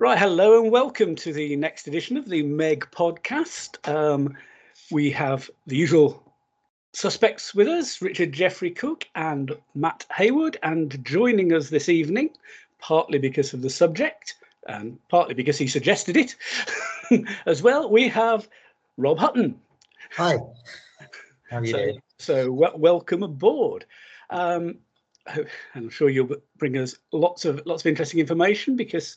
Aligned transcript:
Right, 0.00 0.18
hello 0.18 0.60
and 0.60 0.72
welcome 0.72 1.14
to 1.14 1.32
the 1.32 1.54
next 1.54 1.86
edition 1.86 2.16
of 2.16 2.28
the 2.28 2.42
MeG 2.42 2.88
podcast. 2.90 3.88
Um, 3.88 4.36
we 4.90 5.08
have 5.12 5.48
the 5.68 5.76
usual 5.76 6.20
suspects 6.92 7.54
with 7.54 7.68
us 7.68 8.02
Richard 8.02 8.32
Jeffrey 8.32 8.72
Cook 8.72 9.08
and 9.14 9.56
Matt 9.76 10.04
Haywood, 10.12 10.58
and 10.64 11.02
joining 11.04 11.52
us 11.52 11.70
this 11.70 11.88
evening, 11.88 12.30
partly 12.80 13.20
because 13.20 13.54
of 13.54 13.62
the 13.62 13.70
subject 13.70 14.34
and 14.66 14.98
partly 15.10 15.32
because 15.32 15.58
he 15.58 15.68
suggested 15.68 16.16
it 16.16 16.34
as 17.46 17.62
well, 17.62 17.88
we 17.88 18.08
have 18.08 18.48
Rob 18.96 19.18
Hutton. 19.18 19.60
Hi. 20.16 20.38
How 21.50 21.58
are 21.58 21.64
you 21.64 21.70
so, 21.70 21.78
doing? 21.78 22.02
So, 22.18 22.36
w- 22.46 22.78
welcome 22.78 23.22
aboard. 23.22 23.84
Um, 24.30 24.78
I'm 25.76 25.88
sure 25.88 26.08
you'll 26.08 26.34
bring 26.56 26.78
us 26.78 26.96
lots 27.12 27.44
of 27.44 27.64
lots 27.64 27.82
of 27.82 27.86
interesting 27.86 28.18
information 28.18 28.74
because 28.74 29.16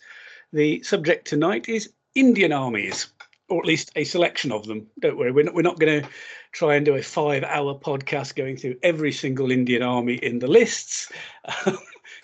the 0.53 0.81
subject 0.83 1.27
tonight 1.27 1.69
is 1.69 1.91
Indian 2.15 2.51
armies, 2.51 3.07
or 3.49 3.59
at 3.59 3.65
least 3.65 3.91
a 3.95 4.03
selection 4.03 4.51
of 4.51 4.65
them. 4.65 4.87
Don't 4.99 5.17
worry, 5.17 5.31
we're 5.31 5.45
not, 5.45 5.53
we're 5.53 5.61
not 5.61 5.79
going 5.79 6.01
to 6.01 6.09
try 6.51 6.75
and 6.75 6.85
do 6.85 6.95
a 6.95 7.03
five 7.03 7.43
hour 7.43 7.77
podcast 7.77 8.35
going 8.35 8.57
through 8.57 8.75
every 8.83 9.11
single 9.11 9.51
Indian 9.51 9.83
army 9.83 10.15
in 10.15 10.39
the 10.39 10.47
lists. 10.47 11.11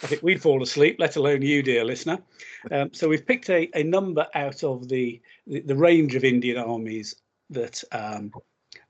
I 0.03 0.07
think 0.07 0.23
we'd 0.23 0.41
fall 0.41 0.63
asleep, 0.63 0.97
let 0.99 1.15
alone 1.15 1.41
you, 1.41 1.61
dear 1.61 1.85
listener. 1.85 2.19
Um, 2.71 2.93
so 2.93 3.07
we've 3.07 3.25
picked 3.25 3.49
a, 3.49 3.69
a 3.77 3.83
number 3.83 4.27
out 4.33 4.63
of 4.63 4.89
the, 4.89 5.21
the, 5.47 5.61
the 5.61 5.75
range 5.75 6.15
of 6.15 6.23
Indian 6.23 6.57
armies 6.57 7.15
that 7.49 7.83
um, 7.91 8.31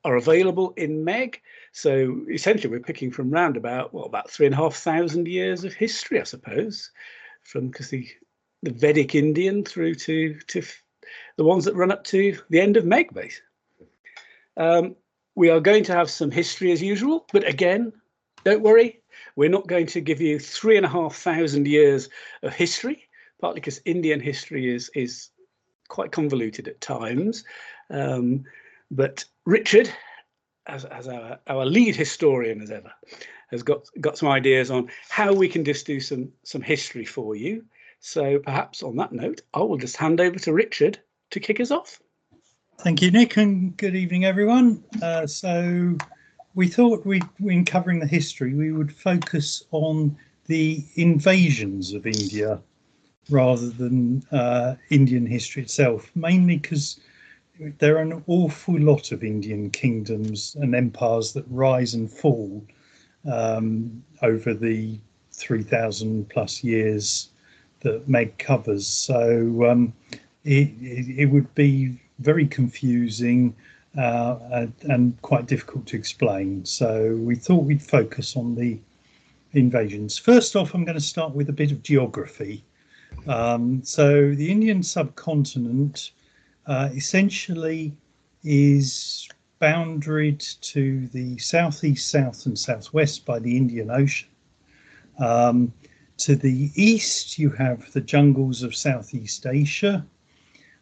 are 0.03 0.15
available 0.15 0.73
in 0.77 1.03
MeG. 1.03 1.41
So 1.71 2.21
essentially, 2.31 2.71
we're 2.71 2.79
picking 2.79 3.11
from 3.11 3.31
round 3.31 3.57
about 3.57 3.93
what 3.93 4.05
about 4.05 4.29
three 4.29 4.45
and 4.45 4.55
a 4.55 4.57
half 4.57 4.75
thousand 4.75 5.27
years 5.27 5.63
of 5.63 5.73
history, 5.73 6.19
I 6.19 6.23
suppose, 6.23 6.91
from 7.43 7.67
because 7.67 7.89
the 7.89 8.07
the 8.63 8.72
Vedic 8.72 9.13
Indian 9.13 9.63
through 9.63 9.95
to 9.95 10.40
to 10.48 10.63
the 11.38 11.44
ones 11.44 11.66
that 11.66 11.76
run 11.76 11.91
up 11.91 12.03
to 12.05 12.38
the 12.49 12.62
end 12.62 12.77
of 12.77 12.86
MeG 12.86 13.13
base. 13.13 13.41
Um, 14.58 14.95
we 15.36 15.50
are 15.50 15.59
going 15.59 15.83
to 15.86 15.94
have 15.94 16.09
some 16.09 16.31
history 16.31 16.72
as 16.72 16.81
usual, 16.81 17.25
but 17.33 17.47
again, 17.47 17.92
don't 18.44 18.61
worry, 18.61 19.02
we're 19.36 19.50
not 19.50 19.67
going 19.67 19.88
to 19.88 20.02
give 20.02 20.22
you 20.22 20.39
three 20.39 20.78
and 20.78 20.86
a 20.86 20.89
half 20.89 21.16
thousand 21.16 21.67
years 21.67 22.09
of 22.42 22.53
history, 22.53 23.08
partly 23.42 23.59
because 23.59 23.81
Indian 23.86 24.20
history 24.20 24.73
is 24.73 24.89
is 24.95 25.30
quite 25.89 26.11
convoluted 26.11 26.67
at 26.67 26.81
times. 26.81 27.44
Um, 27.89 28.45
but 28.89 29.25
Richard, 29.45 29.92
as, 30.67 30.86
as 30.86 31.08
our, 31.08 31.39
our 31.48 31.66
lead 31.66 31.95
historian 31.95 32.61
as 32.61 32.72
ever, 32.72 32.92
has 33.52 33.64
got 33.64 33.88
got 34.00 34.17
some 34.17 34.30
ideas 34.30 34.72
on 34.72 34.89
how 35.09 35.33
we 35.33 35.50
can 35.50 35.66
just 35.66 35.86
do 35.86 36.00
some 36.00 36.31
some 36.44 36.61
history 36.61 37.05
for 37.05 37.36
you. 37.36 37.66
So 38.05 38.37
perhaps 38.37 38.83
on 38.83 38.97
that 38.97 39.13
note, 39.13 39.43
I 39.53 39.59
will 39.59 39.77
just 39.77 39.95
hand 39.95 40.19
over 40.19 40.37
to 40.39 40.51
Richard 40.51 40.99
to 41.31 41.39
kick 41.39 41.61
us 41.61 41.71
off. 41.71 42.01
Thank 42.79 43.01
you, 43.01 43.09
Nick, 43.11 43.37
and 43.37 43.77
good 43.77 43.95
evening, 43.95 44.25
everyone. 44.25 44.83
Uh, 45.01 45.25
so 45.25 45.95
we 46.53 46.67
thought 46.67 47.05
we, 47.05 47.21
in 47.39 47.63
covering 47.63 47.99
the 47.99 48.05
history, 48.05 48.55
we 48.55 48.73
would 48.73 48.91
focus 48.91 49.63
on 49.71 50.17
the 50.47 50.83
invasions 50.95 51.93
of 51.93 52.05
India 52.05 52.59
rather 53.29 53.69
than 53.69 54.21
uh, 54.33 54.75
Indian 54.89 55.25
history 55.25 55.63
itself, 55.63 56.11
mainly 56.13 56.57
because 56.57 56.99
there 57.79 57.95
are 57.95 58.01
an 58.01 58.21
awful 58.27 58.77
lot 58.81 59.13
of 59.13 59.23
Indian 59.23 59.69
kingdoms 59.69 60.57
and 60.59 60.75
empires 60.75 61.31
that 61.31 61.45
rise 61.47 61.93
and 61.93 62.11
fall 62.11 62.65
um, 63.31 64.03
over 64.21 64.53
the 64.53 64.99
3,000 65.31 66.27
plus 66.29 66.65
years 66.65 67.29
that 67.84 68.08
MeG 68.08 68.38
covers. 68.38 68.88
So 68.88 69.70
um, 69.70 69.94
it, 70.44 70.72
it, 70.81 71.26
would 71.28 71.53
be 71.56 72.00
very 72.20 72.48
confusing 72.48 73.56
uh, 73.98 74.39
and, 74.52 74.73
and, 74.84 75.22
quite 75.22 75.45
difficult 75.45 75.86
to 75.88 75.95
explain. 75.95 76.66
So 76.66 77.16
we 77.22 77.36
thought 77.36 77.64
we'd 77.64 77.82
focus 77.82 78.36
on 78.36 78.55
the 78.55 78.80
invasions. 79.54 80.17
First 80.17 80.55
off, 80.55 80.73
I'm 80.73 80.83
going 80.83 80.98
to 80.98 81.02
start 81.02 81.33
with 81.33 81.49
a 81.49 81.54
bit 81.54 81.72
of 81.72 81.83
geography. 81.83 82.64
Um, 83.27 83.83
so 83.83 84.33
the 84.33 84.52
Indian 84.52 84.82
subcontinent 84.82 86.11
uh, 86.66 86.89
essentially 86.93 87.93
is 88.43 89.30
boundaried 89.61 90.60
to 90.60 91.08
the 91.08 91.38
southeast, 91.38 92.10
south, 92.10 92.45
and 92.45 92.58
southwest 92.58 93.26
by 93.26 93.39
the 93.39 93.55
Indian 93.55 93.92
Ocean. 93.92 94.27
Um, 95.20 95.72
to 96.23 96.38
the 96.38 96.72
east, 96.76 97.38
you 97.38 97.50
have 97.50 97.92
the 97.92 98.00
jungles 98.00 98.64
of 98.64 98.73
Southeast 98.73 99.45
Asia. 99.45 100.06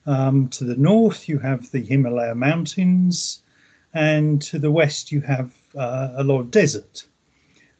Um, 0.05 0.47
to 0.49 0.63
the 0.63 0.75
north, 0.75 1.27
you 1.27 1.39
have 1.39 1.71
the 1.71 1.79
Himalaya 1.79 2.35
Mountains. 2.35 3.41
And 3.91 4.39
to 4.43 4.59
the 4.59 4.69
west, 4.69 5.11
you 5.11 5.19
have 5.21 5.51
uh, 5.75 6.09
a 6.15 6.23
lot 6.23 6.41
of 6.41 6.51
desert. 6.51 7.05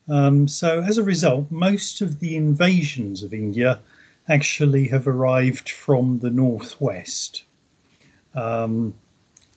Um, 0.09 0.47
so, 0.47 0.81
as 0.81 0.97
a 0.97 1.03
result, 1.03 1.51
most 1.51 2.01
of 2.01 2.19
the 2.19 2.35
invasions 2.35 3.21
of 3.21 3.31
India 3.31 3.79
actually 4.27 4.87
have 4.87 5.07
arrived 5.07 5.69
from 5.69 6.17
the 6.17 6.31
northwest. 6.31 7.43
Um, 8.33 8.95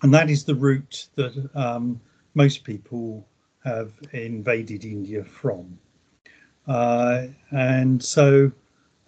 and 0.02 0.12
that 0.12 0.28
is 0.28 0.44
the 0.44 0.54
route 0.54 1.08
that 1.14 1.32
um, 1.54 1.98
most 2.34 2.64
people 2.64 3.26
have 3.64 3.92
invaded 4.12 4.84
India 4.84 5.24
from. 5.24 5.78
Uh, 6.66 7.26
and 7.50 8.02
so 8.02 8.50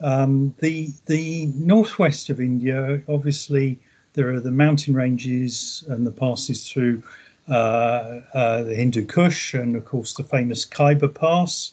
um, 0.00 0.55
the 0.59 0.91
the 1.06 1.47
northwest 1.55 2.31
of 2.31 2.41
India, 2.41 3.00
obviously, 3.09 3.78
there 4.12 4.33
are 4.33 4.41
the 4.41 4.50
mountain 4.50 4.94
ranges 4.94 5.84
and 5.89 6.06
the 6.06 6.11
passes 6.11 6.69
through 6.69 7.03
uh, 7.49 8.21
uh, 8.34 8.62
the 8.65 8.75
Hindu 8.75 9.06
Kush 9.06 9.55
and, 9.55 9.77
of 9.77 9.84
course, 9.84 10.15
the 10.15 10.25
famous 10.25 10.65
Khyber 10.65 11.09
Pass. 11.09 11.72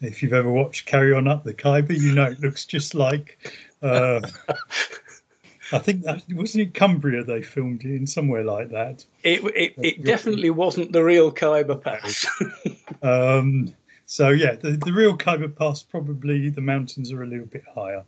If 0.00 0.22
you've 0.22 0.32
ever 0.32 0.50
watched 0.50 0.86
Carry 0.86 1.12
On 1.12 1.28
Up 1.28 1.44
the 1.44 1.52
Khyber, 1.52 1.92
you 1.92 2.14
know 2.14 2.24
it 2.24 2.40
looks 2.40 2.64
just 2.64 2.94
like. 2.94 3.52
Uh, 3.82 4.20
I 5.72 5.78
think 5.78 6.02
that 6.02 6.22
wasn't 6.32 6.62
it 6.62 6.74
Cumbria 6.74 7.22
they 7.22 7.42
filmed 7.42 7.84
it 7.84 7.94
in 7.94 8.06
somewhere 8.06 8.42
like 8.44 8.70
that. 8.70 9.04
It 9.22 9.44
it, 9.54 9.74
it 9.78 10.04
definitely 10.04 10.50
wasn't 10.50 10.92
the 10.92 11.04
real 11.04 11.30
Khyber 11.30 11.76
Pass. 11.76 12.26
um, 13.02 13.74
so 14.10 14.30
yeah, 14.30 14.56
the, 14.56 14.72
the 14.72 14.92
real 14.92 15.16
Khyber 15.16 15.46
Pass 15.46 15.84
probably 15.84 16.50
the 16.50 16.60
mountains 16.60 17.12
are 17.12 17.22
a 17.22 17.26
little 17.28 17.46
bit 17.46 17.62
higher. 17.72 18.04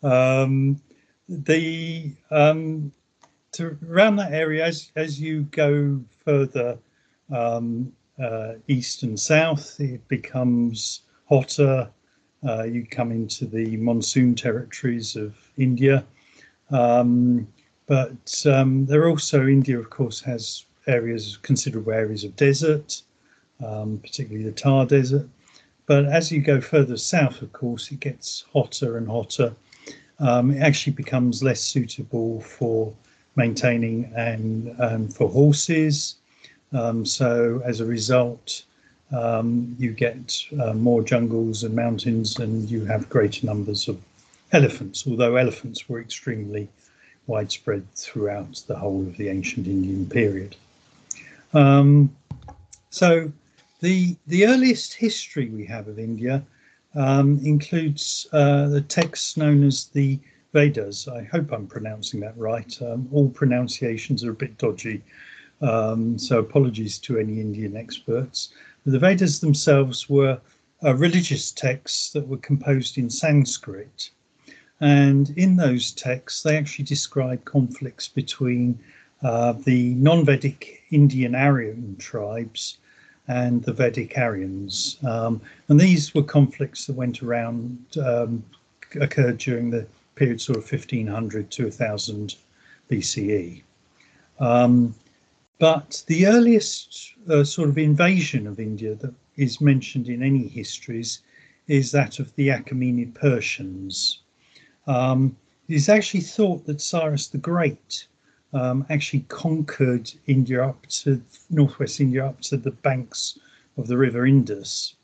Um, 0.00 0.80
the 1.28 2.14
um, 2.30 2.92
to 3.50 3.76
around 3.88 4.14
that 4.16 4.32
area 4.32 4.64
as 4.64 4.92
as 4.94 5.20
you 5.20 5.42
go 5.50 6.00
further 6.24 6.78
um, 7.34 7.92
uh, 8.22 8.52
east 8.68 9.02
and 9.02 9.18
south, 9.18 9.80
it 9.80 10.06
becomes 10.06 11.00
hotter. 11.28 11.90
Uh, 12.46 12.62
you 12.62 12.86
come 12.86 13.10
into 13.10 13.44
the 13.44 13.76
monsoon 13.78 14.36
territories 14.36 15.16
of 15.16 15.34
India, 15.58 16.04
um, 16.70 17.48
but 17.88 18.46
um, 18.46 18.86
there 18.86 19.08
also 19.08 19.48
India, 19.48 19.76
of 19.76 19.90
course, 19.90 20.20
has 20.20 20.66
areas 20.86 21.36
considerable 21.42 21.92
areas 21.92 22.22
of 22.22 22.36
desert 22.36 23.02
um, 23.64 23.98
particularly 23.98 24.44
the 24.44 24.52
Thar 24.52 24.86
Desert. 24.86 25.28
But 25.86 26.06
as 26.06 26.30
you 26.30 26.40
go 26.40 26.60
further 26.60 26.96
south, 26.96 27.42
of 27.42 27.52
course, 27.52 27.90
it 27.90 28.00
gets 28.00 28.44
hotter 28.52 28.96
and 28.98 29.08
hotter. 29.08 29.54
Um, 30.20 30.52
it 30.52 30.60
actually 30.60 30.92
becomes 30.92 31.42
less 31.42 31.60
suitable 31.60 32.40
for 32.40 32.92
maintaining 33.36 34.12
and, 34.16 34.68
and 34.78 35.14
for 35.14 35.28
horses. 35.28 36.16
Um, 36.72 37.04
so 37.04 37.60
as 37.64 37.80
a 37.80 37.84
result, 37.84 38.62
um, 39.12 39.74
you 39.78 39.92
get 39.92 40.42
uh, 40.62 40.72
more 40.72 41.02
jungles 41.02 41.64
and 41.64 41.74
mountains, 41.74 42.38
and 42.38 42.70
you 42.70 42.84
have 42.84 43.08
greater 43.08 43.44
numbers 43.44 43.88
of 43.88 44.00
elephants. 44.52 45.06
Although 45.06 45.36
elephants 45.36 45.88
were 45.88 46.00
extremely 46.00 46.68
widespread 47.26 47.86
throughout 47.94 48.62
the 48.66 48.76
whole 48.76 49.02
of 49.02 49.16
the 49.16 49.28
ancient 49.28 49.66
Indian 49.66 50.06
period. 50.06 50.56
Um, 51.52 52.14
so 52.90 53.30
the, 53.82 54.16
the 54.28 54.46
earliest 54.46 54.94
history 54.94 55.48
we 55.48 55.66
have 55.66 55.88
of 55.88 55.98
India 55.98 56.44
um, 56.94 57.40
includes 57.44 58.28
uh, 58.32 58.68
the 58.68 58.80
texts 58.80 59.36
known 59.36 59.64
as 59.64 59.86
the 59.86 60.20
Vedas. 60.52 61.08
I 61.08 61.24
hope 61.24 61.50
I'm 61.50 61.66
pronouncing 61.66 62.20
that 62.20 62.38
right. 62.38 62.80
Um, 62.80 63.08
all 63.12 63.28
pronunciations 63.28 64.22
are 64.24 64.30
a 64.30 64.34
bit 64.34 64.56
dodgy, 64.56 65.02
um, 65.62 66.16
so 66.16 66.38
apologies 66.38 66.98
to 67.00 67.18
any 67.18 67.40
Indian 67.40 67.76
experts. 67.76 68.52
The 68.86 69.00
Vedas 69.00 69.40
themselves 69.40 70.08
were 70.08 70.40
uh, 70.84 70.94
religious 70.94 71.50
texts 71.50 72.12
that 72.12 72.28
were 72.28 72.38
composed 72.38 72.98
in 72.98 73.10
Sanskrit. 73.10 74.10
And 74.80 75.30
in 75.36 75.56
those 75.56 75.90
texts, 75.90 76.44
they 76.44 76.56
actually 76.56 76.84
describe 76.84 77.44
conflicts 77.44 78.06
between 78.06 78.78
uh, 79.22 79.52
the 79.52 79.94
non 79.94 80.24
Vedic 80.24 80.82
Indian 80.90 81.34
Aryan 81.34 81.96
tribes 81.96 82.78
and 83.28 83.62
the 83.62 83.72
Vedic 83.72 84.16
Aryans. 84.18 84.98
Um, 85.06 85.40
and 85.68 85.78
these 85.78 86.14
were 86.14 86.22
conflicts 86.22 86.86
that 86.86 86.94
went 86.94 87.22
around, 87.22 87.78
um, 88.02 88.44
occurred 89.00 89.38
during 89.38 89.70
the 89.70 89.86
period 90.14 90.40
sort 90.40 90.58
of 90.58 90.70
1500 90.70 91.50
to 91.52 91.64
1000 91.64 92.34
BCE. 92.90 93.62
Um, 94.38 94.94
but 95.58 96.02
the 96.08 96.26
earliest 96.26 97.14
uh, 97.28 97.44
sort 97.44 97.68
of 97.68 97.78
invasion 97.78 98.46
of 98.46 98.58
India 98.58 98.94
that 98.96 99.14
is 99.36 99.60
mentioned 99.60 100.08
in 100.08 100.22
any 100.22 100.48
histories 100.48 101.20
is 101.68 101.92
that 101.92 102.18
of 102.18 102.34
the 102.34 102.48
Achaemenid 102.48 103.14
Persians. 103.14 104.20
Um, 104.86 105.36
it 105.68 105.76
is 105.76 105.88
actually 105.88 106.20
thought 106.20 106.66
that 106.66 106.80
Cyrus 106.80 107.28
the 107.28 107.38
Great 107.38 108.06
um, 108.52 108.84
actually 108.90 109.20
conquered 109.28 110.12
India 110.26 110.62
up 110.62 110.86
to 110.86 111.22
northwest 111.50 112.00
India 112.00 112.26
up 112.26 112.40
to 112.42 112.56
the 112.56 112.70
banks 112.70 113.38
of 113.76 113.86
the 113.86 113.96
river 113.96 114.26
Indus, 114.26 114.96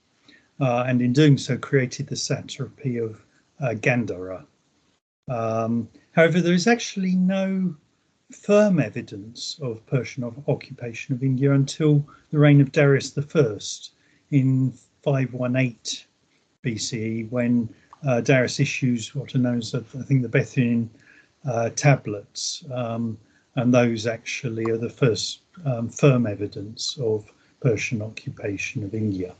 uh, 0.61 0.85
and 0.87 1.01
in 1.01 1.13
doing 1.13 1.39
so 1.39 1.57
created 1.57 2.07
the 2.07 2.17
satrapy 2.17 2.99
of 2.99 3.25
uh, 3.61 3.75
Gandhara. 3.75 4.45
Um, 5.29 5.89
however, 6.13 6.41
there 6.41 6.55
is 6.55 6.67
actually 6.67 7.15
no 7.15 7.75
firm 8.31 8.79
evidence 8.79 9.59
of 9.63 9.85
Persian 9.87 10.25
occupation 10.47 11.15
of 11.15 11.23
India 11.23 11.53
until 11.53 12.07
the 12.31 12.39
reign 12.39 12.61
of 12.61 12.73
Darius 12.73 13.17
I 13.17 13.59
in 14.31 14.73
518 15.03 16.07
BCE, 16.65 17.31
when 17.31 17.69
uh, 18.07 18.21
Darius 18.21 18.61
issues 18.61 19.15
what 19.15 19.35
are 19.35 19.39
known 19.39 19.59
as, 19.59 19.75
I 19.75 19.81
think, 19.81 20.23
the 20.23 20.29
Bithynian 20.29 20.89
uh, 21.49 21.71
tablets, 21.71 22.65
um, 22.73 23.17
and 23.59 23.75
those 23.75 24.07
actually 24.07 24.71
are 24.71 24.79
the 24.79 24.89
first 24.89 25.41
um, 25.65 25.89
firm 25.89 26.29
evidence 26.29 26.97
of 27.03 27.33
Persian 27.61 28.01
occupation 28.01 28.85
of 28.85 28.95
India. 28.95 29.35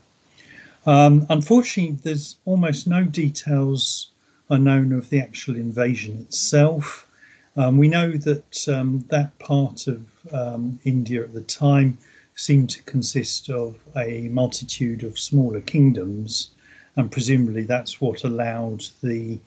Um, 0.85 1.25
unfortunately, 1.29 1.97
there's 2.03 2.35
almost 2.43 2.85
no 2.85 3.05
details 3.05 4.11
are 4.49 4.59
known 4.59 4.91
of 4.91 5.09
the 5.09 5.21
actual 5.21 5.55
invasion 5.55 6.19
itself. 6.19 7.07
Um, 7.55 7.77
we 7.77 7.87
know 7.87 8.11
that 8.11 8.67
um, 8.67 9.05
that 9.07 9.37
part 9.39 9.87
of 9.87 10.05
um, 10.33 10.77
India 10.83 11.23
at 11.23 11.33
the 11.33 11.41
time 11.43 11.97
seemed 12.35 12.69
to 12.71 12.83
consist 12.83 13.49
of 13.49 13.77
a 13.95 14.27
multitude 14.29 15.03
of 15.03 15.17
smaller 15.17 15.61
kingdoms, 15.61 16.49
and 16.97 17.09
presumably 17.09 17.63
that's 17.63 18.01
what 18.01 18.25
allowed 18.25 18.83
the 19.01 19.39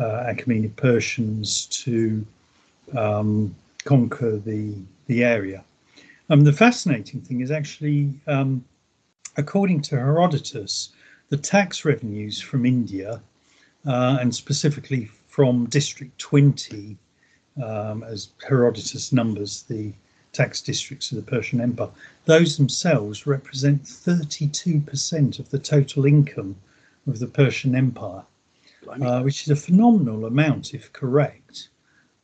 uh, 0.00 0.24
Achaemenid 0.32 0.74
Persians 0.74 1.66
to 1.66 2.26
um, 2.96 3.54
conquer 3.86 4.36
the 4.36 4.74
the 5.06 5.24
area. 5.24 5.64
Um, 6.28 6.42
the 6.42 6.52
fascinating 6.52 7.20
thing 7.20 7.40
is 7.40 7.50
actually, 7.50 8.12
um, 8.26 8.64
according 9.36 9.80
to 9.82 9.96
Herodotus, 9.96 10.90
the 11.28 11.36
tax 11.36 11.84
revenues 11.84 12.40
from 12.40 12.66
India, 12.66 13.22
uh, 13.86 14.18
and 14.20 14.34
specifically 14.34 15.08
from 15.28 15.66
District 15.66 16.18
20, 16.18 16.96
um, 17.62 18.02
as 18.02 18.30
Herodotus 18.46 19.12
numbers 19.12 19.62
the 19.62 19.92
tax 20.32 20.60
districts 20.60 21.12
of 21.12 21.16
the 21.16 21.30
Persian 21.30 21.60
Empire, 21.60 21.90
those 22.26 22.56
themselves 22.56 23.26
represent 23.26 23.84
32% 23.84 25.38
of 25.38 25.48
the 25.50 25.58
total 25.58 26.04
income 26.04 26.56
of 27.06 27.18
the 27.18 27.26
Persian 27.26 27.74
Empire, 27.74 28.24
uh, 29.00 29.22
which 29.22 29.42
is 29.42 29.50
a 29.50 29.56
phenomenal 29.56 30.26
amount 30.26 30.74
if 30.74 30.92
correct. 30.92 31.68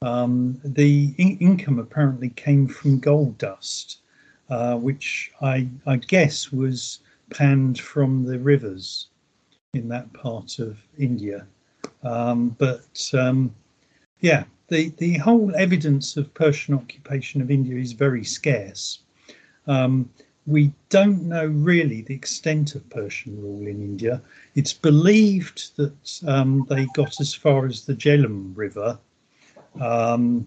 Um, 0.03 0.61
the 0.65 1.15
in- 1.19 1.39
income 1.39 1.79
apparently 1.79 2.31
came 2.31 2.67
from 2.67 2.99
gold 2.99 3.39
dust, 3.39 4.01
uh, 4.51 4.77
which 4.77 5.31
I, 5.41 5.69
I 5.87 5.97
guess 5.97 6.53
was 6.53 7.01
panned 7.31 7.79
from 7.79 8.25
the 8.25 8.39
rivers 8.39 9.09
in 9.75 9.89
that 9.89 10.13
part 10.13 10.59
of 10.59 10.77
India. 10.99 11.47
Um, 12.03 12.51
but 12.59 13.11
um, 13.15 13.55
yeah, 14.21 14.45
the, 14.69 14.91
the 14.99 15.19
whole 15.19 15.55
evidence 15.55 16.17
of 16.17 16.35
Persian 16.35 16.75
occupation 16.75 17.41
of 17.41 17.51
India 17.51 17.79
is 17.79 17.93
very 17.93 18.25
scarce. 18.25 19.01
Um, 19.67 20.11
we 20.47 20.73
don't 20.89 21.23
know 21.23 21.47
really 21.47 22.03
the 22.03 22.15
extent 22.15 22.75
of 22.75 22.89
Persian 22.91 23.41
rule 23.41 23.69
in 23.69 23.81
India. 23.81 24.21
It's 24.57 24.73
believed 24.73 25.77
that 25.77 26.23
um, 26.27 26.67
they 26.69 26.87
got 26.95 27.21
as 27.21 27.33
far 27.33 27.67
as 27.67 27.85
the 27.85 27.95
Jhelum 27.95 28.53
River, 28.57 28.99
um, 29.81 30.47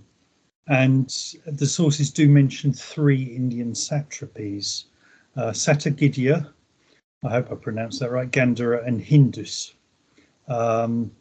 and 0.67 1.09
the 1.45 1.67
sources 1.67 2.11
do 2.11 2.27
mention 2.27 2.73
three 2.73 3.23
Indian 3.23 3.73
satrapies 3.73 4.85
uh, 5.35 5.51
Sattagydia, 5.51 6.49
I 7.23 7.29
hope 7.29 7.51
I 7.51 7.55
pronounced 7.55 7.99
that 7.99 8.11
right, 8.11 8.29
Gandhara, 8.29 8.85
and 8.87 9.01
Hindush. 9.01 9.73
Um, 10.47 11.11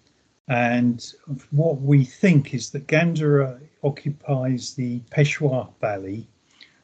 and 0.48 1.04
what 1.50 1.80
we 1.80 2.04
think 2.04 2.54
is 2.54 2.70
that 2.70 2.86
Gandhara 2.86 3.60
occupies 3.82 4.74
the 4.74 5.00
Peshawar 5.10 5.68
Valley, 5.80 6.26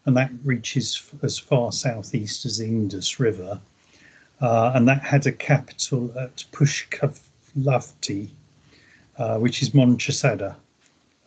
and 0.06 0.16
that 0.16 0.32
reaches 0.42 1.10
as 1.22 1.38
far 1.38 1.70
southeast 1.70 2.46
as 2.46 2.58
the 2.58 2.66
Indus 2.66 3.20
River. 3.20 3.60
Uh, 4.40 4.72
and 4.74 4.88
that 4.88 5.02
had 5.02 5.26
a 5.26 5.32
capital 5.32 6.12
at 6.18 6.44
Pushkalavati, 6.52 8.30
uh, 9.18 9.38
which 9.38 9.62
is 9.62 9.70
Monchesada 9.70 10.56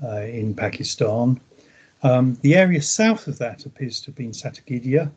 uh, 0.03 0.21
in 0.21 0.53
Pakistan. 0.53 1.39
Um, 2.03 2.37
the 2.41 2.55
area 2.55 2.81
south 2.81 3.27
of 3.27 3.37
that 3.39 3.65
appears 3.65 4.01
to 4.01 4.07
have 4.07 4.15
been 4.15 4.31
Sattagydia, 4.31 5.09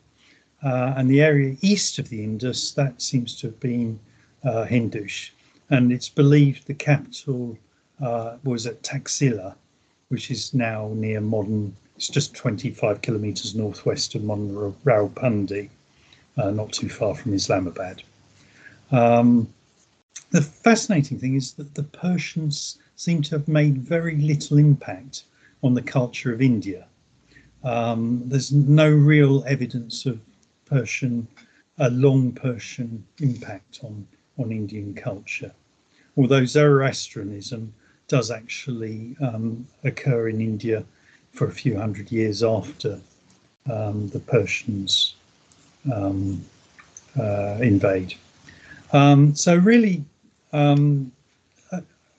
uh, 0.63 0.93
and 0.95 1.09
the 1.09 1.21
area 1.21 1.55
east 1.61 1.99
of 1.99 2.09
the 2.09 2.23
Indus, 2.23 2.71
that 2.73 3.01
seems 3.01 3.35
to 3.39 3.47
have 3.47 3.59
been 3.59 3.99
uh, 4.43 4.65
Hindush. 4.65 5.31
And 5.69 5.91
it's 5.91 6.09
believed 6.09 6.65
the 6.65 6.73
capital 6.73 7.57
uh, 8.01 8.37
was 8.43 8.65
at 8.65 8.81
Taxila, 8.83 9.55
which 10.09 10.31
is 10.31 10.53
now 10.53 10.91
near 10.95 11.19
modern, 11.19 11.75
it's 11.95 12.07
just 12.07 12.35
25 12.35 13.01
kilometres 13.01 13.55
northwest 13.55 14.15
of 14.15 14.23
modern 14.23 14.55
Rawalpindi, 14.85 15.69
uh, 16.37 16.51
not 16.51 16.71
too 16.71 16.89
far 16.89 17.15
from 17.15 17.33
Islamabad. 17.33 18.03
Um, 18.91 19.49
the 20.29 20.41
fascinating 20.41 21.19
thing 21.19 21.35
is 21.35 21.53
that 21.53 21.73
the 21.75 21.83
Persians 21.83 22.77
seem 22.97 23.21
to 23.21 23.35
have 23.37 23.47
made 23.47 23.77
very 23.77 24.17
little 24.17 24.57
impact 24.57 25.23
on 25.63 25.73
the 25.73 25.81
culture 25.81 26.33
of 26.33 26.41
India. 26.41 26.85
Um, 27.63 28.23
there's 28.25 28.51
no 28.51 28.89
real 28.89 29.43
evidence 29.47 30.05
of 30.05 30.19
Persian, 30.65 31.27
a 31.77 31.89
long 31.91 32.31
Persian 32.31 33.05
impact 33.21 33.79
on, 33.83 34.05
on 34.37 34.51
Indian 34.51 34.93
culture. 34.95 35.51
Although 36.17 36.45
Zoroastrianism 36.45 37.71
does 38.07 38.31
actually 38.31 39.15
um, 39.21 39.67
occur 39.83 40.29
in 40.29 40.41
India 40.41 40.83
for 41.33 41.47
a 41.47 41.51
few 41.51 41.77
hundred 41.77 42.11
years 42.11 42.43
after 42.43 42.99
um, 43.69 44.07
the 44.09 44.19
Persians 44.19 45.15
um, 45.93 46.43
uh, 47.19 47.59
invade. 47.61 48.15
Um, 48.91 49.35
so 49.35 49.55
really, 49.55 50.03
um, 50.51 51.11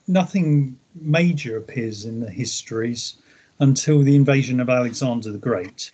nothing 0.09 0.77
major 0.95 1.57
appears 1.57 2.03
in 2.03 2.19
the 2.19 2.29
histories 2.29 3.17
until 3.59 4.01
the 4.01 4.15
invasion 4.15 4.59
of 4.59 4.69
Alexander 4.69 5.31
the 5.31 5.37
Great. 5.37 5.91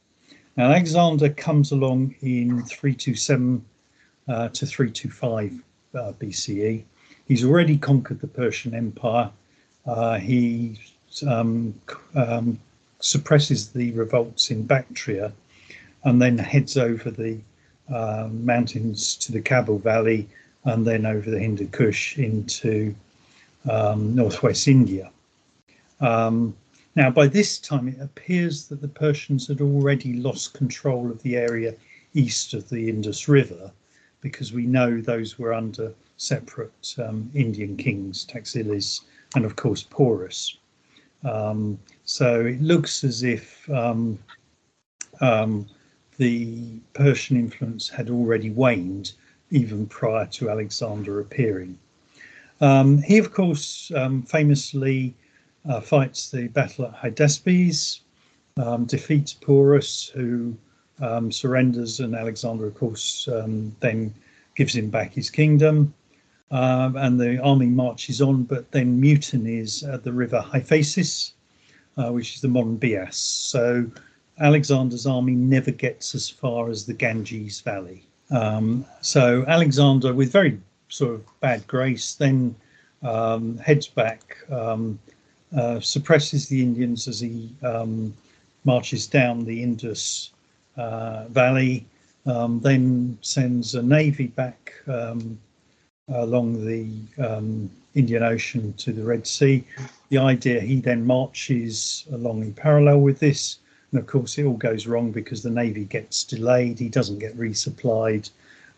Now, 0.55 0.71
Alexander 0.71 1.29
comes 1.29 1.71
along 1.73 2.15
in 2.21 2.63
327 2.63 3.63
uh, 4.27 4.49
to 4.49 4.65
325 4.65 5.61
uh, 5.93 6.13
BCE. 6.13 6.83
He's 7.27 7.43
already 7.43 7.77
conquered 7.77 8.21
the 8.21 8.27
Persian 8.27 8.73
Empire. 8.73 9.29
Uh, 9.85 10.17
he 10.17 10.79
um, 11.27 11.73
um, 12.15 12.57
suppresses 12.99 13.69
the 13.69 13.91
revolts 13.91 14.49
in 14.49 14.63
Bactria 14.63 15.33
and 16.05 16.21
then 16.21 16.37
heads 16.37 16.77
over 16.77 17.11
the 17.11 17.37
uh, 17.93 18.29
mountains 18.31 19.15
to 19.17 19.31
the 19.31 19.41
Kabul 19.41 19.79
Valley 19.79 20.27
and 20.63 20.87
then 20.87 21.05
over 21.05 21.29
the 21.29 21.39
Hindu 21.39 21.67
Kush 21.67 22.17
into 22.17 22.95
um, 23.69 24.15
northwest 24.15 24.67
India. 24.67 25.11
Um, 25.99 26.55
now, 26.95 27.09
by 27.09 27.27
this 27.27 27.59
time, 27.59 27.87
it 27.87 27.99
appears 27.99 28.67
that 28.67 28.81
the 28.81 28.87
Persians 28.87 29.47
had 29.47 29.61
already 29.61 30.13
lost 30.13 30.53
control 30.53 31.11
of 31.11 31.21
the 31.23 31.35
area 31.35 31.75
east 32.13 32.53
of 32.53 32.69
the 32.69 32.89
Indus 32.89 33.27
River, 33.27 33.71
because 34.21 34.53
we 34.53 34.65
know 34.65 35.01
those 35.01 35.37
were 35.37 35.53
under 35.53 35.93
separate 36.17 36.95
um, 36.97 37.29
Indian 37.33 37.75
kings, 37.75 38.23
Taxiles, 38.23 39.01
and 39.35 39.43
of 39.43 39.55
course 39.57 39.83
Porus. 39.83 40.57
Um, 41.23 41.77
so 42.05 42.45
it 42.45 42.61
looks 42.61 43.03
as 43.03 43.23
if 43.23 43.69
um, 43.69 44.17
um 45.21 45.67
the 46.17 46.79
Persian 46.93 47.35
influence 47.35 47.89
had 47.89 48.09
already 48.09 48.49
waned 48.49 49.11
even 49.51 49.85
prior 49.85 50.25
to 50.27 50.49
Alexander 50.49 51.19
appearing. 51.19 51.77
Um, 52.61 53.01
he, 53.01 53.17
of 53.17 53.33
course, 53.33 53.91
um, 53.95 54.21
famously 54.23 55.13
uh, 55.69 55.81
fights 55.81 56.31
the 56.31 56.47
battle 56.47 56.85
at 56.85 56.95
Hydaspes, 56.95 57.99
um, 58.57 58.85
defeats 58.85 59.33
Porus, 59.33 60.07
who 60.07 60.55
um, 61.01 61.31
surrenders, 61.31 61.99
and 61.99 62.15
Alexander, 62.15 62.65
of 62.65 62.75
course, 62.75 63.27
um, 63.27 63.75
then 63.81 64.13
gives 64.55 64.73
him 64.75 64.89
back 64.89 65.13
his 65.13 65.29
kingdom. 65.29 65.93
um, 66.51 66.95
and 66.95 67.19
the 67.19 67.41
army 67.41 67.65
marches 67.65 68.21
on, 68.21 68.43
but 68.43 68.71
then 68.71 68.99
mutinies 68.99 69.83
at 69.83 70.03
the 70.03 70.11
river 70.11 70.39
Hyphasis, 70.41 71.33
uh, 71.97 72.11
which 72.11 72.35
is 72.35 72.41
the 72.41 72.47
modern 72.47 72.77
Beas. 72.77 73.15
So 73.15 73.85
Alexander's 74.39 75.05
army 75.05 75.33
never 75.33 75.71
gets 75.71 76.13
as 76.13 76.29
far 76.29 76.69
as 76.69 76.85
the 76.85 76.93
Ganges 76.93 77.61
Valley. 77.61 78.03
Um, 78.29 78.85
so 79.01 79.43
Alexander, 79.47 80.13
with 80.13 80.31
very 80.31 80.59
sort 80.89 81.15
of 81.15 81.39
bad 81.39 81.65
grace, 81.67 82.15
then 82.15 82.55
um, 83.03 83.57
heads 83.57 83.87
back, 83.87 84.37
um, 84.51 84.99
uh, 85.55 85.79
suppresses 85.79 86.47
the 86.47 86.61
Indians 86.61 87.07
as 87.07 87.19
he 87.19 87.53
um, 87.63 88.13
marches 88.63 89.07
down 89.07 89.45
the 89.45 89.61
Indus 89.61 90.31
uh, 90.77 91.25
Valley, 91.29 91.85
um, 92.25 92.59
then 92.59 93.17
sends 93.21 93.75
a 93.75 93.83
navy 93.83 94.27
back 94.27 94.73
um, 94.87 95.39
along 96.09 96.65
the 96.65 96.89
Indian 97.95 98.23
Ocean 98.23 98.73
to 98.73 98.91
the 98.91 99.03
Red 99.03 99.25
Sea. 99.25 99.63
The 100.09 100.17
idea 100.17 100.59
he 100.59 100.79
then 100.81 101.05
marches 101.05 102.05
along 102.11 102.41
in 102.41 102.53
parallel 102.53 102.99
with 102.99 103.19
this, 103.19 103.59
and 103.91 103.99
of 103.99 104.07
course 104.07 104.37
it 104.37 104.45
all 104.45 104.57
goes 104.57 104.85
wrong 104.85 105.11
because 105.11 105.41
the 105.41 105.49
navy 105.49 105.85
gets 105.85 106.23
delayed, 106.23 106.77
he 106.77 106.89
doesn't 106.89 107.19
get 107.19 107.37
resupplied, 107.37 108.29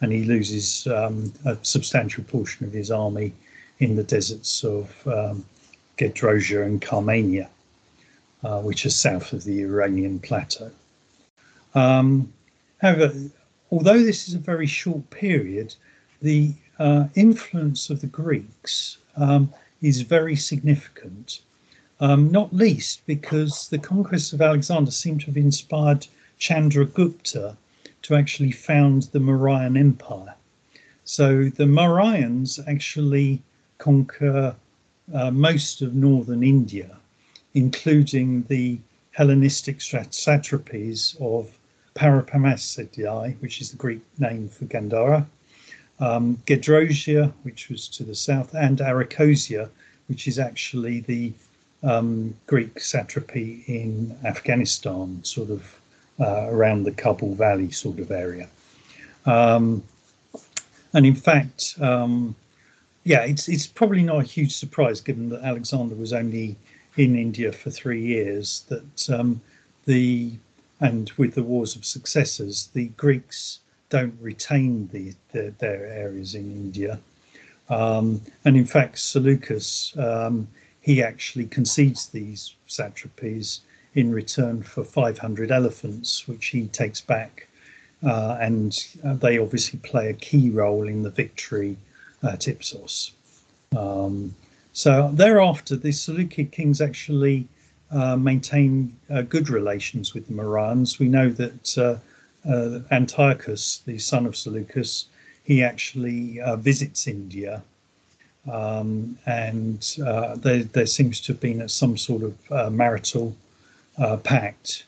and 0.01 0.11
he 0.11 0.23
loses 0.23 0.87
um, 0.87 1.33
a 1.45 1.57
substantial 1.61 2.23
portion 2.23 2.65
of 2.65 2.73
his 2.73 2.91
army 2.91 3.33
in 3.79 3.95
the 3.95 4.03
deserts 4.03 4.63
of 4.63 5.07
um, 5.07 5.45
Gedrosia 5.97 6.63
and 6.63 6.81
Carmania, 6.81 7.47
uh, 8.43 8.61
which 8.61 8.85
are 8.85 8.91
south 8.91 9.33
of 9.33 9.43
the 9.43 9.61
Iranian 9.61 10.19
plateau. 10.19 10.71
Um, 11.73 12.31
however, 12.79 13.13
although 13.71 14.01
this 14.01 14.27
is 14.27 14.33
a 14.33 14.39
very 14.39 14.67
short 14.67 15.09
period, 15.09 15.75
the 16.21 16.53
uh, 16.79 17.07
influence 17.15 17.89
of 17.89 18.01
the 18.01 18.07
Greeks 18.07 18.97
um, 19.15 19.51
is 19.81 20.01
very 20.01 20.35
significant, 20.35 21.41
um, 21.99 22.31
not 22.31 22.53
least 22.53 23.01
because 23.05 23.67
the 23.69 23.79
conquests 23.79 24.33
of 24.33 24.41
Alexander 24.41 24.91
seem 24.91 25.17
to 25.19 25.25
have 25.27 25.37
inspired 25.37 26.05
Chandragupta 26.39 27.57
to 28.03 28.15
actually 28.15 28.51
found 28.51 29.03
the 29.03 29.19
Mauryan 29.19 29.77
Empire. 29.77 30.35
So 31.03 31.45
the 31.49 31.65
Mauryans 31.65 32.59
actually 32.67 33.41
conquer 33.77 34.55
uh, 35.13 35.31
most 35.31 35.81
of 35.81 35.95
northern 35.95 36.43
India, 36.43 36.97
including 37.53 38.43
the 38.43 38.79
Hellenistic 39.11 39.79
satrapies 39.79 41.19
of 41.21 41.49
Paropamisadae, 41.95 43.35
which 43.39 43.61
is 43.61 43.71
the 43.71 43.77
Greek 43.77 44.01
name 44.19 44.47
for 44.47 44.65
Gandhara, 44.65 45.25
um, 45.99 46.37
Gedrosia, 46.45 47.33
which 47.43 47.69
was 47.69 47.87
to 47.87 48.03
the 48.03 48.13
south, 48.13 48.53
and 48.53 48.79
Arachosia, 48.79 49.69
which 50.07 50.27
is 50.27 50.37
actually 50.37 50.99
the 50.99 51.33
um, 51.83 52.35
Greek 52.45 52.79
satrapy 52.79 53.63
in 53.67 54.15
Afghanistan, 54.23 55.19
sort 55.23 55.49
of 55.49 55.79
uh, 56.19 56.47
around 56.49 56.83
the 56.83 56.91
Kabul 56.91 57.35
Valley 57.35 57.71
sort 57.71 57.99
of 57.99 58.11
area. 58.11 58.47
Um, 59.25 59.83
and 60.93 61.05
in 61.05 61.15
fact, 61.15 61.75
um, 61.79 62.35
yeah, 63.03 63.21
it's 63.21 63.47
it's 63.47 63.67
probably 63.67 64.03
not 64.03 64.19
a 64.19 64.23
huge 64.23 64.55
surprise 64.55 64.99
given 65.01 65.29
that 65.29 65.43
Alexander 65.43 65.95
was 65.95 66.13
only 66.13 66.55
in 66.97 67.15
India 67.15 67.51
for 67.51 67.69
three 67.69 68.01
years 68.01 68.65
that 68.69 69.09
um, 69.09 69.39
the 69.85 70.33
and 70.79 71.11
with 71.17 71.33
the 71.35 71.43
wars 71.43 71.75
of 71.75 71.85
successors, 71.85 72.69
the 72.73 72.87
Greeks 72.89 73.59
don't 73.89 74.15
retain 74.19 74.87
the, 74.91 75.13
the 75.31 75.53
their 75.59 75.85
areas 75.85 76.35
in 76.35 76.51
India. 76.51 76.99
Um, 77.69 78.21
and 78.45 78.55
in 78.55 78.65
fact, 78.65 78.99
Seleucus, 78.99 79.97
um, 79.97 80.47
he 80.81 81.03
actually 81.03 81.47
concedes 81.47 82.07
these 82.07 82.55
satrapies 82.67 83.59
in 83.97 84.11
return 84.11 84.61
for 84.61 84.83
500 84.83 85.51
elephants, 85.51 86.27
which 86.27 86.45
he 86.47 86.67
takes 86.67 87.01
back. 87.01 87.47
Uh, 88.05 88.37
and 88.39 88.85
uh, 89.03 89.15
they 89.15 89.39
obviously 89.39 89.79
play 89.79 90.09
a 90.09 90.13
key 90.13 90.51
role 90.51 90.87
in 90.87 91.01
the 91.01 91.09
victory 91.09 91.75
at 92.21 92.47
Ipsos. 92.47 93.13
Um, 93.75 94.35
so 94.71 95.09
thereafter, 95.11 95.75
the 95.75 95.91
Seleucid 95.91 96.51
kings 96.51 96.79
actually 96.79 97.47
uh, 97.89 98.15
maintain 98.15 98.95
uh, 99.09 99.23
good 99.23 99.49
relations 99.49 100.13
with 100.13 100.27
the 100.27 100.33
Mauryans. 100.33 100.99
We 100.99 101.07
know 101.07 101.29
that 101.29 101.77
uh, 101.79 101.97
uh, 102.47 102.81
Antiochus, 102.91 103.81
the 103.87 103.97
son 103.97 104.27
of 104.27 104.37
Seleucus, 104.37 105.05
he 105.43 105.63
actually 105.63 106.39
visits 106.57 107.07
India, 107.07 107.63
um, 108.51 109.17
and 109.25 109.81
there, 110.43 110.63
there, 110.63 110.85
seems 110.85 111.21
to 111.21 111.31
have 111.31 111.39
been 111.39 111.67
some 111.69 111.97
sort 111.97 112.21
of 112.21 112.73
marital 112.73 113.33
uh, 113.97 114.17
pact. 114.17 114.85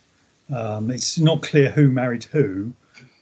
Um, 0.54 0.90
it's 0.90 1.20
not 1.20 1.42
clear 1.42 1.70
who 1.70 1.90
married 1.90 2.24
who, 2.24 2.74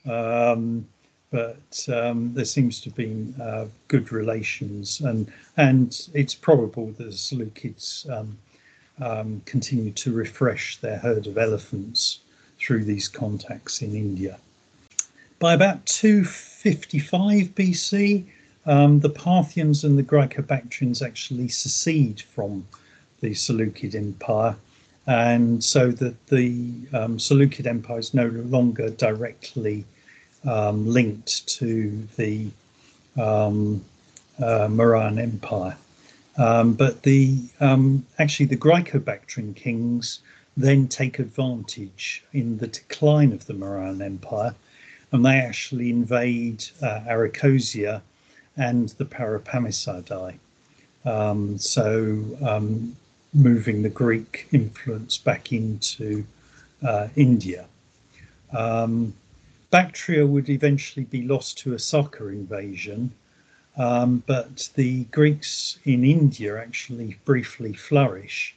um, 0.10 0.88
but 1.32 1.88
um, 1.91 2.34
there 2.34 2.46
seems 2.46 2.79
to 2.82 2.89
have 2.89 2.96
been 2.96 3.36
uh, 3.41 3.65
good 3.89 4.12
relations, 4.12 5.01
and 5.01 5.32
and 5.58 6.08
it's 6.13 6.34
probable 6.34 6.88
that 6.98 7.03
the 7.03 7.12
Seleucids 7.12 8.10
um, 8.10 8.38
um, 9.01 9.41
continue 9.46 9.91
to 9.91 10.13
refresh 10.13 10.77
their 10.77 10.98
herd 10.98 11.27
of 11.27 11.38
elephants 11.38 12.20
through 12.60 12.84
these 12.84 13.08
contacts 13.08 13.82
in 13.82 13.96
India. 13.96 14.39
By 15.39 15.53
about 15.53 15.86
255 15.86 17.53
BC, 17.53 18.25
um, 18.65 19.00
the 19.00 19.10
Parthians 19.10 19.84
and 19.84 19.98
the 19.98 20.03
Greco-Bactrians 20.03 21.01
actually 21.01 21.48
secede 21.50 22.22
from 22.22 22.67
the 23.22 23.34
Seleucid 23.34 23.96
Empire, 23.96 24.56
and 25.07 25.63
so 25.63 25.89
that 25.89 26.27
the 26.27 26.69
um, 26.93 27.17
Seleucid 27.17 27.65
Empire 27.65 27.99
is 27.99 28.13
no 28.13 28.27
longer 28.27 28.89
directly 28.89 29.85
um, 30.45 30.85
linked 30.85 31.47
to 31.47 32.05
the 32.17 32.47
um, 33.17 33.83
uh, 34.41 34.67
Empire. 34.67 35.77
Um, 36.37 36.73
but 36.73 37.01
the 37.03 37.39
um, 37.59 38.05
actually 38.19 38.45
the 38.45 38.57
Greco-Bactrian 38.57 39.53
kings 39.55 40.19
then 40.55 40.87
take 40.87 41.19
advantage 41.19 42.23
in 42.33 42.57
the 42.57 42.67
decline 42.67 43.31
of 43.31 43.45
the 43.45 43.53
Mauryan 43.53 44.03
Empire, 44.03 44.53
and 45.11 45.25
they 45.25 45.37
actually 45.37 45.89
invade 45.89 46.65
uh, 46.81 46.99
Arachosia 47.07 48.01
and 48.57 48.89
the 48.89 49.05
Paropamisadae. 49.05 50.37
Um, 51.05 51.57
so 51.57 52.37
moving 53.34 53.84
the 53.84 53.89
Greek 53.89 54.48
influence 54.51 55.17
back 55.17 55.51
into 55.51 56.25
uh, 56.86 57.07
India. 57.15 57.65
Um, 58.55 59.13
Bactria 59.69 60.25
would 60.25 60.50
eventually 60.50 61.05
be 61.05 61.24
lost 61.24 61.57
to 61.60 61.74
a 61.74 61.79
Saka 61.79 62.27
invasion, 62.27 63.12
um, 63.77 64.24
but 64.25 64.69
the 64.75 65.03
Greeks 65.05 65.79
in 65.84 66.05
India 66.05 66.57
actually 66.57 67.17
briefly 67.25 67.74
flourish. 67.74 68.55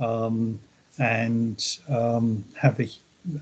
Um, 0.00 0.58
and 0.98 1.78
um, 1.88 2.44
have 2.56 2.80
a 2.80 2.88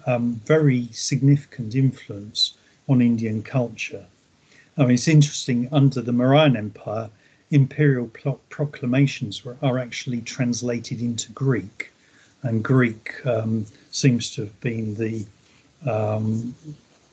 um, 0.06 0.40
very 0.44 0.88
significant 0.92 1.75
influence 1.75 2.54
on 2.88 3.00
Indian 3.00 3.42
culture. 3.42 4.04
I 4.78 4.82
mean, 4.82 4.92
it's 4.92 5.08
interesting, 5.08 5.68
under 5.73 6.02
the 6.02 6.12
Mauryan 6.12 6.56
Empire, 6.56 7.08
imperial 7.50 8.10
proclamations 8.48 9.44
were, 9.44 9.56
are 9.62 9.78
actually 9.78 10.20
translated 10.22 11.00
into 11.00 11.32
Greek, 11.32 11.92
and 12.42 12.62
Greek 12.62 13.14
um, 13.26 13.66
seems 13.90 14.34
to 14.34 14.42
have 14.42 14.60
been 14.60 14.94
the 14.94 15.24
um, 15.90 16.54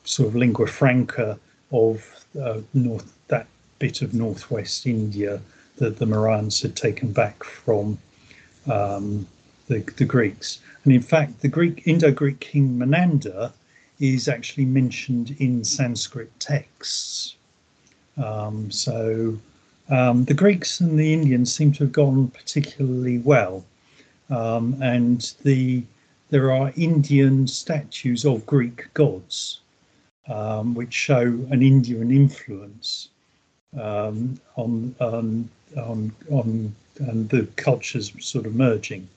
sort 0.04 0.30
of 0.30 0.36
lingua 0.36 0.68
franca 0.68 1.40
of 1.72 2.26
uh, 2.42 2.60
north 2.74 3.14
that 3.28 3.48
bit 3.80 4.02
of 4.02 4.14
northwest 4.14 4.86
India 4.86 5.42
that 5.78 5.98
the 5.98 6.06
Mauryans 6.06 6.62
had 6.62 6.76
taken 6.76 7.12
back 7.12 7.44
from 7.44 7.98
um, 8.72 9.28
the, 9.68 9.80
the 9.98 10.06
Greeks. 10.06 10.60
And 10.84 10.94
in 10.94 11.02
fact, 11.02 11.42
the 11.42 11.48
Greek 11.48 11.84
Indo-Greek 11.86 12.40
king 12.40 12.78
Menander 12.78 13.52
is 14.00 14.28
actually 14.28 14.66
mentioned 14.66 15.36
in 15.40 15.64
Sanskrit 15.64 16.32
texts. 16.40 17.36
Um, 18.18 18.70
so 18.70 19.38
um, 19.90 20.26
the 20.26 20.34
Greeks 20.34 20.80
and 20.80 20.98
the 20.98 21.14
Indians 21.14 21.54
seem 21.54 21.72
to 21.74 21.84
have 21.84 21.92
gone 21.92 22.30
particularly 22.30 23.20
well. 23.20 23.64
Um, 24.30 24.82
and 24.82 25.34
the 25.44 25.84
there 26.30 26.52
are 26.52 26.74
Indian 26.76 27.46
statues 27.46 28.26
of 28.26 28.44
Greek 28.48 28.92
gods, 28.96 29.60
um, 30.28 30.74
which 30.74 30.92
show 30.92 31.22
an 31.22 31.62
Indian 31.62 32.10
influence 32.10 33.10
um, 33.80 34.40
on, 34.56 34.96
on, 35.00 35.48
on, 35.78 36.12
on, 36.32 36.76
on 37.08 37.28
the 37.28 37.48
cultures 37.56 38.12
sort 38.20 38.48
of 38.48 38.56
merging. 38.56 39.08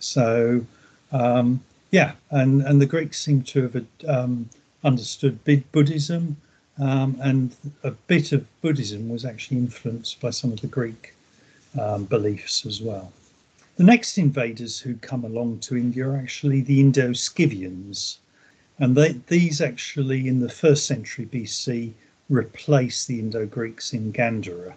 So, 0.00 0.66
um, 1.12 1.62
yeah, 1.92 2.12
and, 2.30 2.62
and 2.62 2.80
the 2.80 2.86
Greeks 2.86 3.20
seem 3.20 3.42
to 3.44 3.62
have 3.62 3.84
um, 4.08 4.48
understood 4.82 5.38
Buddhism 5.70 6.36
um, 6.80 7.16
and 7.20 7.54
a 7.84 7.90
bit 7.90 8.32
of 8.32 8.46
Buddhism 8.62 9.08
was 9.08 9.24
actually 9.24 9.58
influenced 9.58 10.20
by 10.20 10.30
some 10.30 10.52
of 10.52 10.60
the 10.60 10.66
Greek 10.66 11.14
um, 11.78 12.04
beliefs 12.04 12.64
as 12.64 12.80
well. 12.80 13.12
The 13.76 13.84
next 13.84 14.18
invaders 14.18 14.78
who 14.78 14.94
come 14.96 15.24
along 15.24 15.60
to 15.60 15.76
India 15.76 16.08
are 16.08 16.16
actually 16.16 16.62
the 16.62 16.80
Indo-Scythians, 16.80 18.18
and 18.78 18.96
they, 18.96 19.12
these 19.26 19.60
actually 19.60 20.26
in 20.26 20.40
the 20.40 20.48
first 20.48 20.86
century 20.86 21.26
BC 21.26 21.92
replace 22.30 23.04
the 23.04 23.18
Indo-Greeks 23.18 23.92
in 23.92 24.12
Gandhara. 24.12 24.74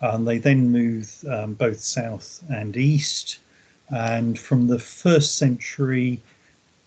And 0.00 0.26
they 0.26 0.38
then 0.38 0.70
move 0.70 1.12
um, 1.28 1.54
both 1.54 1.80
south 1.80 2.42
and 2.48 2.76
east, 2.76 3.38
and 3.90 4.38
from 4.38 4.66
the 4.66 4.78
first 4.78 5.36
century 5.36 6.20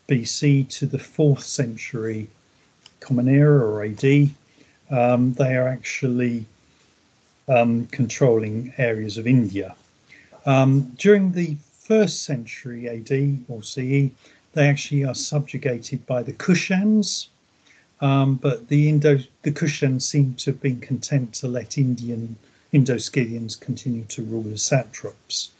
BC 0.08 0.68
to 0.70 0.86
the 0.86 1.00
fourth 1.00 1.44
century 1.44 2.28
Common 3.02 3.28
Era 3.28 3.66
or 3.66 3.84
AD, 3.84 4.30
um, 4.90 5.34
they 5.34 5.56
are 5.56 5.68
actually 5.68 6.46
um, 7.50 7.88
controlling 7.88 8.74
areas 8.78 9.18
of 9.18 9.28
India. 9.28 9.76
Um, 10.46 10.94
during 10.98 11.32
the 11.32 11.58
first 11.80 12.24
century 12.24 12.88
AD 12.88 13.44
or 13.50 13.62
CE, 13.64 14.10
they 14.54 14.68
actually 14.68 15.04
are 15.04 15.16
subjugated 15.16 16.06
by 16.06 16.24
the 16.24 16.34
Kushans, 16.34 17.28
um, 18.02 18.36
but 18.36 18.68
the 18.68 18.90
Indo 18.90 19.20
the 19.44 19.52
Kushans 19.52 20.04
seem 20.04 20.36
to 20.36 20.52
have 20.52 20.62
been 20.62 20.80
content 20.80 21.34
to 21.36 21.48
let 21.48 21.78
Indian 21.78 22.36
Indo-Scythians 22.72 23.56
continue 23.56 24.06
to 24.06 24.24
rule 24.24 24.52
as 24.54 24.64
satraps, 24.64 25.52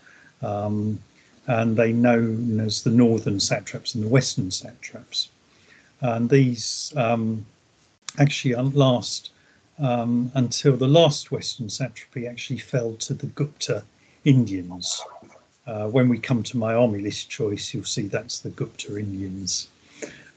um, 0.42 1.00
and 1.48 1.76
they 1.76 1.92
known 1.92 2.60
as 2.60 2.84
the 2.84 2.90
northern 2.90 3.40
satraps 3.40 3.96
and 3.96 4.04
the 4.04 4.08
western 4.08 4.52
satraps. 4.52 5.30
And 6.02 6.30
these 6.30 6.94
um, 6.96 7.46
actually 8.18 8.56
last 8.56 9.32
um, 9.80 10.32
until 10.36 10.78
the 10.78 10.88
last 10.88 11.32
Western 11.32 11.70
satrapy 11.70 12.28
actually 12.28 12.60
fell 12.60 12.94
to 12.96 13.14
the 13.14 13.28
Gupta 13.28 13.84
Indians. 14.26 15.02
Uh, 15.66 15.88
when 15.88 16.10
we 16.10 16.20
come 16.20 16.44
to 16.44 16.58
my 16.58 16.74
army 16.74 17.00
list 17.00 17.30
choice, 17.30 17.74
you'll 17.74 17.84
see 17.84 18.04
that's 18.04 18.40
the 18.40 18.50
Gupta 18.50 18.98
Indians. 18.98 19.70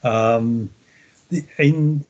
Um, 0.03 0.71
the, 1.31 1.45
in 1.59 2.05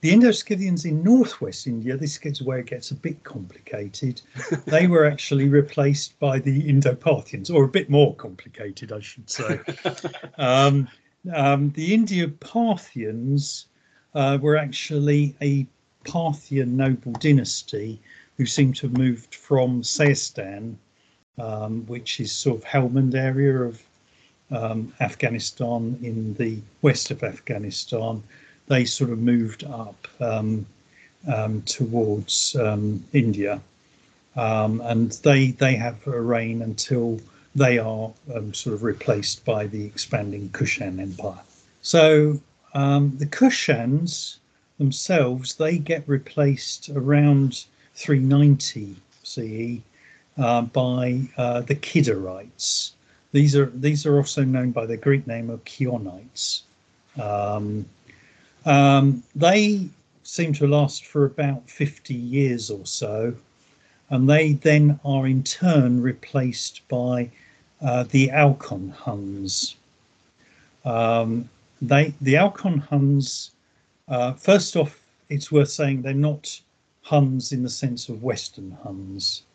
the 0.00 0.12
Indo-Scythians 0.12 0.86
in 0.86 1.02
northwest 1.02 1.66
India, 1.66 1.96
this 1.96 2.16
gets 2.16 2.40
where 2.40 2.58
it 2.58 2.66
gets 2.66 2.90
a 2.90 2.94
bit 2.94 3.22
complicated. 3.22 4.22
they 4.64 4.86
were 4.86 5.04
actually 5.04 5.48
replaced 5.48 6.18
by 6.18 6.38
the 6.38 6.68
Indo-Parthians, 6.68 7.50
or 7.50 7.64
a 7.64 7.68
bit 7.68 7.90
more 7.90 8.14
complicated, 8.14 8.92
I 8.92 9.00
should 9.00 9.28
say. 9.28 9.60
um, 10.38 10.88
um, 11.34 11.70
the 11.70 11.94
Indo-Parthians 11.94 13.66
uh, 14.14 14.38
were 14.40 14.56
actually 14.56 15.34
a 15.40 15.66
Parthian 16.04 16.76
noble 16.76 17.12
dynasty 17.12 18.00
who 18.36 18.46
seem 18.46 18.72
to 18.72 18.88
have 18.88 18.96
moved 18.96 19.34
from 19.34 19.82
Seistan, 19.82 20.76
um, 21.38 21.84
which 21.86 22.20
is 22.20 22.32
sort 22.32 22.58
of 22.58 22.64
Helmand 22.64 23.14
area 23.14 23.62
of 23.62 23.82
um, 24.50 24.92
Afghanistan 25.00 25.98
in 26.02 26.34
the 26.34 26.58
west 26.82 27.10
of 27.10 27.22
Afghanistan. 27.22 28.22
They 28.66 28.84
sort 28.84 29.10
of 29.10 29.18
moved 29.18 29.64
up 29.64 30.08
um, 30.20 30.66
um 31.28 31.60
towards 31.62 32.56
um, 32.56 33.04
India, 33.12 33.60
and 34.36 35.12
they 35.22 35.50
they 35.50 35.74
have 35.74 36.06
a 36.06 36.20
reign 36.20 36.62
until 36.62 37.20
they 37.54 37.78
are 37.78 38.12
sort 38.52 38.74
of 38.74 38.82
replaced 38.82 39.44
by 39.44 39.66
the 39.66 39.84
expanding 39.84 40.48
Kushan 40.50 41.00
Empire. 41.00 41.40
So 41.82 42.40
the 42.74 43.28
Kushans 43.30 44.36
themselves, 44.78 45.54
they 45.56 45.78
get 45.78 46.02
replaced 46.08 46.90
around 46.90 47.64
390 47.94 48.96
CE 49.22 49.80
uh, 50.38 50.62
by 50.62 51.20
uh, 51.36 51.60
the 51.60 51.74
Kidarites. 51.74 52.92
These 53.32 53.54
are 53.54 53.66
these 53.66 54.06
are 54.06 54.16
also 54.16 54.42
known 54.42 54.72
by 54.72 54.86
the 54.86 54.96
Greek 54.96 55.26
name 55.26 55.50
of 55.50 55.64
Chionites. 55.64 56.62
Um, 57.20 57.86
um, 58.64 59.22
they 59.34 59.88
seem 60.22 60.52
to 60.54 60.66
last 60.66 61.06
for 61.06 61.24
about 61.24 61.68
50 61.68 62.14
years 62.14 62.70
or 62.70 62.86
so, 62.86 63.34
and 64.10 64.28
they 64.28 64.54
then 64.54 64.98
are 65.04 65.26
in 65.26 65.42
turn 65.42 66.02
replaced 66.02 66.86
by 66.88 67.30
uh, 67.80 68.04
the 68.04 68.28
Alkon 68.28 68.92
Huns. 68.92 69.76
Um, 70.84 71.48
they 71.80 72.14
the 72.20 72.34
Alkon 72.34 72.80
Huns 72.80 73.52
uh, 74.10 74.32
first 74.32 74.76
off, 74.76 75.00
it's 75.28 75.52
worth 75.52 75.70
saying 75.70 76.02
they're 76.02 76.12
not 76.12 76.60
Huns 77.02 77.52
in 77.52 77.62
the 77.62 77.70
sense 77.70 78.08
of 78.08 78.22
Western 78.22 78.76
Huns. 78.82 79.42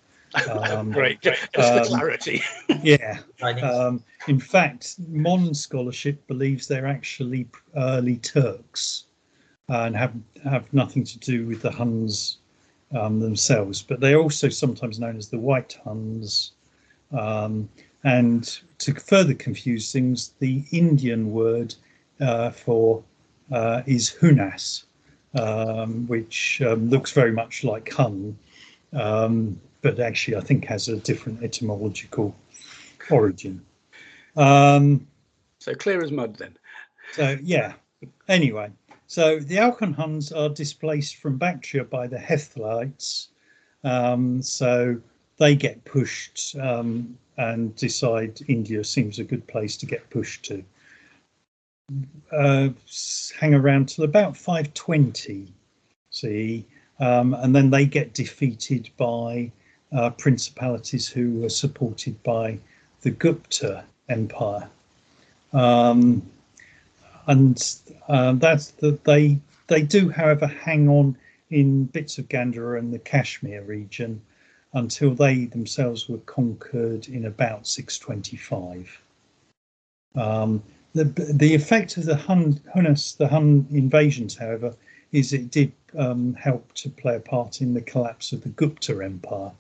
Um, 0.50 0.92
Great, 0.92 1.22
just 1.22 1.48
um, 1.58 1.80
for 1.80 1.86
clarity. 1.86 2.42
yeah. 2.84 3.20
Um, 3.42 4.04
in 4.28 4.38
fact, 4.38 4.96
modern 5.08 5.54
scholarship 5.54 6.28
believes 6.28 6.68
they're 6.68 6.88
actually 6.88 7.48
early 7.78 8.18
Turks 8.18 9.06
and 9.70 9.96
have 9.96 10.14
have 10.44 10.72
nothing 10.74 11.06
to 11.06 11.20
do 11.20 11.46
with 11.46 11.62
the 11.62 11.72
Huns 11.72 12.40
um, 12.96 13.20
themselves. 13.20 13.82
But 13.82 14.00
they're 14.00 14.20
also 14.20 14.50
sometimes 14.50 15.00
known 15.00 15.18
as 15.18 15.30
the 15.30 15.38
White 15.38 15.78
Huns. 15.84 16.54
Um, 17.12 17.70
and 18.04 18.60
to 18.80 18.94
further 18.94 19.34
confuse 19.34 19.92
things, 19.92 20.34
the 20.40 20.64
Indian 20.72 21.32
word 21.32 21.76
uh, 22.20 22.52
for 22.52 23.04
uh, 23.52 23.82
is 23.86 24.16
Hunas, 24.20 24.84
um, 25.40 26.08
which 26.08 26.62
um, 26.62 26.90
looks 26.90 27.12
very 27.12 27.32
much 27.32 27.64
like 27.64 27.92
Hun, 27.92 28.38
um, 28.94 29.60
but 29.82 30.00
actually 30.00 30.38
I 30.38 30.42
think 30.42 30.66
has 30.66 30.88
a 30.88 30.98
different 30.98 31.44
etymological 31.44 32.36
origin. 33.10 33.64
Um, 34.36 35.08
so 35.60 35.74
clear 35.74 36.04
as 36.04 36.12
mud 36.12 36.38
then. 36.38 36.58
So 37.14 37.38
yeah. 37.44 37.74
Anyway, 38.28 38.72
so 39.08 39.40
the 39.40 39.58
Alkon 39.58 39.94
Huns 39.96 40.32
are 40.32 40.50
displaced 40.50 41.18
from 41.18 41.38
Bactria 41.38 41.84
by 41.84 42.08
the 42.08 42.18
Hephthalites. 42.18 43.28
Um, 43.84 44.42
so 44.42 45.00
they 45.38 45.56
get 45.56 45.84
pushed 45.86 46.56
um, 46.60 47.18
and 47.38 47.76
decide 47.76 48.40
India 48.48 48.84
seems 48.84 49.20
a 49.20 49.24
good 49.24 49.46
place 49.48 49.78
to 49.78 49.86
get 49.86 50.10
pushed 50.10 50.46
to 50.46 50.64
uh, 52.32 52.70
hang 53.40 53.54
around 53.54 53.90
till 53.90 54.06
about 54.06 54.36
520 54.36 55.54
CE 56.10 56.64
um, 57.00 57.34
and 57.36 57.56
then 57.56 57.70
they 57.70 57.86
get 57.86 58.14
defeated 58.14 58.90
by 58.98 59.52
uh, 59.92 60.10
principalities 60.12 61.08
who 61.08 61.42
were 61.42 61.50
supported 61.50 62.22
by 62.24 62.58
the 63.02 63.12
Gupta 63.12 63.84
Empire 64.10 64.68
um, 65.54 66.24
and 67.28 67.76
uh, 68.08 68.34
that's 68.34 68.72
that 68.72 69.04
they 69.04 69.40
they 69.68 69.82
do 69.82 70.10
however 70.10 70.48
hang 70.48 70.88
on 70.90 71.18
in 71.50 71.86
bits 71.86 72.18
of 72.18 72.28
Gandhara 72.30 72.80
and 72.80 72.94
the 72.94 73.00
Kashmir 73.00 73.64
region 73.64 74.22
until 74.74 75.14
they 75.16 75.46
themselves 75.46 76.10
were 76.10 76.20
conquered 76.20 77.08
in 77.08 77.26
about 77.26 77.68
625 77.68 79.02
um, 80.16 80.64
the 80.94 81.04
the 81.04 81.54
effect 81.54 81.98
of 81.98 82.06
the 82.06 82.16
Hun 82.16 82.60
Hunas, 82.74 83.18
the 83.18 83.28
Hun 83.28 83.68
invasions, 83.72 84.36
however, 84.36 84.74
is 85.12 85.34
it 85.34 85.52
did 85.52 85.72
um, 85.98 86.34
help 86.36 86.74
to 86.76 86.90
play 86.90 87.18
a 87.18 87.20
part 87.20 87.62
in 87.62 87.74
the 87.74 87.82
collapse 87.82 88.32
of 88.32 88.42
the 88.42 88.50
Gupta 88.50 89.04
Empire, 89.04 89.52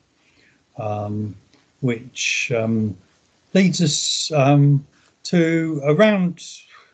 um, 0.77 1.35
which 1.81 2.51
um, 2.55 2.97
leads 3.53 3.81
us 3.81 4.31
um, 4.31 4.85
to 5.23 5.81
around, 5.83 6.41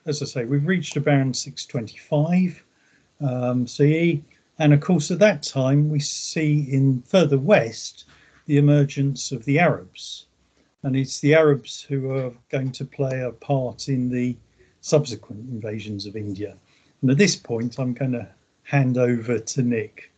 as 0.06 0.22
I 0.22 0.26
say, 0.26 0.46
we've 0.46 0.66
reached 0.66 0.98
around 0.98 1.36
625 1.36 2.64
um, 3.22 3.68
CE, 3.68 4.20
and 4.60 4.74
of 4.74 4.82
course 4.82 5.12
at 5.12 5.20
that 5.20 5.44
time 5.44 5.90
we 5.90 6.00
see 6.00 6.68
in 6.72 7.02
further 7.04 7.38
west 7.38 8.06
the 8.46 8.58
emergence 8.58 9.32
of 9.32 9.46
the 9.46 9.60
Arabs 9.60 10.26
and 10.84 10.96
it's 10.96 11.20
the 11.20 11.36
Arabs 11.36 11.82
who 11.82 12.12
are 12.12 12.32
going 12.50 12.72
to 12.72 12.86
play 12.86 13.22
a 13.22 13.32
part 13.32 13.88
in 13.88 14.10
the 14.10 14.36
subsequent 14.82 15.48
invasions 15.50 16.06
of 16.06 16.16
India. 16.16 16.56
And 17.02 17.12
at 17.12 17.18
this 17.18 17.36
point, 17.36 17.78
I'm 17.78 17.94
going 17.94 18.14
to 18.14 18.28
hand 18.64 18.98
over 18.98 19.38
to 19.38 19.62
Nick, 19.62 20.12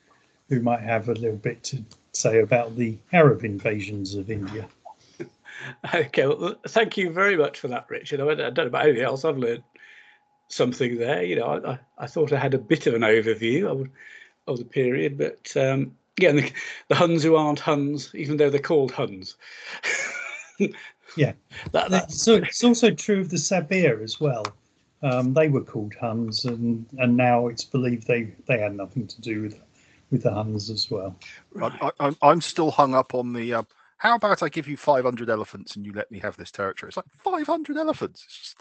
who 0.50 0.62
might 0.62 0.82
have 0.82 1.10
a 1.10 1.14
little 1.14 1.38
bit 1.38 1.64
to 1.64 1.84
say 2.14 2.40
about 2.40 2.76
the 2.76 2.98
Arab 3.12 3.44
invasions 3.44 4.16
of 4.16 4.30
India. 4.30 4.68
Okay, 5.94 6.26
well, 6.26 6.56
thank 6.70 6.98
you 6.98 7.12
very 7.12 7.38
much 7.38 7.60
for 7.60 7.68
that, 7.70 7.86
Richard. 7.88 8.20
I 8.20 8.34
don't 8.34 8.58
know 8.58 8.66
about 8.66 8.86
anything 8.86 9.04
else. 9.04 9.24
I've 9.24 9.38
learned 9.38 9.64
something 10.54 10.98
there. 10.98 11.24
You 11.24 11.38
know, 11.38 11.62
I, 11.66 11.80
I 11.98 12.08
thought 12.08 12.34
I 12.34 12.40
had 12.40 12.54
a 12.54 12.60
bit 12.60 12.88
of 12.88 12.94
an 12.94 13.02
overview 13.02 13.90
of 14.48 14.58
the 14.58 14.66
period, 14.66 15.18
but 15.18 15.56
um, 15.58 15.96
yeah, 16.20 16.32
the, 16.32 16.52
the 16.90 16.96
Huns 16.96 17.24
who 17.24 17.36
aren't 17.36 17.60
Huns, 17.60 18.14
even 18.14 18.38
though 18.38 18.50
they're 18.50 18.60
called 18.60 18.92
Huns. 18.92 19.36
yeah, 21.18 21.34
that, 21.72 22.12
so 22.12 22.36
it's 22.36 22.64
also 22.64 22.92
true 22.92 23.22
of 23.22 23.30
the 23.30 23.38
Sabir 23.38 24.04
as 24.04 24.20
well. 24.20 24.46
Um, 25.02 25.34
they 25.34 25.50
were 25.50 25.64
called 25.64 25.94
Huns, 26.00 26.46
and 26.46 26.86
and 26.98 27.18
now 27.18 27.48
it's 27.48 27.66
believed 27.66 28.08
they 28.08 28.34
they 28.48 28.60
had 28.60 28.76
nothing 28.76 29.08
to 29.08 29.22
do 29.22 29.42
with 29.42 29.60
with 30.12 30.24
the 30.24 30.34
Huns 30.34 30.70
as 30.70 30.90
well. 30.90 31.16
Right. 31.52 31.74
I, 31.82 31.92
I, 32.00 32.16
I'm 32.22 32.42
still 32.42 32.72
hung 32.72 32.96
up 32.96 33.14
on 33.14 33.34
the. 33.34 33.54
Uh, 33.56 33.64
how 33.98 34.16
about 34.16 34.44
I 34.44 34.50
give 34.50 34.68
you 34.68 34.76
500 34.76 35.30
elephants 35.30 35.78
and 35.78 35.86
you 35.86 35.94
let 35.94 36.12
me 36.12 36.20
have 36.20 36.36
this 36.36 36.52
territory? 36.52 36.90
It's 36.90 36.98
like 36.98 37.06
500 37.24 37.78
elephants. 37.78 38.24
It's 38.26 38.38
just, 38.38 38.58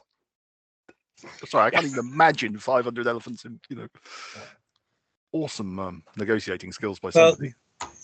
sorry, 1.46 1.66
I 1.66 1.70
can't 1.70 1.86
even 1.86 1.98
imagine 1.98 2.58
500 2.58 3.06
elephants 3.06 3.44
in 3.44 3.60
you 3.68 3.76
know. 3.76 3.88
Awesome 5.32 5.78
um, 5.78 6.02
negotiating 6.18 6.72
skills 6.72 6.98
by 6.98 7.10
Well. 7.14 7.36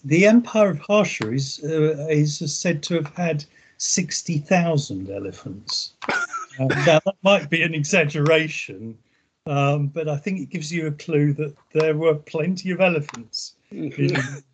The 0.05 0.27
Empire 0.27 0.71
of 0.71 0.79
Harsha 0.79 1.31
is 1.33 1.61
uh, 1.63 2.07
is 2.09 2.39
said 2.59 2.83
to 2.85 2.95
have 2.95 3.15
had 3.15 3.45
sixty 3.77 4.39
thousand 4.39 5.11
elephants. 5.11 5.95
Uh, 6.61 6.65
now 6.85 6.99
that 7.05 7.15
might 7.23 7.49
be 7.51 7.63
an 7.63 7.73
exaggeration, 7.73 8.99
um, 9.47 9.87
but 9.87 10.09
I 10.09 10.17
think 10.17 10.41
it 10.41 10.51
gives 10.51 10.73
you 10.73 10.89
a 10.89 10.91
clue 10.91 11.33
that 11.35 11.55
there 11.73 11.95
were 11.97 12.17
plenty 12.17 12.73
of 12.73 12.81
elephants. 12.81 13.55
in- 13.71 14.17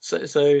So, 0.00 0.24
so, 0.26 0.60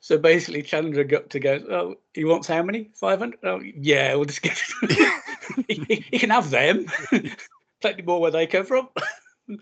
so 0.00 0.18
basically, 0.18 0.62
Chandra 0.62 1.04
got 1.04 1.30
to 1.30 1.40
go. 1.40 1.54
Oh, 1.70 1.94
he 2.14 2.24
wants 2.24 2.48
how 2.48 2.62
many? 2.62 2.90
Five 2.94 3.18
hundred. 3.20 3.38
Oh, 3.44 3.60
yeah, 3.60 4.14
we'll 4.14 4.24
just 4.26 4.42
get. 4.42 4.58
he, 4.88 5.06
he- 5.68 6.04
he 6.10 6.18
can 6.18 6.30
have 6.30 6.50
them. 6.50 6.86
Plenty 7.80 8.02
more 8.02 8.20
where 8.20 8.30
they 8.30 8.46
come 8.46 8.66
from. 8.66 8.88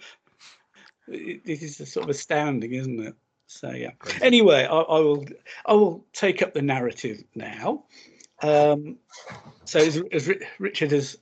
This 1.06 1.62
is 1.62 1.92
sort 1.92 2.04
of 2.04 2.08
astounding, 2.08 2.72
isn't 2.72 2.98
it? 2.98 3.14
So 3.46 3.70
yeah. 3.72 3.90
Anyway, 4.22 4.64
I, 4.64 4.74
I 4.74 5.00
will. 5.00 5.26
I 5.66 5.74
will 5.74 6.02
take 6.14 6.40
up 6.40 6.54
the 6.54 6.62
narrative 6.62 7.22
now. 7.34 7.84
Um, 8.42 8.96
so 9.66 9.80
as, 9.80 10.00
as 10.12 10.30
Richard 10.58 10.92
has 10.92 11.18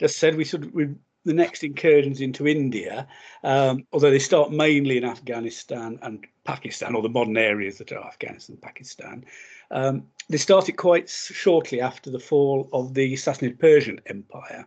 just 0.00 0.18
said, 0.18 0.36
we 0.36 0.44
sort 0.44 0.64
of 0.64 0.74
we, 0.74 0.88
the 1.24 1.32
next 1.32 1.62
incursions 1.62 2.20
into 2.20 2.48
India 2.48 3.06
um, 3.44 3.86
although 3.92 4.10
they 4.10 4.18
start 4.18 4.52
mainly 4.52 4.96
in 4.98 5.04
Afghanistan 5.04 5.98
and 6.02 6.26
Pakistan, 6.44 6.94
or 6.94 7.02
the 7.02 7.08
modern 7.08 7.36
areas 7.36 7.78
that 7.78 7.92
are 7.92 8.04
Afghanistan 8.06 8.54
and 8.54 8.62
Pakistan. 8.62 9.24
Um, 9.70 10.04
they 10.28 10.36
started 10.36 10.76
quite 10.76 11.08
shortly 11.08 11.80
after 11.80 12.10
the 12.10 12.18
fall 12.18 12.68
of 12.72 12.94
the 12.94 13.14
Sassanid 13.14 13.58
Persian 13.58 14.00
Empire. 14.06 14.66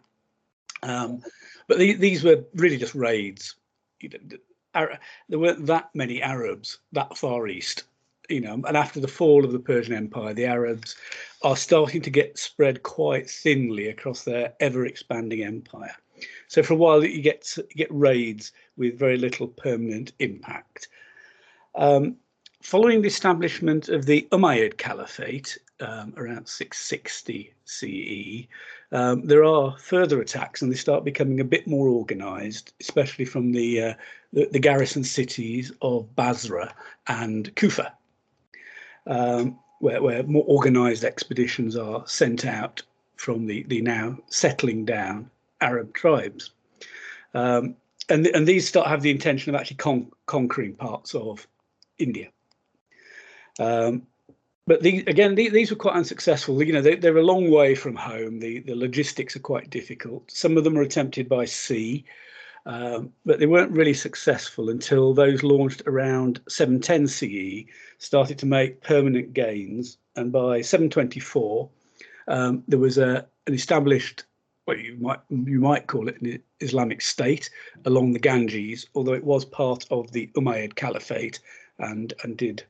Um, 0.82 1.22
but 1.68 1.80
the, 1.80 1.94
these 1.94 2.24
were 2.24 2.44
really 2.56 2.78
just 2.78 2.96
raids. 2.96 3.56
You 4.02 4.10
know, 4.10 4.88
there 5.30 5.40
weren't 5.40 5.66
that 5.68 5.90
many 5.94 6.22
Arabs 6.22 6.80
that 6.92 7.18
far 7.18 7.48
east, 7.48 7.84
you 8.30 8.42
know, 8.42 8.54
and 8.54 8.76
after 8.76 9.00
the 9.00 9.08
fall 9.08 9.46
of 9.46 9.52
the 9.52 9.60
Persian 9.60 9.94
Empire, 9.94 10.34
the 10.34 10.46
Arabs 10.46 10.96
are 11.44 11.56
starting 11.56 12.02
to 12.02 12.10
get 12.10 12.38
spread 12.38 12.84
quite 12.84 13.30
thinly 13.30 13.88
across 13.88 14.24
their 14.24 14.54
ever 14.60 14.86
expanding 14.86 15.44
empire. 15.44 15.96
So 16.48 16.64
for 16.64 16.74
a 16.74 16.78
while, 16.78 17.04
you 17.04 17.22
get 17.22 17.56
you 17.58 17.76
get 17.76 17.92
raids 17.92 18.52
with 18.78 19.00
very 19.00 19.18
little 19.18 19.48
permanent 19.48 20.14
impact. 20.20 20.88
Um, 21.76 22.18
following 22.64 23.02
the 23.02 23.08
establishment 23.08 23.90
of 23.90 24.06
the 24.06 24.26
Umayyad 24.32 24.78
Caliphate 24.78 25.58
um, 25.82 26.14
around 26.16 26.48
660 26.48 27.54
CE, 27.66 28.48
um, 28.94 29.26
there 29.26 29.44
are 29.44 29.78
further 29.78 30.22
attacks, 30.22 30.62
and 30.62 30.72
they 30.72 30.78
start 30.78 31.04
becoming 31.04 31.42
a 31.42 31.46
bit 31.46 31.68
more 31.68 31.90
organised, 31.90 32.74
especially 32.80 33.26
from 33.26 33.52
the, 33.52 33.82
uh, 33.82 33.94
the 34.32 34.48
the 34.52 34.60
garrison 34.60 35.04
cities 35.04 35.74
of 35.82 36.16
Basra 36.16 36.74
and 37.08 37.54
Kufa, 37.56 37.94
um, 39.08 39.60
where, 39.80 40.02
where 40.02 40.24
more 40.24 40.46
organised 40.48 41.04
expeditions 41.04 41.76
are 41.76 42.08
sent 42.08 42.46
out 42.46 42.82
from 43.18 43.46
the, 43.46 43.64
the 43.64 43.82
now 43.82 44.18
settling 44.28 44.86
down 44.86 45.30
Arab 45.60 45.94
tribes. 45.94 46.52
Um, 47.34 47.76
and, 48.10 48.28
and 48.28 48.48
these 48.48 48.68
start 48.68 48.88
have 48.88 49.02
the 49.02 49.12
intention 49.12 49.54
of 49.54 49.60
actually 49.60 49.78
con- 49.78 50.12
conquering 50.28 50.76
parts 50.76 51.14
of 51.14 51.46
India. 51.98 52.30
Um, 53.60 54.08
but 54.66 54.86
again, 54.86 55.36
the, 55.36 55.50
these 55.50 55.72
were 55.72 55.78
quite 55.78 55.96
unsuccessful. 55.96 56.64
You 56.64 56.74
know, 56.74 56.82
they, 56.82 56.96
they're 56.96 57.18
a 57.18 57.24
long 57.24 57.52
way 57.52 57.76
from 57.76 57.96
home. 57.96 58.40
The, 58.40 58.60
the 58.60 58.76
logistics 58.76 59.36
are 59.36 59.42
quite 59.42 59.70
difficult. 59.70 60.32
Some 60.32 60.58
of 60.58 60.64
them 60.64 60.78
are 60.78 60.82
attempted 60.82 61.28
by 61.28 61.46
sea, 61.46 62.06
um, 62.66 63.12
but 63.26 63.40
they 63.40 63.46
weren't 63.46 63.72
really 63.72 63.94
successful 63.94 64.70
until 64.70 65.14
those 65.14 65.44
launched 65.44 65.82
around 65.86 66.40
710 66.48 67.08
CE 67.08 67.70
started 67.98 68.38
to 68.40 68.46
make 68.46 68.82
permanent 68.82 69.34
gains. 69.34 69.98
And 70.16 70.32
by 70.32 70.62
724, 70.62 71.70
um, 72.30 72.64
there 72.70 72.80
was 72.80 72.98
a, 72.98 73.28
an 73.48 73.54
established 73.54 74.24
what 74.66 74.80
you 74.80 74.96
might 74.96 75.20
you 75.30 75.60
might 75.60 75.88
call 75.88 76.08
it 76.08 76.22
an 76.22 76.42
Islamic 76.62 77.02
state 77.02 77.50
along 77.84 78.14
the 78.14 78.20
Ganges, 78.20 78.88
although 78.96 79.12
it 79.12 79.26
was 79.26 79.44
part 79.44 79.86
of 79.92 80.10
the 80.14 80.28
Umayyad 80.38 80.76
Caliphate 80.76 81.42
and 81.80 82.14
and 82.24 82.38
did 82.38 82.64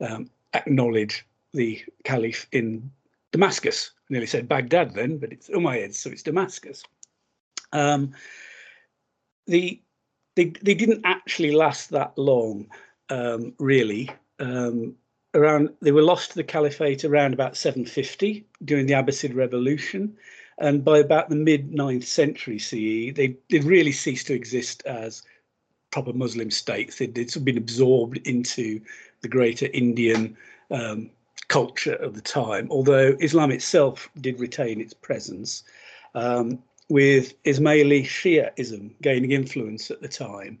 um, 0.00 0.30
acknowledge 0.54 1.26
the 1.52 1.82
Caliph 2.04 2.46
in 2.52 2.90
Damascus. 3.32 3.92
I 3.96 4.14
nearly 4.14 4.26
said 4.26 4.48
Baghdad 4.48 4.94
then, 4.94 5.18
but 5.18 5.32
it's 5.32 5.48
Umayyad, 5.48 5.94
so 5.94 6.10
it's 6.10 6.22
Damascus. 6.22 6.82
Um, 7.72 8.12
the 9.46 9.80
they 10.36 10.52
they 10.62 10.74
didn't 10.74 11.02
actually 11.04 11.52
last 11.52 11.90
that 11.90 12.16
long, 12.16 12.68
um, 13.10 13.54
really. 13.58 14.10
Um, 14.38 14.94
around 15.34 15.70
they 15.82 15.92
were 15.92 16.02
lost 16.02 16.30
to 16.30 16.36
the 16.36 16.44
Caliphate 16.44 17.04
around 17.04 17.34
about 17.34 17.56
750 17.56 18.46
during 18.64 18.86
the 18.86 18.94
Abbasid 18.94 19.34
Revolution 19.34 20.16
and 20.58 20.84
by 20.84 20.98
about 20.98 21.28
the 21.28 21.36
mid 21.36 21.70
9th 21.70 22.04
century 22.04 22.58
CE, 22.58 23.14
they 23.14 23.36
they 23.48 23.60
really 23.60 23.92
ceased 23.92 24.26
to 24.26 24.34
exist 24.34 24.82
as 24.86 25.22
proper 25.90 26.12
Muslim 26.12 26.50
states. 26.50 26.98
Sort 26.98 27.36
of 27.36 27.44
been 27.44 27.56
absorbed 27.56 28.18
into 28.26 28.80
the 29.20 29.28
greater 29.28 29.68
Indian 29.72 30.36
um, 30.70 31.10
culture 31.48 31.94
of 31.94 32.14
the 32.14 32.20
time, 32.20 32.68
although 32.70 33.16
Islam 33.20 33.50
itself 33.50 34.08
did 34.20 34.38
retain 34.38 34.80
its 34.80 34.94
presence, 34.94 35.64
um, 36.14 36.58
with 36.88 37.40
Ismaili 37.44 38.04
Shiaism 38.04 38.92
gaining 39.02 39.32
influence 39.32 39.90
at 39.90 40.00
the 40.00 40.08
time, 40.08 40.58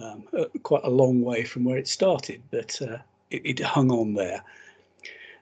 um, 0.00 0.24
uh, 0.36 0.44
quite 0.62 0.84
a 0.84 0.90
long 0.90 1.22
way 1.22 1.44
from 1.44 1.64
where 1.64 1.78
it 1.78 1.88
started, 1.88 2.42
but 2.50 2.80
uh, 2.82 2.98
it, 3.30 3.42
it 3.44 3.60
hung 3.60 3.90
on 3.90 4.14
there. 4.14 4.42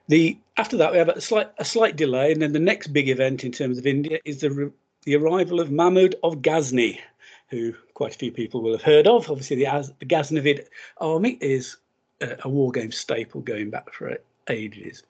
The 0.07 0.37
after 0.55 0.77
that 0.77 0.91
we 0.91 0.97
have 0.97 1.09
a 1.09 1.21
slight 1.21 1.51
a 1.57 1.65
slight 1.65 1.95
delay, 1.95 2.31
and 2.31 2.41
then 2.41 2.53
the 2.53 2.59
next 2.59 2.87
big 2.87 3.09
event 3.09 3.43
in 3.43 3.51
terms 3.51 3.77
of 3.77 3.85
India 3.85 4.19
is 4.25 4.39
the 4.39 4.71
the 5.03 5.15
arrival 5.15 5.59
of 5.59 5.71
Mahmud 5.71 6.15
of 6.23 6.41
Ghazni, 6.41 6.99
who 7.49 7.73
quite 7.93 8.15
a 8.15 8.17
few 8.17 8.31
people 8.31 8.61
will 8.61 8.71
have 8.71 8.81
heard 8.81 9.05
of. 9.05 9.29
Obviously, 9.29 9.57
the, 9.57 9.93
the 9.99 10.05
Ghaznavid 10.05 10.65
army 10.97 11.37
is 11.41 11.77
a, 12.21 12.49
war 12.49 12.71
game 12.71 12.91
staple 12.91 13.41
going 13.41 13.69
back 13.69 13.93
for 13.93 14.17
ages. 14.49 15.03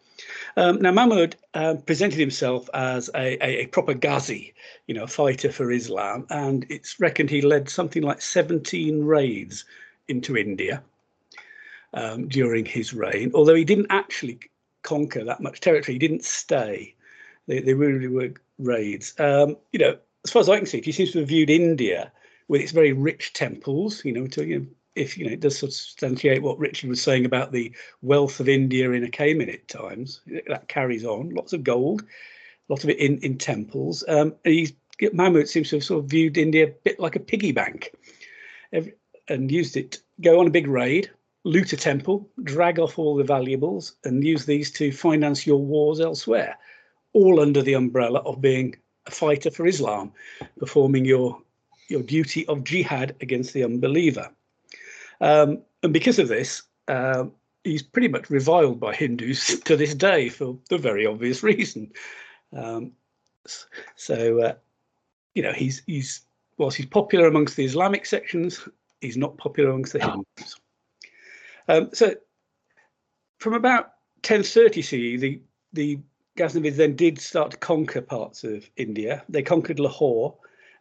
Um, 0.55 0.81
now, 0.81 0.91
Mahmud 0.91 1.35
um, 1.53 1.81
presented 1.81 2.19
himself 2.19 2.69
as 2.73 3.09
a, 3.13 3.37
a, 3.43 3.63
a 3.63 3.67
proper 3.67 3.93
Ghazi, 3.93 4.53
you 4.87 4.95
know, 4.95 5.03
a 5.03 5.07
fighter 5.07 5.51
for 5.51 5.71
Islam, 5.71 6.25
and 6.29 6.65
it's 6.69 6.99
reckoned 6.99 7.29
he 7.29 7.41
led 7.41 7.69
something 7.69 8.01
like 8.01 8.21
17 8.21 9.03
raids 9.03 9.65
into 10.07 10.35
India 10.35 10.81
um, 11.93 12.27
during 12.27 12.65
his 12.65 12.93
reign, 12.93 13.31
although 13.33 13.55
he 13.55 13.65
didn't 13.65 13.87
actually 13.89 14.39
conquer 14.83 15.23
that 15.23 15.41
much 15.41 15.59
territory. 15.59 15.95
He 15.95 15.99
didn't 15.99 16.23
stay. 16.23 16.95
They, 17.47 17.59
they 17.59 17.73
really 17.73 18.07
were 18.07 18.33
raids. 18.57 19.13
Um, 19.19 19.57
you 19.71 19.79
know, 19.79 19.97
as 20.23 20.31
far 20.31 20.41
as 20.41 20.49
I 20.49 20.57
can 20.57 20.65
see, 20.65 20.81
he 20.81 20.91
seems 20.91 21.11
to 21.11 21.19
have 21.19 21.27
viewed 21.27 21.49
India 21.49 22.11
with 22.47 22.61
its 22.61 22.71
very 22.71 22.93
rich 22.93 23.33
temples. 23.33 24.03
You 24.03 24.13
know, 24.13 24.27
to 24.27 24.45
you 24.45 24.59
know, 24.59 24.65
if 24.97 25.17
you 25.17 25.25
know, 25.25 25.31
it 25.31 25.39
does 25.39 25.57
substantiate 25.57 26.41
what 26.41 26.59
Richard 26.59 26.89
was 26.89 27.01
saying 27.01 27.25
about 27.25 27.51
the 27.51 27.73
wealth 28.01 28.39
of 28.39 28.49
India 28.49 28.91
in 28.91 29.05
Achaemenid 29.05 29.67
times. 29.67 30.21
That 30.47 30.67
carries 30.67 31.05
on. 31.05 31.29
Lots 31.29 31.53
of 31.53 31.63
gold, 31.63 32.01
a 32.01 32.73
lot 32.73 32.83
of 32.83 32.89
it 32.89 32.97
in 32.99 33.19
in 33.19 33.37
temples. 33.37 34.03
Um, 34.07 34.35
and 34.43 34.53
he's 34.53 34.73
Mahmud 35.13 35.47
seems 35.47 35.69
to 35.69 35.77
have 35.77 35.83
sort 35.83 36.03
of 36.03 36.09
viewed 36.09 36.37
India 36.37 36.65
a 36.65 36.73
bit 36.83 36.99
like 36.99 37.15
a 37.15 37.19
piggy 37.19 37.51
bank, 37.51 37.93
Every, 38.73 38.93
and 39.27 39.51
used 39.51 39.77
it. 39.77 39.99
Go 40.21 40.39
on 40.39 40.47
a 40.47 40.51
big 40.51 40.67
raid, 40.67 41.11
loot 41.43 41.73
a 41.73 41.77
temple, 41.77 42.29
drag 42.43 42.79
off 42.79 42.97
all 42.97 43.15
the 43.15 43.23
valuables, 43.23 43.95
and 44.03 44.23
use 44.23 44.45
these 44.45 44.71
to 44.71 44.91
finance 44.91 45.45
your 45.45 45.63
wars 45.63 45.99
elsewhere, 45.99 46.57
all 47.13 47.39
under 47.39 47.61
the 47.61 47.73
umbrella 47.73 48.19
of 48.19 48.41
being 48.41 48.75
a 49.05 49.11
fighter 49.11 49.51
for 49.51 49.67
Islam, 49.67 50.11
performing 50.57 51.05
your 51.05 51.41
your 51.89 52.01
duty 52.01 52.45
of 52.47 52.63
jihad 52.63 53.15
against 53.21 53.53
the 53.53 53.63
unbeliever. 53.63 54.29
Um, 55.21 55.63
and 55.83 55.93
because 55.93 56.19
of 56.19 56.27
this, 56.27 56.63
um, 56.87 57.33
he's 57.63 57.83
pretty 57.83 58.07
much 58.07 58.29
reviled 58.29 58.79
by 58.79 58.93
Hindus 58.93 59.59
to 59.65 59.75
this 59.75 59.93
day 59.93 60.29
for 60.29 60.57
the 60.69 60.77
very 60.77 61.05
obvious 61.05 61.43
reason. 61.43 61.91
Um, 62.55 62.93
so, 63.95 64.41
uh, 64.41 64.53
you 65.35 65.43
know, 65.43 65.53
he's 65.53 65.83
he's 65.85 66.21
whilst 66.57 66.77
he's 66.77 66.85
popular 66.85 67.27
amongst 67.27 67.55
the 67.55 67.65
Islamic 67.65 68.05
sections, 68.05 68.67
he's 69.01 69.17
not 69.17 69.37
popular 69.37 69.69
amongst 69.69 69.93
the 69.93 69.99
Hindus. 69.99 70.55
Um, 71.67 71.89
so 71.93 72.15
from 73.39 73.53
about 73.53 73.93
1030 74.25 74.81
CE, 74.81 75.21
the, 75.21 75.41
the 75.73 75.99
Ghaznavids 76.37 76.75
then 76.75 76.95
did 76.95 77.19
start 77.19 77.51
to 77.51 77.57
conquer 77.57 78.01
parts 78.01 78.43
of 78.43 78.69
India. 78.77 79.23
They 79.29 79.43
conquered 79.43 79.79
Lahore, 79.79 80.35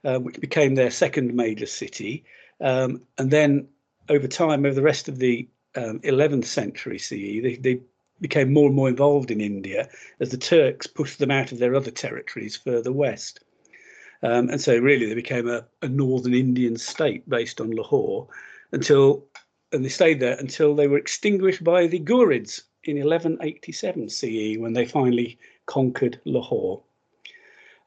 uh, 0.05 0.19
which 0.19 0.41
became 0.41 0.75
their 0.75 0.91
second 0.91 1.35
major 1.35 1.67
city. 1.67 2.25
Um, 2.61 3.03
and 3.19 3.31
then 3.31 3.69
over 4.09 4.29
time, 4.29 4.65
over 4.65 4.75
the 4.75 4.83
rest 4.83 5.09
of 5.09 5.19
the 5.19 5.49
um, 5.77 6.01
11th 6.01 6.45
century 6.45 6.99
CE, 6.99 7.43
they, 7.43 7.59
they 7.61 7.81
became 8.21 8.53
more 8.53 8.67
and 8.67 8.77
more 8.77 8.89
involved 8.89 9.31
in 9.31 9.41
India 9.41 9.89
as 10.21 10.31
the 10.31 10.39
Turks 10.39 10.87
pushed 10.87 11.19
them 11.19 11.31
out 11.31 11.53
of 11.53 11.59
their 11.59 11.75
other 11.75 11.91
territories 11.91 12.57
further 12.57 12.93
west. 12.93 13.41
Um, 14.23 14.49
and 14.49 14.61
so 14.61 14.79
really 14.79 15.07
they 15.07 15.15
became 15.15 15.49
a, 15.49 15.67
a, 15.83 15.89
northern 15.89 16.33
Indian 16.33 16.77
state 16.77 17.29
based 17.29 17.61
on 17.61 17.71
Lahore 17.71 18.27
until, 18.73 19.27
and 19.73 19.85
they 19.85 19.91
stayed 19.91 20.21
there 20.21 20.37
until 20.39 20.75
they 20.75 20.89
were 20.89 20.97
extinguished 20.97 21.63
by 21.63 21.87
the 21.87 22.01
Ghurids 22.01 22.63
in 22.85 22.97
1187 22.97 24.09
CE 24.09 24.59
when 24.59 24.73
they 24.73 24.87
finally 24.87 25.39
conquered 25.67 26.19
Lahore. 26.25 26.83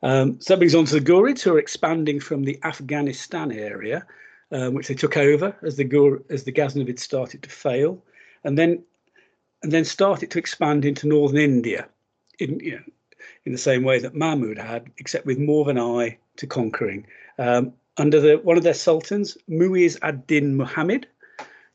Um, 0.04 0.40
so 0.40 0.54
that 0.54 0.60
brings 0.60 0.76
on 0.76 0.86
to 0.86 1.00
the 1.00 1.06
Ghurids 1.06 1.42
who 1.42 1.56
are 1.56 1.60
expanding 1.60 2.20
from 2.20 2.44
the 2.44 2.60
Afghanistan 2.64 3.52
area, 3.52 4.06
um, 4.52 4.74
which 4.74 4.88
they 4.88 4.96
took 4.96 5.18
over 5.18 5.56
as 5.62 5.76
the 5.76 5.84
Gur- 5.84 6.24
as 6.30 6.44
the 6.44 6.52
Ghaznavids 6.52 7.00
started 7.00 7.44
to 7.44 7.50
fail, 7.50 8.04
and 8.44 8.58
then 8.58 8.84
and 9.64 9.72
then 9.72 9.86
started 9.86 10.32
to 10.32 10.40
expand 10.40 10.86
into 10.86 11.08
northern 11.08 11.40
India, 11.40 11.88
in 12.40 12.60
you 12.60 12.72
know, 12.72 12.84
in 13.46 13.52
the 13.52 13.58
same 13.58 13.84
way 13.84 14.00
that 14.00 14.16
Mahmud 14.16 14.58
had, 14.58 14.90
except 14.98 15.26
with 15.26 15.38
more 15.38 15.62
of 15.62 15.68
an 15.68 15.80
eye 15.80 16.18
to 16.38 16.48
conquering. 16.48 17.06
Um, 17.38 17.74
under 17.98 18.20
the 18.20 18.38
one 18.38 18.58
of 18.58 18.64
their 18.64 18.74
sultans, 18.74 19.38
Muiz 19.48 19.98
ad-Din 20.02 20.56
Muhammad, 20.56 21.08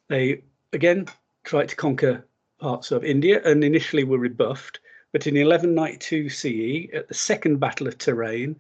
they 0.09 0.43
again 0.73 1.07
tried 1.45 1.69
to 1.69 1.77
conquer 1.77 2.25
parts 2.61 2.91
of 2.91 3.05
India 3.05 3.43
and 3.45 3.63
initially 3.63 4.05
were 4.05 4.19
rebuffed. 4.19 4.81
But 5.13 5.27
in 5.27 5.35
1192 5.35 6.29
CE, 6.29 6.89
at 6.95 7.09
the 7.09 7.15
Second 7.15 7.61
Battle 7.61 7.87
of 7.87 7.99
Tarain, 7.99 8.57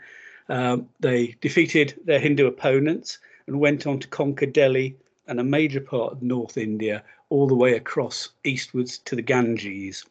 um, 0.48 0.88
they 1.00 1.34
defeated 1.40 1.98
their 2.04 2.20
Hindu 2.20 2.46
opponents 2.46 3.18
and 3.46 3.60
went 3.60 3.86
on 3.86 3.98
to 4.00 4.08
conquer 4.08 4.46
Delhi 4.46 4.96
and 5.26 5.40
a 5.40 5.44
major 5.44 5.80
part 5.80 6.12
of 6.12 6.22
North 6.22 6.56
India, 6.56 7.02
all 7.30 7.46
the 7.46 7.54
way 7.54 7.74
across 7.74 8.30
eastwards 8.44 8.98
to 8.98 9.16
the 9.16 9.22
Ganges. 9.22 10.04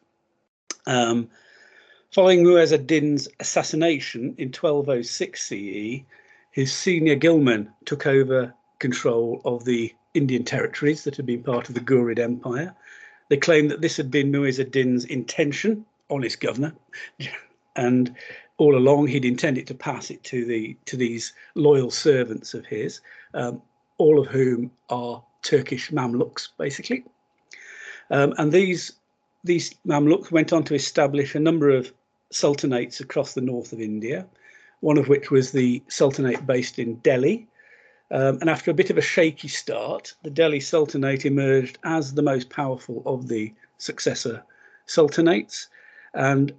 Um, 0.86 1.30
following 2.10 2.44
Muaz 2.44 2.72
ad-Din's 2.72 3.28
assassination 3.40 4.34
in 4.38 4.48
1206 4.48 5.42
CE, 5.42 6.04
his 6.50 6.72
senior 6.72 7.16
ghilman 7.16 7.68
took 7.84 8.06
over 8.06 8.54
control 8.78 9.40
of 9.44 9.64
the 9.64 9.94
Indian 10.14 10.44
territories 10.44 11.04
that 11.04 11.16
had 11.16 11.26
been 11.26 11.42
part 11.42 11.68
of 11.68 11.74
the 11.74 11.80
Ghurid 11.80 12.18
Empire. 12.18 12.74
They 13.28 13.36
claimed 13.36 13.70
that 13.70 13.80
this 13.80 13.96
had 13.96 14.10
been 14.10 14.30
Muaz 14.30 14.60
ad-Din's 14.60 15.04
intention, 15.06 15.84
honest 16.10 16.40
governor, 16.40 16.74
and 17.76 18.14
all 18.56 18.76
along 18.76 19.08
he'd 19.08 19.24
intended 19.24 19.66
to 19.66 19.74
pass 19.74 20.10
it 20.10 20.22
to 20.24 20.44
the 20.44 20.76
to 20.84 20.96
these 20.96 21.32
loyal 21.54 21.90
servants 21.90 22.54
of 22.54 22.64
his, 22.66 23.00
um, 23.34 23.60
all 23.98 24.18
of 24.18 24.26
whom 24.28 24.70
are 24.88 25.22
Turkish 25.42 25.90
Mamluks, 25.90 26.48
basically. 26.58 27.04
Um, 28.10 28.34
and 28.38 28.50
these 28.50 28.92
these 29.44 29.74
Mamluks 29.86 30.30
went 30.30 30.52
on 30.52 30.64
to 30.64 30.74
establish 30.74 31.34
a 31.34 31.40
number 31.40 31.68
of 31.68 31.92
sultanates 32.32 33.00
across 33.00 33.34
the 33.34 33.42
north 33.42 33.72
of 33.72 33.80
India, 33.80 34.26
one 34.80 34.96
of 34.96 35.08
which 35.08 35.30
was 35.30 35.52
the 35.52 35.82
sultanate 35.88 36.46
based 36.46 36.78
in 36.78 36.96
Delhi. 36.96 37.46
Um, 38.10 38.38
and 38.40 38.48
after 38.48 38.70
a 38.70 38.74
bit 38.74 38.90
of 38.90 38.98
a 38.98 39.02
shaky 39.02 39.48
start, 39.48 40.14
the 40.22 40.30
Delhi 40.30 40.60
Sultanate 40.60 41.24
emerged 41.24 41.78
as 41.84 42.14
the 42.14 42.22
most 42.22 42.48
powerful 42.50 43.02
of 43.06 43.28
the 43.28 43.52
successor 43.78 44.42
sultanates. 44.86 45.66
And 46.14 46.52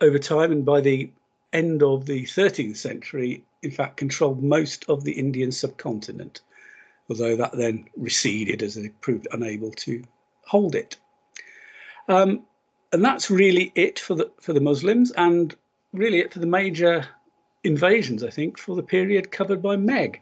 over 0.00 0.18
time, 0.18 0.52
and 0.52 0.64
by 0.64 0.80
the 0.80 1.10
end 1.52 1.82
of 1.82 2.06
the 2.06 2.24
13th 2.24 2.76
century, 2.76 3.44
in 3.62 3.70
fact, 3.70 3.96
controlled 3.96 4.42
most 4.42 4.84
of 4.88 5.04
the 5.04 5.12
Indian 5.12 5.50
subcontinent, 5.50 6.40
although 7.08 7.36
that 7.36 7.56
then 7.56 7.86
receded 7.96 8.62
as 8.62 8.74
they 8.74 8.88
proved 9.00 9.26
unable 9.32 9.70
to 9.72 10.02
hold 10.46 10.74
it. 10.74 10.96
Um, 12.08 12.44
and 12.92 13.04
that's 13.04 13.30
really 13.30 13.72
it 13.74 13.98
for 13.98 14.14
the 14.14 14.30
for 14.40 14.52
the 14.52 14.60
Muslims, 14.60 15.10
and 15.12 15.54
really 15.92 16.20
it 16.20 16.32
for 16.32 16.38
the 16.38 16.46
major 16.46 17.06
invasions, 17.64 18.22
I 18.22 18.30
think, 18.30 18.58
for 18.58 18.74
the 18.74 18.82
period 18.82 19.30
covered 19.30 19.62
by 19.62 19.76
MeG. 19.76 20.20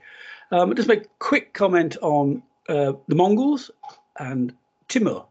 Um, 0.51 0.75
just 0.75 0.89
make 0.89 1.05
a 1.05 1.09
quick 1.19 1.55
comment 1.55 1.97
on 2.03 2.43
uh, 2.69 2.93
the 3.09 3.15
Mongols 3.15 3.71
and 4.19 4.53
Timur, 4.89 5.23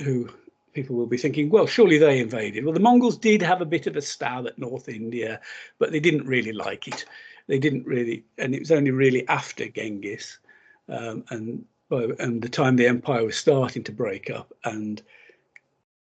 who 0.00 0.28
people 0.74 0.96
will 0.96 1.06
be 1.06 1.16
thinking, 1.16 1.48
well, 1.48 1.66
surely 1.66 1.98
they 1.98 2.18
invaded. 2.18 2.64
Well, 2.64 2.74
the 2.74 2.80
Mongols 2.80 3.16
did 3.16 3.40
have 3.42 3.60
a 3.60 3.66
bit 3.66 3.86
of 3.86 3.96
a 3.96 4.02
stab 4.02 4.46
at 4.46 4.58
North 4.58 4.88
India, 4.88 5.40
but 5.78 5.92
they 5.92 6.00
didn't 6.00 6.26
really 6.26 6.52
like 6.52 6.88
it. 6.88 7.04
They 7.46 7.58
didn't 7.58 7.86
really, 7.86 8.24
and 8.38 8.54
it 8.54 8.60
was 8.60 8.72
only 8.72 8.90
really 8.90 9.26
after 9.28 9.68
Genghis 9.68 10.38
um, 10.88 11.24
and 11.30 11.64
and 11.90 12.42
the 12.42 12.48
time 12.48 12.74
the 12.74 12.88
empire 12.88 13.24
was 13.24 13.36
starting 13.36 13.84
to 13.84 13.92
break 13.92 14.30
up, 14.30 14.52
and 14.64 15.02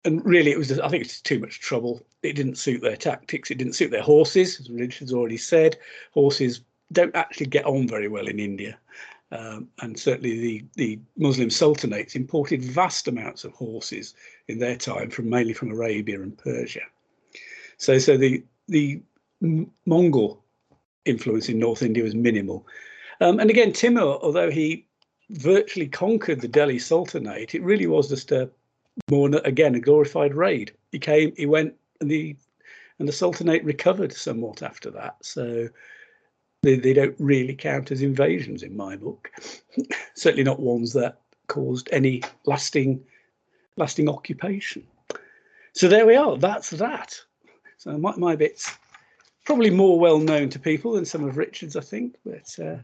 and 0.06 0.24
really 0.26 0.52
it 0.52 0.58
was 0.58 0.80
I 0.80 0.88
think 0.88 1.04
it's 1.04 1.22
too 1.22 1.40
much 1.40 1.60
trouble. 1.60 2.02
It 2.24 2.34
didn't 2.34 2.58
suit 2.58 2.82
their 2.82 2.96
tactics. 2.96 3.52
It 3.52 3.58
didn't 3.58 3.74
suit 3.74 3.92
their 3.92 4.02
horses, 4.02 4.60
as 4.60 4.70
Richard's 4.70 5.14
already 5.14 5.38
said. 5.38 5.78
Horses 6.14 6.62
don't 6.92 7.16
actually 7.16 7.48
get 7.48 7.66
on 7.66 7.88
very 7.88 8.08
well 8.08 8.28
in 8.28 8.40
India. 8.40 8.78
Um, 9.32 9.70
and 9.82 9.98
certainly 9.98 10.38
the, 10.40 10.66
the 10.76 11.00
Muslim 11.18 11.50
sultanates 11.50 12.16
imported 12.16 12.62
vast 12.64 13.08
amounts 13.08 13.46
of 13.46 13.54
horses 13.54 14.14
in 14.50 14.60
their 14.60 14.76
time 14.76 15.10
from 15.10 15.30
mainly 15.30 15.54
from 15.54 15.72
Arabia 15.72 16.22
and 16.22 16.38
Persia. 16.38 16.82
So 17.78 17.98
so 17.98 18.18
the 18.18 18.44
the 18.68 19.02
Mongol 19.86 20.44
influence 21.06 21.50
in 21.50 21.60
North 21.60 21.82
India 21.82 22.04
was 22.04 22.14
minimal. 22.14 22.68
Um, 23.22 23.40
and 23.40 23.50
again, 23.50 23.72
Timur, 23.72 24.20
although 24.22 24.52
he 24.52 24.86
virtually 25.30 25.88
conquered 25.88 26.42
the 26.42 26.48
Delhi 26.48 26.78
Sultanate, 26.78 27.56
it 27.56 27.64
really 27.64 27.88
was 27.88 28.10
just 28.10 28.32
a 28.32 28.50
more 29.10 29.30
again 29.46 29.76
a 29.76 29.80
glorified 29.80 30.34
raid. 30.34 30.74
He 30.92 31.00
came, 31.00 31.34
he 31.38 31.46
went, 31.46 31.74
and 32.02 32.12
the 32.12 32.36
and 33.00 33.08
the 33.08 33.14
Sultanate 33.14 33.64
recovered 33.64 34.14
somewhat 34.14 34.62
after 34.62 34.92
that. 34.92 35.16
So 35.22 35.70
they, 36.64 36.76
they 36.76 36.94
don't 36.94 37.16
really 37.20 37.56
count 37.56 37.92
as 37.92 38.02
invasions 38.02 38.64
in 38.64 38.76
my 38.76 38.96
book. 38.96 39.32
Certainly 40.16 40.44
not 40.44 40.60
ones 40.60 40.94
that 40.94 41.20
caused 41.48 41.90
any 41.92 42.22
lasting 42.46 43.04
lasting 43.78 44.10
occupation. 44.10 44.86
So 45.74 45.88
there 45.88 46.06
we 46.06 46.16
are. 46.16 46.38
That's 46.38 46.70
that. 46.72 47.20
So 47.78 47.98
my, 47.98 48.16
my 48.18 48.36
bit's 48.36 48.78
probably 49.46 49.72
more 49.72 50.00
well 50.00 50.20
known 50.20 50.50
to 50.50 50.60
people 50.60 50.94
than 50.94 51.06
some 51.06 51.24
of 51.24 51.38
Richard's, 51.38 51.76
I 51.76 51.82
think, 51.82 52.16
but 52.26 52.56
uh, 52.64 52.78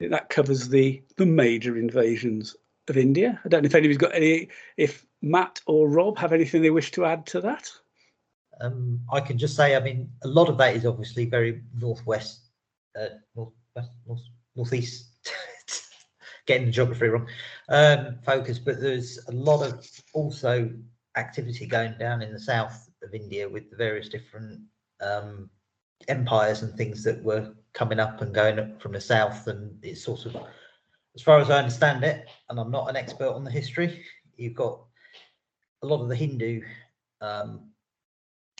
that 0.00 0.28
covers 0.28 0.68
the 0.68 1.02
the 1.16 1.26
major 1.26 1.76
invasions 1.76 2.54
of 2.88 2.96
India. 2.96 3.40
I 3.44 3.48
don't 3.48 3.62
know 3.62 3.66
if 3.66 3.74
anybody's 3.74 3.98
got 3.98 4.14
any. 4.14 4.48
If 4.76 5.04
Matt 5.22 5.60
or 5.66 5.88
Rob 5.88 6.16
have 6.18 6.32
anything 6.32 6.62
they 6.62 6.70
wish 6.70 6.92
to 6.92 7.04
add 7.04 7.26
to 7.26 7.40
that. 7.40 7.70
Um, 8.60 9.00
I 9.10 9.20
can 9.20 9.38
just 9.38 9.56
say, 9.56 9.74
I 9.74 9.80
mean, 9.80 10.10
a 10.22 10.28
lot 10.28 10.48
of 10.48 10.58
that 10.58 10.76
is 10.76 10.84
obviously 10.84 11.24
very 11.24 11.62
northwest 11.78 12.49
uh, 12.98 13.06
northwest, 13.34 13.90
north, 14.06 14.22
northeast, 14.56 15.10
getting 16.46 16.66
the 16.66 16.72
geography 16.72 17.08
wrong, 17.08 17.26
um, 17.68 18.18
focus, 18.24 18.58
but 18.58 18.80
there's 18.80 19.18
a 19.28 19.32
lot 19.32 19.62
of 19.62 19.86
also 20.14 20.70
activity 21.16 21.66
going 21.66 21.94
down 21.98 22.22
in 22.22 22.32
the 22.32 22.40
south 22.40 22.88
of 23.02 23.14
India 23.14 23.48
with 23.48 23.70
the 23.70 23.76
various 23.76 24.08
different 24.08 24.60
um, 25.00 25.50
empires 26.08 26.62
and 26.62 26.74
things 26.74 27.02
that 27.04 27.22
were 27.22 27.52
coming 27.72 28.00
up 28.00 28.20
and 28.20 28.34
going 28.34 28.58
up 28.58 28.80
from 28.80 28.92
the 28.92 29.00
south. 29.00 29.46
And 29.46 29.78
it's 29.82 30.04
sort 30.04 30.26
of, 30.26 30.36
as 31.14 31.22
far 31.22 31.38
as 31.38 31.50
I 31.50 31.58
understand 31.58 32.04
it, 32.04 32.28
and 32.48 32.58
I'm 32.58 32.70
not 32.70 32.88
an 32.88 32.96
expert 32.96 33.32
on 33.32 33.44
the 33.44 33.50
history, 33.50 34.04
you've 34.36 34.54
got 34.54 34.80
a 35.82 35.86
lot 35.86 36.02
of 36.02 36.08
the 36.08 36.16
Hindu 36.16 36.62
um, 37.20 37.70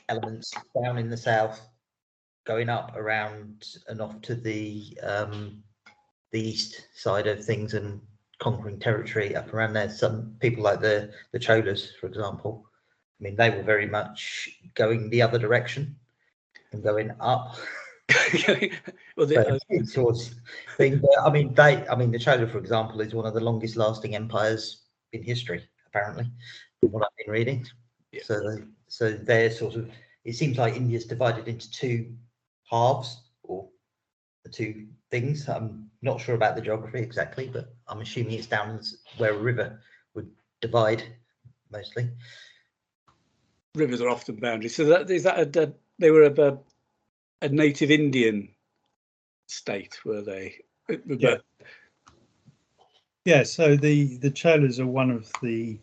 elements 0.08 0.52
down 0.82 0.98
in 0.98 1.08
the 1.08 1.16
south 1.16 1.60
going 2.46 2.68
up 2.68 2.96
around 2.96 3.64
and 3.88 4.00
off 4.00 4.20
to 4.22 4.34
the 4.34 4.98
um, 5.02 5.62
the 6.32 6.40
east 6.40 6.88
side 6.94 7.26
of 7.26 7.44
things 7.44 7.74
and 7.74 8.00
conquering 8.38 8.78
territory 8.78 9.36
up 9.36 9.52
around 9.52 9.74
there. 9.74 9.90
Some 9.90 10.36
people 10.40 10.62
like 10.62 10.80
the 10.80 11.12
the 11.32 11.38
Cholas, 11.38 11.92
for 12.00 12.06
example, 12.06 12.66
I 13.20 13.24
mean, 13.24 13.36
they 13.36 13.50
were 13.50 13.62
very 13.62 13.86
much 13.86 14.48
going 14.74 15.10
the 15.10 15.22
other 15.22 15.38
direction 15.38 15.96
and 16.72 16.82
going 16.82 17.10
up. 17.20 17.56
well, 19.16 19.26
the, 19.26 19.60
uh, 19.70 19.92
towards 19.92 20.34
thing. 20.76 21.02
I 21.22 21.30
mean, 21.30 21.54
they. 21.54 21.86
I 21.86 21.94
mean, 21.94 22.10
the 22.10 22.18
Chola, 22.18 22.46
for 22.46 22.58
example, 22.58 23.00
is 23.00 23.14
one 23.14 23.26
of 23.26 23.34
the 23.34 23.40
longest 23.40 23.76
lasting 23.76 24.16
empires 24.16 24.84
in 25.12 25.22
history, 25.22 25.62
apparently, 25.86 26.30
from 26.80 26.92
what 26.92 27.02
I've 27.02 27.24
been 27.24 27.32
reading. 27.32 27.66
Yeah. 28.12 28.22
So, 28.24 28.58
so 28.88 29.12
they're 29.12 29.50
sort 29.50 29.76
of. 29.76 29.90
It 30.24 30.34
seems 30.34 30.58
like 30.58 30.74
India's 30.74 31.04
divided 31.04 31.46
into 31.46 31.70
two 31.70 32.14
halves 32.70 33.22
or 33.42 33.68
the 34.44 34.50
two 34.50 34.86
things. 35.10 35.48
I'm 35.48 35.90
not 36.02 36.20
sure 36.20 36.34
about 36.34 36.56
the 36.56 36.62
geography 36.62 37.00
exactly, 37.00 37.50
but 37.52 37.74
I'm 37.88 38.00
assuming 38.00 38.32
it's 38.32 38.46
down 38.46 38.80
where 39.18 39.34
a 39.34 39.38
river 39.38 39.80
would 40.14 40.30
divide 40.60 41.02
mostly. 41.70 42.10
Rivers 43.74 44.00
are 44.00 44.08
often 44.08 44.36
boundaries. 44.36 44.74
So 44.74 44.84
that 44.86 45.10
is 45.10 45.22
that 45.24 45.56
a, 45.56 45.62
a 45.64 45.72
they 45.98 46.10
were 46.10 46.24
a, 46.24 46.58
a 47.42 47.48
native 47.48 47.90
Indian 47.90 48.48
state, 49.46 49.98
were 50.04 50.22
they? 50.22 50.56
Yeah. 51.06 51.36
Yeah, 53.26 53.42
so 53.42 53.76
the 53.76 54.16
the 54.16 54.30
Cholas 54.30 54.80
are 54.80 54.86
one 54.86 55.10
of 55.10 55.30
the 55.42 55.78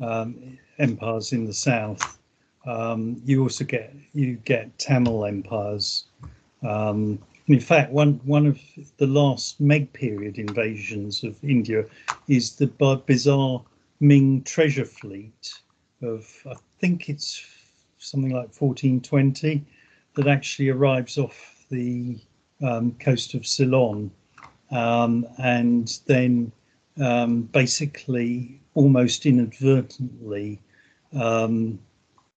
um, 0.00 0.58
empires 0.78 1.32
in 1.32 1.44
the 1.44 1.52
south. 1.52 2.18
Um, 2.66 3.20
you 3.24 3.42
also 3.42 3.64
get 3.64 3.94
you 4.12 4.36
get 4.44 4.78
Tamil 4.78 5.24
empires. 5.24 6.07
Um, 6.62 7.18
in 7.46 7.60
fact, 7.60 7.92
one 7.92 8.20
one 8.24 8.46
of 8.46 8.58
the 8.98 9.06
last 9.06 9.60
MeG 9.60 9.92
period 9.92 10.38
invasions 10.38 11.24
of 11.24 11.42
India 11.42 11.84
is 12.28 12.56
the 12.56 12.66
bizarre 13.06 13.62
Ming 14.00 14.42
treasure 14.44 14.84
fleet 14.84 15.52
of 16.02 16.30
I 16.48 16.54
think 16.80 17.08
it's 17.08 17.44
something 17.98 18.30
like 18.30 18.54
1420 18.60 19.64
that 20.14 20.28
actually 20.28 20.68
arrives 20.68 21.18
off 21.18 21.66
the 21.68 22.18
um, 22.62 22.92
coast 23.00 23.34
of 23.34 23.46
Ceylon. 23.46 24.10
Um, 24.70 25.26
and 25.38 25.98
then 26.06 26.52
um, 27.00 27.42
basically 27.42 28.60
almost 28.74 29.26
inadvertently 29.26 30.60
um, 31.12 31.78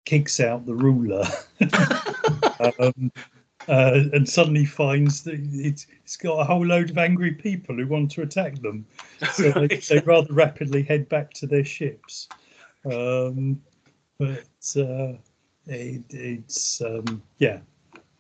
kicks 0.04 0.40
out 0.40 0.66
the 0.66 0.74
ruler. 0.74 1.26
Um, 2.78 3.11
uh, 3.70 4.04
and 4.12 4.28
suddenly 4.28 4.64
finds 4.64 5.22
that 5.22 5.40
it's, 5.52 5.87
it's 6.04 6.16
got 6.16 6.40
a 6.40 6.44
whole 6.44 6.64
load 6.64 6.90
of 6.90 6.98
angry 6.98 7.33
people 7.33 7.76
who 7.76 7.87
want 7.87 8.11
to 8.12 8.22
attack 8.22 8.61
them. 8.61 8.85
So 9.33 9.50
right. 9.56 9.68
they, 9.68 9.76
they, 9.76 9.98
rather 10.00 10.33
rapidly 10.33 10.83
head 10.83 11.09
back 11.09 11.33
to 11.35 11.46
their 11.46 11.64
ships. 11.64 12.28
Um, 12.85 13.62
but 14.18 14.76
uh, 14.76 15.14
it, 15.66 16.04
it's, 16.11 16.83
um, 16.83 17.22
yeah, 17.38 17.61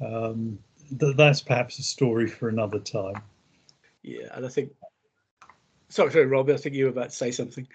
um, 0.00 0.58
th- 0.98 1.16
that's 1.16 1.40
perhaps 1.42 1.78
a 1.78 1.82
story 1.82 2.28
for 2.28 2.48
another 2.48 2.78
time. 2.78 3.20
Yeah, 4.02 4.28
and 4.34 4.46
I 4.46 4.48
think 4.48 4.72
Sorry, 5.90 6.12
sorry, 6.12 6.26
Rob. 6.26 6.48
I 6.48 6.56
think 6.56 6.76
you 6.76 6.84
were 6.84 6.90
about 6.90 7.10
to 7.10 7.16
say 7.16 7.32
something. 7.32 7.66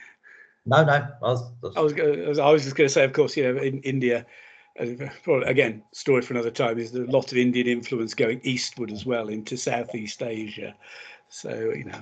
No, 0.65 0.83
no. 0.85 0.93
I 0.93 1.31
was. 1.31 1.51
I 1.75 1.81
was, 1.81 2.39
I 2.39 2.49
was 2.49 2.63
just 2.63 2.75
going 2.75 2.87
to 2.87 2.93
say, 2.93 3.03
of 3.03 3.11
course, 3.11 3.35
you 3.35 3.43
know, 3.43 3.61
in 3.61 3.79
India, 3.81 4.25
again, 4.77 5.83
story 5.91 6.21
for 6.21 6.33
another 6.33 6.51
time. 6.51 6.77
Is 6.77 6.91
there's 6.91 7.07
a 7.07 7.11
lot 7.11 7.31
of 7.31 7.37
Indian 7.37 7.67
influence 7.67 8.13
going 8.13 8.41
eastward 8.43 8.91
as 8.91 9.05
well 9.05 9.29
into 9.29 9.57
Southeast 9.57 10.21
Asia. 10.21 10.75
So 11.29 11.49
you 11.75 11.85
know, 11.85 12.01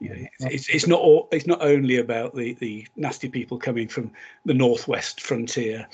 you 0.00 0.08
know 0.10 0.26
it's, 0.40 0.68
it's 0.68 0.86
not 0.86 1.00
all, 1.00 1.28
it's 1.32 1.46
not 1.46 1.62
only 1.62 1.96
about 1.96 2.34
the 2.34 2.54
the 2.54 2.86
nasty 2.96 3.28
people 3.28 3.58
coming 3.58 3.88
from 3.88 4.10
the 4.44 4.54
northwest 4.54 5.20
frontier 5.20 5.86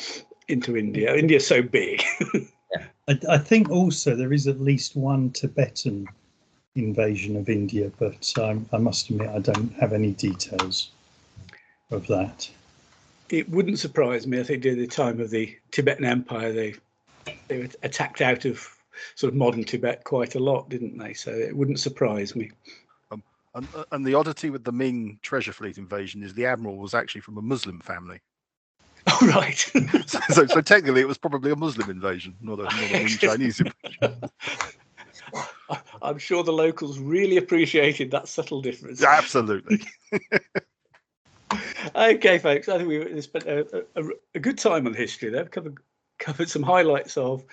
into 0.49 0.77
India. 0.77 1.15
India's 1.15 1.47
so 1.47 1.63
big. 1.63 2.03
I, 3.09 3.19
I 3.29 3.39
think 3.39 3.71
also 3.71 4.17
there 4.17 4.33
is 4.33 4.47
at 4.47 4.61
least 4.61 4.97
one 4.97 5.31
Tibetan 5.31 6.09
invasion 6.75 7.37
of 7.37 7.49
India, 7.49 7.91
but 7.99 8.33
um, 8.39 8.67
I 8.73 8.79
must 8.79 9.11
admit 9.11 9.29
I 9.31 9.39
don't 9.39 9.73
have 9.75 9.93
any 9.93 10.13
details 10.13 10.91
of 11.91 12.07
that. 12.09 12.49
It 13.29 13.49
wouldn't 13.51 13.79
surprise 13.79 14.27
me. 14.27 14.41
I 14.41 14.43
think 14.45 14.63
during 14.63 14.79
the 14.79 14.87
time 14.87 15.21
of 15.21 15.31
the 15.31 15.57
Tibetan 15.71 16.05
Empire, 16.05 16.53
they 16.53 16.75
they 17.49 17.59
were 17.59 17.69
attacked 17.83 18.21
out 18.21 18.45
of 18.45 18.69
sort 19.15 19.33
of 19.33 19.37
modern 19.37 19.65
Tibet 19.65 20.05
quite 20.05 20.35
a 20.35 20.39
lot, 20.39 20.69
didn't 20.69 20.99
they? 20.99 21.13
So 21.15 21.31
it 21.31 21.57
wouldn't 21.57 21.81
surprise 21.81 22.35
me. 22.35 22.51
Um, 23.11 23.23
and, 23.55 23.69
uh, 23.75 23.85
and 23.93 24.05
the 24.07 24.15
oddity 24.15 24.51
with 24.51 24.65
the 24.65 24.73
Ming 24.73 25.19
treasure 25.23 25.53
fleet 25.53 25.79
invasion 25.79 26.23
is 26.23 26.35
the 26.35 26.47
admiral 26.47 26.77
was 26.77 26.95
actually 26.95 27.21
from 27.21 27.39
a 27.39 27.43
Muslim 27.43 27.81
family. 27.81 28.21
Oh 29.09 29.27
right. 29.29 29.57
so, 30.07 30.19
so, 30.31 30.47
so, 30.47 30.61
technically, 30.61 31.01
it 31.01 31.07
was 31.07 31.17
probably 31.17 31.53
a 31.53 31.57
Muslim 31.57 31.89
invasion, 31.91 32.35
not 32.41 32.59
a, 32.59 32.65
not 32.65 32.75
a 32.75 33.07
Chinese 33.07 33.61
invasion. 33.61 34.21
I'm 36.03 36.19
sure 36.19 36.43
the 36.43 36.53
locals 36.53 36.99
really 36.99 37.37
appreciated 37.37 38.11
that 38.11 38.27
subtle 38.27 38.61
difference. 38.61 39.05
Absolutely. 39.05 39.81
Okay, 41.95 42.39
folks. 42.39 42.69
I 42.69 42.79
think 42.79 42.89
we've 42.89 43.25
spent 43.25 43.47
a, 43.47 43.85
a, 43.95 44.05
a, 44.35 44.41
good 44.41 44.59
time 44.59 44.87
on 44.87 44.95
history 44.95 45.31
there. 45.31 45.45
Covered 45.45 45.79
covered 46.19 46.49
some 46.49 46.63
highlights 46.63 47.17
of, 47.17 47.45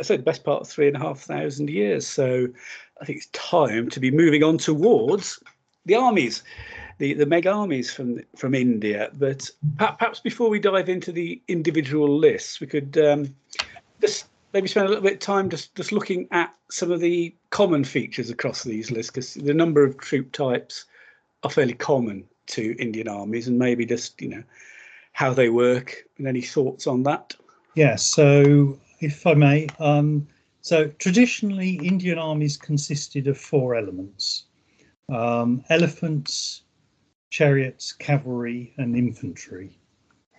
I 0.00 0.02
said, 0.02 0.24
best 0.24 0.44
part 0.44 0.62
of 0.62 0.68
three 0.68 0.88
and 0.88 0.96
a 0.96 1.00
half 1.00 1.20
thousand 1.20 1.70
years. 1.70 2.06
So 2.06 2.48
I 3.00 3.04
think 3.04 3.18
it's 3.18 3.28
time 3.32 3.90
to 3.90 4.00
be 4.00 4.10
moving 4.10 4.42
on 4.42 4.58
towards 4.58 5.38
the 5.84 5.94
armies, 5.94 6.42
the 6.98 7.14
the 7.14 7.26
MeG 7.26 7.46
armies 7.46 7.92
from 7.92 8.22
from 8.36 8.54
India. 8.54 9.10
But 9.14 9.50
perhaps 9.76 10.20
before 10.20 10.48
we 10.48 10.58
dive 10.58 10.88
into 10.88 11.12
the 11.12 11.40
individual 11.48 12.08
lists, 12.08 12.60
we 12.60 12.66
could 12.66 12.96
um, 12.98 13.34
just 14.00 14.26
maybe 14.52 14.68
spend 14.68 14.86
a 14.86 14.88
little 14.88 15.04
bit 15.04 15.14
of 15.14 15.20
time 15.20 15.50
just 15.50 15.74
just 15.74 15.92
looking 15.92 16.28
at 16.30 16.54
some 16.70 16.90
of 16.90 17.00
the 17.00 17.34
common 17.50 17.84
features 17.84 18.30
across 18.30 18.64
these 18.64 18.90
lists 18.90 19.10
because 19.10 19.34
the 19.34 19.54
number 19.54 19.84
of 19.84 19.98
troop 19.98 20.32
types 20.32 20.86
are 21.42 21.50
fairly 21.50 21.74
common 21.74 22.26
to 22.46 22.76
Indian 22.78 23.08
armies 23.08 23.48
and 23.48 23.58
maybe 23.58 23.84
just 23.84 24.20
you 24.20 24.28
know 24.28 24.42
how 25.12 25.32
they 25.32 25.48
work 25.48 26.04
and 26.18 26.26
any 26.26 26.42
thoughts 26.42 26.86
on 26.86 27.02
that 27.02 27.34
yeah 27.74 27.96
so 27.96 28.78
if 29.00 29.26
i 29.26 29.32
may 29.32 29.66
um, 29.78 30.26
so 30.60 30.88
traditionally 30.98 31.80
indian 31.82 32.18
armies 32.18 32.56
consisted 32.56 33.26
of 33.26 33.38
four 33.38 33.74
elements 33.74 34.44
um, 35.08 35.64
elephants 35.70 36.62
chariots 37.30 37.92
cavalry 37.92 38.74
and 38.76 38.94
infantry 38.94 39.78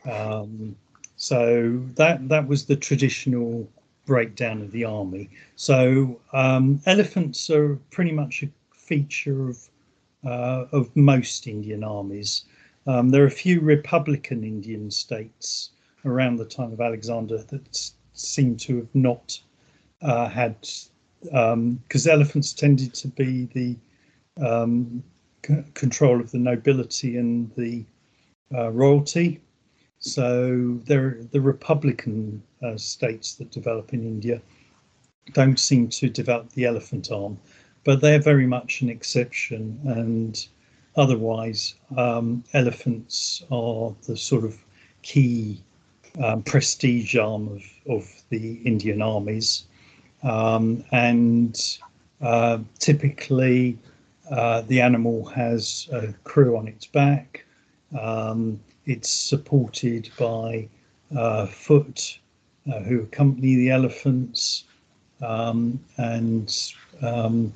um, 0.05 0.75
so 1.15 1.81
that 1.95 2.29
that 2.29 2.47
was 2.47 2.65
the 2.65 2.75
traditional 2.75 3.67
breakdown 4.07 4.61
of 4.63 4.71
the 4.71 4.83
army. 4.83 5.29
So 5.55 6.19
um, 6.33 6.81
elephants 6.87 7.49
are 7.51 7.75
pretty 7.91 8.11
much 8.11 8.41
a 8.41 8.49
feature 8.73 9.49
of 9.49 9.59
of 10.23 10.95
most 10.95 11.47
Indian 11.47 11.83
armies. 11.83 12.45
Um, 12.85 13.09
there 13.09 13.23
are 13.23 13.27
a 13.27 13.31
few 13.45 13.59
republican 13.59 14.43
Indian 14.43 14.89
states 14.89 15.71
around 16.05 16.37
the 16.37 16.45
time 16.45 16.71
of 16.71 16.81
Alexander 16.81 17.37
that 17.43 17.91
seem 18.13 18.55
to 18.57 18.77
have 18.77 18.95
not 18.95 19.39
uh, 20.01 20.29
had 20.29 20.55
because 21.21 22.07
um, 22.07 22.11
elephants 22.11 22.53
tended 22.53 22.93
to 22.93 23.07
be 23.09 23.45
the 23.53 23.75
um, 24.45 25.03
c- 25.45 25.63
control 25.73 26.19
of 26.19 26.31
the 26.31 26.37
nobility 26.37 27.17
and 27.17 27.51
the 27.55 27.83
uh, 28.53 28.71
royalty. 28.71 29.41
So 29.99 30.79
there, 30.85 31.17
the 31.31 31.41
Republican 31.41 32.43
uh, 32.61 32.77
states 32.77 33.33
that 33.35 33.51
develop 33.51 33.93
in 33.93 34.03
India 34.03 34.41
don't 35.33 35.59
seem 35.59 35.89
to 35.89 36.09
develop 36.09 36.51
the 36.51 36.65
elephant 36.65 37.11
arm, 37.11 37.37
but 37.87 38.01
they're 38.01 38.19
very 38.19 38.45
much 38.45 38.81
an 38.81 38.89
exception. 38.89 39.79
And 39.85 40.45
otherwise, 40.97 41.75
um, 41.95 42.43
elephants 42.53 43.45
are 43.49 43.95
the 44.05 44.17
sort 44.17 44.43
of 44.43 44.57
key 45.03 45.63
um, 46.21 46.43
prestige 46.43 47.15
arm 47.15 47.47
of, 47.47 47.63
of 47.89 48.03
the 48.27 48.55
Indian 48.65 49.01
armies. 49.01 49.67
Um, 50.21 50.83
and 50.91 51.57
uh, 52.19 52.57
typically, 52.77 53.77
uh, 54.29 54.63
the 54.63 54.81
animal 54.81 55.23
has 55.27 55.87
a 55.93 56.11
crew 56.25 56.57
on 56.57 56.67
its 56.67 56.85
back. 56.85 57.45
Um, 57.97 58.59
it's 58.85 59.09
supported 59.09 60.09
by 60.19 60.67
uh, 61.15 61.45
foot 61.45 62.19
uh, 62.69 62.81
who 62.81 63.03
accompany 63.03 63.55
the 63.55 63.69
elephants. 63.69 64.65
Um, 65.21 65.79
and 65.95 66.53
um, 67.01 67.53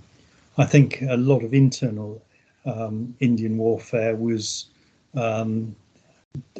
I 0.57 0.65
think 0.65 1.01
a 1.01 1.17
lot 1.17 1.43
of 1.43 1.53
internal 1.53 2.21
um, 2.65 3.15
Indian 3.19 3.57
warfare 3.57 4.15
was 4.15 4.67
um, 5.15 5.75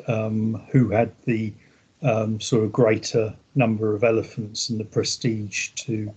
um, 0.07 0.61
who 0.71 0.89
had 0.89 1.11
the 1.25 1.53
um, 2.01 2.39
sort 2.39 2.63
of 2.63 2.71
greater 2.71 3.33
number 3.55 3.93
of 3.93 4.03
elephants 4.03 4.69
and 4.69 4.79
the 4.79 4.85
prestige 4.85 5.69
to 5.75 6.11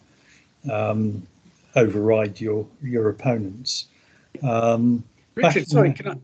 override 1.76 2.40
your 2.40 2.66
your 2.82 3.08
opponents. 3.08 3.86
Richard, 5.34 5.68
sorry, 5.68 5.92
can 5.92 6.08
I? 6.08 6.16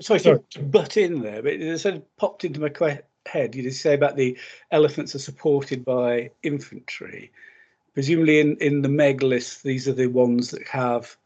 Sorry, 0.00 0.20
sorry, 0.20 0.38
to 0.50 0.60
butt 0.60 0.96
in 0.96 1.20
there, 1.20 1.42
but 1.42 1.52
it 1.52 1.78
sort 1.78 1.96
of 1.96 2.16
popped 2.16 2.44
into 2.44 2.60
my 2.60 2.98
head. 3.26 3.54
You 3.54 3.62
just 3.62 3.82
say 3.82 3.94
about 3.94 4.16
the 4.16 4.38
elephants 4.70 5.14
are 5.14 5.20
supported 5.20 5.84
by 5.84 6.30
infantry. 6.42 7.30
Presumably, 7.94 8.40
in, 8.40 8.56
in 8.56 8.82
the 8.82 8.88
MeG 8.88 9.22
list, 9.22 9.62
these 9.62 9.86
are 9.86 9.92
the 9.92 10.06
ones 10.06 10.50
that 10.50 10.66
have 10.66 11.16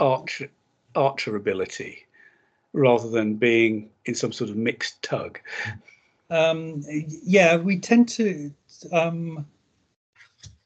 archer 0.00 0.48
archer 0.94 1.36
ability, 1.36 2.06
rather 2.72 3.10
than 3.10 3.34
being 3.34 3.90
in 4.06 4.14
some 4.14 4.32
sort 4.32 4.50
of 4.50 4.56
mixed 4.56 5.02
TuG. 5.02 5.40
Um, 6.30 6.82
yeah, 6.88 7.56
we 7.56 7.78
tend 7.78 8.08
to. 8.10 8.50
Um, 8.92 9.46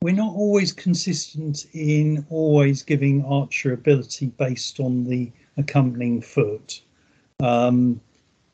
we're 0.01 0.15
not 0.15 0.35
always 0.35 0.73
consistent 0.73 1.67
in 1.73 2.25
always 2.31 2.83
giving 2.83 3.25
archer 3.25 3.73
ability 3.73 4.27
based 4.27 4.79
on 4.79 5.05
the 5.05 5.33
accompanying 5.57 6.23
foot. 6.23 6.81
Um, 7.41 8.01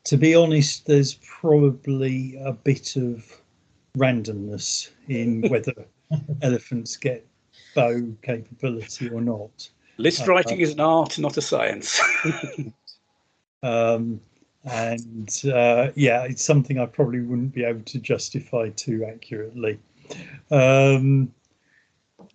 to 0.05 0.17
be 0.17 0.33
honest, 0.33 0.87
there's 0.87 1.15
probably 1.15 2.35
a 2.43 2.51
bit 2.51 2.95
of 2.95 3.41
randomness 3.95 4.89
in 5.07 5.41
whether 5.49 5.73
elephants 6.41 6.95
get 6.97 7.25
bow 7.75 8.13
capability 8.21 9.09
or 9.09 9.21
not. 9.21 9.69
List 9.97 10.21
Uh, 10.21 10.33
writing 10.33 10.59
is 10.59 10.73
an 10.73 10.79
art, 10.79 11.17
not 11.19 11.37
a 11.37 11.41
science. 11.41 12.01
Um, 13.63 14.21
and 14.63 15.41
uh, 15.51 15.91
yeah, 15.95 16.23
it's 16.23 16.43
something 16.43 16.79
I 16.79 16.85
probably 16.85 17.21
wouldn't 17.21 17.53
be 17.53 17.63
able 17.63 17.81
to 17.81 17.99
justify 17.99 18.69
too 18.69 19.05
accurately. 19.05 19.79
Um, 20.51 21.33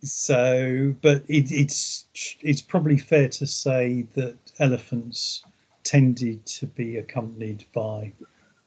so, 0.03 0.95
but 1.03 1.23
it, 1.29 1.53
it's 1.53 2.07
it's 2.41 2.63
probably 2.63 2.99
fair 2.99 3.29
to 3.29 3.47
say 3.47 4.07
that 4.15 4.37
elephants 4.59 5.43
tended 5.85 6.45
to 6.47 6.67
be 6.67 6.97
accompanied 6.97 7.65
by 7.73 8.13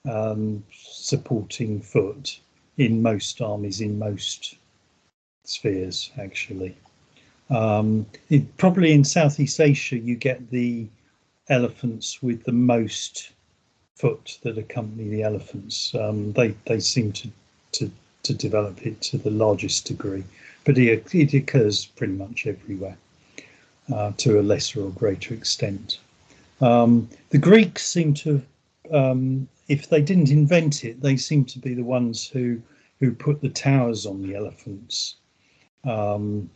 um, 0.09 0.63
supporting 0.71 1.81
foot 1.81 2.39
in 2.77 3.01
most 3.01 3.41
armies, 3.41 3.81
in 3.81 3.99
most 3.99 4.55
spheres, 5.43 6.11
actually. 6.17 6.75
Um, 7.49 8.05
it, 8.29 8.57
probably 8.57 8.93
in 8.93 9.03
Southeast 9.03 9.59
Asia, 9.59 9.97
you 9.97 10.15
get 10.15 10.49
the 10.49 10.87
elephants 11.49 12.23
with 12.23 12.43
the 12.43 12.51
most 12.51 13.31
foot 13.95 14.39
that 14.43 14.57
accompany 14.57 15.09
the 15.09 15.23
elephants. 15.23 15.93
Um, 15.95 16.31
they 16.33 16.55
they 16.65 16.79
seem 16.79 17.11
to, 17.13 17.29
to 17.73 17.91
to 18.23 18.33
develop 18.33 18.85
it 18.85 19.01
to 19.01 19.17
the 19.17 19.29
largest 19.29 19.85
degree, 19.85 20.23
but 20.63 20.77
it, 20.77 21.13
it 21.13 21.33
occurs 21.33 21.85
pretty 21.85 22.13
much 22.13 22.47
everywhere 22.47 22.97
uh, 23.93 24.13
to 24.17 24.39
a 24.39 24.41
lesser 24.41 24.83
or 24.83 24.91
greater 24.91 25.33
extent. 25.33 25.99
Um, 26.61 27.09
the 27.31 27.37
Greeks 27.37 27.85
seem 27.85 28.13
to, 28.15 28.41
um, 28.91 29.47
if 29.67 29.89
they 29.89 30.01
didn't 30.01 30.31
invent 30.31 30.85
it, 30.85 31.01
they 31.01 31.17
seem 31.17 31.43
to 31.45 31.59
be 31.59 31.73
the 31.73 31.83
ones 31.83 32.27
who 32.27 32.61
who 32.99 33.11
put 33.11 33.41
the 33.41 33.49
towers 33.49 34.05
on 34.05 34.21
the 34.21 34.35
elephants. 34.35 35.15
Um, 35.83 36.49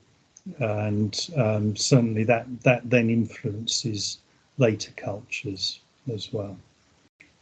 and 0.59 1.29
um, 1.35 1.75
certainly 1.75 2.23
that 2.23 2.45
that 2.61 2.89
then 2.89 3.09
influences 3.09 4.19
later 4.57 4.91
cultures 4.95 5.81
as 6.13 6.31
well. 6.31 6.57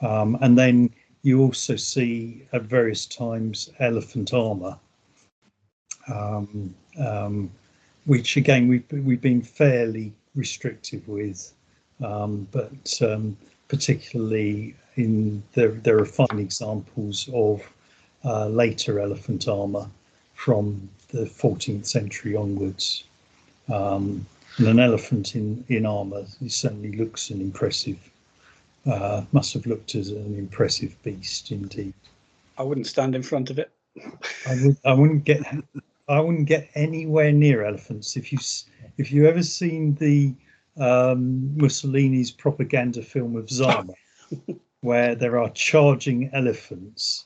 Um, 0.02 0.38
and 0.42 0.58
then 0.58 0.90
you 1.22 1.42
also 1.42 1.76
see 1.76 2.46
at 2.54 2.64
various 2.64 3.06
times 3.06 3.72
elephant 3.80 4.34
armor, 4.34 4.78
um, 6.12 6.74
um, 7.00 7.52
which 8.06 8.38
again 8.38 8.68
we've 8.68 8.86
we've 8.92 9.22
been 9.22 9.42
fairly 9.42 10.14
restrictive 10.36 11.08
with, 11.08 11.54
um, 12.04 12.48
but 12.52 12.72
particularly 13.68 14.76
in 14.96 15.44
there 15.54 15.72
there 15.72 15.98
are 16.00 16.06
fine 16.06 16.40
examples 16.40 17.30
of 17.34 17.62
uh, 18.24 18.48
later 18.48 19.00
elephant 19.00 19.48
armor 19.48 19.90
from 20.34 20.90
the 21.10 21.26
14th 21.26 21.86
century 21.86 22.36
onwards. 22.36 23.06
Um, 23.72 24.26
and 24.58 24.68
an 24.68 24.80
elephant 24.80 25.36
in, 25.36 25.66
in 25.68 25.86
armour 25.86 26.26
it 26.42 26.52
certainly 26.52 26.96
looks 26.96 27.30
an 27.30 27.42
impressive, 27.42 27.98
uh, 28.86 29.24
must 29.32 29.54
have 29.54 29.66
looked 29.66 29.96
as 29.96 30.10
an 30.10 30.38
impressive 30.38 30.96
beast 31.04 31.52
indeed. 31.52 31.94
I 32.58 32.64
wouldn't 32.64 32.88
stand 32.88 33.16
in 33.16 33.24
front 33.24 33.50
of 33.50 33.60
it. 33.60 33.72
I 34.48 34.56
would 34.64 34.78
I 34.86 34.94
wouldn't 34.94 35.24
get 35.24 35.42
I 36.08 36.20
wouldn't 36.20 36.48
get 36.48 36.70
anywhere 36.76 37.32
near 37.32 37.66
elephants. 37.66 38.16
If 38.16 38.32
you 38.32 38.40
if 38.98 39.12
you 39.12 39.26
ever 39.26 39.44
seen 39.44 39.96
the 39.96 40.34
um, 40.78 41.58
Mussolini's 41.58 42.32
propaganda 42.32 43.02
film 43.02 43.36
of 43.36 43.50
Zama, 43.50 43.94
where 44.82 45.16
there 45.16 45.40
are 45.40 45.50
charging 45.52 46.30
elephants, 46.34 47.25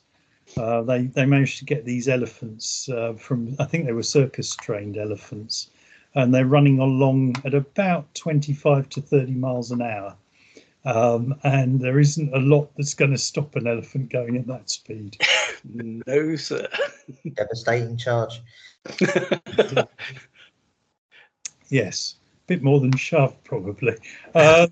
uh, 0.57 0.81
they 0.81 1.03
they 1.03 1.25
managed 1.25 1.59
to 1.59 1.65
get 1.65 1.85
these 1.85 2.07
elephants 2.07 2.89
uh, 2.89 3.13
from 3.13 3.55
I 3.59 3.65
think 3.65 3.85
they 3.85 3.93
were 3.93 4.03
circus 4.03 4.55
trained 4.55 4.97
elephants, 4.97 5.69
and 6.15 6.33
they're 6.33 6.45
running 6.45 6.79
along 6.79 7.35
at 7.45 7.53
about 7.53 8.13
25 8.15 8.89
to 8.89 9.01
30 9.01 9.33
miles 9.33 9.71
an 9.71 9.81
hour. 9.81 10.15
Um, 10.85 11.35
and 11.43 11.79
there 11.79 11.99
isn't 11.99 12.33
a 12.33 12.39
lot 12.39 12.71
that's 12.77 12.93
going 12.93 13.11
to 13.11 13.17
stop 13.17 13.55
an 13.57 13.67
elephant 13.67 14.09
going 14.11 14.37
at 14.37 14.47
that 14.47 14.69
speed. 14.69 15.17
No, 15.65 16.37
sir. 16.37 16.69
Devastating 17.35 17.97
charge. 17.97 18.41
Yes, 21.69 22.15
a 22.45 22.47
bit 22.47 22.63
more 22.63 22.79
than 22.79 22.95
shove, 22.95 23.41
probably. 23.43 23.95
Um, 24.33 24.67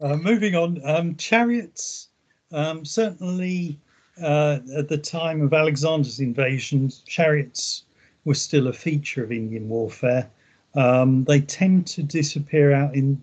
uh, 0.00 0.16
moving 0.16 0.54
on, 0.54 0.80
um, 0.84 1.16
chariots. 1.16 2.09
Um, 2.52 2.84
certainly, 2.84 3.78
uh, 4.20 4.58
at 4.76 4.88
the 4.88 4.98
time 4.98 5.42
of 5.42 5.54
Alexander's 5.54 6.20
invasion, 6.20 6.90
chariots 7.06 7.84
were 8.24 8.34
still 8.34 8.68
a 8.68 8.72
feature 8.72 9.24
of 9.24 9.32
Indian 9.32 9.68
warfare. 9.68 10.28
Um, 10.74 11.24
they 11.24 11.40
tend 11.40 11.86
to 11.88 12.02
disappear 12.02 12.72
out 12.72 12.94
in 12.94 13.20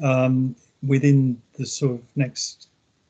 um, 0.00 0.54
within 0.86 1.40
the 1.54 1.66
sort 1.66 1.92
of 1.92 2.00
next 2.16 2.68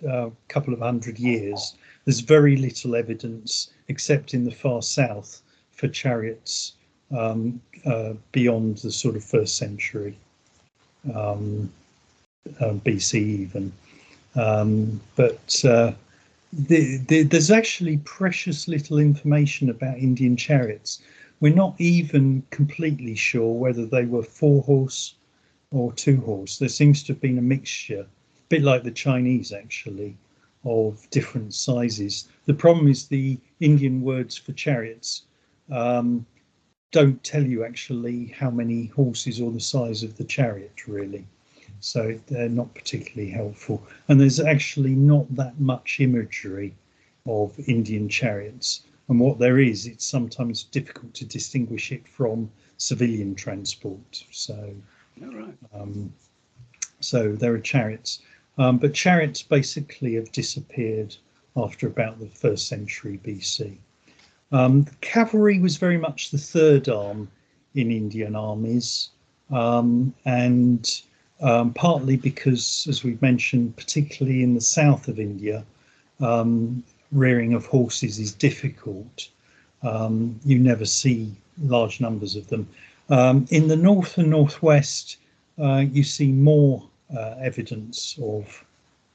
uh, 0.08 0.30
couple 0.48 0.74
of 0.74 0.80
hundred 0.80 1.18
years. 1.18 1.74
There's 2.04 2.20
very 2.20 2.56
little 2.56 2.94
evidence, 2.96 3.70
except 3.88 4.34
in 4.34 4.44
the 4.44 4.50
far 4.50 4.82
south, 4.82 5.42
for 5.70 5.88
chariots 5.88 6.72
um, 7.10 7.60
uh, 7.86 8.14
beyond 8.32 8.78
the 8.78 8.90
sort 8.90 9.16
of 9.16 9.24
first 9.24 9.56
century 9.56 10.16
um, 11.14 11.72
uh, 12.60 12.74
BC 12.74 13.14
even. 13.14 13.72
Um, 14.34 15.00
but 15.16 15.62
uh, 15.64 15.92
the, 16.52 16.98
the, 16.98 17.22
there's 17.22 17.50
actually 17.50 17.98
precious 17.98 18.68
little 18.68 18.98
information 18.98 19.70
about 19.70 19.98
Indian 19.98 20.36
chariots. 20.36 21.02
We're 21.40 21.54
not 21.54 21.74
even 21.78 22.42
completely 22.50 23.14
sure 23.14 23.52
whether 23.52 23.84
they 23.84 24.04
were 24.04 24.22
four 24.22 24.62
horse 24.62 25.14
or 25.70 25.92
two 25.92 26.20
horse. 26.20 26.58
There 26.58 26.68
seems 26.68 27.02
to 27.04 27.12
have 27.12 27.20
been 27.20 27.38
a 27.38 27.42
mixture, 27.42 28.02
a 28.02 28.48
bit 28.48 28.62
like 28.62 28.84
the 28.84 28.90
Chinese 28.90 29.52
actually, 29.52 30.16
of 30.64 31.08
different 31.10 31.54
sizes. 31.54 32.28
The 32.46 32.54
problem 32.54 32.88
is 32.88 33.06
the 33.06 33.38
Indian 33.60 34.02
words 34.02 34.36
for 34.36 34.52
chariots 34.52 35.22
um, 35.70 36.26
don't 36.90 37.22
tell 37.24 37.42
you 37.42 37.64
actually 37.64 38.26
how 38.26 38.50
many 38.50 38.86
horses 38.86 39.40
or 39.40 39.50
the 39.50 39.60
size 39.60 40.02
of 40.02 40.16
the 40.16 40.24
chariot 40.24 40.86
really 40.86 41.26
so 41.82 42.18
they're 42.28 42.48
not 42.48 42.74
particularly 42.74 43.30
helpful. 43.30 43.86
And 44.08 44.20
there's 44.20 44.40
actually 44.40 44.94
not 44.94 45.34
that 45.36 45.60
much 45.60 46.00
imagery 46.00 46.74
of 47.26 47.58
indian 47.68 48.08
chariots. 48.08 48.82
And 49.08 49.20
what 49.20 49.38
there 49.38 49.58
is 49.58 49.86
it's 49.86 50.06
sometimes 50.06 50.64
difficult 50.64 51.12
to 51.14 51.26
distinguish 51.26 51.92
it 51.92 52.08
from 52.08 52.50
civilian 52.78 53.34
transport. 53.34 54.24
So 54.30 54.74
right. 55.20 55.54
um, 55.74 56.12
so 57.00 57.32
there 57.32 57.52
are 57.52 57.60
chariots. 57.60 58.20
Um, 58.58 58.78
but 58.78 58.94
chariots 58.94 59.42
basically 59.42 60.14
have 60.14 60.32
disappeared 60.32 61.16
after 61.56 61.86
about 61.86 62.18
the 62.18 62.28
first 62.28 62.68
century 62.68 63.20
bc 63.22 63.76
um, 64.52 64.84
cavalry 65.00 65.58
was 65.58 65.76
very 65.78 65.96
much 65.96 66.30
the 66.30 66.38
third 66.38 66.88
arm 66.88 67.28
in 67.74 67.90
Indian 67.90 68.36
armies, 68.36 69.08
um, 69.50 70.14
and 70.26 71.02
um, 71.42 71.72
partly 71.74 72.16
because, 72.16 72.86
as 72.88 73.04
we've 73.04 73.20
mentioned, 73.20 73.76
particularly 73.76 74.42
in 74.42 74.54
the 74.54 74.60
south 74.60 75.08
of 75.08 75.18
India, 75.18 75.64
um, 76.20 76.82
rearing 77.10 77.52
of 77.52 77.66
horses 77.66 78.18
is 78.18 78.32
difficult. 78.32 79.28
Um, 79.82 80.38
you 80.44 80.58
never 80.58 80.84
see 80.84 81.32
large 81.62 82.00
numbers 82.00 82.36
of 82.36 82.48
them. 82.48 82.68
Um, 83.10 83.46
in 83.50 83.68
the 83.68 83.76
north 83.76 84.16
and 84.18 84.30
northwest, 84.30 85.16
uh, 85.58 85.84
you 85.90 86.04
see 86.04 86.32
more 86.32 86.82
uh, 87.14 87.34
evidence 87.40 88.18
of 88.22 88.64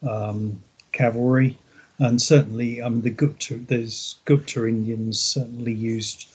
um, 0.07 0.61
cavalry 0.91 1.57
and 1.99 2.21
certainly 2.21 2.81
um, 2.81 3.01
the 3.01 3.09
Gupta, 3.09 3.55
there's 3.55 4.17
Gupta 4.25 4.67
Indians 4.67 5.19
certainly 5.19 5.73
used 5.73 6.27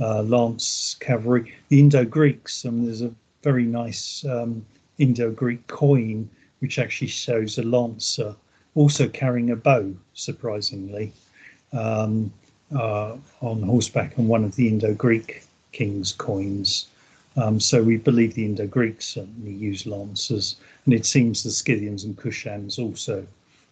uh, 0.00 0.22
lance 0.22 0.96
cavalry. 1.00 1.54
The 1.68 1.80
Indo-Greeks, 1.80 2.64
um, 2.64 2.86
there's 2.86 3.02
a 3.02 3.12
very 3.42 3.64
nice 3.64 4.24
um, 4.24 4.64
Indo-Greek 5.00 5.66
coin 5.66 6.28
which 6.60 6.78
actually 6.78 7.08
shows 7.08 7.58
a 7.58 7.62
lancer 7.62 8.36
also 8.74 9.08
carrying 9.08 9.50
a 9.50 9.56
bow, 9.56 9.94
surprisingly, 10.14 11.12
um, 11.72 12.32
uh, 12.74 13.16
on 13.40 13.62
horseback 13.62 14.16
on 14.18 14.28
one 14.28 14.44
of 14.44 14.54
the 14.54 14.68
Indo-Greek 14.68 15.42
king's 15.72 16.12
coins. 16.12 16.86
Um, 17.36 17.58
so 17.58 17.82
we 17.82 17.96
believe 17.96 18.34
the 18.34 18.44
Indo-Greeks 18.44 19.06
certainly 19.06 19.52
used 19.52 19.86
lancers, 19.86 20.56
and 20.84 20.94
it 20.94 21.06
seems 21.06 21.42
the 21.42 21.50
Scythians 21.50 22.04
and 22.04 22.16
Kushans 22.16 22.78
also 22.78 23.26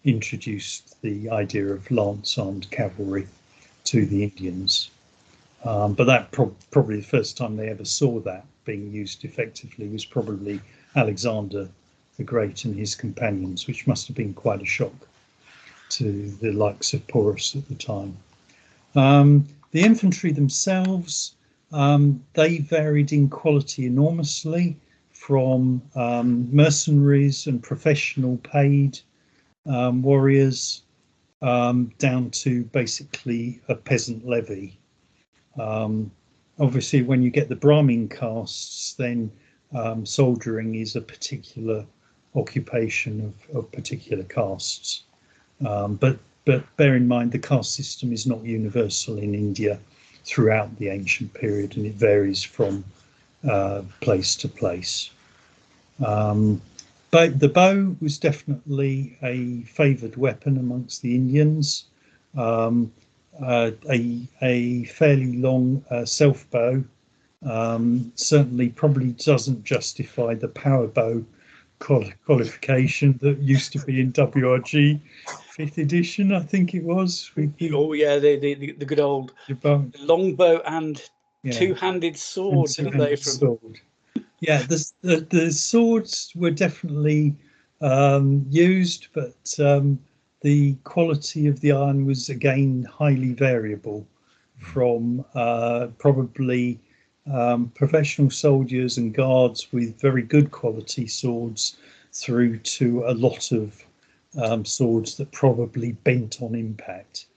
introduced 0.05 1.01
the 1.03 1.29
idea 1.31 1.67
of 1.67 1.91
lance-armed 1.91 2.71
cavalry 2.71 3.27
to 3.85 4.07
the 4.07 4.25
Indians. 4.25 4.91
Um, 5.65 5.95
but 5.95 6.05
that 6.05 6.31
prob 6.31 6.55
probably 6.71 6.97
the 6.97 7.03
first 7.03 7.37
time 7.37 7.57
they 7.57 7.69
ever 7.69 7.85
saw 7.85 8.21
that 8.21 8.45
being 8.65 8.93
used 8.93 9.25
effectively 9.25 9.89
was 9.89 10.05
probably 10.05 10.61
Alexander 10.99 11.69
the 12.19 12.25
Great 12.25 12.65
and 12.65 12.77
his 12.77 12.95
companions, 12.95 13.67
which 13.67 13.87
must 13.87 14.09
have 14.09 14.17
been 14.17 14.35
quite 14.35 14.61
a 14.61 14.67
shock 14.67 15.09
to 15.91 16.31
the 16.43 16.53
likes 16.53 16.93
of 16.93 17.07
Porus 17.07 17.55
at 17.55 17.67
the 17.69 17.77
time. 17.77 18.17
Um, 18.95 19.47
the 19.71 19.83
infantry 19.83 20.33
themselves, 20.33 21.37
um, 21.73 22.23
they 22.35 22.59
varied 22.59 23.13
in 23.13 23.29
quality 23.29 23.87
enormously 23.87 24.77
from 25.13 25.81
um, 25.95 26.49
mercenaries 26.55 27.47
and 27.47 27.63
professional 27.63 28.37
paid 28.39 28.99
um, 29.67 30.03
warriors 30.03 30.83
um, 31.43 31.93
down 31.99 32.31
to 32.31 32.65
basically 32.65 33.61
a 33.69 33.75
peasant 33.75 34.27
levy. 34.27 34.77
Um, 35.59 36.11
obviously, 36.59 37.03
when 37.03 37.23
you 37.23 37.31
get 37.31 37.49
the 37.49 37.57
Brahmin 37.57 38.09
castes, 38.09 38.95
then 38.95 39.31
um, 39.75 40.07
soldiering 40.07 40.75
is 40.75 40.97
a 40.97 41.01
particular 41.01 41.85
occupation 42.35 43.21
of, 43.21 43.57
of 43.57 43.73
particular 43.73 44.25
castes. 44.25 45.03
Um, 45.67 45.97
but 45.97 46.19
but 46.45 46.65
bear 46.77 46.97
in 46.97 47.07
mind 47.07 47.33
the 47.33 47.39
caste 47.39 47.75
system 47.75 48.13
is 48.13 48.27
not 48.27 48.43
universal 48.43 49.19
in 49.19 49.35
India 49.35 49.79
throughout 50.25 50.77
the 50.79 50.89
ancient 50.89 51.35
period, 51.35 51.77
and 51.77 51.87
it 51.87 51.95
varies 51.95 52.43
from 52.43 52.85
uh, 53.49 53.83
place 54.01 54.35
to 54.37 54.49
place. 54.49 55.11
Um, 56.05 56.61
but 57.11 57.41
the 57.41 57.49
bow 57.49 57.97
was 58.01 58.19
definitely 58.19 59.17
a 59.23 59.63
favoured 59.63 60.17
weapon 60.17 60.59
amongst 60.59 61.03
the 61.03 61.15
Indians. 61.15 61.85
Um, 62.37 62.93
uh, 63.43 63.71
a, 63.89 64.21
a 64.43 64.85
fairly 64.85 65.37
long 65.37 65.85
uh, 65.91 66.05
self 66.05 66.49
bow 66.51 66.85
um, 67.43 68.13
certainly 68.15 68.71
probably 68.71 69.13
doesn't 69.13 69.65
justify 69.65 70.35
the 70.35 70.49
power 70.49 70.87
bow 70.87 71.25
qualification 71.79 73.19
that 73.23 73.39
used 73.39 73.73
to 73.73 73.79
be 73.81 74.01
in 74.01 74.13
WRG 74.13 75.01
fifth 75.59 75.79
edition, 75.79 76.33
I 76.33 76.41
think 76.41 76.73
it 76.75 76.85
was. 76.85 77.31
oh 77.73 77.93
yeah, 77.93 78.19
the 78.19 78.39
the, 78.39 78.73
the 78.73 78.85
good 78.85 79.01
old 79.01 79.33
longbow 79.99 80.63
and 80.65 81.03
yeah. 81.43 81.53
two-handed 81.53 82.17
sword, 82.17 82.71
didn't 82.71 82.97
they? 82.97 83.17
From... 83.17 83.33
Sword. 83.33 83.81
Yeah, 84.41 84.63
the, 84.63 84.93
the, 85.03 85.17
the 85.31 85.51
swords 85.51 86.33
were 86.37 86.53
definitely 86.53 87.35
um, 87.81 88.47
used, 88.49 89.09
but 89.13 89.53
um, 89.59 89.99
the 90.43 90.75
quality 90.85 91.49
of 91.49 91.59
the 91.59 91.73
iron 91.73 92.07
was 92.07 92.29
again 92.29 92.87
highly 92.89 93.33
variable 93.33 94.07
from 94.59 95.25
uh, 95.35 95.89
probably 95.99 96.79
um, 97.33 97.71
professional 97.75 98.31
soldiers 98.31 98.99
and 98.99 99.15
guards 99.15 99.73
with 99.73 100.01
very 100.01 100.23
good 100.23 100.51
quality 100.51 101.07
swords 101.07 101.77
through 102.13 102.59
to 102.59 103.05
a 103.07 103.15
lot 103.15 103.53
of 103.53 103.85
um, 104.37 104.65
swords 104.65 105.17
that 105.17 105.31
probably 105.33 105.93
bent 105.93 106.43
on 106.43 106.55
impact. 106.55 107.27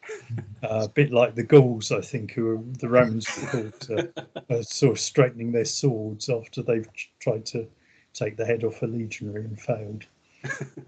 Uh, 0.64 0.84
a 0.84 0.90
bit 0.90 1.12
like 1.12 1.36
the 1.36 1.44
Gauls, 1.44 1.92
I 1.92 2.02
think, 2.02 2.32
who 2.32 2.50
are, 2.50 2.60
the 2.80 2.88
Romans 2.88 3.28
were 3.36 3.72
called 3.88 4.14
uh, 4.50 4.62
sort 4.62 4.92
of 4.92 5.00
straightening 5.00 5.52
their 5.52 5.66
swords 5.66 6.30
after 6.30 6.62
they've 6.62 6.88
tried 7.20 7.46
to 7.48 7.68
take 8.14 8.38
the 8.38 8.46
head 8.46 8.64
off 8.64 8.82
a 8.82 8.86
legionary 8.86 9.46
and 9.46 9.60
failed. 9.60 10.06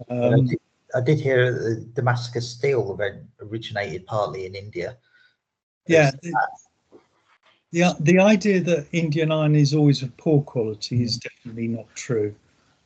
Um, 0.08 0.34
I, 0.34 0.36
did, 0.40 0.58
I, 0.94 1.00
did, 1.00 1.20
hear 1.20 1.80
Damascus 1.94 2.48
steel 2.48 2.98
originated 3.40 4.06
partly 4.06 4.46
in 4.46 4.54
India. 4.54 4.96
Yeah, 5.86 6.10
the 7.74 7.96
the 7.98 8.20
idea 8.20 8.60
that 8.60 8.86
Indian 8.92 9.32
iron 9.32 9.56
is 9.56 9.74
always 9.74 10.02
of 10.02 10.16
poor 10.16 10.40
quality 10.42 11.02
is 11.02 11.18
definitely 11.18 11.66
not 11.66 11.86
true. 11.96 12.32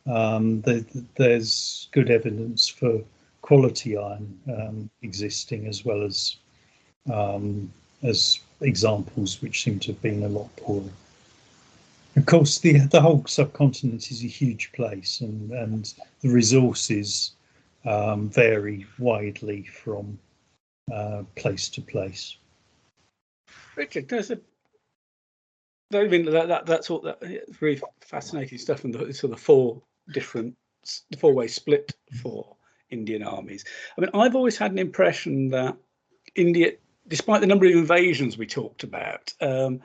Um, 0.07 0.62
the, 0.62 0.84
there's 1.16 1.89
good 1.93 2.11
evidence 2.11 2.66
for 2.66 3.03
quality 3.43 3.99
iron 3.99 4.39
um, 4.49 4.91
existing 5.03 5.66
as 5.66 5.84
well 5.84 6.03
as 6.03 6.36
um, 7.12 7.70
as 8.03 8.41
examples 8.62 9.43
which 9.43 9.62
seem 9.62 9.78
to 9.80 9.93
have 9.93 10.01
been 10.01 10.22
a 10.22 10.28
lot 10.28 10.55
poorer. 10.57 10.91
Of 12.16 12.24
course, 12.24 12.59
the 12.59 12.78
the 12.78 13.03
whole 13.03 13.24
subcontinent 13.26 14.11
is 14.11 14.24
a 14.24 14.26
huge 14.26 14.72
place, 14.72 15.20
and 15.20 15.51
and 15.53 15.93
the 16.22 16.30
resources 16.30 17.32
um, 17.84 18.30
vary 18.30 18.86
widely 18.99 19.64
from 19.64 20.18
uh, 20.91 21.24
place 21.36 21.68
to 21.68 21.82
place. 21.82 22.39
Richard, 23.76 24.09
there's 24.09 24.30
a 24.30 24.41
I 25.93 26.05
mean 26.07 26.26
that, 26.26 26.49
that 26.49 26.66
that's 26.66 26.91
all 26.91 27.01
that 27.01 27.22
really 27.61 27.80
fascinating 28.01 28.59
stuff, 28.59 28.84
and 28.84 28.95
the 28.95 29.12
sort 29.12 29.32
of 29.32 29.41
four 29.41 29.82
different 30.12 30.57
four 31.18 31.32
way 31.32 31.49
split 31.49 31.95
for 32.22 32.57
Indian 32.91 33.22
armies. 33.22 33.64
I 33.97 34.01
mean, 34.01 34.11
I've 34.14 34.36
always 34.36 34.59
had 34.59 34.72
an 34.72 34.78
impression 34.78 35.49
that 35.51 35.76
India, 36.34 36.72
despite 37.07 37.41
the 37.41 37.47
number 37.47 37.66
of 37.66 37.72
invasions 37.72 38.36
we 38.36 38.47
talked 38.47 38.82
about, 38.82 39.32
um, 39.41 39.80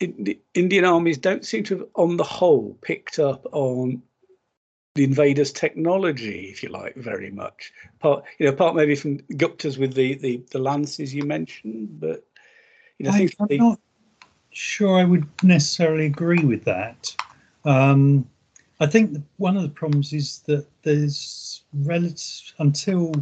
in, 0.00 0.36
Indian 0.54 0.84
armies 0.84 1.18
don't 1.18 1.44
seem 1.44 1.64
to 1.64 1.78
have, 1.78 1.86
on 1.94 2.16
the 2.16 2.24
whole, 2.24 2.76
picked 2.82 3.18
up 3.18 3.46
on 3.52 4.02
the 4.94 5.04
invaders' 5.04 5.52
technology, 5.52 6.50
if 6.50 6.62
you 6.62 6.68
like, 6.68 6.94
very 6.96 7.30
much. 7.30 7.72
Part, 7.98 8.24
you 8.38 8.46
know, 8.46 8.52
part 8.52 8.76
maybe 8.76 8.94
from 8.94 9.18
Guptas 9.18 9.78
with 9.78 9.94
the 9.94 10.14
the, 10.16 10.44
the 10.50 10.58
lances 10.58 11.14
you 11.14 11.24
mentioned, 11.24 12.00
but 12.00 12.26
you 12.98 13.06
know, 13.06 13.12
I, 13.12 13.28
am 13.50 13.56
not 13.56 13.80
sure 14.54 14.98
I 14.98 15.04
would 15.04 15.26
necessarily 15.42 16.06
agree 16.06 16.44
with 16.44 16.64
that. 16.64 17.14
Um, 17.64 18.28
I 18.80 18.86
think 18.86 19.18
one 19.36 19.56
of 19.56 19.62
the 19.62 19.68
problems 19.68 20.12
is 20.12 20.40
that 20.46 20.66
there's 20.82 21.62
relative 21.72 22.54
until 22.58 23.12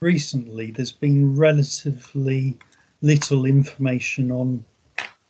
recently 0.00 0.70
there's 0.70 0.92
been 0.92 1.36
relatively 1.36 2.56
little 3.00 3.44
information 3.44 4.30
on 4.30 4.64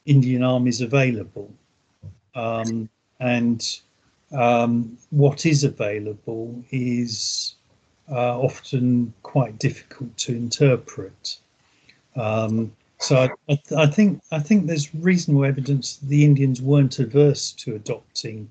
Indian 0.07 0.43
armies 0.43 0.80
available, 0.80 1.51
um, 2.35 2.89
and 3.20 3.80
um, 4.33 4.99
what 5.11 5.47
is 5.47 5.64
available 5.64 6.62
is 6.70 7.55
uh, 8.11 8.39
often 8.39 9.12
quite 9.22 9.59
difficult 9.59 10.16
to 10.18 10.35
interpret. 10.35 11.39
Um, 12.16 12.72
so 13.03 13.28
I, 13.48 13.59
I, 13.76 13.86
think 13.86 14.22
I 14.30 14.38
think 14.38 14.66
there's 14.66 14.94
reasonable 14.94 15.44
evidence 15.44 15.96
that 15.96 16.09
the 16.09 16.24
Indians 16.24 16.62
weren't 16.62 16.98
averse 16.98 17.53
to 17.53 17.74
adopting 17.74 18.48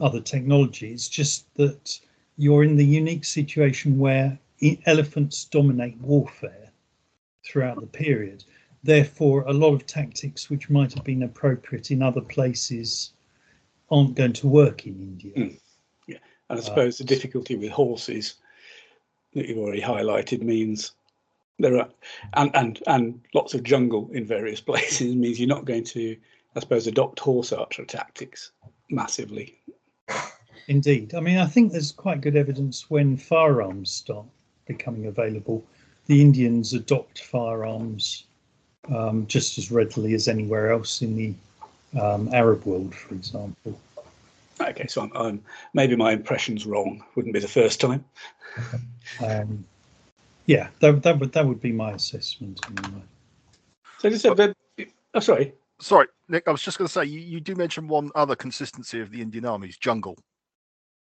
other 0.00 0.20
technology. 0.20 0.92
It's 0.92 1.08
just 1.08 1.52
that 1.56 2.00
you're 2.36 2.64
in 2.64 2.76
the 2.76 2.84
unique 2.84 3.24
situation 3.24 3.98
where 3.98 4.38
elephants 4.86 5.44
dominate 5.44 5.98
warfare 5.98 6.70
throughout 7.46 7.80
the 7.80 7.86
period. 7.86 8.44
Therefore, 8.84 9.42
a 9.42 9.52
lot 9.52 9.74
of 9.74 9.86
tactics 9.86 10.48
which 10.48 10.70
might 10.70 10.94
have 10.94 11.04
been 11.04 11.24
appropriate 11.24 11.90
in 11.90 12.02
other 12.02 12.20
places 12.20 13.12
aren't 13.90 14.14
going 14.14 14.34
to 14.34 14.48
work 14.48 14.86
in 14.86 14.94
India. 14.94 15.34
Mm. 15.34 15.60
Yeah, 16.06 16.18
and 16.48 16.58
I 16.58 16.62
suppose 16.62 17.00
uh, 17.00 17.04
the 17.04 17.08
difficulty 17.08 17.56
with 17.56 17.70
horses 17.70 18.36
that 19.34 19.46
you've 19.46 19.58
already 19.58 19.82
highlighted 19.82 20.42
means 20.42 20.92
there 21.58 21.78
are 21.78 21.88
and 22.34 22.50
and 22.54 22.82
and 22.86 23.20
lots 23.34 23.54
of 23.54 23.62
jungle 23.62 24.08
in 24.12 24.24
various 24.24 24.60
places 24.68 25.14
means 25.14 25.38
you're 25.38 25.48
not 25.48 25.64
going 25.64 25.84
to 25.84 26.16
i 26.56 26.60
suppose 26.60 26.86
adopt 26.86 27.18
horse 27.18 27.52
archer 27.52 27.84
tactics 27.84 28.52
massively. 28.90 29.58
Indeed. 30.68 31.14
I 31.14 31.20
mean 31.20 31.38
i 31.38 31.46
think 31.46 31.72
there's 31.72 31.92
quite 31.92 32.20
good 32.20 32.36
evidence 32.36 32.90
when 32.90 33.16
firearms 33.16 33.90
start 33.90 34.26
becoming 34.66 35.06
available 35.06 35.64
the 36.06 36.20
indians 36.20 36.74
adopt 36.74 37.24
firearms 37.24 38.24
um, 38.94 39.26
just 39.26 39.58
as 39.58 39.70
readily 39.70 40.14
as 40.14 40.28
anywhere 40.28 40.72
else 40.72 41.02
in 41.02 41.16
the 41.16 41.34
um, 42.00 42.28
arab 42.32 42.64
world 42.64 42.94
for 42.94 43.14
example. 43.14 43.78
Okay 44.60 44.86
so 44.86 45.02
I'm, 45.02 45.12
I'm, 45.14 45.42
maybe 45.72 45.96
my 45.96 46.12
impression's 46.12 46.66
wrong. 46.66 47.02
Wouldn't 47.14 47.34
be 47.34 47.40
the 47.40 47.48
first 47.48 47.80
time. 47.80 48.04
Um, 49.24 49.64
yeah, 50.48 50.68
that, 50.80 51.02
that 51.02 51.20
would 51.20 51.30
that 51.32 51.46
would 51.46 51.60
be 51.60 51.72
my 51.72 51.92
assessment. 51.92 52.58
Anyway. 52.66 53.02
So 53.98 54.08
just 54.08 54.22
said, 54.22 54.54
oh, 55.14 55.20
sorry. 55.20 55.52
Sorry, 55.78 56.06
Nick. 56.28 56.48
I 56.48 56.50
was 56.50 56.62
just 56.62 56.78
going 56.78 56.86
to 56.86 56.92
say 56.92 57.04
you, 57.04 57.20
you 57.20 57.38
do 57.38 57.54
mention 57.54 57.86
one 57.86 58.10
other 58.14 58.34
consistency 58.34 58.98
of 59.00 59.10
the 59.10 59.20
Indian 59.20 59.44
armies: 59.44 59.76
jungle. 59.76 60.16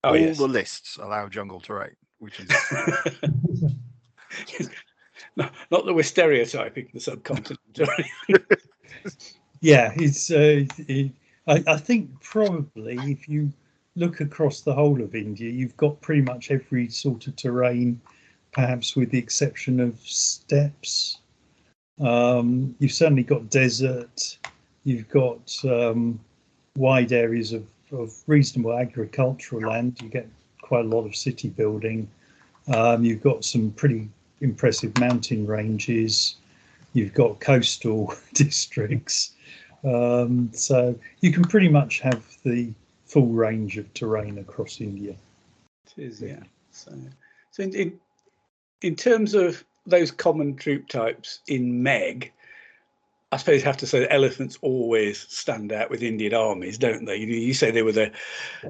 Oh, 0.02 0.10
All 0.10 0.16
yes. 0.16 0.38
the 0.38 0.48
lists 0.48 0.98
allow 1.00 1.28
jungle 1.28 1.60
terrain, 1.60 1.94
which 2.18 2.40
is 2.40 2.48
no, 5.36 5.48
not 5.70 5.86
that 5.86 5.94
we're 5.94 6.02
stereotyping 6.02 6.88
the 6.92 6.98
subcontinent. 6.98 7.60
yeah, 9.60 9.92
it's. 9.94 10.28
Uh, 10.28 10.64
it, 10.76 11.12
I, 11.46 11.62
I 11.68 11.76
think 11.76 12.20
probably 12.20 12.96
if 12.96 13.28
you 13.28 13.52
look 13.94 14.20
across 14.20 14.62
the 14.62 14.74
whole 14.74 15.00
of 15.00 15.14
India, 15.14 15.50
you've 15.50 15.76
got 15.76 16.00
pretty 16.00 16.22
much 16.22 16.50
every 16.50 16.88
sort 16.88 17.28
of 17.28 17.36
terrain 17.36 18.00
perhaps 18.56 18.96
with 18.96 19.10
the 19.10 19.18
exception 19.18 19.80
of 19.80 20.00
steppes. 20.00 21.18
Um, 22.00 22.74
you've 22.78 22.92
certainly 22.92 23.22
got 23.22 23.50
desert, 23.50 24.38
you've 24.84 25.08
got 25.10 25.54
um, 25.64 26.18
wide 26.74 27.12
areas 27.12 27.52
of, 27.52 27.66
of, 27.92 28.14
reasonable 28.26 28.72
agricultural 28.72 29.70
land, 29.70 30.00
you 30.02 30.08
get 30.08 30.26
quite 30.62 30.86
a 30.86 30.88
lot 30.88 31.04
of 31.04 31.14
city 31.14 31.48
building, 31.48 32.08
um, 32.74 33.04
you've 33.04 33.22
got 33.22 33.44
some 33.44 33.72
pretty 33.72 34.08
impressive 34.40 34.98
mountain 34.98 35.46
ranges, 35.46 36.36
you've 36.94 37.12
got 37.12 37.38
coastal 37.40 38.14
districts. 38.32 39.32
Um, 39.84 40.50
so 40.54 40.98
you 41.20 41.30
can 41.30 41.44
pretty 41.44 41.68
much 41.68 42.00
have 42.00 42.24
the 42.42 42.72
full 43.04 43.28
range 43.28 43.76
of 43.76 43.92
terrain 43.92 44.38
across 44.38 44.80
India. 44.80 45.14
It 45.86 46.02
is, 46.02 46.22
yeah. 46.22 46.40
So, 46.72 46.92
so 47.50 47.62
in, 47.62 47.74
in, 47.74 48.00
in 48.86 48.96
terms 48.96 49.34
of 49.34 49.64
those 49.86 50.10
common 50.10 50.56
troop 50.56 50.88
types 50.88 51.40
in 51.48 51.82
MeG, 51.82 52.32
I 53.32 53.36
suppose 53.36 53.60
you 53.60 53.66
have 53.66 53.76
to 53.78 53.86
say 53.86 54.00
that 54.00 54.12
elephants 54.12 54.58
always 54.62 55.26
stand 55.28 55.72
out 55.72 55.90
with 55.90 56.02
Indian 56.02 56.34
armies, 56.34 56.78
don't 56.78 57.04
they? 57.04 57.16
You, 57.16 57.26
you 57.26 57.54
say 57.54 57.70
they 57.70 57.82
were 57.82 57.92
the, 57.92 58.12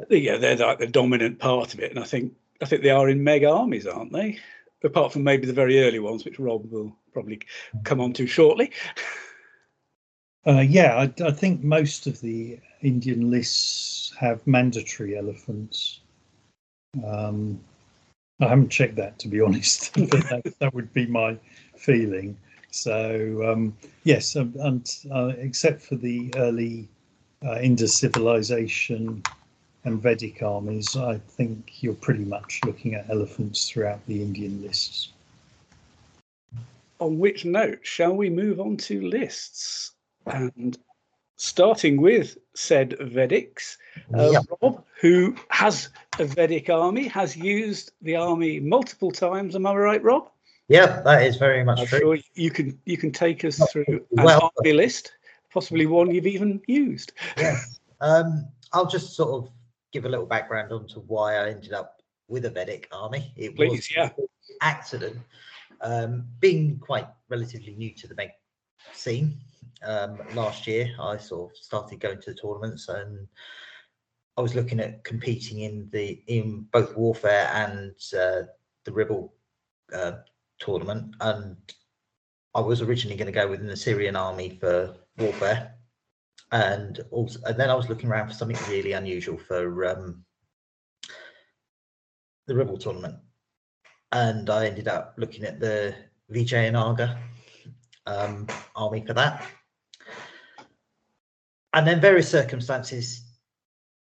yeah, 0.08 0.38
they're 0.38 0.56
like 0.56 0.78
the 0.78 0.86
dominant 0.86 1.38
part 1.38 1.74
of 1.74 1.80
it, 1.80 1.90
and 1.90 2.00
I 2.00 2.04
think 2.04 2.32
I 2.62 2.64
think 2.64 2.82
they 2.82 2.90
are 2.90 3.08
in 3.08 3.22
MeG 3.22 3.44
armies, 3.44 3.86
aren't 3.86 4.12
they? 4.12 4.38
Apart 4.82 5.12
from 5.12 5.24
maybe 5.24 5.46
the 5.46 5.52
very 5.52 5.82
early 5.82 5.98
ones, 5.98 6.24
which 6.24 6.38
Rob 6.38 6.70
will 6.70 6.96
probably 7.12 7.40
come 7.84 8.00
on 8.00 8.12
to 8.14 8.26
shortly. 8.26 8.72
Uh, 10.46 10.60
yeah, 10.60 10.94
I, 10.96 11.24
I, 11.24 11.32
think 11.32 11.64
most 11.64 12.06
of 12.06 12.20
the 12.20 12.60
Indian 12.80 13.32
lists 13.32 14.14
have 14.16 14.46
mandatory 14.46 15.18
elephants. 15.18 16.02
Um, 17.04 17.60
I 18.41 18.49
haven't 18.49 18.68
checked 18.68 18.97
that 18.97 19.18
to 19.20 19.28
be 19.28 19.41
honest, 19.47 19.93
but 19.95 20.28
that, 20.28 20.55
that, 20.59 20.74
would 20.74 20.93
be 20.93 21.07
my 21.07 21.39
feeling. 21.76 22.37
So 22.70 23.51
um, 23.51 23.76
yes, 24.05 24.37
um, 24.37 24.55
and 24.61 24.97
uh, 25.11 25.32
except 25.39 25.82
for 25.82 25.97
the 25.97 26.32
early 26.37 26.89
uh, 27.45 27.59
Indus 27.61 27.95
civilization 27.95 29.22
and 29.84 30.03
Vedic 30.03 30.43
armies, 30.43 30.97
I 30.97 31.18
think 31.18 31.82
you're 31.82 31.95
pretty 31.95 32.24
much 32.24 32.61
looking 32.64 32.95
at 32.95 33.09
elephants 33.09 33.68
throughout 33.68 34.05
the 34.07 34.20
Indian 34.20 34.62
lists. 34.62 35.11
On 36.99 37.18
which 37.18 37.45
note, 37.45 37.80
shall 37.82 38.16
we 38.16 38.28
move 38.28 38.59
on 38.59 38.76
to 38.78 39.07
lists? 39.09 39.93
And 40.26 40.76
starting 41.37 42.01
with 42.01 42.37
said 42.55 42.91
Vedics, 43.01 43.76
uh, 44.14 44.30
yep. 44.30 44.45
Rob, 44.61 44.84
who 45.01 45.37
has 45.49 45.91
a 46.18 46.24
Vedic 46.24 46.70
army, 46.70 47.07
has 47.09 47.37
used 47.37 47.93
the 48.03 48.16
army 48.16 48.61
multiple 48.61 49.11
times. 49.11 49.55
Am 49.55 49.66
I 49.66 49.74
right, 49.74 50.03
Rob? 50.03 50.30
Yeah, 50.68 51.01
that 51.03 51.22
is 51.22 51.37
very 51.37 51.62
much 51.62 51.80
I'm 51.80 51.87
true. 51.87 51.99
Sure 51.99 52.18
you 52.34 52.51
can 52.51 52.78
you 52.87 52.97
can 52.97 53.12
take 53.12 53.45
us 53.45 53.61
through 53.70 53.84
an 53.89 54.24
well, 54.24 54.51
army 54.59 54.72
list, 54.72 55.12
possibly 55.53 55.87
one 55.87 56.12
you've 56.12 56.26
even 56.26 56.61
used. 56.66 57.12
Yeah, 57.37 57.61
um, 58.01 58.49
I'll 58.72 58.87
just 58.87 59.14
sort 59.14 59.30
of 59.30 59.51
give 59.93 60.05
a 60.05 60.09
little 60.09 60.26
background 60.26 60.72
onto 60.72 61.01
why 61.01 61.37
I 61.37 61.51
ended 61.51 61.72
up 61.72 62.03
with 62.28 62.45
a 62.47 62.51
Vedic 62.51 62.89
army. 62.91 63.32
It 63.37 63.55
Please, 63.55 63.70
was 63.70 63.95
yeah. 63.95 64.11
accident. 64.61 65.18
Um, 65.82 66.26
being 66.41 66.78
quite 66.78 67.07
relatively 67.28 67.74
new 67.74 67.93
to 67.95 68.09
the 68.09 68.14
scene, 68.93 69.39
um, 69.83 70.18
last 70.35 70.66
year, 70.66 70.89
I 71.01 71.16
sort 71.16 71.53
of 71.53 71.57
started 71.57 72.01
going 72.01 72.20
to 72.22 72.33
the 72.33 72.41
tournaments 72.41 72.89
and 72.89 73.29
I 74.37 74.43
was 74.43 74.55
looking 74.55 74.81
at 74.81 75.03
competing 75.05 75.61
in 75.61 75.89
the 75.93 76.22
in 76.27 76.66
both 76.72 76.95
warfare 76.97 77.51
and 77.55 77.93
uh, 78.12 78.43
the 78.85 78.93
Rebel 78.93 79.33
uh, 79.95 80.12
tournament, 80.59 81.14
and 81.20 81.57
I 82.55 82.61
was 82.61 82.83
originally 82.83 83.16
going 83.16 83.33
to 83.33 83.33
go 83.33 83.49
within 83.49 83.66
the 83.66 83.72
Assyrian 83.72 84.14
army 84.14 84.59
for 84.61 84.95
warfare, 85.16 85.74
and 86.53 87.01
also 87.11 87.41
and 87.47 87.59
then 87.59 87.70
I 87.70 87.74
was 87.74 87.89
looking 87.89 88.11
around 88.11 88.29
for 88.29 88.35
something 88.35 88.59
really 88.68 88.93
unusual 88.93 89.39
for 89.39 89.87
um, 89.87 90.24
the 92.47 92.55
Rebel 92.55 92.77
tournament, 92.77 93.16
and 94.12 94.51
I 94.51 94.66
ended 94.66 94.87
up 94.87 95.14
looking 95.16 95.45
at 95.45 95.61
the 95.61 95.95
Vijayanagar 96.31 97.18
um, 98.07 98.46
army 98.74 99.04
for 99.07 99.14
that 99.14 99.46
and 101.76 101.86
then 101.86 102.00
various 102.00 102.28
circumstances 102.30 103.22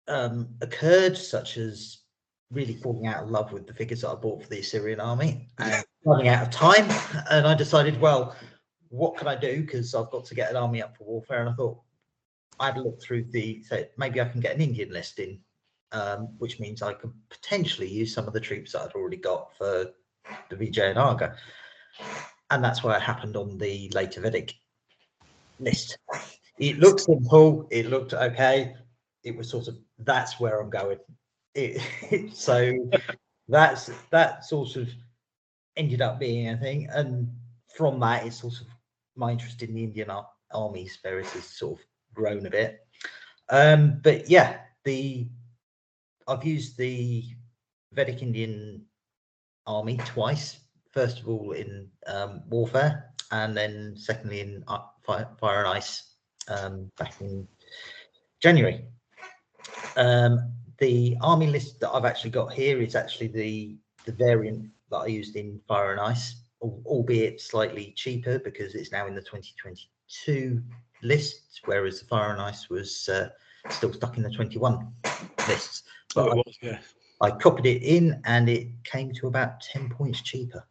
um, 0.07 0.49
occurred, 0.61 1.19
such 1.19 1.57
as 1.57 1.99
really 2.53 2.77
falling 2.77 3.09
out 3.09 3.25
of 3.25 3.31
love 3.31 3.53
with 3.53 3.67
the 3.67 3.75
figures 3.75 4.03
that 4.03 4.11
I 4.11 4.15
bought 4.15 4.45
for 4.45 4.49
the 4.49 4.61
Assyrian 4.61 5.01
army 5.01 5.49
and 5.59 5.85
running 6.07 6.29
out 6.29 6.45
of 6.45 6.51
time. 6.51 6.87
And 7.31 7.49
I 7.49 7.55
decided, 7.55 8.01
well, 8.01 8.37
what 8.91 9.17
can 9.17 9.27
I 9.27 9.35
do? 9.35 9.63
Because 9.63 9.93
I've 9.93 10.11
got 10.13 10.25
to 10.27 10.37
get 10.37 10.51
an 10.51 10.57
army 10.57 10.83
up 10.83 10.97
for 10.97 11.03
warfare. 11.03 11.41
And 11.41 11.51
I 11.51 11.55
thought 11.55 11.81
I'd 12.61 12.77
look 12.77 13.03
through 13.03 13.25
the, 13.33 13.61
so 13.65 13.85
maybe 13.99 14.21
I 14.21 14.29
can 14.29 14.41
get 14.41 14.55
an 14.55 14.63
Indian 14.63 14.93
list 14.93 15.19
in, 15.19 15.41
um, 15.91 16.29
which 16.39 16.61
means 16.61 16.81
I 16.81 16.93
could 16.93 17.13
potentially 17.29 17.89
use 17.89 18.15
some 18.15 18.29
of 18.29 18.35
the 18.35 18.41
troops 18.41 18.71
that 18.73 18.83
I'd 18.83 18.93
already 18.93 19.17
got 19.17 19.51
for 19.59 19.91
the 20.49 20.57
Vijayanagar. 20.57 21.35
And 21.99 22.09
that's 22.63 22.83
why 22.83 22.97
it 22.97 23.03
happened 23.03 23.37
on 23.37 23.59
the 23.59 23.91
later 23.95 24.21
Vedic 24.21 24.55
list 25.61 25.99
it 26.59 26.79
looked 26.79 27.01
simple. 27.01 27.67
It 27.71 27.87
looked 27.87 28.15
okay. 28.15 28.75
It 29.23 29.37
was 29.37 29.49
sort 29.49 29.69
of 29.69 29.77
that's 29.99 30.39
where 30.39 30.61
I'm 30.61 30.71
going. 30.71 30.99
It, 31.55 31.81
so 32.35 32.73
that's 33.49 33.91
that 34.11 34.45
sort 34.45 34.77
of 34.77 34.89
ended 35.77 36.01
up 36.01 36.21
being 36.21 36.49
a 36.49 36.57
thing, 36.57 36.89
and 36.93 37.29
from 37.77 37.99
that, 38.01 38.27
it's 38.27 38.41
sort 38.41 38.61
of 38.61 38.67
my 39.17 39.33
interest 39.33 39.63
in 39.63 39.75
the 39.75 39.83
Indian 39.83 40.11
Army 40.53 40.87
spirit 40.89 41.27
has 41.27 41.45
sort 41.45 41.81
of 41.81 41.87
grown 42.15 42.47
a 42.47 42.51
bit. 42.51 42.87
Um, 43.51 44.01
but 44.03 44.29
yeah, 44.31 44.59
the 44.85 45.27
I've 46.29 46.45
used 46.45 46.77
the 46.79 47.25
Vedic 47.93 48.23
Indian 48.23 48.85
Army 49.67 49.97
twice. 49.99 50.61
First 50.95 51.19
of 51.19 51.29
all, 51.29 51.51
in 51.51 51.89
um, 52.07 52.43
warfare, 52.49 53.13
and 53.33 53.57
then 53.57 53.95
secondly 53.97 54.41
in 54.41 54.63
uh, 54.69 54.79
fire, 55.05 55.29
fire 55.41 55.59
and 55.59 55.69
ice 55.69 56.15
um, 56.47 56.89
back 56.97 57.21
in 57.21 57.49
January. 58.41 58.85
Um, 59.97 60.53
the 60.79 61.17
army 61.21 61.49
list 61.49 61.81
that 61.81 61.91
I've 61.91 62.05
actually 62.05 62.31
got 62.31 62.53
here 62.53 62.81
is 62.81 62.95
actually 62.95 63.27
the 63.27 63.77
the 64.05 64.13
variant 64.13 64.71
that 64.91 64.99
I 64.99 65.07
used 65.07 65.35
in 65.35 65.61
Fire 65.67 65.91
and 65.91 66.01
Ice, 66.01 66.37
albeit 66.63 67.41
slightly 67.41 67.93
cheaper 67.97 68.39
because 68.39 68.77
it's 68.77 68.93
now 68.93 69.09
in 69.09 69.17
the 69.17 69.21
2022 69.21 70.63
list, 71.03 71.61
whereas 71.65 72.01
the 72.01 72.07
Fire 72.07 72.31
and 72.31 72.41
Ice 72.41 72.71
was 72.71 73.09
uh, 73.09 73.31
still 73.69 73.93
stuck 73.93 74.17
in 74.17 74.23
the 74.23 74.31
21 74.31 74.93
lists. 75.49 75.83
But 76.15 76.29
oh, 76.29 76.37
was, 76.37 76.59
yeah. 76.63 76.79
I 77.21 77.31
copied 77.33 77.67
it 77.67 77.83
in 77.83 78.21
and 78.27 78.49
it 78.49 78.69
came 78.85 79.13
to 79.15 79.27
about 79.27 79.61
10 79.61 79.89
points 79.89 80.21
cheaper. 80.21 80.65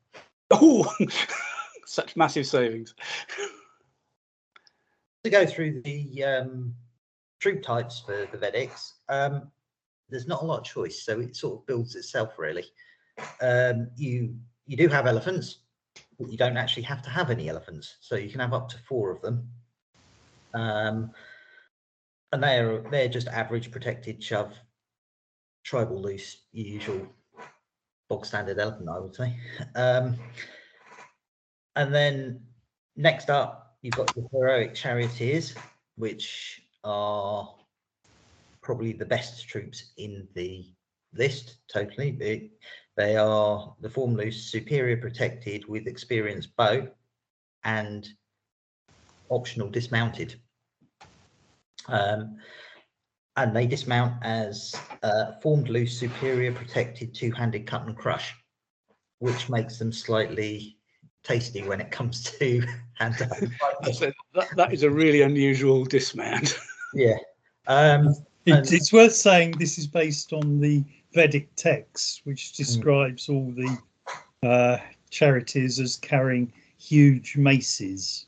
Oh, 0.53 0.93
such 1.85 2.15
massive 2.15 2.45
savings 2.45 2.93
to 5.23 5.29
go 5.29 5.45
through 5.45 5.81
the 5.81 6.23
um, 6.23 6.75
troop 7.39 7.61
types 7.61 7.99
for 7.99 8.27
the 8.31 8.37
Vedics, 8.37 8.93
um, 9.09 9.51
there's 10.09 10.27
not 10.27 10.41
a 10.41 10.45
lot 10.45 10.59
of 10.59 10.65
choice, 10.65 11.03
so 11.03 11.19
it 11.19 11.35
sort 11.35 11.59
of 11.59 11.65
builds 11.65 11.95
itself 11.95 12.37
really. 12.37 12.65
Um, 13.41 13.89
you 13.95 14.35
you 14.65 14.77
do 14.77 14.87
have 14.87 15.07
elephants, 15.07 15.59
but 16.19 16.29
you 16.29 16.37
don't 16.37 16.57
actually 16.57 16.83
have 16.83 17.01
to 17.03 17.09
have 17.09 17.29
any 17.29 17.49
elephants, 17.49 17.97
so 18.01 18.15
you 18.15 18.29
can 18.29 18.39
have 18.39 18.53
up 18.53 18.69
to 18.69 18.77
four 18.79 19.11
of 19.11 19.21
them. 19.21 19.49
Um, 20.53 21.11
and 22.31 22.43
they're 22.43 22.83
they're 22.91 23.07
just 23.07 23.27
average 23.27 23.71
protected 23.71 24.21
shove, 24.21 24.53
tribal 25.63 26.01
loose, 26.01 26.43
usual 26.51 27.07
bog 28.09 28.25
standard 28.25 28.59
elephant, 28.59 28.89
I 28.89 28.99
would 28.99 29.15
say. 29.15 29.35
Um, 29.75 30.17
and 31.75 31.93
then 31.93 32.41
next 32.95 33.29
up, 33.31 33.63
You've 33.83 33.95
got 33.95 34.15
the 34.15 34.25
heroic 34.31 34.73
charioteers, 34.73 35.53
which 35.97 36.61
are 36.85 37.53
probably 38.61 38.93
the 38.93 39.05
best 39.05 39.45
troops 39.49 39.91
in 39.97 40.25
the 40.35 40.65
list. 41.13 41.57
Totally, 41.71 42.11
they, 42.11 42.51
they 42.95 43.17
are 43.17 43.75
the 43.81 43.89
form 43.89 44.15
loose, 44.15 44.49
superior 44.49 44.95
protected 44.95 45.67
with 45.67 45.85
experienced 45.85 46.55
bow, 46.55 46.87
and 47.65 48.07
optional 49.29 49.69
dismounted. 49.69 50.39
Um, 51.89 52.37
and 53.35 53.55
they 53.55 53.65
dismount 53.65 54.13
as 54.23 54.75
uh, 55.01 55.33
formed 55.41 55.69
loose, 55.69 55.97
superior 55.97 56.51
protected 56.51 57.13
two-handed 57.13 57.65
cut 57.65 57.85
and 57.85 57.97
crush, 57.97 58.33
which 59.19 59.49
makes 59.49 59.79
them 59.79 59.91
slightly 59.91 60.77
tasty 61.23 61.63
when 61.63 61.81
it 61.81 61.89
comes 61.91 62.23
to 62.39 62.63
hand 62.93 63.15
that, 63.15 64.47
that 64.55 64.73
is 64.73 64.83
a 64.83 64.89
really 64.89 65.21
unusual 65.21 65.83
dismount. 65.83 66.57
yeah. 66.93 67.17
Um, 67.67 68.09
it, 68.45 68.71
it's 68.71 68.91
worth 68.91 69.13
saying 69.13 69.55
this 69.57 69.77
is 69.77 69.87
based 69.87 70.33
on 70.33 70.59
the 70.59 70.83
Vedic 71.13 71.49
text, 71.55 72.21
which 72.25 72.49
hmm. 72.49 72.63
describes 72.63 73.27
mm. 73.27 73.35
all 73.35 73.51
the 73.51 74.47
uh, 74.47 74.77
charioteers 75.09 75.79
as 75.79 75.95
carrying 75.97 76.51
huge 76.77 77.37
maces. 77.37 78.25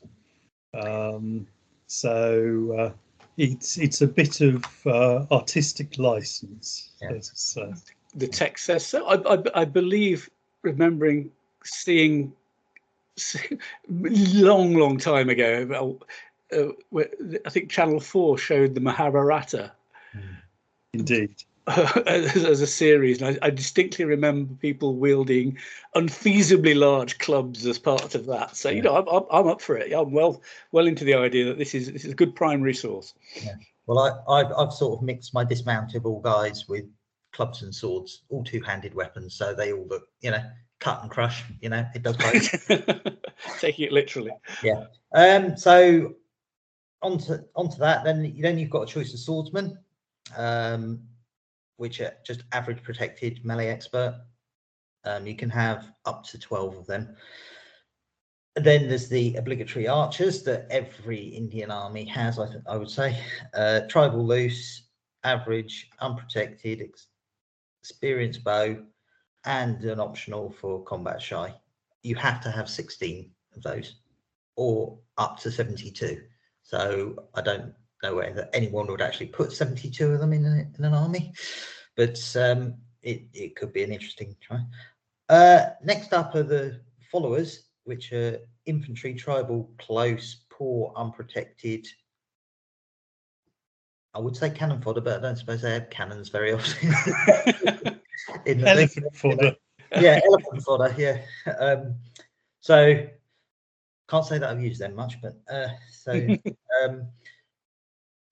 Um, 0.74 1.46
so 1.86 2.74
uh, 2.78 2.92
it's 3.36 3.76
it's 3.76 4.00
a 4.00 4.06
bit 4.06 4.40
of 4.40 4.64
uh, 4.86 5.26
artistic 5.30 5.98
license. 5.98 6.90
Yeah. 7.00 7.12
The 8.14 8.28
text 8.28 8.64
says 8.64 8.86
so. 8.86 9.06
I, 9.06 9.34
I, 9.34 9.42
I 9.54 9.64
believe 9.64 10.30
remembering 10.62 11.30
seeing 11.64 12.32
long, 13.88 14.74
long 14.74 14.98
time 14.98 15.28
ago. 15.28 15.98
Uh, 16.52 16.68
where, 16.90 17.08
I 17.44 17.50
think 17.50 17.70
Channel 17.70 18.00
Four 18.00 18.38
showed 18.38 18.74
the 18.74 18.80
Mahabharata. 18.80 19.72
Indeed. 20.92 21.34
as, 22.06 22.44
as 22.44 22.60
a 22.60 22.66
series, 22.66 23.20
and 23.20 23.38
I, 23.42 23.46
I 23.46 23.50
distinctly 23.50 24.04
remember 24.04 24.54
people 24.54 24.94
wielding 24.94 25.58
unfeasibly 25.96 26.78
large 26.78 27.18
clubs 27.18 27.66
as 27.66 27.78
part 27.78 28.14
of 28.14 28.26
that. 28.26 28.56
So 28.56 28.70
you 28.70 28.82
know, 28.82 28.96
I'm, 28.96 29.08
I'm, 29.08 29.24
I'm 29.30 29.48
up 29.48 29.60
for 29.60 29.76
it. 29.76 29.92
I'm 29.92 30.12
well 30.12 30.42
well 30.70 30.86
into 30.86 31.04
the 31.04 31.14
idea 31.14 31.44
that 31.46 31.58
this 31.58 31.74
is 31.74 31.92
this 31.92 32.04
is 32.04 32.12
a 32.12 32.16
good 32.16 32.36
primary 32.36 32.74
source. 32.74 33.14
Well, 33.86 33.98
I, 33.98 34.32
I've, 34.32 34.52
I've 34.56 34.72
sort 34.72 34.98
of 34.98 35.04
mixed 35.04 35.34
my 35.34 35.44
dismountable 35.44 36.22
guys 36.22 36.68
with 36.68 36.84
clubs 37.32 37.62
and 37.62 37.74
swords, 37.74 38.22
all 38.28 38.44
two-handed 38.44 38.94
weapons, 38.94 39.34
so 39.34 39.54
they 39.54 39.72
all 39.72 39.86
look, 39.86 40.08
you 40.20 40.30
know, 40.30 40.42
cut 40.80 41.02
and 41.02 41.10
crush. 41.10 41.42
You 41.60 41.70
know, 41.70 41.84
it 41.94 42.02
does 42.02 42.16
both. 42.16 43.10
Taking 43.60 43.86
it 43.86 43.92
literally. 43.92 44.32
um, 45.12 45.56
so 45.56 46.14
onto 47.02 47.38
onto 47.54 47.78
that, 47.78 48.04
then 48.04 48.36
then 48.40 48.58
you've 48.58 48.70
got 48.70 48.82
a 48.82 48.86
choice 48.86 49.12
of 49.12 49.20
swordsmen, 49.20 49.78
um, 50.36 51.00
which 51.76 52.00
are 52.00 52.12
just 52.24 52.42
average 52.52 52.82
protected 52.82 53.44
melee 53.44 53.68
expert. 53.68 54.20
Um, 55.04 55.26
you 55.26 55.36
can 55.36 55.50
have 55.50 55.92
up 56.04 56.24
to 56.24 56.38
twelve 56.38 56.76
of 56.76 56.86
them. 56.86 57.16
Then 58.56 58.88
there's 58.88 59.08
the 59.08 59.36
obligatory 59.36 59.86
archers 59.86 60.42
that 60.44 60.66
every 60.70 61.18
Indian 61.18 61.70
army 61.70 62.06
has. 62.06 62.38
I, 62.38 62.46
th- 62.46 62.64
I 62.66 62.76
would 62.76 62.90
say 62.90 63.18
uh, 63.54 63.80
tribal 63.88 64.26
loose, 64.26 64.88
average, 65.24 65.90
unprotected, 66.00 66.80
ex- 66.80 67.08
experienced 67.82 68.42
bow, 68.42 68.82
and 69.44 69.84
an 69.84 70.00
optional 70.00 70.50
for 70.50 70.82
combat 70.84 71.20
shy. 71.20 71.54
You 72.02 72.14
have 72.16 72.40
to 72.42 72.50
have 72.50 72.68
16 72.68 73.30
of 73.54 73.62
those, 73.62 73.96
or 74.56 74.98
up 75.18 75.38
to 75.40 75.50
72. 75.50 76.22
So 76.62 77.14
I 77.34 77.42
don't 77.42 77.74
know 78.02 78.20
that 78.20 78.50
anyone 78.52 78.86
would 78.88 79.02
actually 79.02 79.26
put 79.26 79.52
72 79.52 80.12
of 80.12 80.20
them 80.20 80.32
in, 80.32 80.44
a, 80.44 80.66
in 80.78 80.84
an 80.84 80.94
army, 80.94 81.32
but 81.96 82.18
um, 82.36 82.74
it, 83.02 83.22
it 83.32 83.56
could 83.56 83.72
be 83.72 83.82
an 83.82 83.92
interesting 83.92 84.36
try. 84.40 84.60
Uh, 85.28 85.70
next 85.82 86.12
up 86.12 86.34
are 86.34 86.42
the 86.42 86.80
followers, 87.10 87.64
which 87.84 88.12
are 88.12 88.38
infantry, 88.66 89.14
tribal, 89.14 89.70
close, 89.78 90.44
poor, 90.50 90.92
unprotected. 90.96 91.86
I 94.14 94.18
would 94.18 94.36
say 94.36 94.50
cannon 94.50 94.80
fodder, 94.80 95.00
but 95.00 95.18
I 95.18 95.22
don't 95.22 95.36
suppose 95.36 95.62
they 95.62 95.72
have 95.72 95.90
cannons 95.90 96.28
very 96.28 96.52
often. 96.52 96.94
in 98.46 98.66
Elephant 98.66 99.14
fodder. 99.14 99.54
yeah, 100.00 100.20
elephant 100.26 100.62
fodder. 100.62 100.94
Yeah. 100.96 101.20
Um, 101.58 101.96
so 102.60 103.06
can't 104.08 104.24
say 104.24 104.38
that 104.38 104.48
I've 104.48 104.62
used 104.62 104.80
them 104.80 104.94
much, 104.94 105.20
but 105.20 105.34
uh, 105.50 105.68
so 105.90 106.12
um, 106.84 107.08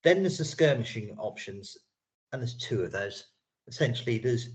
then 0.05 0.23
there's 0.23 0.39
the 0.39 0.45
skirmishing 0.45 1.17
options, 1.19 1.77
and 2.33 2.41
there's 2.41 2.57
two 2.57 2.83
of 2.83 2.93
those. 2.93 3.27
Essentially, 3.67 4.19
there's 4.19 4.51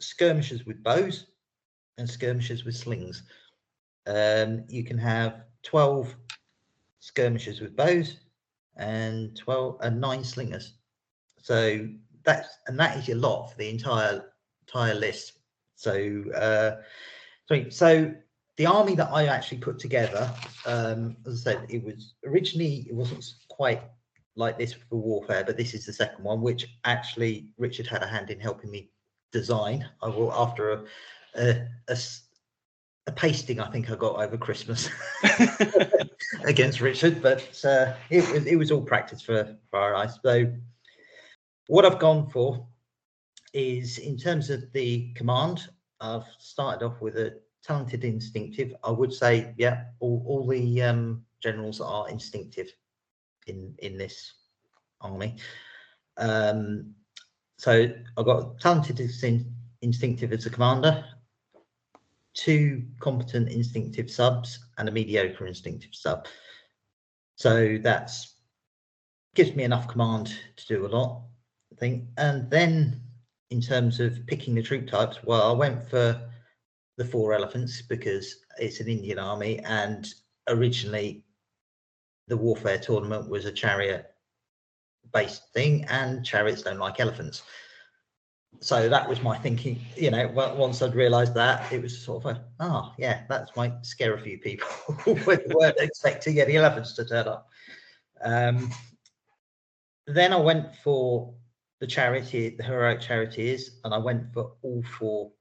skirmishers 0.00 0.66
with 0.66 0.82
bows 0.82 1.26
and 1.98 2.08
skirmishers 2.08 2.64
with 2.64 2.74
slings. 2.74 3.22
Um, 4.06 4.64
you 4.68 4.82
can 4.84 4.98
have 4.98 5.44
12 5.62 6.14
skirmishers 6.98 7.60
with 7.60 7.76
bows 7.76 8.16
and 8.76 9.36
12 9.36 9.78
and 9.82 10.00
nine 10.00 10.24
slingers. 10.24 10.74
So 11.40 11.88
that's 12.24 12.48
and 12.66 12.78
that 12.78 12.96
is 12.98 13.08
your 13.08 13.18
lot 13.18 13.50
for 13.50 13.58
the 13.58 13.68
entire 13.68 14.32
entire 14.66 14.94
list. 14.94 15.38
So 15.76 16.24
uh, 16.34 16.82
so 17.46 17.68
so 17.70 18.12
the 18.56 18.66
army 18.66 18.94
that 18.96 19.10
I 19.10 19.26
actually 19.26 19.58
put 19.58 19.78
together, 19.78 20.30
um, 20.66 21.16
as 21.26 21.46
I 21.46 21.52
said, 21.52 21.66
it 21.68 21.82
was 21.82 22.14
originally 22.26 22.86
it 22.88 22.94
wasn't 22.94 23.24
quite 23.48 23.82
like 24.36 24.58
this 24.58 24.72
for 24.72 24.96
warfare, 24.96 25.44
but 25.44 25.56
this 25.56 25.74
is 25.74 25.86
the 25.86 25.92
second 25.92 26.24
one, 26.24 26.40
which 26.40 26.66
actually 26.84 27.52
Richard 27.58 27.86
had 27.86 28.02
a 28.02 28.06
hand 28.06 28.30
in 28.30 28.40
helping 28.40 28.70
me 28.70 28.90
design. 29.32 29.88
I 30.02 30.08
will 30.08 30.32
after 30.32 30.84
a 31.34 31.66
a 33.06 33.12
pasting 33.12 33.60
I 33.60 33.70
think 33.70 33.90
I 33.90 33.96
got 33.96 34.16
over 34.16 34.36
Christmas 34.36 34.88
against 36.44 36.80
Richard, 36.80 37.22
but 37.22 37.64
uh, 37.64 37.94
it 38.10 38.30
was 38.32 38.46
it 38.46 38.56
was 38.56 38.70
all 38.70 38.82
practice 38.82 39.22
for 39.22 39.56
our 39.72 39.94
eyes. 39.94 40.18
So 40.22 40.52
what 41.66 41.84
I've 41.84 41.98
gone 41.98 42.28
for 42.30 42.66
is 43.52 43.98
in 43.98 44.16
terms 44.16 44.50
of 44.50 44.70
the 44.72 45.12
command, 45.14 45.68
I've 46.00 46.26
started 46.38 46.84
off 46.84 47.00
with 47.00 47.16
a 47.16 47.38
talented 47.62 48.04
instinctive. 48.04 48.74
I 48.84 48.90
would 48.90 49.12
say, 49.12 49.54
yeah, 49.56 49.84
all, 49.98 50.24
all 50.26 50.46
the 50.46 50.82
um, 50.82 51.24
generals 51.42 51.80
are 51.80 52.08
instinctive 52.08 52.72
in 53.50 53.74
in 53.78 53.98
this 53.98 54.32
army. 55.00 55.36
Um, 56.16 56.94
so 57.58 57.92
I've 58.16 58.24
got 58.24 58.58
talented 58.58 58.96
instin- 58.96 59.52
instinctive 59.82 60.32
as 60.32 60.46
a 60.46 60.50
commander, 60.50 61.04
two 62.34 62.84
competent 63.00 63.50
instinctive 63.50 64.10
subs, 64.10 64.58
and 64.78 64.88
a 64.88 64.92
mediocre 64.92 65.46
instinctive 65.46 65.94
sub. 65.94 66.26
So 67.36 67.78
that's 67.82 68.36
gives 69.34 69.54
me 69.54 69.64
enough 69.64 69.88
command 69.88 70.34
to 70.56 70.66
do 70.66 70.86
a 70.86 70.88
lot, 70.88 71.22
I 71.72 71.76
think. 71.76 72.04
And 72.16 72.50
then 72.50 73.00
in 73.50 73.60
terms 73.60 74.00
of 74.00 74.26
picking 74.26 74.54
the 74.54 74.62
troop 74.62 74.88
types, 74.88 75.22
well, 75.24 75.50
I 75.50 75.52
went 75.52 75.88
for 75.88 76.20
the 76.96 77.04
four 77.04 77.32
elephants 77.32 77.82
because 77.82 78.44
it's 78.58 78.80
an 78.80 78.88
Indian 78.88 79.18
army, 79.18 79.58
and 79.60 80.12
originally 80.48 81.24
the 82.30 82.36
warfare 82.36 82.78
tournament 82.78 83.28
was 83.28 83.44
a 83.44 83.52
chariot 83.52 84.14
based 85.12 85.52
thing, 85.52 85.84
and 85.90 86.24
chariots 86.24 86.62
don't 86.62 86.78
like 86.78 87.00
elephants. 87.00 87.42
So 88.60 88.88
that 88.88 89.08
was 89.08 89.20
my 89.20 89.36
thinking. 89.36 89.80
You 89.96 90.12
know, 90.12 90.28
once 90.28 90.80
I'd 90.80 90.94
realised 90.94 91.34
that, 91.34 91.70
it 91.72 91.82
was 91.82 92.00
sort 92.00 92.24
of 92.24 92.36
a, 92.36 92.44
oh 92.60 92.94
yeah, 92.98 93.24
that 93.28 93.50
might 93.56 93.84
scare 93.84 94.14
a 94.14 94.20
few 94.20 94.38
people 94.38 94.68
who 95.04 95.14
weren't 95.24 95.78
expecting 95.78 96.40
any 96.40 96.56
elephants 96.56 96.94
to 96.94 97.04
turn 97.04 97.26
up. 97.26 97.48
Um, 98.22 98.70
then 100.06 100.32
I 100.32 100.36
went 100.36 100.74
for 100.76 101.34
the 101.80 101.86
charity, 101.86 102.50
the 102.50 102.62
heroic 102.62 103.00
charioteers, 103.00 103.80
and 103.84 103.92
I 103.92 103.98
went 103.98 104.32
for 104.32 104.52
all 104.62 104.82
four 104.82 105.32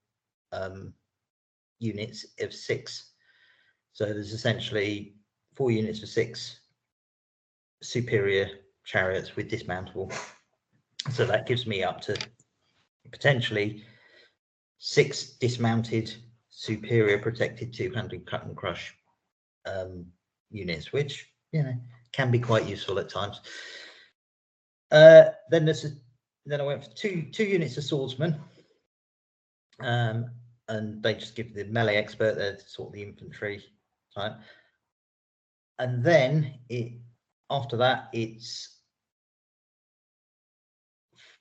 um, 0.52 0.94
units 1.78 2.26
of 2.40 2.52
six. 2.52 3.12
So 3.94 4.06
there's 4.06 4.34
essentially 4.34 5.16
four 5.54 5.70
units 5.70 6.02
of 6.02 6.10
six 6.10 6.62
superior 7.82 8.50
chariots 8.86 9.36
with 9.36 9.50
dismountable. 9.50 10.14
So 11.12 11.26
that 11.26 11.48
gives 11.48 11.66
me 11.66 11.84
up 11.84 12.02
to 12.02 12.18
potentially 13.12 13.84
six 14.80 15.32
dismounted 15.40 16.14
superior 16.50 17.18
protected 17.18 17.74
200 17.74 18.26
cut 18.26 18.46
and 18.46 18.56
crush 18.56 18.94
um, 19.66 20.06
units, 20.52 20.92
which 20.92 21.28
you 21.52 21.64
know 21.64 21.74
can 22.12 22.32
be 22.32 22.40
quite 22.40 22.68
useful 22.68 23.00
at 23.00 23.10
times. 23.10 23.42
Uh, 24.92 25.26
then 25.50 25.66
there's 25.66 25.86
a, 25.86 25.90
then 26.46 26.62
I 26.62 26.66
went 26.66 26.84
for 26.84 26.92
two 26.92 27.28
two 27.32 27.44
units 27.44 27.78
of 27.78 27.84
swordsmen, 27.84 28.36
um, 29.80 30.32
and 30.68 31.02
they 31.02 31.14
just 31.14 31.36
give 31.36 31.54
the 31.54 31.66
melee 31.66 31.96
expert 31.96 32.36
they're 32.36 32.58
sort 32.66 32.90
of 32.90 32.94
the 32.94 33.04
infantry 33.04 33.64
type. 34.16 34.34
And 35.78 36.04
then 36.04 36.56
it 36.68 36.94
after 37.50 37.78
that 37.78 38.10
it's 38.14 38.80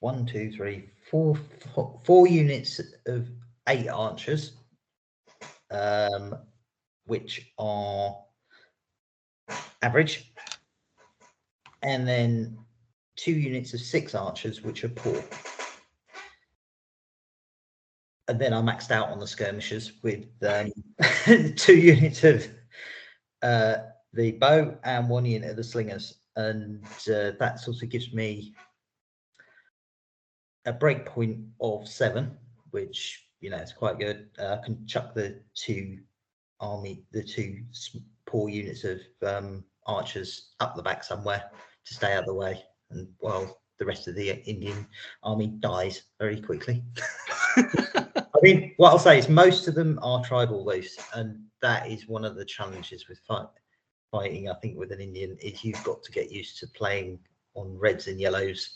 one, 0.01 0.27
two, 0.27 0.53
three, 0.53 0.91
four, 1.11 1.37
four, 1.75 2.01
four 2.05 2.29
units 2.29 2.81
of 3.07 3.29
eight 3.69 3.89
archers, 3.89 4.53
um, 5.71 6.37
which 7.07 7.51
are 7.59 8.17
average, 9.83 10.33
and 11.83 12.07
then 12.07 12.59
two 13.17 13.33
units 13.33 13.75
of 13.75 13.81
six 13.81 14.15
archers, 14.15 14.63
which 14.63 14.85
are 14.85 14.89
poor. 14.89 15.23
And 18.29 18.39
then 18.39 18.53
I 18.53 18.61
maxed 18.61 18.91
out 18.91 19.09
on 19.09 19.19
the 19.19 19.27
skirmishers 19.27 19.93
with 20.03 20.27
um, 20.47 20.71
two 21.57 21.77
units 21.77 22.23
of 22.25 22.47
uh, 23.43 23.77
the 24.13 24.33
bow 24.33 24.77
and 24.85 25.09
one 25.09 25.25
unit 25.25 25.51
of 25.51 25.57
the 25.57 25.65
slingers. 25.65 26.19
And 26.37 26.85
uh, 27.13 27.33
that 27.39 27.61
sort 27.61 27.83
of 27.83 27.89
gives 27.89 28.13
me 28.13 28.55
a 30.67 30.73
break 30.73 31.05
point 31.07 31.41
of 31.61 31.89
seven, 31.89 32.37
which, 32.71 33.27
you 33.41 33.51
know, 33.51 33.57
is 33.57 33.73
quite 33.73 33.99
good. 33.99 34.29
Uh, 34.39 34.59
I 34.61 34.65
can 34.65 34.87
chuck 34.87 35.15
the 35.15 35.41
two 35.55 35.99
army, 36.61 37.05
the 37.13 37.23
two 37.23 37.63
poor 38.27 38.49
units 38.49 38.85
of 38.85 39.01
um, 39.27 39.65
archers 39.87 40.51
up 40.61 40.77
the 40.77 40.83
back 40.83 41.03
somewhere 41.03 41.45
to 41.87 41.95
stay 41.95 42.13
out 42.13 42.21
of 42.21 42.27
the 42.27 42.35
way. 42.35 42.63
And 42.91 43.09
while 43.19 43.61
the 43.79 43.87
rest 43.87 44.09
of 44.09 44.15
the 44.15 44.31
Indian 44.49 44.87
army 45.23 45.47
dies 45.47 46.03
very 46.19 46.41
quickly. 46.41 46.83
I 47.57 48.41
mean, 48.43 48.75
what 48.77 48.91
I'll 48.91 48.99
say 48.99 49.19
is 49.19 49.29
most 49.29 49.69
of 49.69 49.75
them 49.75 49.99
are 50.03 50.25
tribal 50.25 50.65
loose, 50.65 50.97
and 51.15 51.41
that 51.63 51.91
is 51.91 52.09
one 52.09 52.25
of 52.25 52.37
the 52.37 52.45
challenges 52.45 53.09
with 53.09 53.21
fight, 53.27 53.47
fighting. 54.11 54.49
I 54.49 54.55
think 54.55 54.79
with 54.79 54.93
an 54.93 55.01
Indian 55.01 55.37
is 55.41 55.65
you've 55.65 55.83
got 55.85 56.03
to 56.03 56.13
get 56.13 56.31
used 56.33 56.59
to 56.59 56.67
playing 56.69 57.19
on 57.55 57.79
reds 57.79 58.07
and 58.07 58.21
yellows 58.21 58.71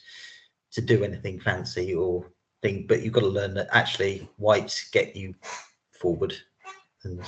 to 0.72 0.80
do 0.80 1.05
anything 1.05 1.41
fancy 1.41 1.95
or 1.95 2.30
thing, 2.62 2.87
but 2.89 3.03
you've 3.03 3.12
got 3.12 3.20
to 3.20 3.26
learn 3.26 3.55
that 3.55 3.68
actually 3.72 4.28
whites 4.37 4.91
get 4.91 5.16
you 5.16 5.35
forward 5.93 6.35
and 7.05 7.20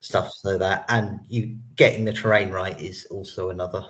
stuff 0.00 0.32
so 0.32 0.56
that 0.56 0.84
and 0.88 1.20
you 1.28 1.58
getting 1.76 2.04
the 2.04 2.12
terrain 2.12 2.50
right 2.50 2.80
is 2.80 3.06
also 3.10 3.50
another 3.50 3.84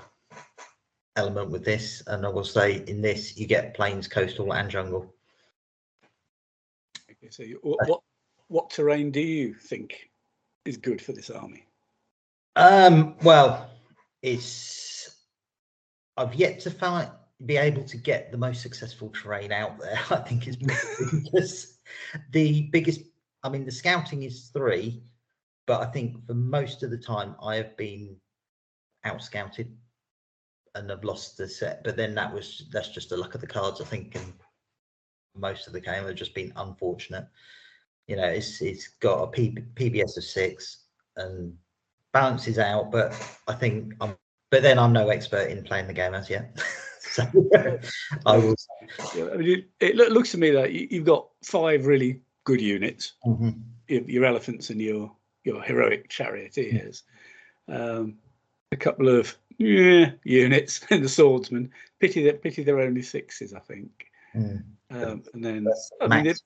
element 1.16 1.51
with 1.51 1.64
this 1.64 2.03
and 2.09 2.27
i 2.27 2.29
will 2.29 2.45
say 2.45 2.83
in 2.89 3.01
this 3.01 3.37
you 3.37 3.47
get 3.47 3.75
plains 3.75 4.09
coastal 4.09 4.53
and 4.55 4.68
jungle 4.71 5.14
Okay, 7.23 7.31
so 7.31 7.43
you, 7.43 7.59
what, 7.62 7.87
what 7.87 8.01
what 8.49 8.71
terrain 8.71 9.11
do 9.11 9.21
you 9.21 9.53
think 9.53 10.11
is 10.64 10.77
good 10.77 11.03
for 11.03 11.12
this 11.12 11.29
army? 11.29 11.64
Um 12.57 13.14
well 13.22 13.70
it's 14.22 15.24
i've 16.16 16.34
yet 16.34 16.61
to 16.61 16.70
find 16.70 17.11
be 17.46 17.57
able 17.57 17.82
to 17.84 17.96
get 17.96 18.30
the 18.30 18.38
most 18.38 18.61
successful 18.61 19.09
terrain 19.11 19.53
out 19.53 19.78
there 19.78 20.01
i 20.11 20.16
think 20.16 20.46
is 20.46 20.57
because 20.57 21.78
the 22.32 22.68
biggest 22.72 23.03
i 23.42 23.48
mean 23.48 23.64
the 23.64 23.72
scouting 23.72 24.24
is 24.24 24.51
three 24.53 25.03
but 25.66 25.80
i 25.80 25.86
think 25.86 26.24
for 26.26 26.34
most 26.34 26.82
of 26.82 26.90
the 26.90 26.98
time 26.98 27.34
i 27.42 27.55
have 27.55 27.76
been 27.76 28.16
out 29.05 29.22
scouted 29.22 29.74
and 30.74 30.90
have 30.90 31.05
lost 31.05 31.36
the 31.36 31.48
set 31.48 31.82
but 31.82 31.96
then 31.96 32.14
that 32.14 32.32
was 32.32 32.66
that's 32.72 32.90
just 32.90 33.09
the 33.09 33.16
luck 33.16 33.34
of 33.34 33.40
the 33.40 33.46
cards 33.46 33.80
i 33.80 33.84
think 33.84 34.14
and 34.14 34.32
most 35.36 35.66
of 35.66 35.72
the 35.72 35.80
game 35.80 36.05
have 36.05 36.14
just 36.14 36.34
been 36.34 36.53
unfortunate. 36.57 37.26
You 38.07 38.16
know 38.16 38.26
it's 38.26 38.61
it's 38.61 38.88
got 39.01 39.22
a 39.22 39.26
P, 39.28 39.57
pbs 39.74 40.16
of 40.16 40.24
six 40.24 40.84
and 41.16 41.57
balances 42.13 42.59
out 42.59 42.91
but 42.91 43.13
i 43.49 43.55
think 43.55 43.95
i'm 44.01 44.17
but 44.51 44.63
then 44.63 44.79
i'm 44.79 44.93
no 44.93 45.09
expert 45.09 45.49
in 45.51 45.63
playing 45.63 45.87
the 45.87 45.93
game 45.93 46.15
as 46.15 46.29
yet 46.29 46.59
so 47.01 47.25
i 48.27 48.37
will 48.37 48.55
Yeah, 49.15 49.29
I 49.33 49.37
mean, 49.37 49.65
it, 49.81 49.97
looks 49.97 50.33
to 50.33 50.39
me 50.39 50.51
that 50.51 50.73
you, 50.73 50.89
you've 50.91 51.05
got 51.07 51.29
five 51.43 51.87
really 51.87 52.23
good 52.45 52.61
units. 52.61 53.15
Mhm. 53.27 53.61
Your, 53.89 54.03
your 54.03 54.25
elephants 54.25 54.71
and 54.71 54.81
your 54.81 55.13
your 55.45 55.63
heroic 55.63 56.09
charioteers. 56.09 57.03
Um, 57.69 58.19
a 58.73 58.77
couple 58.77 59.09
of 59.09 59.37
yeah, 59.59 60.13
units 60.25 60.85
and 60.91 61.05
the 61.05 61.09
swordsman. 61.09 61.71
Pity 61.99 62.25
that 62.25 62.43
pity 62.43 62.63
they're 62.63 62.81
only 62.81 63.03
sixes, 63.03 63.53
I 63.55 63.61
think. 63.61 64.07
Mm. 64.35 64.65
Um, 64.91 65.23
and 65.35 65.45
then 65.45 65.67
I 66.01 66.07
mean, 66.09 66.27
it, 66.27 66.41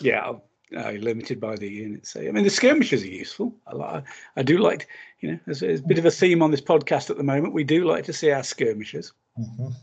yeah, 0.00 0.32
uh, 0.76 0.90
limited 0.92 1.40
by 1.40 1.56
the 1.56 1.68
units. 1.68 2.12
So, 2.12 2.20
I 2.20 2.30
mean, 2.30 2.44
the 2.44 2.50
skirmishers 2.50 3.02
are 3.02 3.06
useful. 3.06 3.54
I, 3.66 3.74
li- 3.74 4.02
I 4.36 4.42
do 4.42 4.58
like, 4.58 4.88
you 5.20 5.32
know, 5.32 5.38
there's, 5.46 5.60
there's 5.60 5.80
a 5.80 5.86
bit 5.86 5.98
of 5.98 6.06
a 6.06 6.10
theme 6.10 6.42
on 6.42 6.50
this 6.50 6.60
podcast 6.60 7.10
at 7.10 7.16
the 7.16 7.24
moment. 7.24 7.54
We 7.54 7.64
do 7.64 7.84
like 7.84 8.04
to 8.04 8.12
see 8.12 8.30
our 8.30 8.42
skirmishers. 8.42 9.12
Mhm. 9.38 9.74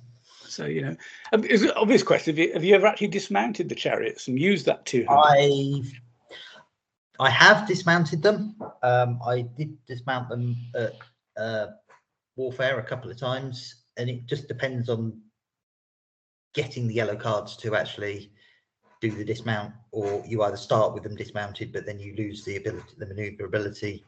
So, 0.48 0.66
you 0.66 0.82
know, 0.82 0.96
um, 1.34 1.44
it's 1.44 1.64
an 1.64 1.72
obvious 1.72 2.04
question. 2.04 2.36
Have 2.36 2.40
you, 2.40 2.54
have 2.54 2.64
you 2.64 2.76
ever 2.76 2.88
actually 2.88 3.08
dismounted 3.08 3.68
the 3.68 3.76
chariots 3.76 4.28
and 4.28 4.40
used 4.40 4.66
that 4.68 4.86
to? 4.88 5.06
I 5.10 5.82
I 7.20 7.30
have 7.30 7.68
dismounted 7.68 8.22
them. 8.22 8.56
Um, 8.84 9.20
I 9.26 9.42
did 9.42 9.78
dismount 9.86 10.30
them 10.30 10.56
at 10.76 10.94
uh, 11.38 11.68
warfare 12.36 12.80
a 12.80 12.84
couple 12.84 13.10
of 13.10 13.18
times, 13.18 13.84
and 13.98 14.10
it 14.10 14.26
just 14.26 14.48
depends 14.48 14.90
on 14.90 15.22
getting 16.54 16.88
the 16.88 16.94
yellow 16.94 17.16
cards 17.16 17.58
to 17.58 17.76
actually 17.76 18.32
do 19.10 19.18
the 19.18 19.26
dismount, 19.26 19.74
or 19.92 20.24
you 20.28 20.44
either 20.44 20.58
start 20.58 20.94
with 20.94 21.04
them 21.04 21.16
dismounted, 21.16 21.72
but 21.74 21.86
then 21.86 22.00
you 22.00 22.16
lose 22.16 22.44
the 22.44 22.58
ability, 22.58 22.94
the 22.98 23.06
maneuverability 23.06 24.04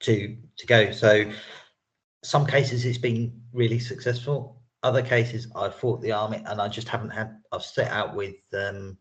to 0.00 0.36
to 0.56 0.66
go. 0.66 0.90
So 0.92 1.30
some 2.22 2.46
cases 2.46 2.84
it's 2.84 2.98
been 2.98 3.40
really 3.52 3.78
successful. 3.78 4.62
Other 4.82 5.02
cases 5.02 5.48
I've 5.54 5.74
fought 5.74 6.02
the 6.02 6.12
army 6.12 6.42
and 6.46 6.60
I 6.60 6.68
just 6.68 6.88
haven't 6.88 7.10
had. 7.10 7.36
I've 7.52 7.64
set 7.64 7.90
out 7.90 8.14
with 8.14 8.36
um, 8.52 8.98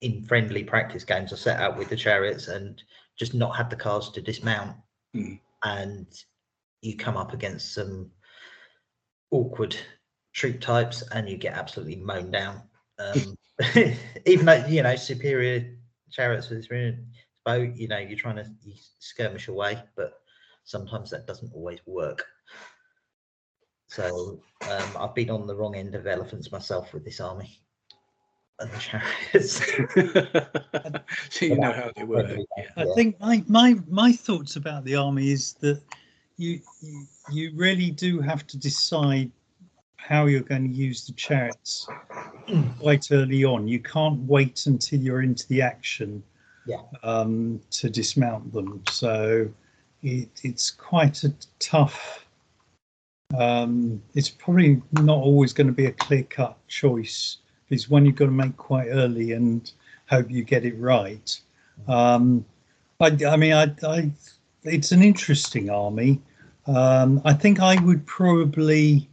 in 0.00 0.22
friendly 0.22 0.64
practice 0.64 1.04
games, 1.04 1.32
I 1.32 1.36
set 1.36 1.60
out 1.60 1.78
with 1.78 1.88
the 1.88 1.96
chariots 1.96 2.48
and 2.48 2.82
just 3.18 3.34
not 3.34 3.56
had 3.56 3.70
the 3.70 3.76
cars 3.76 4.10
to 4.10 4.20
dismount. 4.20 4.76
Mm. 5.16 5.40
And 5.62 6.06
you 6.82 6.96
come 6.96 7.16
up 7.16 7.32
against 7.32 7.74
some 7.74 8.10
awkward 9.30 9.74
troop 10.34 10.60
types 10.60 11.02
and 11.12 11.28
you 11.28 11.38
get 11.38 11.54
absolutely 11.54 11.96
mown 11.96 12.30
down. 12.30 12.62
Um, 12.98 13.36
even 14.26 14.46
though, 14.46 14.64
you 14.66 14.82
know, 14.82 14.96
superior 14.96 15.76
chariots 16.10 16.48
with 16.48 16.58
this 16.58 17.02
boat, 17.44 17.74
you 17.76 17.88
know, 17.88 17.98
you're 17.98 18.18
trying 18.18 18.36
to 18.36 18.46
you 18.62 18.74
skirmish 18.98 19.48
away, 19.48 19.82
but 19.96 20.14
sometimes 20.64 21.10
that 21.10 21.26
doesn't 21.26 21.52
always 21.54 21.80
work. 21.86 22.24
So 23.88 24.40
um, 24.68 24.96
I've 24.98 25.14
been 25.14 25.30
on 25.30 25.46
the 25.46 25.54
wrong 25.54 25.76
end 25.76 25.94
of 25.94 26.06
elephants 26.06 26.50
myself 26.50 26.92
with 26.92 27.04
this 27.04 27.20
army 27.20 27.60
and 28.58 28.70
the 28.70 28.78
chariots. 28.78 29.62
so 31.30 31.46
you 31.46 31.58
know 31.58 31.72
how 31.72 31.90
they 31.96 32.04
work. 32.04 32.38
Yeah. 32.76 32.84
I 32.90 32.94
think 32.96 33.20
my, 33.20 33.44
my 33.46 33.76
my 33.88 34.12
thoughts 34.12 34.56
about 34.56 34.84
the 34.84 34.96
army 34.96 35.30
is 35.30 35.52
that 35.60 35.80
you, 36.38 36.60
you 36.80 37.06
you 37.30 37.52
really 37.54 37.90
do 37.90 38.20
have 38.20 38.46
to 38.48 38.58
decide 38.58 39.30
how 39.96 40.26
you're 40.26 40.42
going 40.42 40.68
to 40.68 40.74
use 40.74 41.06
the 41.06 41.12
chariots 41.12 41.88
quite 42.80 43.10
early 43.10 43.44
on. 43.44 43.66
You 43.66 43.80
can't 43.80 44.20
wait 44.20 44.66
until 44.66 45.00
you're 45.00 45.22
into 45.22 45.46
the 45.48 45.62
action 45.62 46.22
Yeah. 46.66 46.82
um, 47.02 47.60
to 47.72 47.88
dismount 47.88 48.52
them. 48.52 48.82
So 48.90 49.48
it, 50.02 50.28
it's 50.42 50.70
quite 50.70 51.24
a 51.24 51.32
tough. 51.58 52.26
Um, 53.36 54.02
it's 54.14 54.28
probably 54.28 54.82
not 54.92 55.16
always 55.18 55.52
going 55.52 55.66
to 55.68 55.72
be 55.72 55.86
a 55.86 55.92
clear 55.92 56.22
cut 56.24 56.56
choice. 56.68 57.38
It's 57.70 57.88
one 57.88 58.04
you've 58.04 58.16
got 58.16 58.26
to 58.26 58.30
make 58.30 58.56
quite 58.56 58.88
early 58.88 59.32
and 59.32 59.70
hope 60.06 60.30
you 60.30 60.44
get 60.44 60.64
it 60.64 60.78
right. 60.78 61.40
Um, 61.88 62.44
I, 63.00 63.16
I 63.26 63.36
mean, 63.36 63.54
I, 63.54 63.74
I, 63.82 64.10
it's 64.64 64.92
an 64.92 65.02
interesting 65.02 65.70
army. 65.70 66.20
Um, 66.66 67.20
I 67.24 67.32
think 67.32 67.60
I 67.60 67.82
would 67.82 68.06
probably 68.06 69.08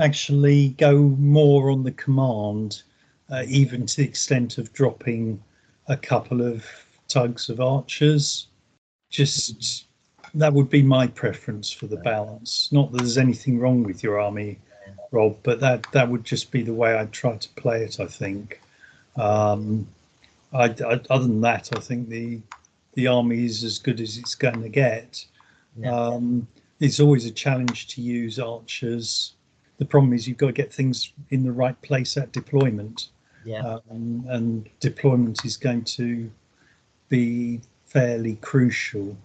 actually 0.00 0.70
go 0.70 0.98
more 0.98 1.70
on 1.70 1.82
the 1.82 1.92
command, 1.92 2.82
uh, 3.30 3.44
even 3.48 3.86
to 3.86 3.96
the 3.96 4.04
extent 4.04 4.58
of 4.58 4.72
dropping 4.72 5.42
a 5.88 5.96
couple 5.96 6.42
of 6.42 6.64
TuGs 7.08 7.48
of 7.48 7.60
archers. 7.60 8.48
Just 9.10 9.86
that 10.34 10.52
would 10.52 10.68
be 10.68 10.82
my 10.82 11.06
preference 11.06 11.70
for 11.70 11.86
the 11.86 11.96
balance. 11.98 12.68
Not 12.72 12.92
that 12.92 12.98
there's 12.98 13.18
anything 13.18 13.58
wrong 13.58 13.82
with 13.82 14.02
your 14.02 14.20
army, 14.20 14.58
Rob, 15.12 15.36
but 15.42 15.60
that 15.60 15.86
that 15.92 16.08
would 16.08 16.24
just 16.24 16.50
be 16.50 16.62
the 16.62 16.74
way 16.74 16.94
I'd 16.94 17.12
try 17.12 17.36
to 17.36 17.48
play 17.50 17.82
it. 17.82 18.00
I 18.00 18.06
think. 18.06 18.60
Um, 19.16 19.88
I, 20.52 20.64
I, 20.64 21.00
other 21.10 21.26
than 21.26 21.40
that, 21.42 21.70
I 21.74 21.80
think 21.80 22.08
the 22.08 22.40
the 22.94 23.06
army 23.06 23.44
is 23.44 23.62
as 23.64 23.78
good 23.78 24.00
as 24.00 24.18
it's 24.18 24.34
going 24.34 24.62
to 24.62 24.68
get. 24.68 25.24
Yeah. 25.76 25.94
Um, 25.94 26.46
it's 26.80 27.00
always 27.00 27.24
a 27.24 27.30
challenge 27.30 27.88
to 27.88 28.02
use 28.02 28.38
archers. 28.38 29.35
The 29.78 29.84
problem 29.84 30.12
is 30.12 30.26
you've 30.26 30.38
got 30.38 30.46
to 30.46 30.52
get 30.52 30.72
things 30.72 31.12
in 31.30 31.44
the 31.44 31.52
right 31.52 31.80
place 31.82 32.16
at 32.16 32.32
deployment, 32.32 33.08
yeah. 33.44 33.78
um, 33.90 34.24
and 34.28 34.68
deployment 34.80 35.44
is 35.44 35.56
going 35.56 35.84
to 35.84 36.30
be 37.08 37.60
fairly 37.84 38.36
crucial 38.36 39.16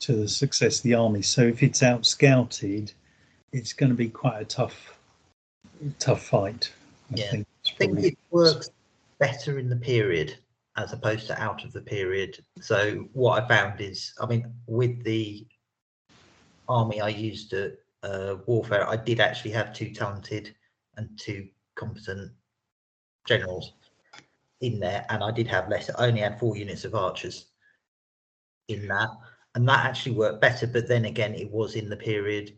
to 0.00 0.12
the 0.14 0.28
success 0.28 0.78
of 0.78 0.82
the 0.82 0.94
army. 0.94 1.22
So 1.22 1.42
if 1.42 1.62
it's 1.62 1.82
out 1.82 2.04
scouted, 2.04 2.92
it's 3.52 3.72
going 3.72 3.90
to 3.90 3.96
be 3.96 4.08
quite 4.08 4.42
a 4.42 4.44
tough, 4.44 4.98
tough 5.98 6.22
fight. 6.22 6.70
I 7.12 7.16
Yeah. 7.16 7.30
think. 7.30 7.46
I 7.66 7.70
think 7.76 7.98
it 8.04 8.18
works 8.30 8.70
better 9.18 9.58
in 9.58 9.70
the 9.70 9.76
period 9.76 10.36
as 10.76 10.92
opposed 10.92 11.26
to 11.28 11.40
out 11.40 11.64
of 11.64 11.72
the 11.72 11.80
period. 11.80 12.44
So 12.60 13.08
what 13.12 13.42
I 13.42 13.48
found 13.48 13.80
is, 13.80 14.12
I 14.20 14.26
mean, 14.26 14.52
with 14.66 15.02
the 15.04 15.46
army 16.68 17.00
I 17.00 17.08
used 17.08 17.52
at 17.52 17.78
uh, 18.04 18.36
warfare, 18.46 18.88
I 18.88 18.96
did 18.96 19.20
actually 19.20 19.52
have 19.52 19.72
two 19.72 19.90
talented 19.90 20.54
and 20.96 21.08
two 21.18 21.48
competent 21.74 22.30
generals 23.26 23.72
in 24.60 24.78
there, 24.78 25.04
and 25.08 25.22
I 25.22 25.30
did 25.30 25.48
have 25.48 25.68
less. 25.68 25.90
I 25.90 26.06
only 26.06 26.20
had 26.20 26.38
four 26.38 26.56
units 26.56 26.84
of 26.84 26.94
archers 26.94 27.46
in 28.68 28.86
that, 28.88 29.08
and 29.54 29.68
that 29.68 29.86
actually 29.86 30.16
worked 30.16 30.40
better. 30.40 30.66
But 30.66 30.88
then 30.88 31.06
again, 31.06 31.34
it 31.34 31.50
was 31.50 31.74
in 31.74 31.88
the 31.88 31.96
period, 31.96 32.56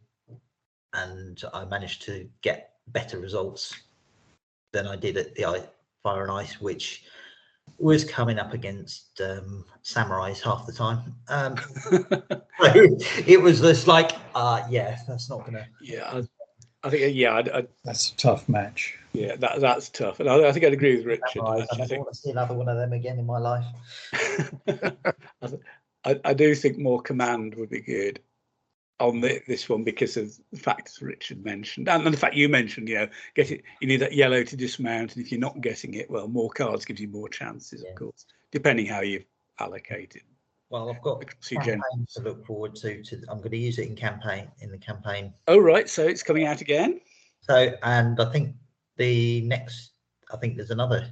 and 0.93 1.43
I 1.55 1.65
managed 1.65 2.03
to 2.03 2.29
get 2.43 2.73
better 2.89 3.19
results 3.19 3.75
than 4.73 4.87
I 4.87 4.97
did 4.97 5.17
at 5.17 5.35
the 5.35 5.69
Fire 6.03 6.23
and 6.23 6.33
Ice, 6.33 6.61
which 6.61 7.05
was 7.79 8.05
coming 8.05 8.39
up 8.39 8.53
against 8.53 9.21
um, 9.21 9.65
samurais 9.83 10.41
half 10.41 10.67
the 10.67 10.73
time. 10.73 11.15
Um, 11.29 11.57
so 11.91 12.97
it 13.27 13.41
was 13.41 13.61
just 13.61 13.87
like, 13.87 14.13
uh, 14.35 14.63
yeah, 14.71 14.99
that's 15.07 15.29
not 15.29 15.45
gonna. 15.45 15.67
yeah, 15.81 16.11
I, 16.11 16.23
I 16.87 16.91
think 16.91 17.15
yeah, 17.17 17.33
I, 17.33 17.59
I, 17.59 17.67
That's 17.85 18.11
a 18.11 18.17
tough 18.17 18.49
match. 18.49 18.99
yeah, 19.13 19.37
that 19.37 19.61
that's 19.61 19.89
tough, 19.89 20.21
and 20.21 20.29
I, 20.29 20.49
I 20.49 20.53
think 20.53 20.65
I'd 20.65 20.73
agree 20.73 20.97
with 20.97 21.07
Richard. 21.07 21.23
Memorise. 21.37 21.61
I 21.61 21.63
actually. 21.63 21.77
I 21.77 21.79
never 21.79 21.89
think 21.89 22.05
want 22.05 22.15
to 22.15 22.21
see 22.21 22.31
another 22.31 22.55
one 22.55 22.69
of 22.69 22.77
them 22.77 22.93
again 22.93 23.19
in 23.19 23.27
my 23.27 23.39
life. 23.39 23.67
I, 26.05 26.21
I 26.25 26.35
do 26.35 26.55
think 26.55 26.79
more 26.79 27.03
command 27.03 27.57
would 27.57 27.71
be 27.71 27.81
good 27.81 28.21
on 28.99 29.21
the, 29.21 29.41
this 29.47 29.69
one 29.69 29.85
because 29.85 30.17
of 30.17 30.33
the 30.53 30.59
factors 30.59 31.03
Richard 31.03 31.45
mentioned, 31.45 31.89
and, 31.89 32.07
the 32.07 32.17
fact 32.17 32.35
you 32.35 32.49
mentioned. 32.49 32.89
You 32.89 33.01
know, 33.01 33.09
get 33.35 33.51
it. 33.51 33.63
You 33.81 33.89
need 33.89 33.99
that 33.99 34.15
yellow 34.15 34.43
to 34.43 34.57
dismount, 34.57 35.17
and 35.17 35.25
if 35.25 35.31
you're 35.31 35.41
not 35.41 35.61
getting 35.61 35.95
it, 35.95 36.11
well, 36.11 36.29
more 36.29 36.51
cards 36.51 36.85
gives 36.85 37.01
you 37.01 37.09
more 37.09 37.29
chances, 37.29 37.83
Yeah. 37.85 37.91
of 37.91 37.97
course, 37.97 38.27
depending 38.53 38.87
how 38.87 39.01
you've 39.01 39.27
allocated. 39.59 40.23
Well, 40.71 40.91
I've 40.91 41.03
got 41.03 41.25
campaign 41.43 41.81
to 42.15 42.23
look 42.23 42.45
forward 42.45 42.75
to. 42.77 43.03
To 43.03 43.23
I'm 43.29 43.39
going 43.39 43.53
to 43.53 43.59
use 43.59 43.79
it 43.79 43.87
in 43.87 43.97
campaign 43.97 44.51
in 44.61 44.71
the 44.71 44.79
campaign. 44.79 45.33
Oh 45.47 45.59
right, 45.59 45.89
so 45.89 46.07
it's 46.07 46.23
coming 46.23 46.47
out 46.47 46.61
again. 46.61 47.01
So, 47.43 47.73
and 47.83 48.21
I 48.21 48.33
think 48.33 48.57
the 48.97 49.43
next, 49.43 49.91
I 50.33 50.37
think 50.37 50.57
there's 50.57 50.71
another 50.71 51.09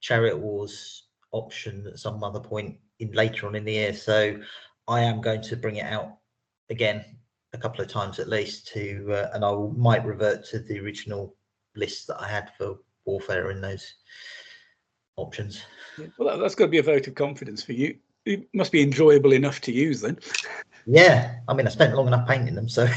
Chariot 0.00 0.38
Wars 0.38 1.04
option 1.32 1.86
at 1.86 1.98
some 2.00 2.24
other 2.24 2.40
point 2.40 2.78
in 2.98 3.12
later 3.12 3.46
on 3.46 3.54
in 3.54 3.64
the 3.64 3.72
year. 3.74 3.94
So, 3.94 4.40
I 4.88 5.02
am 5.02 5.20
going 5.20 5.42
to 5.42 5.56
bring 5.56 5.76
it 5.76 5.84
out 5.84 6.16
again 6.70 7.04
a 7.52 7.58
couple 7.58 7.80
of 7.80 7.90
times 7.90 8.18
at 8.18 8.28
least 8.28 8.68
to, 8.68 9.12
uh, 9.12 9.30
and 9.34 9.44
I 9.44 9.50
will, 9.50 9.72
might 9.72 10.04
revert 10.04 10.44
to 10.46 10.60
the 10.60 10.78
original 10.78 11.34
list 11.74 12.06
that 12.06 12.20
I 12.20 12.28
had 12.28 12.52
for 12.56 12.78
Warfare 13.04 13.50
in 13.50 13.60
those 13.60 13.94
options. 15.16 15.62
Well, 16.18 16.28
that, 16.28 16.40
that's 16.40 16.54
got 16.54 16.66
to 16.66 16.70
be 16.70 16.78
a 16.78 16.82
vote 16.82 17.08
of 17.08 17.14
confidence 17.14 17.62
for 17.62 17.72
you. 17.72 17.96
It 18.24 18.48
must 18.54 18.70
be 18.70 18.82
enjoyable 18.82 19.32
enough 19.32 19.60
to 19.62 19.72
use 19.72 20.00
then. 20.00 20.18
Yeah, 20.86 21.36
I 21.48 21.54
mean, 21.54 21.66
I 21.66 21.70
spent 21.70 21.94
long 21.94 22.06
enough 22.06 22.28
painting 22.28 22.54
them, 22.54 22.68
so 22.68 22.86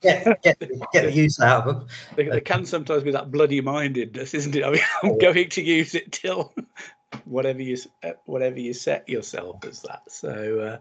get, 0.00 0.42
get, 0.42 0.42
get 0.42 0.58
the 0.58 1.12
use 1.12 1.40
out 1.40 1.66
of 1.66 1.74
them. 1.74 1.86
There, 2.16 2.30
there 2.30 2.40
can 2.40 2.64
sometimes 2.64 3.02
be 3.02 3.10
that 3.12 3.30
bloody 3.30 3.60
mindedness, 3.60 4.34
isn't 4.34 4.54
it? 4.54 4.64
I 4.64 4.70
mean, 4.70 4.80
I'm 5.02 5.18
going 5.18 5.48
to 5.48 5.62
use 5.62 5.94
it 5.94 6.12
till 6.12 6.54
whatever 7.24 7.62
you 7.62 7.76
uh, 8.02 8.12
whatever 8.26 8.58
you 8.58 8.72
set 8.72 9.08
yourself 9.08 9.64
as 9.64 9.82
that. 9.82 10.02
So, 10.08 10.60
uh, 10.60 10.78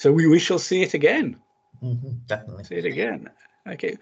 so 0.00 0.10
we, 0.10 0.26
we 0.26 0.38
shall 0.38 0.58
see 0.58 0.80
it 0.80 0.94
again. 0.94 1.38
Mhm, 1.82 2.26
definitely. 2.26 2.64
See 2.64 2.76
it 2.76 2.86
again. 2.86 3.28
Okay, 3.68 3.98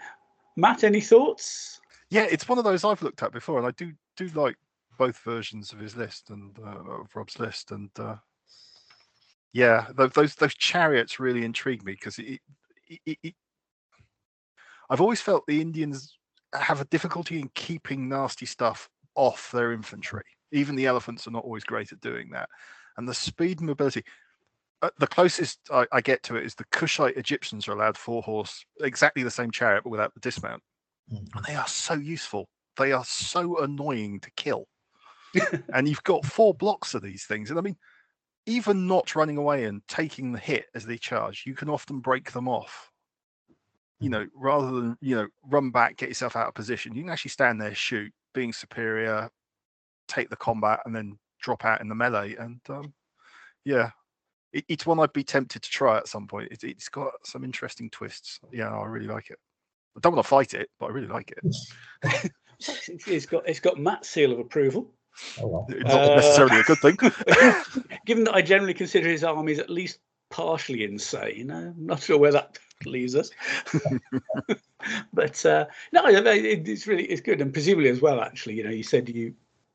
Matt, 0.57 0.85
any 0.85 1.01
thoughts? 1.01 1.81
Yeah, 2.09 2.27
it's 2.31 2.49
one 2.49 2.57
of 2.57 2.65
those 2.65 2.85
I've 2.85 3.03
looked 3.03 3.23
at 3.25 3.33
before, 3.33 3.59
and 3.59 3.67
I 3.67 3.73
do 3.73 3.93
do 4.17 4.29
like 4.29 4.57
both 4.97 5.19
versions 5.19 5.73
of 5.73 5.81
his 5.81 5.97
list 5.97 6.31
and 6.31 6.57
uh, 6.61 7.01
of 7.01 7.15
Rob's 7.17 7.41
list, 7.41 7.73
and 7.73 7.91
uh, 7.99 8.15
yeah, 9.53 9.89
those 9.97 10.13
those, 10.13 10.35
those 10.37 10.55
chariots 10.55 11.19
really 11.19 11.45
intrigue 11.45 11.85
me 11.85 11.93
because 11.93 12.19
it, 12.21 12.41
it, 12.89 13.01
it, 13.05 13.19
it- 13.25 13.35
I've 14.91 15.01
always 15.03 15.21
felt 15.21 15.47
the 15.47 15.61
Indians 15.61 16.17
have 16.55 16.81
a 16.81 16.87
difficulty 16.87 17.41
in 17.41 17.51
keeping 17.55 18.09
nasty 18.09 18.47
stuff 18.47 18.89
off 19.17 19.51
their 19.51 19.73
infantry. 19.73 20.23
Even 20.51 20.77
the 20.77 20.87
elephants 20.87 21.27
are 21.27 21.31
not 21.33 21.45
always 21.45 21.65
great 21.65 21.93
at 21.93 22.01
doing 22.01 22.31
that, 22.31 22.49
and 22.97 23.09
the 23.09 23.15
speed 23.15 23.59
and 23.59 23.67
mobility. 23.67 24.05
Uh, 24.81 24.91
the 24.99 25.07
closest 25.07 25.59
I, 25.71 25.87
I 25.91 26.01
get 26.01 26.23
to 26.25 26.37
it 26.37 26.45
is 26.45 26.55
the 26.55 26.65
Kushite 26.67 27.17
Egyptians 27.17 27.67
are 27.67 27.73
allowed 27.73 27.99
four 27.99 28.23
horse, 28.23 28.65
exactly 28.81 29.23
the 29.23 29.31
same 29.31 29.51
chariot 29.51 29.83
but 29.85 29.91
without 29.91 30.15
the 30.15 30.21
dismount 30.21 30.63
Mhm. 31.13 31.35
and 31.35 31.45
they 31.47 31.55
are 31.55 31.67
so 31.67 31.95
useful. 31.95 32.49
They 32.77 32.93
are 32.93 33.05
so 33.05 33.59
annoying 33.63 34.21
to 34.21 34.31
kill. 34.33 34.69
and 35.75 35.89
you've 35.89 36.03
got 36.03 36.25
four 36.25 36.55
blocks 36.55 36.95
of 36.95 37.03
these 37.03 37.25
things. 37.25 37.51
And 37.51 37.59
I 37.59 37.63
mean, 37.63 37.77
even 38.47 38.87
not 38.87 39.15
running 39.17 39.37
away 39.37 39.65
and 39.65 39.83
taking 39.89 40.33
the 40.33 40.39
hit 40.39 40.67
as 40.75 40.87
they 40.87 40.99
charge, 40.99 41.45
you 41.47 41.55
can 41.55 41.69
often 41.71 42.01
break 42.01 42.33
them 42.33 42.49
off. 42.49 42.91
You 44.01 44.11
know, 44.11 44.27
rather 44.35 44.71
than, 44.71 44.97
you 45.01 45.17
know, 45.17 45.29
run 45.45 45.71
back, 45.71 45.97
get 45.97 46.09
yourself 46.09 46.37
out 46.37 46.49
of 46.49 46.55
position, 46.55 46.95
you 46.95 47.03
can 47.03 47.11
actually 47.11 47.31
stand 47.31 47.61
there, 47.61 47.75
shoot, 47.75 48.13
being 48.33 48.53
superior, 48.53 49.29
take 50.07 50.31
the 50.31 50.37
combat, 50.37 50.81
and 50.85 50.95
then 50.95 51.19
drop 51.41 51.65
out 51.65 51.81
in 51.81 51.89
the 51.89 51.95
melee. 51.95 52.37
And 52.37 52.61
um, 52.69 52.95
yeah, 53.65 53.91
it, 54.53 54.65
it's 54.69 54.87
one 54.87 54.99
I'd 55.01 55.13
be 55.13 55.25
tempted 55.25 55.63
to 55.63 55.71
try 55.71 55.97
at 55.99 56.09
some 56.09 56.27
point. 56.27 56.51
It, 56.51 56.65
it's 56.65 56.89
got 56.89 57.13
some 57.25 57.45
interesting 57.45 57.91
twists. 57.91 58.41
Yeah, 58.53 58.69
I 58.71 58.85
really 58.87 59.07
like 59.07 59.31
it. 59.31 59.39
I 59.97 60.01
don't 60.01 60.15
want 60.15 60.25
to 60.25 60.29
fight 60.29 60.55
it, 60.55 60.69
but 60.79 60.87
I 60.87 60.89
really 60.91 61.09
like 61.09 61.33
it. 61.33 61.39
It's, 62.03 62.89
it's 63.09 63.27
got 63.27 63.49
it's 63.49 63.61
got 63.61 63.79
Matt's 63.79 64.09
seal 64.09 64.33
of 64.33 64.39
approval. 64.39 64.91
Oh, 65.41 65.47
well. 65.49 65.67
It's 65.69 65.85
not 65.93 66.17
necessarily 66.17 66.61
a 66.61 66.63
good 66.63 66.79
thing. 66.79 66.97
Given 68.07 68.25
that 68.25 68.35
I 68.35 68.43
generally 68.43 68.75
consider 68.75 69.09
his 69.09 69.25
armies 69.25 69.59
at 69.59 69.69
least 69.71 69.99
partially 70.31 70.85
insane, 70.85 71.51
I'm 71.51 71.75
not 71.87 72.03
sure 72.03 72.19
where 72.19 72.31
that 72.33 72.59
leaves 72.87 73.17
us. 73.17 73.31
but 75.13 75.45
uh, 75.45 75.67
no, 75.93 76.07
it- 76.07 76.27
it- 76.27 76.69
it's 76.69 76.87
really 76.87 77.05
it's 77.07 77.21
good, 77.21 77.41
and 77.41 77.53
presumably 77.53 77.91
as 77.91 78.01
well. 78.01 78.21
Actually, 78.21 78.55
you 78.57 78.65
know, 78.65 78.71
you 78.71 78.83
said 78.85 79.09
you 79.09 79.35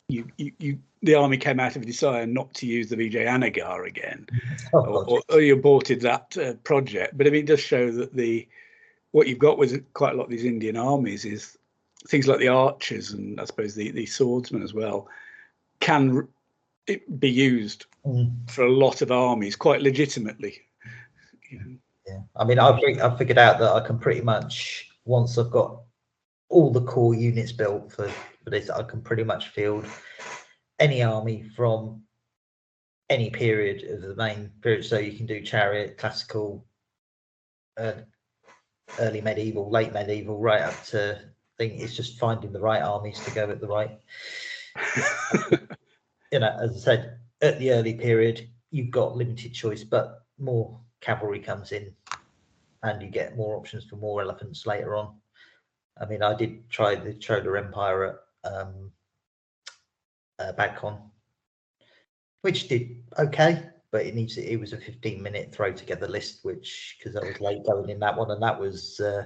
you 0.10 0.28
you, 0.38 0.51
you 0.60 0.80
the 1.01 1.16
army 1.16 1.38
came 1.38 1.60
out 1.60 1.76
of 1.76 1.82
a 1.82 1.86
desire 1.86 2.26
not 2.26 2.54
to 2.56 2.66
use 2.66 2.89
the 2.89 2.95
Vijayanagar 2.95 3.88
again, 3.88 4.26
Oh, 4.74 4.80
or, 4.80 5.06
or, 5.06 5.22
or 5.30 5.41
you 5.41 5.54
aborted 5.54 6.01
that 6.01 6.38
uh, 6.38 6.54
project. 6.64 7.18
But 7.18 7.28
I 7.28 7.30
mean, 7.30 7.43
it 7.43 7.47
does 7.47 7.60
show 7.60 7.91
that 7.91 8.14
the 8.14 8.47
what 9.12 9.28
you've 9.28 9.39
got 9.39 9.58
with 9.58 9.93
quite 9.93 10.14
a 10.14 10.18
lot 10.18 10.26
of 10.26 10.30
these 10.30 10.45
Indian 10.45 10.78
armies 10.78 11.26
is 11.26 11.58
things 12.08 12.28
like 12.28 12.39
the 12.39 12.47
archers 12.47 13.12
and 13.12 13.39
I 13.39 13.45
suppose 13.45 13.76
the 13.76 13.91
the 13.91 14.06
swordsmen 14.06 14.64
as 14.64 14.74
well 14.74 15.08
can 15.80 16.28
it 16.88 17.20
be 17.20 17.30
used 17.30 17.86
Mm, 18.06 18.49
for 18.49 18.66
a 18.66 18.72
lot 18.72 19.01
of 19.01 19.12
armies 19.12 19.56
quite 19.56 19.82
legitimately. 19.82 20.60
You 21.49 21.60
know, 21.60 21.76
yeah. 22.06 22.20
I 22.36 22.43
mean, 22.43 22.60
I've, 22.60 22.80
I've 23.01 23.18
figured 23.18 23.38
out 23.38 23.60
that 23.60 23.72
I 23.72 23.80
can 23.86 23.97
pretty 23.97 24.22
much, 24.22 24.89
once 25.06 25.38
I've 25.38 25.51
got 25.51 25.82
all 26.49 26.70
the 26.70 26.82
core 26.82 27.16
units 27.16 27.54
built 27.54 27.93
for, 27.93 28.12
this, 28.50 28.70
I 28.70 28.84
can 28.84 29.02
pretty 29.02 29.24
much 29.24 29.50
field 29.50 29.86
any 30.80 31.04
army 31.04 31.44
from 31.56 32.04
any 33.10 33.30
period 33.30 33.84
of 33.89 34.02
the 34.02 34.16
main 34.16 34.52
period. 34.62 34.86
So 34.86 34.98
you 34.98 35.16
can 35.18 35.26
do 35.26 35.41
chariot, 35.41 35.98
classical, 35.98 36.66
uh, 37.78 37.94
early 39.00 39.22
medieval, 39.22 39.70
late 39.70 39.94
medieval, 39.94 40.39
right 40.39 40.62
up 40.62 40.84
to 40.86 41.20
thing. 41.58 41.80
It's 41.80 41.96
just 41.96 42.20
finding 42.20 42.52
the 42.52 42.60
right 42.60 42.82
armies 42.82 43.24
to 43.26 43.32
go 43.32 43.50
at 43.50 43.62
the 43.62 43.68
right. 43.68 44.00
you 46.32 46.39
know, 46.39 46.58
as 46.62 46.76
I 46.78 46.80
said, 46.80 47.20
at 47.41 47.60
the 47.60 47.72
early 47.72 47.94
period, 47.94 48.50
you've 48.72 48.91
got 48.91 49.16
limited 49.16 49.54
choice, 49.54 49.84
but 49.84 50.24
more 50.39 50.80
cavalry 51.02 51.39
comes 51.39 51.72
in 51.72 51.94
and 52.82 53.02
you 53.02 53.10
get 53.10 53.38
more 53.38 53.56
options 53.56 53.86
for 53.86 53.96
more 53.98 54.22
elephants 54.22 54.66
later 54.66 54.96
on. 54.96 55.16
I 56.00 56.06
mean, 56.06 56.24
I 56.24 56.36
did 56.36 56.70
try 56.70 56.96
the 56.96 57.14
Chola 57.14 57.58
Empire 57.58 58.06
at 58.06 58.16
um, 58.44 58.91
uh, 60.39 60.54
Badcon, 60.54 61.00
which 62.41 62.68
did 62.68 63.04
okay, 63.18 63.64
but 63.91 64.06
it 64.06 64.16
needs 64.16 64.38
it 64.38 64.60
was 64.60 64.74
a 64.74 64.78
15 64.78 65.22
minute 65.22 65.54
throw 65.54 65.72
together 65.72 66.08
list, 66.08 66.39
which 66.44 66.98
because 66.98 67.16
I 67.16 67.26
was 67.26 67.39
late 67.39 67.66
going 67.66 67.89
in 67.89 68.00
that 68.00 68.18
one, 68.18 68.32
and 68.32 68.41
that 68.41 68.60
was 68.60 69.00
uh, 69.00 69.26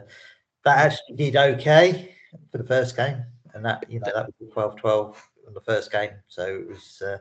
that 0.66 0.78
actually 0.78 1.16
did 1.16 1.36
okay 1.36 2.16
for 2.52 2.58
the 2.58 2.64
first 2.68 2.96
game, 2.96 3.24
and 3.54 3.66
that 3.66 3.86
you 3.90 4.00
know 4.00 4.12
that 4.14 4.28
was 4.40 4.52
12 4.52 4.76
12 4.76 5.30
on 5.48 5.54
the 5.54 5.62
first 5.62 5.92
game, 5.92 6.12
so 6.28 6.46
it 6.46 6.68
was. 6.68 7.02
Uh, 7.02 7.18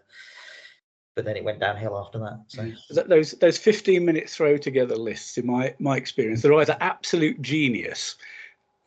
but 1.14 1.24
then 1.24 1.36
it 1.36 1.44
went 1.44 1.60
downhill 1.60 1.96
after 1.96 2.18
that. 2.18 2.44
So 2.90 3.02
those 3.02 3.30
those 3.32 3.56
15 3.56 4.04
minute 4.04 4.28
throw 4.28 4.58
together 4.58 4.96
lists, 4.96 5.38
in 5.38 5.46
my 5.46 5.74
my 5.78 5.96
experience, 5.96 6.42
they're 6.42 6.52
either 6.52 6.76
absolute 6.80 7.40
genius 7.40 8.16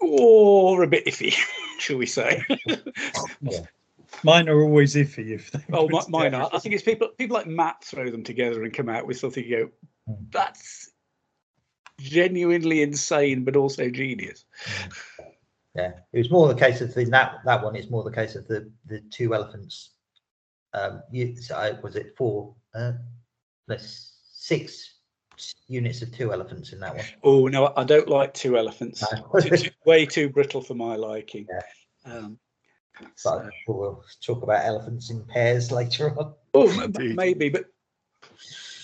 or 0.01 0.83
a 0.83 0.87
bit 0.87 1.05
iffy, 1.05 1.33
shall 1.79 1.97
we 1.97 2.05
say? 2.05 2.43
yeah. 3.41 3.59
Mine 4.23 4.49
are 4.49 4.61
always 4.61 4.95
iffy 4.95 5.29
if 5.31 5.51
they. 5.51 5.59
oh, 5.71 5.87
mi- 5.87 5.99
mine 6.09 6.33
are. 6.33 6.49
I 6.51 6.59
think 6.59 6.73
it's 6.75 6.83
people 6.83 7.09
people 7.17 7.35
like 7.35 7.47
Matt 7.47 7.83
throw 7.83 8.09
them 8.09 8.23
together 8.23 8.63
and 8.63 8.73
come 8.73 8.89
out 8.89 9.05
with 9.05 9.17
something 9.19 9.43
you 9.43 9.57
go, 9.57 9.71
Hmm. 10.07 10.23
that's 10.31 10.91
genuinely 11.99 12.81
insane, 12.81 13.43
but 13.43 13.55
also 13.55 13.89
genius. 13.89 14.45
yeah, 15.75 15.91
it 16.11 16.17
was 16.17 16.31
more 16.31 16.47
the 16.47 16.59
case 16.59 16.81
of 16.81 16.93
the 16.93 17.05
that 17.05 17.35
that 17.45 17.63
one. 17.63 17.75
It's 17.75 17.89
more 17.91 18.03
the 18.03 18.11
case 18.11 18.35
of 18.35 18.47
the 18.47 18.71
the 18.87 19.01
two 19.11 19.33
elephants. 19.33 19.91
Um, 20.73 21.01
you, 21.11 21.35
so 21.35 21.55
I, 21.55 21.71
was 21.81 21.95
it 21.95 22.13
four? 22.17 22.55
Uh, 22.75 22.93
six 23.77 24.98
units 25.67 26.01
of 26.01 26.11
two 26.15 26.31
elephants 26.33 26.73
in 26.73 26.79
that 26.79 26.95
one. 26.95 27.05
Oh 27.23 27.47
no, 27.47 27.73
I 27.77 27.83
don't 27.83 28.07
like 28.09 28.33
two 28.33 28.57
elephants. 28.57 29.03
No. 29.11 29.39
Too- 29.41 29.57
too- 29.57 29.69
way 29.85 30.05
too 30.05 30.29
brittle 30.29 30.61
for 30.61 30.73
my 30.75 30.95
liking. 30.95 31.47
Um, 32.05 32.39
But 32.99 33.07
so- 33.15 33.39
I'm 33.39 33.51
sure 33.65 33.75
we'll 33.75 34.03
talk 34.25 34.43
about 34.43 34.65
elephants 34.65 35.09
in 35.09 35.23
pairs 35.25 35.71
later 35.81 36.17
on. 36.19 36.33
Oh, 36.53 36.69
m- 36.69 36.83
Indeed. 36.83 37.15
maybe, 37.15 37.49
but 37.49 37.65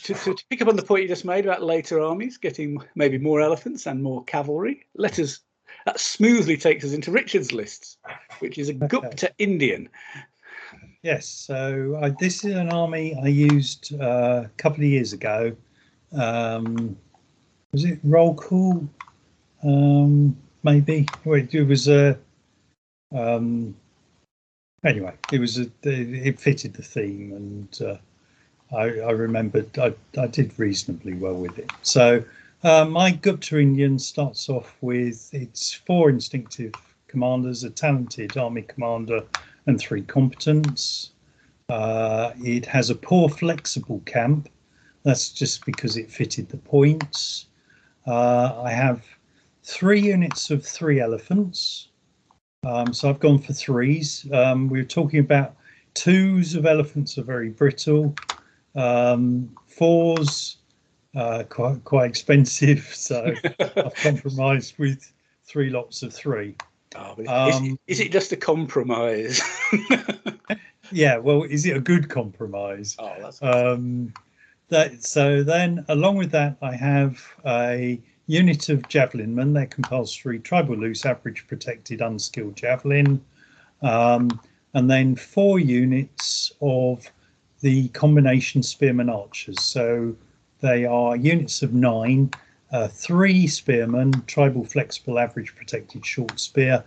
to, 0.03 0.13
to, 0.13 0.33
to 0.35 0.45
pick 0.49 0.61
up 0.61 0.67
on 0.67 0.75
the 0.75 0.83
point 0.83 1.01
you 1.01 1.07
just 1.07 1.25
made 1.25 1.45
about 1.45 1.63
later 1.63 1.99
armies 1.99 2.37
getting 2.37 2.77
maybe 2.95 3.17
more 3.17 3.41
elephants 3.41 3.87
and 3.87 4.01
more 4.03 4.23
cavalry, 4.25 4.85
let 4.95 5.17
us 5.19 5.39
that 5.85 5.99
smoothly 5.99 6.57
takes 6.57 6.83
us 6.85 6.93
into 6.93 7.11
Richard's 7.11 7.51
lists, 7.51 7.97
which 8.39 8.57
is 8.57 8.69
a 8.69 8.73
Gupta 8.93 9.31
Indian. 9.37 9.89
Yes, 11.03 11.27
so 11.27 11.99
I, 12.01 12.09
this 12.19 12.43
is 12.45 12.55
an 12.55 12.69
army 12.69 13.15
I 13.21 13.27
used 13.27 13.93
uh, 13.99 14.43
a 14.45 14.49
couple 14.57 14.83
of 14.83 14.89
years 14.89 15.13
ago. 15.13 15.55
Um, 16.15 16.97
was 17.73 17.83
it 17.83 17.99
roll 18.03 18.33
call? 18.35 18.87
um, 19.65 20.37
maybe. 20.63 21.07
It 21.25 21.67
was 21.67 21.87
a. 21.87 22.17
Um, 23.13 23.75
anyway, 24.83 25.13
it 25.31 25.39
was 25.39 25.57
a. 25.57 25.69
It 25.83 26.39
fitted 26.39 26.73
the 26.73 26.83
theme, 26.83 27.33
and 27.33 27.81
uh, 27.81 28.75
I, 28.75 28.99
I 28.99 29.11
remembered 29.11 29.77
I, 29.77 29.93
I 30.19 30.27
did 30.27 30.57
reasonably 30.57 31.13
well 31.13 31.35
with 31.35 31.57
it. 31.57 31.71
So 31.81 32.23
uh, 32.63 32.85
my 32.85 33.11
Gupta 33.11 33.59
Indian 33.59 33.97
starts 33.99 34.49
off 34.49 34.75
with 34.81 35.33
its 35.33 35.73
four 35.73 36.09
instinctive 36.09 36.73
commanders, 37.07 37.63
a 37.63 37.69
talented 37.69 38.37
army 38.37 38.63
commander, 38.63 39.23
and 39.65 39.79
three 39.79 40.03
competents. 40.03 41.11
Uh, 41.69 42.31
it 42.37 42.65
has 42.67 42.91
a 42.91 42.95
poor 42.95 43.27
flexible 43.27 44.01
camp. 44.05 44.49
That's 45.05 45.29
just 45.29 45.65
because 45.65 45.95
it 45.95 46.11
fitted 46.11 46.49
the 46.49 46.57
points. 46.57 47.45
Uh, 48.05 48.61
I 48.61 48.71
have 48.71 49.05
three 49.63 50.01
units 50.01 50.49
of 50.49 50.65
three 50.65 50.99
elephants. 50.99 51.89
Um, 52.65 52.91
so 52.91 53.09
I've 53.09 53.19
gone 53.19 53.39
for 53.39 53.53
threes. 53.53 54.27
Um, 54.33 54.67
we 54.67 54.79
were 54.79 54.85
talking 54.85 55.19
about 55.19 55.55
twos 55.93 56.55
of 56.55 56.65
elephants 56.65 57.17
are 57.17 57.23
very 57.23 57.49
brittle. 57.49 58.15
Um, 58.75 59.55
fours 59.67 60.57
uh, 61.15 61.43
quite 61.49 61.83
quite 61.83 62.09
expensive, 62.09 62.79
so 62.93 63.33
I've 63.59 63.95
compromised 63.95 64.77
with 64.77 65.11
three 65.43 65.69
lots 65.69 66.03
of 66.03 66.13
three. 66.13 66.55
Oh, 66.95 67.15
is, 67.17 67.55
um, 67.55 67.79
is, 67.87 67.99
it 67.99 68.11
just 68.11 68.31
a 68.31 68.37
compromise? 68.37 69.41
yeah, 70.91 71.17
well, 71.17 71.43
is 71.43 71.65
it 71.65 71.75
a 71.75 71.79
good 71.79 72.09
compromise? 72.09 72.95
Oh, 72.97 73.13
that's 73.19 73.41
um, 73.41 74.13
that. 74.69 75.03
So 75.03 75.43
then, 75.43 75.85
along 75.89 76.17
with 76.17 76.31
that, 76.31 76.57
I 76.61 76.75
have 76.75 77.21
a 77.45 77.99
unit 78.27 78.69
of 78.69 78.87
javelin 78.87 79.35
men. 79.35 79.53
They're 79.53 79.67
compulsory, 79.67 80.39
tribal 80.39 80.75
loose, 80.75 81.05
average 81.05 81.47
protected, 81.47 82.01
unskilled 82.01 82.55
javelin, 82.55 83.23
um, 83.81 84.39
and 84.73 84.89
then 84.89 85.15
four 85.15 85.59
units 85.59 86.51
of 86.61 87.09
the 87.61 87.87
combination 87.89 88.63
spearmen 88.63 89.09
archers. 89.09 89.61
So 89.61 90.15
they 90.61 90.85
are 90.85 91.15
units 91.15 91.61
of 91.61 91.73
nine, 91.73 92.31
uh, 92.71 92.87
three 92.87 93.47
spearmen, 93.47 94.11
tribal 94.25 94.65
flexible 94.65 95.19
average 95.19 95.55
protected 95.55 96.05
short 96.05 96.39
spear, 96.39 96.83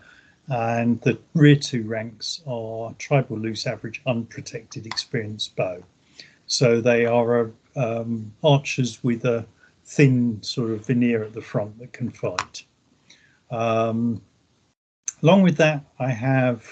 and 0.48 1.00
the 1.02 1.18
rear 1.34 1.56
two 1.56 1.84
ranks 1.84 2.42
are 2.46 2.94
tribal 2.98 3.38
loose 3.38 3.66
average 3.66 4.00
unprotected 4.06 4.86
experienced 4.86 5.54
bow. 5.56 5.82
So 6.48 6.80
they 6.80 7.04
are 7.06 7.50
um, 7.76 8.32
archers 8.42 9.04
with 9.04 9.24
a 9.24 9.46
thin 9.84 10.42
sort 10.42 10.70
of 10.70 10.86
veneer 10.86 11.22
at 11.22 11.34
the 11.34 11.42
front 11.42 11.78
that 11.78 11.92
can 11.92 12.10
fight. 12.10 12.64
Um, 13.50 14.20
along 15.22 15.42
with 15.42 15.56
that, 15.58 15.84
I 15.98 16.10
have 16.10 16.66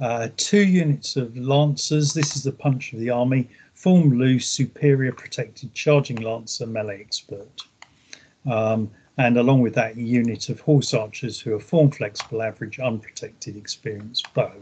uh, 0.00 0.28
two 0.36 0.64
units 0.66 1.16
of 1.16 1.36
lancers. 1.36 2.12
This 2.12 2.36
is 2.36 2.42
the 2.42 2.52
punch 2.52 2.92
of 2.92 2.98
the 2.98 3.10
army. 3.10 3.48
Form 3.74 4.18
loose, 4.18 4.48
superior 4.48 5.12
protected, 5.12 5.72
charging 5.74 6.16
lancer, 6.16 6.66
melee 6.66 7.00
expert. 7.00 7.62
Um, 8.50 8.90
and 9.16 9.36
along 9.36 9.60
with 9.60 9.74
that, 9.74 9.96
a 9.96 10.02
unit 10.02 10.48
of 10.48 10.60
horse 10.60 10.92
archers 10.92 11.38
who 11.40 11.54
are 11.54 11.60
form 11.60 11.90
flexible, 11.92 12.42
average, 12.42 12.80
unprotected, 12.80 13.56
experienced 13.56 14.32
bow. 14.34 14.52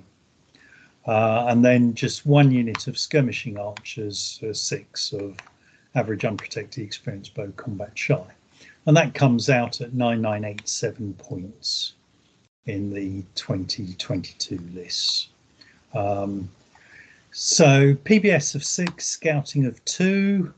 Uh, 1.06 1.46
and 1.48 1.64
then 1.64 1.94
just 1.94 2.24
one 2.26 2.50
unit 2.50 2.86
of 2.86 2.96
skirmishing 2.96 3.58
archers, 3.58 4.40
uh, 4.48 4.52
six 4.52 5.12
of 5.12 5.36
average, 5.94 6.24
unprotected, 6.24 6.84
experienced 6.84 7.34
bow, 7.34 7.52
combat 7.56 7.90
shy. 7.94 8.24
And 8.86 8.96
that 8.96 9.14
comes 9.14 9.50
out 9.50 9.80
at 9.80 9.94
9987 9.94 11.14
points 11.14 11.94
in 12.66 12.92
the 12.92 13.24
2022 13.34 14.58
lists. 14.74 15.28
Um, 15.94 16.48
so 17.32 17.94
PBS 17.94 18.54
of 18.54 18.64
six, 18.64 19.06
scouting 19.06 19.66
of 19.66 19.84
two. 19.84 20.52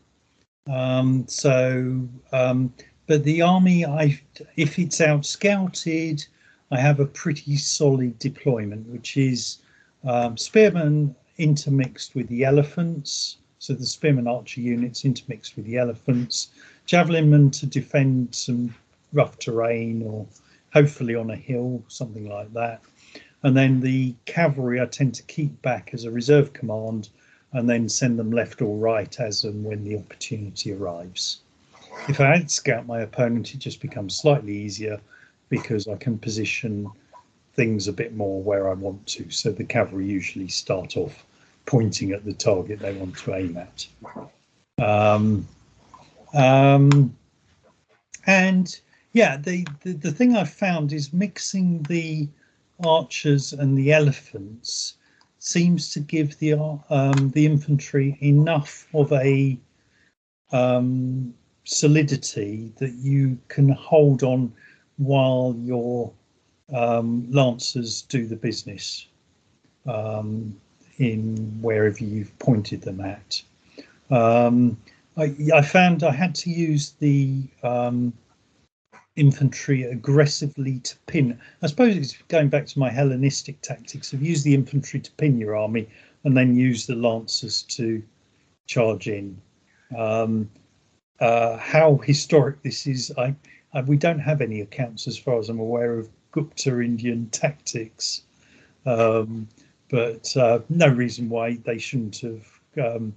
Um, 0.70 1.24
so, 1.28 2.06
um, 2.32 2.72
but 3.06 3.24
the 3.24 3.42
army, 3.42 3.84
I 3.84 4.20
if 4.56 4.78
it's 4.78 5.00
out 5.00 5.26
scouted, 5.26 6.24
I 6.70 6.78
have 6.78 7.00
a 7.00 7.06
pretty 7.06 7.56
solid 7.56 8.18
deployment, 8.18 8.88
which 8.88 9.16
is 9.16 9.58
um, 10.04 10.36
spearmen 10.36 11.14
intermixed 11.38 12.14
with 12.14 12.28
the 12.28 12.44
elephants. 12.44 13.38
So 13.58 13.72
the 13.72 13.86
spearmen 13.86 14.26
archer 14.26 14.60
units 14.60 15.04
intermixed 15.04 15.56
with 15.56 15.64
the 15.64 15.78
elephants, 15.78 16.50
javelinmen 16.86 17.50
to 17.60 17.66
defend 17.66 18.34
some 18.34 18.74
rough 19.12 19.38
terrain 19.38 20.02
or 20.02 20.26
hopefully 20.72 21.14
on 21.14 21.30
a 21.30 21.36
hill, 21.36 21.82
something 21.88 22.28
like 22.28 22.52
that. 22.52 22.82
And 23.42 23.56
then 23.56 23.80
the 23.80 24.14
cavalry 24.26 24.80
I 24.80 24.86
tend 24.86 25.14
to 25.14 25.22
keep 25.24 25.60
back 25.62 25.90
as 25.92 26.04
a 26.04 26.10
reserve 26.10 26.52
command 26.52 27.08
and 27.52 27.68
then 27.68 27.88
send 27.88 28.18
them 28.18 28.32
left 28.32 28.60
or 28.60 28.76
right 28.76 29.20
as 29.20 29.44
and 29.44 29.64
when 29.64 29.84
the 29.84 29.96
opportunity 29.96 30.72
arrives. 30.72 31.40
If 32.08 32.20
I 32.20 32.36
had 32.36 32.50
scout 32.50 32.86
my 32.86 33.00
opponent, 33.00 33.54
it 33.54 33.58
just 33.58 33.80
becomes 33.80 34.16
slightly 34.16 34.56
easier 34.56 35.00
because 35.48 35.86
I 35.86 35.96
can 35.96 36.18
position 36.18 36.90
things 37.54 37.88
a 37.88 37.92
bit 37.92 38.14
more 38.14 38.42
where 38.42 38.68
I 38.68 38.74
want 38.74 39.06
to. 39.08 39.30
So 39.30 39.52
the 39.52 39.64
cavalry 39.64 40.06
usually 40.06 40.48
start 40.48 40.96
off 40.96 41.24
pointing 41.66 42.12
at 42.12 42.24
the 42.24 42.32
target 42.32 42.80
they 42.80 42.92
want 42.92 43.16
to 43.18 43.34
aim 43.34 43.56
at. 43.56 43.86
Um, 44.82 45.46
um, 46.34 47.16
and 48.26 48.80
yeah, 49.12 49.36
the, 49.36 49.66
the, 49.82 49.92
the 49.92 50.10
thing 50.10 50.36
I've 50.36 50.50
found 50.50 50.92
is 50.92 51.12
mixing 51.12 51.82
the 51.84 52.28
archers 52.84 53.52
and 53.52 53.78
the 53.78 53.92
elephants 53.92 54.94
seems 55.38 55.92
to 55.92 56.00
give 56.00 56.38
the 56.38 56.54
um, 56.54 57.30
the 57.34 57.46
infantry 57.46 58.18
enough 58.20 58.88
of 58.94 59.12
a 59.12 59.58
um, 60.52 61.34
solidity 61.64 62.72
that 62.78 62.92
you 62.94 63.38
can 63.48 63.68
hold 63.68 64.22
on 64.22 64.52
while 64.96 65.54
your 65.60 66.10
um, 66.72 67.26
lancers 67.30 68.02
do 68.02 68.26
the 68.26 68.36
business 68.36 69.06
um, 69.86 70.58
in 70.98 71.36
wherever 71.60 72.02
you've 72.02 72.36
pointed 72.38 72.82
them 72.82 73.00
at. 73.00 73.42
Um, 74.10 74.78
I, 75.16 75.34
I, 75.54 75.62
found 75.62 76.02
I 76.02 76.12
had 76.12 76.34
to 76.36 76.50
use 76.50 76.94
the 76.98 77.42
um, 77.62 78.12
infantry 79.16 79.84
aggressively 79.84 80.80
to 80.80 80.96
pin. 81.06 81.38
I 81.62 81.66
suppose 81.66 81.96
it's 81.96 82.16
going 82.28 82.48
back 82.48 82.66
to 82.66 82.78
my 82.78 82.90
Hellenistic 82.90 83.60
tactics 83.60 84.12
of 84.12 84.22
use 84.22 84.42
the 84.42 84.54
infantry 84.54 85.00
to 85.00 85.12
pin 85.12 85.38
your 85.38 85.56
army 85.56 85.88
and 86.24 86.36
then 86.36 86.56
use 86.56 86.86
the 86.86 86.96
lancers 86.96 87.62
to 87.62 88.02
charge 88.66 89.08
in. 89.08 89.40
Um, 89.96 90.50
uh, 91.20 91.56
how 91.58 91.98
historic 91.98 92.62
this 92.62 92.86
is, 92.86 93.12
I, 93.16 93.34
I, 93.72 93.82
we 93.82 93.96
don't 93.96 94.18
have 94.18 94.40
any 94.40 94.62
accounts 94.62 95.06
as 95.06 95.16
far 95.16 95.38
as 95.38 95.48
I'm 95.48 95.60
aware 95.60 95.98
of 95.98 96.08
Gupta 96.34 96.80
Indian 96.80 97.28
tactics, 97.30 98.22
um, 98.86 99.46
but 99.88 100.36
uh, 100.36 100.58
no 100.68 100.88
reason 100.88 101.28
why 101.28 101.54
they 101.64 101.78
shouldn't 101.78 102.18
have 102.18 102.44
um, 102.76 103.14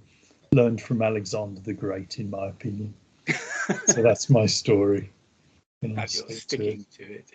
learned 0.52 0.80
from 0.80 1.02
Alexander 1.02 1.60
the 1.60 1.74
Great, 1.74 2.20
in 2.20 2.30
my 2.30 2.46
opinion. 2.46 2.94
so 3.86 4.02
that's 4.02 4.30
my 4.30 4.46
story 4.46 5.10
and 5.82 5.98
sticking 6.08 6.86
to 6.92 7.02
it. 7.02 7.06
to 7.08 7.14
it. 7.14 7.30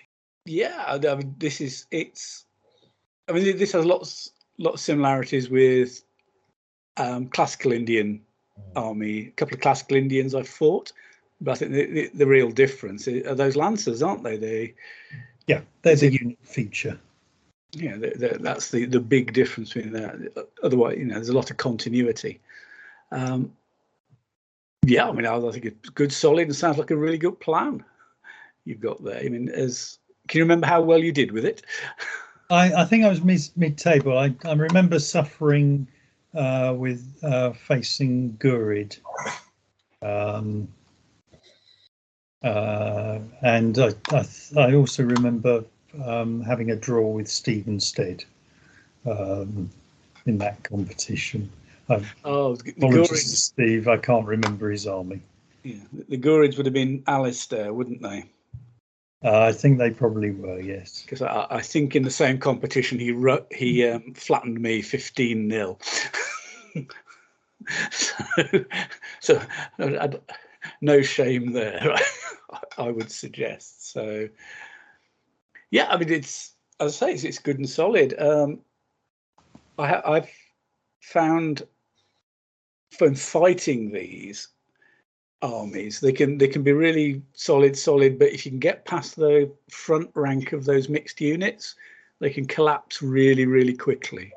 Yeah, 0.45 0.85
I 0.87 1.15
mean, 1.15 1.35
this 1.37 1.59
is 1.59 1.85
it's. 1.91 2.45
I 3.27 3.33
mean, 3.33 3.57
this 3.57 3.73
has 3.73 3.85
lots 3.85 4.31
lots 4.59 4.75
of 4.75 4.79
similarities 4.85 5.49
with 5.49 6.01
um, 6.95 7.27
classical 7.27 7.73
Indian 7.73 8.21
mm. 8.57 8.81
army. 8.81 9.27
A 9.27 9.31
couple 9.31 9.55
of 9.55 9.59
classical 9.59 9.97
Indians 9.97 10.33
I've 10.33 10.47
fought, 10.47 10.93
but 11.41 11.51
I 11.51 11.55
think 11.55 11.71
the, 11.71 11.85
the, 11.85 12.11
the 12.13 12.27
real 12.27 12.51
difference 12.51 13.05
are 13.05 13.35
those 13.35 13.57
lancers, 13.57 14.01
aren't 14.01 14.23
they? 14.23 14.37
They, 14.37 14.73
yeah, 15.47 15.61
there's 15.81 16.03
a 16.03 16.11
unique 16.11 16.39
feature. 16.43 16.99
Yeah, 17.71 17.97
they're, 17.97 18.13
they're, 18.15 18.37
that's 18.37 18.69
the 18.69 18.85
the 18.85 18.99
big 18.99 19.33
difference 19.33 19.73
between 19.73 19.93
that. 19.93 20.47
Otherwise, 20.63 20.97
you 20.97 21.05
know, 21.05 21.15
there's 21.15 21.29
a 21.29 21.33
lot 21.33 21.51
of 21.51 21.57
continuity. 21.57 22.39
Um, 23.11 23.51
yeah, 24.85 25.07
I 25.07 25.11
mean, 25.11 25.25
I 25.25 25.39
think 25.51 25.65
it's 25.65 25.89
good, 25.89 26.11
solid, 26.11 26.47
and 26.47 26.55
sounds 26.55 26.77
like 26.77 26.91
a 26.91 26.95
really 26.95 27.17
good 27.17 27.39
plan 27.39 27.83
you've 28.65 28.81
got 28.81 29.03
there. 29.03 29.19
I 29.19 29.29
mean, 29.29 29.49
as 29.49 29.97
can 30.27 30.39
you 30.39 30.43
remember 30.43 30.67
how 30.67 30.81
well 30.81 30.99
you 30.99 31.11
did 31.11 31.31
with 31.31 31.45
it? 31.45 31.63
I, 32.49 32.73
I 32.73 32.85
think 32.85 33.03
I 33.03 33.09
was 33.09 33.23
mid 33.55 33.77
table. 33.77 34.17
I, 34.17 34.33
I 34.45 34.53
remember 34.53 34.99
suffering 34.99 35.87
uh, 36.33 36.73
with 36.77 37.17
uh, 37.23 37.51
facing 37.51 38.33
Ghurid. 38.33 38.99
Um, 40.01 40.67
uh, 42.43 43.19
and 43.41 43.79
I, 43.79 43.93
I, 44.11 44.25
I, 44.57 44.75
also 44.75 45.03
remember 45.03 45.63
um, 46.03 46.41
having 46.41 46.71
a 46.71 46.75
draw 46.75 47.07
with 47.07 47.27
Stephen 47.27 47.79
Stead 47.79 48.25
um, 49.05 49.69
in 50.25 50.37
that 50.39 50.61
competition. 50.63 51.49
oh, 52.25 52.57
apologies 52.77 53.43
Steve, 53.43 53.87
I 53.87 53.97
can't 53.97 54.25
remember 54.25 54.69
his 54.69 54.87
army. 54.87 55.21
Yeah, 55.63 55.79
the 56.09 56.17
Ghurids 56.17 56.57
would 56.57 56.65
have 56.65 56.73
been 56.73 57.03
Alistair, 57.07 57.73
wouldn't 57.73 58.01
they? 58.01 58.25
Uh, 59.23 59.39
I 59.39 59.53
think 59.53 59.77
they 59.77 59.89
probably 59.89 60.31
were, 60.31 60.59
yes. 60.59 61.01
Because 61.03 61.21
I, 61.21 61.47
I 61.49 61.61
think 61.61 61.95
in 61.95 62.03
the 62.03 62.11
same 62.11 62.37
competition 62.37 62.99
he 62.99 63.13
ru- 63.13 63.45
he 63.51 63.87
um, 63.87 64.13
flattened 64.15 64.59
me 64.59 64.81
fifteen 64.81 65.49
0 65.49 65.77
so, 67.91 68.15
so 69.21 69.41
I, 69.79 69.83
I- 69.83 70.19
no 70.81 71.01
shame 71.01 71.51
there. 71.53 71.95
I 72.77 72.89
would 72.89 73.11
suggest. 73.11 73.91
So 73.91 74.29
yeah, 75.71 75.87
I 75.89 75.97
mean 75.97 76.11
it's 76.11 76.53
as 76.79 77.01
I 77.01 77.07
say, 77.07 77.13
it's, 77.13 77.23
it's 77.23 77.39
good 77.39 77.57
and 77.57 77.69
solid. 77.69 78.19
Um, 78.19 78.59
I 79.77 79.87
ha- 79.87 80.01
I've 80.05 80.29
found 81.01 81.63
from 82.91 83.15
fighting 83.15 83.91
these 83.91 84.49
armies, 85.43 85.99
they 85.99 86.11
can 86.11 86.37
they 86.37 86.47
can 86.47 86.63
be 86.63 86.71
really 86.71 87.21
solid, 87.33 87.77
solid. 87.77 88.17
But 88.17 88.29
if 88.29 88.45
you 88.45 88.51
can 88.51 88.59
get 88.59 88.85
past 88.85 89.15
the 89.15 89.51
front 89.69 90.09
rank 90.15 90.53
of 90.53 90.65
those 90.65 90.89
mixed 90.89 91.21
units, 91.21 91.75
they 92.19 92.29
can 92.29 92.45
collapse 92.45 93.01
really, 93.01 93.45
really 93.45 93.75
quickly. 93.75 94.31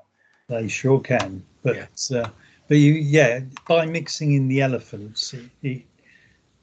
They 0.49 0.69
sure 0.69 1.01
can. 1.01 1.45
But 1.63 2.11
uh, 2.15 2.29
but 2.69 2.77
you 2.77 2.95
yeah, 2.95 3.41
by 3.67 3.87
mixing 3.87 4.33
in 4.33 4.49
the 4.49 4.61
elephants, 4.61 5.33
it, 5.33 5.45
it 5.63 5.83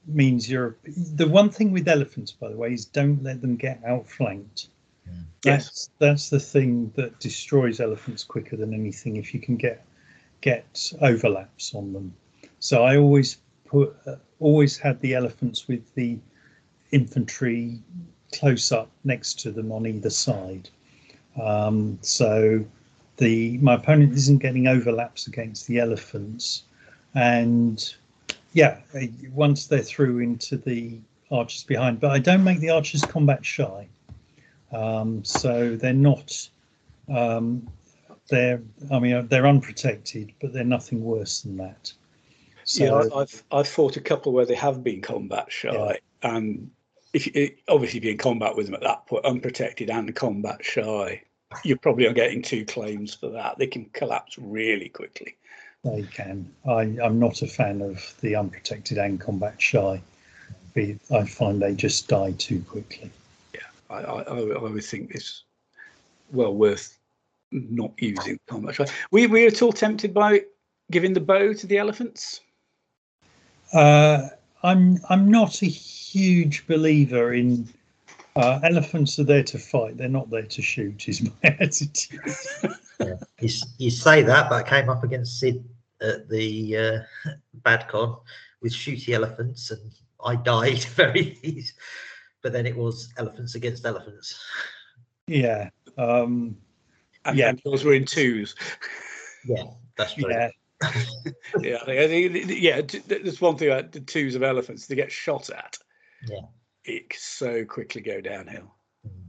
means 0.08 0.50
you're 0.50 0.76
the 1.16 1.28
one 1.28 1.50
thing 1.50 1.72
with 1.72 1.88
elephants, 1.88 2.32
by 2.32 2.50
the 2.50 2.58
way, 2.58 2.74
is 2.74 2.86
don't 2.86 3.24
let 3.24 3.42
them 3.42 3.56
get 3.56 3.82
outflanked. 3.86 4.68
Yes. 5.44 5.44
That's 5.44 5.90
that's 6.00 6.30
the 6.30 6.40
thing 6.40 6.92
that 6.96 7.20
destroys 7.20 7.80
elephants 7.80 8.24
quicker 8.24 8.56
than 8.56 8.74
anything. 8.74 9.18
If 9.18 9.34
you 9.34 9.40
can 9.40 9.58
get 9.58 9.86
get 10.42 10.92
overlaps 11.02 11.76
on 11.76 11.94
them, 11.94 12.14
so 12.60 12.84
I 12.84 12.98
always 12.98 13.38
put 13.66 13.96
uh, 14.08 14.16
always 14.40 14.78
had 14.78 15.00
the 15.02 15.14
elephants 15.16 15.68
with 15.68 15.94
the 15.96 16.18
infantry 16.92 17.80
close 18.32 18.72
up 18.72 18.90
next 19.04 19.40
to 19.42 19.52
them 19.52 19.72
on 19.72 19.86
either 19.86 20.10
side. 20.10 20.70
Um, 21.42 22.00
so 22.02 22.66
the 23.18 23.58
my 23.58 23.76
opponent 23.76 24.14
isn't 24.14 24.38
getting 24.38 24.68
overlaps 24.68 25.28
against 25.28 25.68
the 25.68 25.80
elephants, 25.80 26.64
and 27.16 27.94
yeah, 28.54 28.80
uh, 28.96 29.02
once 29.32 29.68
they're 29.68 29.82
through 29.82 30.20
into 30.20 30.58
the 30.58 31.00
archers 31.32 31.64
behind, 31.64 32.00
but 32.00 32.12
I 32.12 32.20
don't 32.20 32.44
make 32.44 32.60
the 32.60 32.70
archers 32.70 33.02
combat 33.04 33.44
shy. 33.46 33.88
Um, 34.72 35.24
so 35.24 35.76
they're 35.76 35.94
not. 35.94 36.50
Um, 37.14 37.70
they're. 38.30 38.62
I 38.92 39.00
mean, 39.00 39.28
they're 39.28 39.48
unprotected, 39.48 40.32
but 40.42 40.54
they're 40.54 40.64
nothing 40.64 41.04
worse 41.04 41.42
than 41.42 41.58
that. 41.58 41.92
So, 42.64 42.84
yeah, 42.86 43.10
I- 43.16 43.22
I've 43.22 43.44
I've 43.52 43.68
fought 43.68 43.98
a 43.98 44.02
couple 44.02 44.32
where 44.32 44.46
they 44.46 44.56
have 44.56 44.84
been 44.84 45.02
combat 45.02 45.52
shy, 45.52 46.00
and 46.24 46.72
if 47.14 47.28
you, 47.28 47.52
obviously 47.68 47.98
if 48.00 48.04
you're 48.06 48.14
in 48.14 48.18
combat 48.18 48.56
with 48.56 48.68
them 48.68 48.76
at 48.76 48.82
that 48.82 49.06
point, 49.06 49.26
unprotected 49.26 49.90
and 49.90 50.16
combat 50.16 50.64
shy, 50.64 51.22
you're 51.64 51.78
probably 51.78 52.06
not 52.06 52.16
getting 52.16 52.42
two 52.42 52.66
claims 52.66 53.14
for 53.14 53.30
that. 53.30 53.58
They 53.58 53.68
can 53.68 53.86
collapse 53.94 54.38
really 54.40 54.90
quickly. 54.90 55.36
They 55.84 56.04
can. 56.04 56.50
I, 56.66 56.82
I'm 57.04 57.20
not 57.20 57.42
a 57.42 57.48
fan 57.48 57.82
of 57.82 58.16
the 58.22 58.36
unprotected 58.36 58.98
and 58.98 59.20
combat 59.20 59.62
shy. 59.62 60.02
Be- 60.74 60.98
I 61.14 61.26
find 61.26 61.62
they 61.62 61.76
just 61.76 62.08
die 62.08 62.32
too 62.38 62.62
quickly. 62.62 63.12
I 63.90 63.96
I, 63.96 64.22
I 64.22 64.34
would- 64.34 64.58
I 64.58 64.60
would 64.60 64.84
think 64.84 65.12
it's 65.14 65.44
well 66.32 66.54
worth 66.56 66.98
not 67.52 67.92
using 67.98 68.40
combat 68.48 68.76
shy. 68.76 68.86
We 69.12 69.28
we 69.28 69.46
at 69.46 69.62
all 69.62 69.74
tempted 69.74 70.14
by 70.14 70.44
giving 70.90 71.14
the 71.14 71.20
bow 71.20 71.54
to 71.54 71.68
the 71.68 71.78
elephants. 71.78 72.40
Uh, 73.74 74.30
I'm 74.64 75.00
I'm 75.10 75.30
not 75.30 75.62
a 75.64 75.68
huge 75.68 76.66
believer 76.66 77.34
in 77.34 77.68
uh, 78.36 78.60
elephants 78.64 79.20
are 79.20 79.24
there 79.26 79.44
to 79.44 79.60
fight. 79.60 79.98
They're 79.98 80.08
not 80.08 80.30
there 80.30 80.44
to 80.44 80.62
shoot. 80.62 81.10
Is 81.10 81.22
my 81.22 81.32
attitude. 81.44 82.22
Yeah. 83.00 83.16
You, 83.42 83.50
you 83.78 83.90
say 83.92 84.22
that, 84.24 84.50
but 84.50 84.66
I 84.66 84.70
came 84.70 84.90
up 84.90 85.04
against 85.04 85.40
Sid 85.40 85.64
at 86.04 86.30
the 86.30 86.78
uh, 86.78 87.00
Badcon 87.62 88.20
with 88.62 88.74
shooty 88.74 89.14
elephants, 89.14 89.72
and 89.72 89.92
I 90.24 90.36
died 90.36 90.80
very 90.96 91.40
easy. 91.44 91.74
But 92.42 92.52
then 92.54 92.66
it 92.66 92.76
was 92.76 93.14
elephants 93.18 93.56
against 93.56 93.86
elephants. 93.86 94.38
Yeah. 95.28 95.70
Um, 95.98 96.58
And, 97.26 97.38
Yeah. 97.38 97.50
and 97.50 97.62
those 97.64 97.86
were 97.86 97.94
in 97.94 98.06
twos. 98.06 98.56
Yeah, 99.46 99.64
that's 99.98 100.14
true. 100.16 100.30
yeah. 100.30 100.50
yeah, 101.62 101.78
I 101.88 102.08
think- 102.08 102.50
yeah. 102.50 102.82
There's 103.08 103.40
one 103.40 103.56
thing 103.58 103.70
about 103.70 103.94
the 103.94 104.02
twos 104.02 104.36
of 104.36 104.44
elephants. 104.44 104.88
They 104.88 104.96
get 104.96 105.12
shot 105.12 105.50
at. 105.50 105.78
Yeah. 106.28 106.42
It 106.84 107.10
can 107.10 107.20
so 107.20 107.64
quickly 107.64 108.02
go 108.02 108.20
downhill. 108.20 108.74
Mm. 109.08 109.28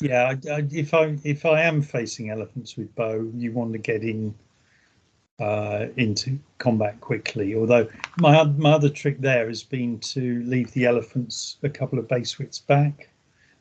Yeah, 0.00 0.24
I, 0.24 0.52
I, 0.52 0.66
if 0.72 0.92
I 0.92 1.16
if 1.22 1.44
I 1.46 1.62
am 1.62 1.82
facing 1.82 2.30
elephants 2.30 2.76
with 2.76 2.92
bow, 2.96 3.30
you 3.36 3.52
want 3.52 3.72
to 3.74 3.78
get 3.78 4.02
in 4.02 4.34
uh, 5.40 5.86
into 5.96 6.38
combat 6.58 7.00
quickly. 7.00 7.54
Although 7.54 7.88
my 8.18 8.44
my 8.44 8.72
other 8.72 8.90
trick 8.90 9.20
there 9.20 9.48
has 9.48 9.62
been 9.62 9.98
to 10.00 10.42
leave 10.44 10.70
the 10.72 10.84
elephants 10.84 11.56
a 11.62 11.68
couple 11.68 11.98
of 11.98 12.08
base 12.08 12.38
widths 12.38 12.58
back 12.58 13.08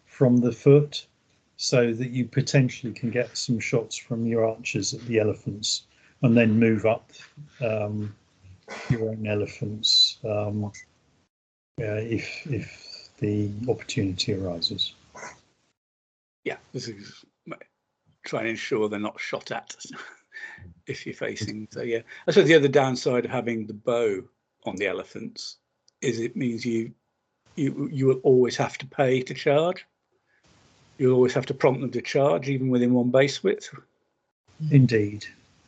from 0.05 0.37
the 0.37 0.51
foot, 0.51 1.05
so 1.57 1.93
that 1.93 2.09
you 2.09 2.25
potentially 2.25 2.93
can 2.93 3.09
get 3.09 3.37
some 3.37 3.59
shots 3.59 3.95
from 3.95 4.25
your 4.25 4.45
archers 4.45 4.93
at 4.93 5.01
the 5.01 5.19
elephants, 5.19 5.83
and 6.21 6.35
then 6.35 6.59
move 6.59 6.85
up 6.85 7.11
um, 7.61 8.13
your 8.89 9.09
own 9.09 9.25
elephants 9.25 10.17
um, 10.25 10.65
uh, 10.65 10.71
if 11.77 12.45
if 12.47 13.09
the 13.19 13.49
opportunity 13.67 14.33
arises. 14.33 14.93
Yeah, 16.43 16.57
this 16.73 16.87
is 16.87 17.23
try 18.25 18.41
and 18.41 18.49
ensure 18.49 18.89
they're 18.89 18.99
not 18.99 19.19
shot 19.19 19.51
at 19.51 19.75
if 20.89 21.05
you're 21.05 21.15
facing. 21.15 21.67
So 21.71 21.81
yeah, 21.81 22.01
I 22.27 22.31
suppose 22.31 22.47
the 22.47 22.55
other 22.55 22.67
downside 22.67 23.25
of 23.25 23.31
having 23.31 23.67
the 23.67 23.73
bow 23.73 24.23
on 24.65 24.75
the 24.75 24.87
elephants 24.87 25.57
is 26.01 26.19
it 26.19 26.35
means 26.35 26.65
you 26.65 26.91
you 27.55 27.89
you 27.91 28.07
will 28.07 28.19
always 28.23 28.57
have 28.57 28.77
to 28.79 28.87
pay 28.87 29.21
to 29.21 29.33
charge. 29.33 29.85
You'll 30.97 31.15
always 31.15 31.33
have 31.33 31.45
to 31.47 31.53
prompt 31.53 31.81
them 31.81 31.91
to 31.91 32.01
charge, 32.01 32.49
even 32.49 32.69
within 32.69 32.93
one 32.93 33.09
base 33.09 33.41
width. 33.41 33.69
Indeed. 34.69 35.25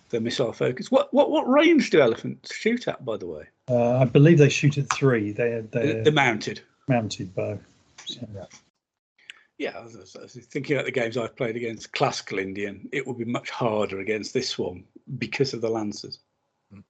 The 0.10 0.20
missile 0.20 0.52
focus. 0.52 0.92
What 0.92 1.14
what 1.14 1.32
what 1.32 1.50
range 1.50 1.90
do 1.90 2.02
elephants 2.02 2.54
shoot 2.54 2.88
at, 2.88 3.06
by 3.06 3.18
the 3.18 3.28
way? 3.28 3.46
Uh, 3.70 4.00
I 4.00 4.06
believe 4.06 4.38
they 4.38 4.50
shoot 4.50 4.78
at 4.78 4.92
three. 4.92 5.32
They're, 5.32 5.62
they're 5.62 6.04
the 6.04 6.12
mounted. 6.12 6.60
mounted 6.90 7.34
bow. 7.34 7.58
So, 8.06 8.28
Yeah, 8.36 8.46
I 9.70 9.82
was, 9.82 10.16
I 10.16 10.24
was 10.24 10.34
thinking 10.34 10.76
about 10.76 10.86
the 10.86 10.92
games 10.92 11.18
I've 11.18 11.36
played 11.36 11.56
against 11.56 11.94
classical 11.94 12.40
Indian. 12.40 12.90
It 12.92 13.06
would 13.06 13.18
be 13.18 13.26
much 13.26 13.50
harder 13.50 14.00
against 14.00 14.34
this 14.34 14.58
one 14.58 14.84
because 15.18 15.54
of 15.54 15.62
the 15.62 15.70
lancers. 15.70 16.20
Mm. 16.74 16.84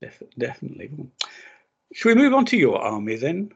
Def- 0.00 0.22
definitely. 0.38 0.90
Should 1.92 2.16
we 2.16 2.22
move 2.22 2.34
on 2.34 2.44
to 2.46 2.56
your 2.56 2.78
army 2.78 3.16
then, 3.16 3.52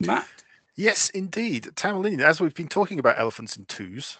Matt? 0.00 0.26
Yes, 0.74 1.10
indeed. 1.10 1.70
Tamil 1.76 2.06
Indian, 2.06 2.28
as 2.28 2.40
we've 2.40 2.54
been 2.54 2.68
talking 2.68 2.98
about 2.98 3.18
elephants 3.18 3.56
in 3.56 3.64
twos, 3.66 4.18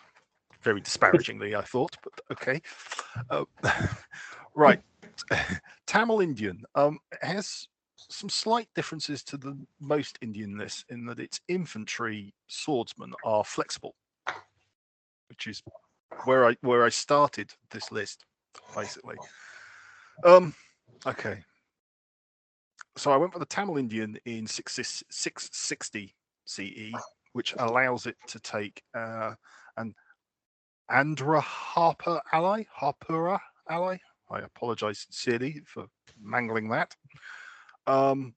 very 0.63 0.81
disparagingly, 0.81 1.57
I 1.57 1.63
thought, 1.63 1.97
but 2.03 2.13
okay. 2.31 2.61
Uh, 3.31 3.45
right. 4.55 4.81
Tamil 5.87 6.21
Indian 6.21 6.63
um, 6.75 6.99
has 7.21 7.67
some 8.09 8.29
slight 8.29 8.69
differences 8.75 9.23
to 9.25 9.37
the 9.37 9.57
most 9.81 10.19
Indian 10.21 10.59
lists 10.59 10.85
in 10.89 11.07
that 11.07 11.19
its 11.19 11.41
infantry 11.49 12.35
swordsmen 12.49 13.13
are 13.25 13.45
flexible, 13.45 13.95
which 15.29 15.47
is 15.47 15.63
where 16.25 16.47
I 16.47 16.57
where 16.61 16.85
I 16.85 16.89
started 16.89 17.53
this 17.71 17.91
list, 17.91 18.25
basically. 18.75 19.17
Um, 20.25 20.55
okay. 21.07 21.43
So 22.97 23.11
I 23.11 23.17
went 23.17 23.33
for 23.33 23.39
the 23.39 23.47
Tamil 23.47 23.79
Indian 23.79 24.19
in 24.27 24.47
660 24.47 25.07
660 25.11 26.15
CE, 26.45 26.93
which 27.33 27.55
allows 27.59 28.07
it 28.07 28.17
to 28.29 28.39
take 28.41 28.83
uh, 28.95 29.35
an 29.77 29.95
Andhra 30.91 31.41
Harper 31.41 32.21
ally, 32.33 32.65
Harpura 32.79 33.41
ally. 33.69 33.97
I 34.31 34.41
apologize 34.41 35.01
sincerely 35.01 35.63
for 35.67 35.87
mangling 36.21 36.69
that. 36.71 36.95
Um, 37.87 38.35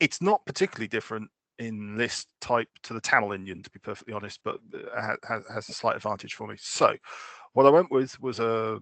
it's 0.00 0.20
not 0.20 0.44
particularly 0.46 0.88
different 0.88 1.30
in 1.58 1.96
list 1.96 2.28
type 2.40 2.68
to 2.82 2.94
the 2.94 3.00
Tamil 3.00 3.32
Indian, 3.32 3.62
to 3.62 3.70
be 3.70 3.78
perfectly 3.78 4.14
honest, 4.14 4.40
but 4.44 4.58
uh, 4.96 5.14
has, 5.22 5.42
has 5.52 5.68
a 5.68 5.72
slight 5.72 5.96
advantage 5.96 6.34
for 6.34 6.46
me. 6.46 6.56
So, 6.58 6.94
what 7.52 7.66
I 7.66 7.70
went 7.70 7.90
with 7.90 8.20
was 8.20 8.40
a 8.40 8.80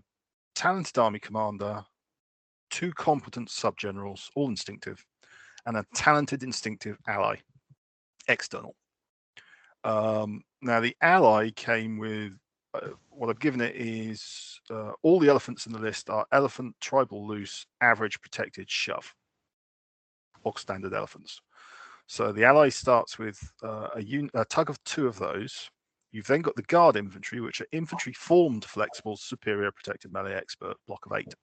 talented 0.54 0.98
army 0.98 1.18
commander, 1.18 1.84
two 2.70 2.92
competent 2.92 3.50
sub 3.50 3.76
generals, 3.76 4.30
all 4.34 4.48
instinctive, 4.48 5.04
and 5.66 5.76
a 5.76 5.84
talented 5.94 6.42
instinctive 6.42 6.96
ally, 7.06 7.36
external. 8.28 8.74
Um, 9.84 10.42
now, 10.62 10.80
the 10.80 10.96
ally 11.02 11.50
came 11.50 11.98
with 11.98 12.32
uh, 12.74 12.88
what 13.10 13.28
I've 13.28 13.40
given 13.40 13.60
it 13.60 13.76
is 13.76 14.60
uh, 14.70 14.92
all 15.02 15.20
the 15.20 15.28
elephants 15.28 15.66
in 15.66 15.72
the 15.72 15.78
list 15.78 16.08
are 16.08 16.26
elephant, 16.32 16.74
tribal, 16.80 17.26
loose, 17.26 17.66
average, 17.80 18.20
protected, 18.20 18.70
shove, 18.70 19.14
or 20.44 20.56
standard 20.59 20.94
elephants. 20.94 21.40
So 22.06 22.32
the 22.32 22.44
ally 22.44 22.69
starts 22.69 23.19
with 23.19 23.39
uh, 23.62 23.89
a, 23.97 24.01
un- 24.01 24.31
a 24.35 24.44
TuG 24.44 24.70
of 24.70 24.82
two 24.85 25.06
of 25.06 25.19
those. 25.19 25.70
You've 26.10 26.27
then 26.27 26.43
got 26.43 26.56
the 26.56 26.62
guard 26.62 26.97
infantry, 26.97 27.40
which 27.40 27.60
are 27.60 27.66
infantry 27.73 28.12
formed 28.12 28.64
flexible, 28.64 29.16
superior 29.16 29.73
protected 29.73 30.12
melee 30.12 30.35
expert, 30.35 30.77
block 30.86 31.06
of 31.06 31.12
eight. 31.12 31.35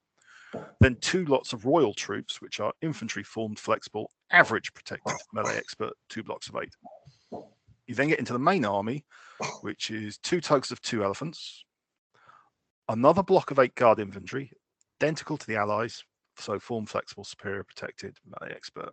Then 0.79 0.97
two 1.01 1.25
lots 1.25 1.53
of 1.53 1.65
royal 1.65 1.93
troops, 1.93 2.41
which 2.41 2.59
are 2.59 2.73
infantry 2.81 3.23
formed 3.23 3.59
flexible, 3.59 4.11
average 4.31 4.73
protected 4.73 5.15
melee 5.33 5.57
expert, 5.57 5.93
two 6.07 6.23
blocks 6.23 6.49
of 6.49 6.55
eight. 6.57 6.75
You 7.87 7.95
then 7.95 8.09
get 8.09 8.19
into 8.19 8.33
the 8.33 8.39
main 8.39 8.65
army, 8.65 9.05
which 9.61 9.89
is 9.89 10.17
two 10.19 10.41
TuGs 10.41 10.71
of 10.71 10.81
two 10.81 11.03
elephants, 11.03 11.63
another 12.87 13.23
block 13.23 13.51
of 13.51 13.59
eight 13.59 13.75
guard 13.75 13.99
infantry, 13.99 14.51
identical 15.01 15.37
to 15.37 15.47
the 15.47 15.55
allies, 15.55 16.03
so 16.39 16.59
form 16.59 16.85
flexible, 16.85 17.23
superior 17.23 17.63
protected 17.63 18.17
melee 18.25 18.53
expert. 18.53 18.91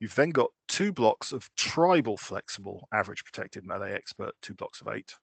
You've 0.00 0.14
then 0.14 0.30
got 0.30 0.50
two 0.66 0.92
blocks 0.92 1.32
of 1.32 1.48
tribal 1.56 2.16
flexible, 2.16 2.88
average 2.92 3.24
protected 3.24 3.64
melee 3.64 3.92
expert, 3.92 4.32
two 4.42 4.54
blocks 4.54 4.80
of 4.80 4.88
eight. 4.88 5.14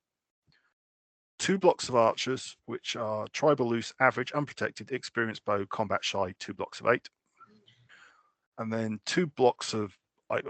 Two 1.38 1.58
blocks 1.58 1.90
of 1.90 1.96
archers, 1.96 2.56
which 2.66 2.96
are 2.96 3.28
tribal 3.34 3.68
loose, 3.68 3.94
average, 4.00 4.32
unprotected, 4.32 4.92
experienced 4.92 5.44
bow, 5.46 5.66
combat 5.70 6.04
shy, 6.04 6.34
two 6.40 6.54
blocks 6.54 6.80
of 6.80 6.88
eight. 6.88 7.10
And 8.58 8.72
then 8.72 9.00
two 9.06 9.28
blocks 9.28 9.74
of 9.74 9.98
I, 10.30 10.42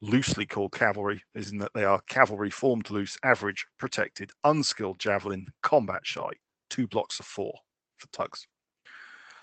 loosely 0.00 0.46
called 0.46 0.72
cavalry, 0.72 1.22
is 1.34 1.52
in 1.52 1.58
that 1.58 1.72
they 1.74 1.84
are 1.84 2.00
cavalry 2.08 2.50
formed 2.50 2.90
loose, 2.90 3.16
average, 3.22 3.66
protected, 3.78 4.32
unskilled 4.44 4.98
javelin, 4.98 5.46
combat 5.62 6.04
shy, 6.04 6.30
two 6.70 6.86
blocks 6.86 7.20
of 7.20 7.26
four 7.26 7.52
for 7.98 8.08
TuGs. 8.08 8.46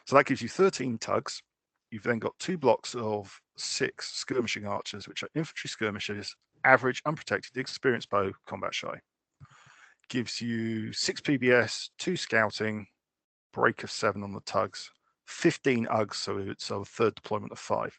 So 0.10 0.15
that 0.15 0.26
gives 0.26 0.41
you 0.41 0.49
13 0.49 0.98
TuGs. 0.98 1.44
You've 1.91 2.02
then 2.02 2.18
got 2.18 2.34
two 2.40 2.57
blocks 2.57 2.95
of 2.95 3.40
six 3.57 4.11
skirmishing 4.11 4.65
archers, 4.65 5.07
which 5.07 5.22
are 5.22 5.30
infantry 5.36 5.69
skirmishers, 5.69 6.36
average, 6.64 7.03
unprotected, 7.06 7.56
experienced 7.57 8.10
bow, 8.10 8.31
combat 8.48 8.73
shy. 8.73 8.95
Gives 10.10 10.41
you 10.41 10.94
six 10.94 11.22
PBS, 11.22 11.90
two 11.99 12.18
scouting, 12.18 12.88
break 13.53 13.84
of 13.84 13.91
seven 13.91 14.23
on 14.23 14.34
the 14.34 14.41
TuGs, 14.41 14.90
15 15.27 15.86
UGs, 15.86 16.15
so 16.15 16.40
it's 16.40 16.72
a 16.72 16.84
third 16.84 17.14
deployment 17.14 17.52
of 17.52 17.60
five. 17.60 17.95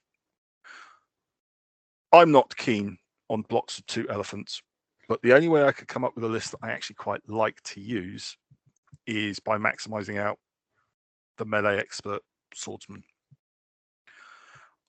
I'm 2.13 2.33
not 2.33 2.57
keen 2.57 2.99
on 3.29 3.43
blocks 3.43 3.79
of 3.79 3.87
two 3.87 4.09
elephants, 4.11 4.61
but 5.09 5.23
the 5.23 5.33
only 5.33 5.47
way 5.47 5.63
I 5.63 5.71
could 5.71 5.87
come 5.87 6.05
up 6.05 6.17
with 6.17 6.25
a 6.25 6.29
list 6.29 6.51
that 6.51 6.59
I 6.61 6.73
actually 6.73 6.97
quite 6.97 7.21
like 7.29 7.63
to 7.67 7.81
use 7.81 8.37
is 9.07 9.39
by 9.39 9.59
maximizing 9.59 10.19
out 10.19 10.41
the 11.41 11.47
melee 11.47 11.79
expert 11.79 12.21
swordsman. 12.55 13.03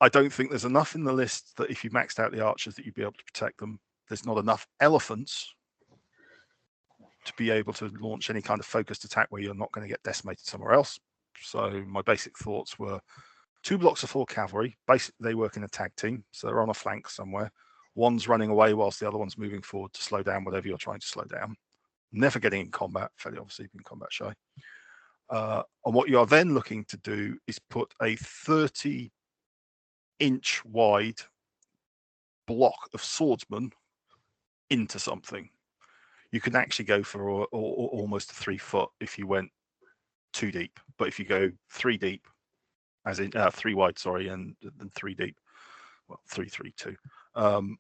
I 0.01 0.09
don't 0.09 0.31
think 0.31 0.49
there's 0.49 0.65
enough 0.65 0.95
in 0.95 1.03
the 1.03 1.13
list 1.13 1.55
that 1.57 1.69
if 1.69 1.83
you 1.83 1.89
maxed 1.91 2.19
out 2.19 2.31
the 2.31 2.43
archers 2.43 2.75
that 2.75 2.85
you'd 2.85 2.95
be 2.95 3.03
able 3.03 3.13
to 3.13 3.23
protect 3.23 3.59
them. 3.59 3.79
There's 4.09 4.25
not 4.25 4.37
enough 4.37 4.67
elephants 4.81 5.55
to 7.23 7.33
be 7.37 7.51
able 7.51 7.71
to 7.73 7.89
launch 7.99 8.29
any 8.29 8.41
kind 8.41 8.59
of 8.59 8.65
focused 8.65 9.05
attack 9.05 9.27
where 9.29 9.41
you're 9.41 9.53
not 9.53 9.71
going 9.71 9.87
to 9.87 9.91
get 9.91 10.03
decimated 10.03 10.45
somewhere 10.45 10.73
else. 10.73 10.99
So 11.41 11.83
my 11.87 12.01
basic 12.01 12.37
thoughts 12.37 12.77
were 12.77 12.99
two 13.63 13.77
blocks 13.77 14.03
of 14.03 14.09
four 14.09 14.25
cavalry. 14.25 14.75
Basically, 14.87 15.29
they 15.29 15.35
work 15.35 15.55
in 15.55 15.63
a 15.63 15.69
tag 15.69 15.95
team, 15.95 16.25
so 16.31 16.47
they're 16.47 16.61
on 16.61 16.69
a 16.69 16.73
flank 16.73 17.07
somewhere. 17.09 17.49
One's 17.95 18.27
running 18.27 18.49
away 18.49 18.73
whilst 18.73 18.99
the 18.99 19.07
other 19.07 19.19
one's 19.19 19.37
moving 19.37 19.61
forward 19.61 19.93
to 19.93 20.03
slow 20.03 20.23
down 20.23 20.43
whatever 20.43 20.67
you're 20.67 20.77
trying 20.77 20.99
to 20.99 21.07
slow 21.07 21.23
down. 21.23 21.55
Never 22.11 22.39
getting 22.39 22.61
in 22.61 22.71
combat, 22.71 23.11
fairly 23.15 23.37
obviously 23.37 23.67
being 23.71 23.83
combat 23.85 24.11
shy. 24.11 24.33
Uh, 25.31 25.63
and 25.85 25.95
what 25.95 26.09
you 26.09 26.19
are 26.19 26.25
then 26.25 26.53
looking 26.53 26.83
to 26.85 26.97
do 26.97 27.37
is 27.47 27.57
put 27.57 27.93
a 28.01 28.15
30 28.17 29.09
inch 30.19 30.63
wide 30.65 31.21
block 32.47 32.89
of 32.93 33.01
swordsmen 33.01 33.71
into 34.69 34.99
something. 34.99 35.49
You 36.31 36.41
can 36.41 36.55
actually 36.55 36.85
go 36.85 37.01
for 37.01 37.29
a, 37.29 37.43
a, 37.43 37.45
almost 37.57 38.31
a 38.31 38.35
three 38.35 38.57
foot 38.57 38.89
if 38.99 39.17
you 39.17 39.25
went 39.25 39.49
too 40.33 40.51
deep, 40.51 40.79
but 40.97 41.07
if 41.07 41.17
you 41.17 41.25
go 41.25 41.49
three 41.69 41.97
deep, 41.97 42.27
as 43.05 43.19
in 43.19 43.31
uh, 43.35 43.49
three 43.51 43.73
wide, 43.73 43.97
sorry, 43.97 44.27
and 44.27 44.55
then 44.61 44.89
three 44.93 45.15
deep, 45.15 45.35
well, 46.07 46.19
three, 46.29 46.47
three, 46.47 46.73
two, 46.77 46.95
um, 47.35 47.77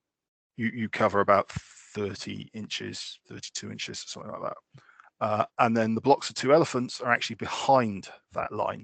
you 0.57 0.71
you 0.73 0.89
cover 0.89 1.19
about 1.19 1.49
30 1.51 2.49
inches, 2.53 3.19
32 3.29 3.71
inches, 3.71 4.03
something 4.07 4.31
like 4.31 4.41
that. 4.41 4.57
Uh, 5.21 5.45
and 5.59 5.77
then 5.77 5.93
the 5.93 6.01
blocks 6.01 6.29
of 6.29 6.35
two 6.35 6.51
elephants 6.51 6.99
are 6.99 7.11
actually 7.11 7.35
behind 7.35 8.09
that 8.33 8.51
line. 8.51 8.83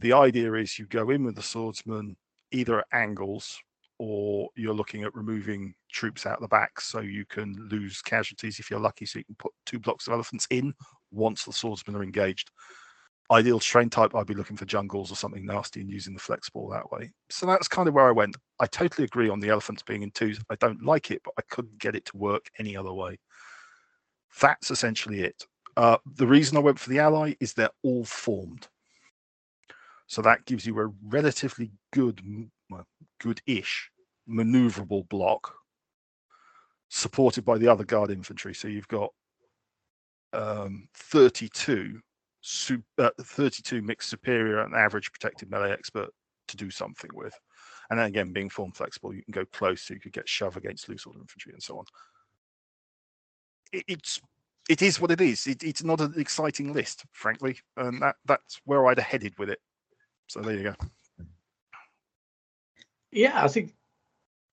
The 0.00 0.14
idea 0.14 0.54
is 0.54 0.78
you 0.78 0.86
go 0.86 1.10
in 1.10 1.22
with 1.22 1.36
the 1.36 1.42
swordsman 1.42 2.16
either 2.50 2.78
at 2.78 2.86
angles 2.92 3.60
or 3.98 4.48
you're 4.56 4.74
looking 4.74 5.02
at 5.02 5.14
removing 5.14 5.74
troops 5.92 6.24
out 6.24 6.40
the 6.40 6.48
back 6.48 6.80
so 6.80 7.00
you 7.00 7.26
can 7.26 7.68
lose 7.70 8.00
casualties 8.00 8.58
if 8.58 8.70
you're 8.70 8.80
lucky 8.80 9.04
so 9.04 9.18
you 9.18 9.24
can 9.24 9.34
put 9.34 9.52
two 9.66 9.78
blocks 9.78 10.06
of 10.06 10.14
elephants 10.14 10.46
in 10.50 10.72
once 11.10 11.44
the 11.44 11.52
swordsmen 11.52 11.96
are 11.96 12.02
engaged. 12.02 12.50
Ideal 13.30 13.60
train 13.60 13.90
type 13.90 14.14
i'd 14.14 14.26
be 14.26 14.34
looking 14.34 14.56
for 14.56 14.64
jungles 14.64 15.12
or 15.12 15.16
something 15.16 15.44
nasty 15.44 15.82
and 15.82 15.90
using 15.90 16.14
the 16.14 16.20
flexible 16.20 16.70
that 16.70 16.90
way. 16.90 17.12
So 17.28 17.44
that's 17.44 17.68
kind 17.68 17.86
of 17.86 17.92
where 17.92 18.08
i 18.08 18.12
went. 18.12 18.36
I 18.60 18.66
totally 18.66 19.04
agree 19.04 19.28
on 19.28 19.40
the 19.40 19.50
elephants 19.50 19.82
being 19.82 20.02
in 20.02 20.10
twos. 20.12 20.40
I 20.48 20.54
don't 20.54 20.82
like 20.82 21.10
it 21.10 21.20
but 21.22 21.34
i 21.38 21.42
couldn't 21.50 21.78
get 21.78 21.96
it 21.96 22.06
to 22.06 22.16
work 22.16 22.46
any 22.58 22.74
other 22.74 22.94
way 22.94 23.18
that's 24.40 24.70
essentially 24.70 25.20
it 25.20 25.44
uh, 25.76 25.96
the 26.16 26.26
reason 26.26 26.56
i 26.56 26.60
went 26.60 26.78
for 26.78 26.90
the 26.90 26.98
ally 26.98 27.34
is 27.40 27.52
they're 27.52 27.70
all 27.82 28.04
formed 28.04 28.68
so 30.08 30.22
that 30.22 30.46
gives 30.46 30.66
you 30.66 30.78
a 30.80 30.90
relatively 31.06 31.70
good, 31.92 32.22
good-ish 33.20 33.90
maneuverable 34.28 35.06
block 35.08 35.54
supported 36.88 37.44
by 37.44 37.58
the 37.58 37.68
other 37.68 37.84
guard 37.84 38.10
infantry. 38.10 38.54
So 38.54 38.68
you've 38.68 38.88
got 38.88 39.12
um, 40.32 40.88
32, 40.94 42.00
uh, 42.96 43.10
32 43.20 43.82
mixed 43.82 44.08
superior 44.08 44.60
and 44.60 44.74
average 44.74 45.12
protected 45.12 45.50
melee 45.50 45.72
expert 45.72 46.08
to 46.48 46.56
do 46.56 46.70
something 46.70 47.10
with. 47.12 47.34
And 47.90 47.98
then 47.98 48.06
again, 48.06 48.32
being 48.32 48.48
form 48.48 48.72
flexible, 48.72 49.14
you 49.14 49.22
can 49.22 49.32
go 49.32 49.44
close, 49.52 49.82
so 49.82 49.92
you 49.92 50.00
could 50.00 50.12
get 50.14 50.28
shove 50.28 50.56
against 50.56 50.88
loose 50.88 51.04
order 51.04 51.20
infantry 51.20 51.52
and 51.52 51.62
so 51.62 51.78
on. 51.78 51.84
It, 53.72 53.84
it's 53.88 54.20
it 54.68 54.82
is 54.82 55.00
what 55.00 55.10
it 55.10 55.20
is. 55.20 55.46
It, 55.46 55.62
it's 55.62 55.82
not 55.82 56.00
an 56.00 56.14
exciting 56.16 56.72
list, 56.72 57.04
frankly, 57.12 57.58
and 57.76 58.02
that 58.02 58.16
that's 58.26 58.60
where 58.64 58.86
I'd 58.86 58.98
have 58.98 59.06
headed 59.06 59.38
with 59.38 59.50
it. 59.50 59.60
So 60.28 60.40
there 60.40 60.56
you 60.56 60.62
go. 60.62 60.74
Yeah, 63.10 63.42
I 63.42 63.48
think. 63.48 63.74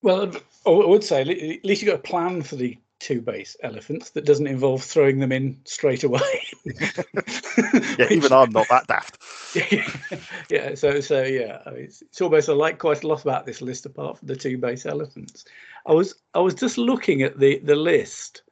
Well, 0.02 0.32
I 0.66 0.70
would 0.70 1.04
say 1.04 1.22
at 1.22 1.64
least 1.64 1.82
you 1.82 1.88
got 1.88 1.98
a 1.98 2.02
plan 2.02 2.42
for 2.42 2.56
the 2.56 2.78
two 2.98 3.20
base 3.20 3.56
elephants 3.62 4.10
that 4.10 4.24
doesn't 4.24 4.46
involve 4.46 4.82
throwing 4.82 5.18
them 5.18 5.32
in 5.32 5.60
straight 5.64 6.04
away. 6.04 6.20
yeah, 6.64 8.06
even 8.10 8.32
I'm 8.32 8.50
not 8.50 8.68
that 8.68 8.86
daft. 8.86 9.18
yeah, 10.50 10.74
so 10.74 11.00
so 11.00 11.22
yeah, 11.22 11.60
it's, 11.66 12.02
it's 12.02 12.20
almost 12.20 12.48
I 12.48 12.52
like 12.52 12.78
quite 12.78 13.04
a 13.04 13.08
lot 13.08 13.22
about 13.22 13.46
this 13.46 13.60
list 13.60 13.86
apart 13.86 14.18
from 14.18 14.28
the 14.28 14.36
two 14.36 14.58
base 14.58 14.86
elephants. 14.86 15.44
I 15.86 15.92
was 15.92 16.14
I 16.34 16.40
was 16.40 16.54
just 16.54 16.78
looking 16.78 17.22
at 17.22 17.38
the 17.38 17.58
the 17.58 17.76
list, 17.76 18.42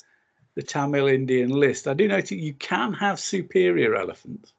the 0.55 0.63
Tamil 0.63 1.09
Indian 1.09 1.51
list. 1.51 1.89
I 1.89 1.95
do 1.95 2.09
notice 2.09 2.31
you 2.31 2.55
can 2.55 2.93
have 2.93 3.19
superior 3.19 3.97
elephants. 3.97 4.53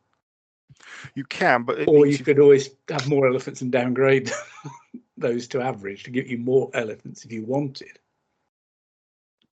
You 1.13 1.23
can, 1.23 1.63
but 1.63 1.87
or 1.87 2.05
you 2.05 2.17
could 2.17 2.39
always 2.39 2.69
have 2.89 3.07
more 3.07 3.27
elephants 3.27 3.61
and 3.61 3.71
downgrade 3.71 4.31
those 5.17 5.47
to 5.49 5.61
average 5.61 6.03
to 6.03 6.11
give 6.11 6.27
you 6.27 6.37
more 6.37 6.69
elephants 6.73 7.23
if 7.23 7.31
you 7.31 7.45
wanted. 7.45 7.99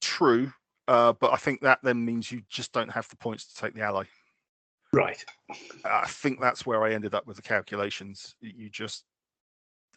True, 0.01 0.51
uh, 0.87 1.13
but 1.13 1.31
I 1.31 1.37
think 1.37 1.61
that 1.61 1.79
then 1.81 2.03
means 2.03 2.31
you 2.31 2.41
just 2.49 2.73
don't 2.73 2.91
have 2.91 3.07
the 3.07 3.15
points 3.15 3.45
to 3.45 3.55
take 3.55 3.73
the 3.73 3.81
ally. 3.81 4.03
Right. 4.91 5.23
I 5.85 6.05
think 6.07 6.39
that's 6.39 6.65
where 6.65 6.83
I 6.83 6.93
ended 6.93 7.15
up 7.15 7.25
with 7.25 7.37
the 7.37 7.41
calculations. 7.41 8.35
You 8.41 8.69
just 8.69 9.05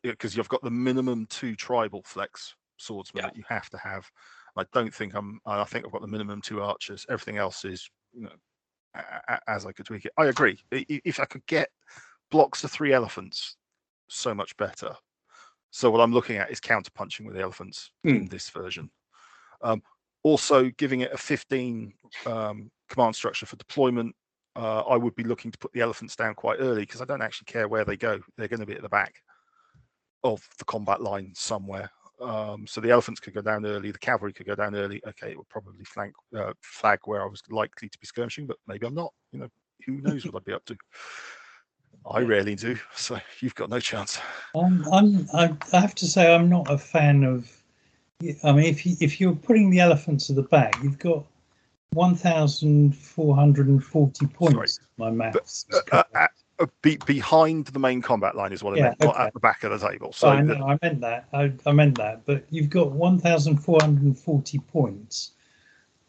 because 0.02 0.36
you've 0.36 0.48
got 0.48 0.62
the 0.62 0.70
minimum 0.70 1.26
two 1.26 1.56
tribal 1.56 2.02
flex 2.02 2.54
swordsmen 2.78 3.22
yeah. 3.22 3.28
that 3.28 3.36
you 3.36 3.44
have 3.48 3.68
to 3.70 3.78
have. 3.78 4.10
I 4.56 4.64
don't 4.72 4.94
think 4.94 5.14
I'm. 5.14 5.40
I 5.46 5.64
think 5.64 5.84
I've 5.84 5.92
got 5.92 6.00
the 6.02 6.08
minimum 6.08 6.40
two 6.40 6.62
archers. 6.62 7.06
Everything 7.08 7.36
else 7.36 7.64
is 7.64 7.88
you 8.12 8.22
know 8.22 8.30
as 9.46 9.66
I 9.66 9.72
could 9.72 9.86
tweak 9.86 10.04
it. 10.04 10.12
I 10.16 10.26
agree. 10.26 10.58
If 10.70 11.20
I 11.20 11.24
could 11.24 11.44
get 11.46 11.68
blocks 12.30 12.64
of 12.64 12.70
three 12.70 12.92
elephants, 12.92 13.56
so 14.08 14.34
much 14.34 14.56
better. 14.56 14.94
So 15.70 15.90
what 15.90 16.00
I'm 16.00 16.12
looking 16.12 16.36
at 16.36 16.50
is 16.50 16.60
counterpunching 16.60 17.26
with 17.26 17.34
the 17.34 17.42
elephants 17.42 17.90
mm. 18.06 18.16
in 18.16 18.26
this 18.26 18.48
version. 18.48 18.90
Um, 19.62 19.82
also, 20.22 20.70
giving 20.70 21.00
it 21.00 21.12
a 21.12 21.18
15 21.18 21.92
um, 22.26 22.70
command 22.88 23.14
structure 23.14 23.46
for 23.46 23.56
deployment. 23.56 24.14
Uh, 24.54 24.80
I 24.80 24.96
would 24.96 25.14
be 25.14 25.22
looking 25.22 25.50
to 25.50 25.58
put 25.58 25.72
the 25.72 25.82
elephants 25.82 26.16
down 26.16 26.34
quite 26.34 26.58
early 26.60 26.82
because 26.82 27.02
I 27.02 27.04
don't 27.04 27.22
actually 27.22 27.46
care 27.46 27.68
where 27.68 27.84
they 27.84 27.96
go. 27.96 28.20
They're 28.36 28.48
going 28.48 28.60
to 28.60 28.66
be 28.66 28.74
at 28.74 28.82
the 28.82 28.88
back 28.88 29.16
of 30.24 30.46
the 30.58 30.64
combat 30.64 31.02
line 31.02 31.32
somewhere. 31.34 31.90
Um, 32.20 32.66
so 32.66 32.80
the 32.80 32.90
elephants 32.90 33.20
could 33.20 33.34
go 33.34 33.42
down 33.42 33.66
early, 33.66 33.90
the 33.90 33.98
cavalry 33.98 34.32
could 34.32 34.46
go 34.46 34.54
down 34.54 34.74
early. 34.74 35.02
Okay, 35.06 35.32
it 35.32 35.36
would 35.36 35.48
probably 35.48 35.84
flank 35.84 36.14
uh, 36.36 36.52
flag 36.62 37.00
where 37.04 37.22
I 37.22 37.26
was 37.26 37.42
likely 37.50 37.88
to 37.88 37.98
be 37.98 38.06
skirmishing, 38.06 38.46
but 38.46 38.56
maybe 38.66 38.86
I'm 38.86 38.94
not. 38.94 39.12
You 39.32 39.40
know, 39.40 39.48
who 39.84 40.00
knows 40.00 40.24
what 40.24 40.36
I'd 40.36 40.44
be 40.44 40.52
up 40.52 40.64
to. 40.66 40.76
I 42.10 42.20
rarely 42.20 42.54
do, 42.54 42.78
so 42.94 43.18
you've 43.40 43.54
got 43.54 43.68
no 43.68 43.80
chance. 43.80 44.18
I'm, 44.54 44.86
I'm, 44.92 45.28
I 45.34 45.54
I 45.72 45.80
have 45.80 45.94
to 45.96 46.06
say, 46.06 46.34
I'm 46.34 46.48
not 46.48 46.70
a 46.70 46.78
fan 46.78 47.24
of. 47.24 47.50
I 48.42 48.52
mean, 48.52 48.64
if 48.64 48.86
you, 48.86 48.96
if 49.00 49.20
you're 49.20 49.34
putting 49.34 49.68
the 49.68 49.80
elephants 49.80 50.30
at 50.30 50.36
the 50.36 50.44
back, 50.44 50.74
you've 50.82 50.98
got 50.98 51.26
1,440 51.92 54.26
points. 54.28 54.80
My 54.96 55.10
maths. 55.10 55.66
Uh, 55.70 55.80
uh, 55.92 56.02
uh, 56.14 56.26
be, 56.82 56.96
behind 57.06 57.66
the 57.66 57.78
main 57.78 58.00
combat 58.02 58.34
line 58.36 58.52
is 58.52 58.62
what 58.62 58.74
I 58.74 58.76
Yeah, 58.76 58.82
meant, 58.84 59.00
not 59.00 59.20
at 59.20 59.34
the 59.34 59.40
back 59.40 59.64
of 59.64 59.78
the 59.78 59.88
table. 59.88 60.12
So 60.12 60.28
So 60.28 60.32
I 60.32 60.42
the- 60.42 60.58
I 60.58 60.78
meant 60.82 61.00
that. 61.00 61.28
I, 61.32 61.52
I 61.66 61.72
meant 61.72 61.96
that. 61.98 62.24
But 62.24 62.44
you've 62.50 62.70
got 62.70 62.92
1,440 62.92 64.58
points 64.60 65.32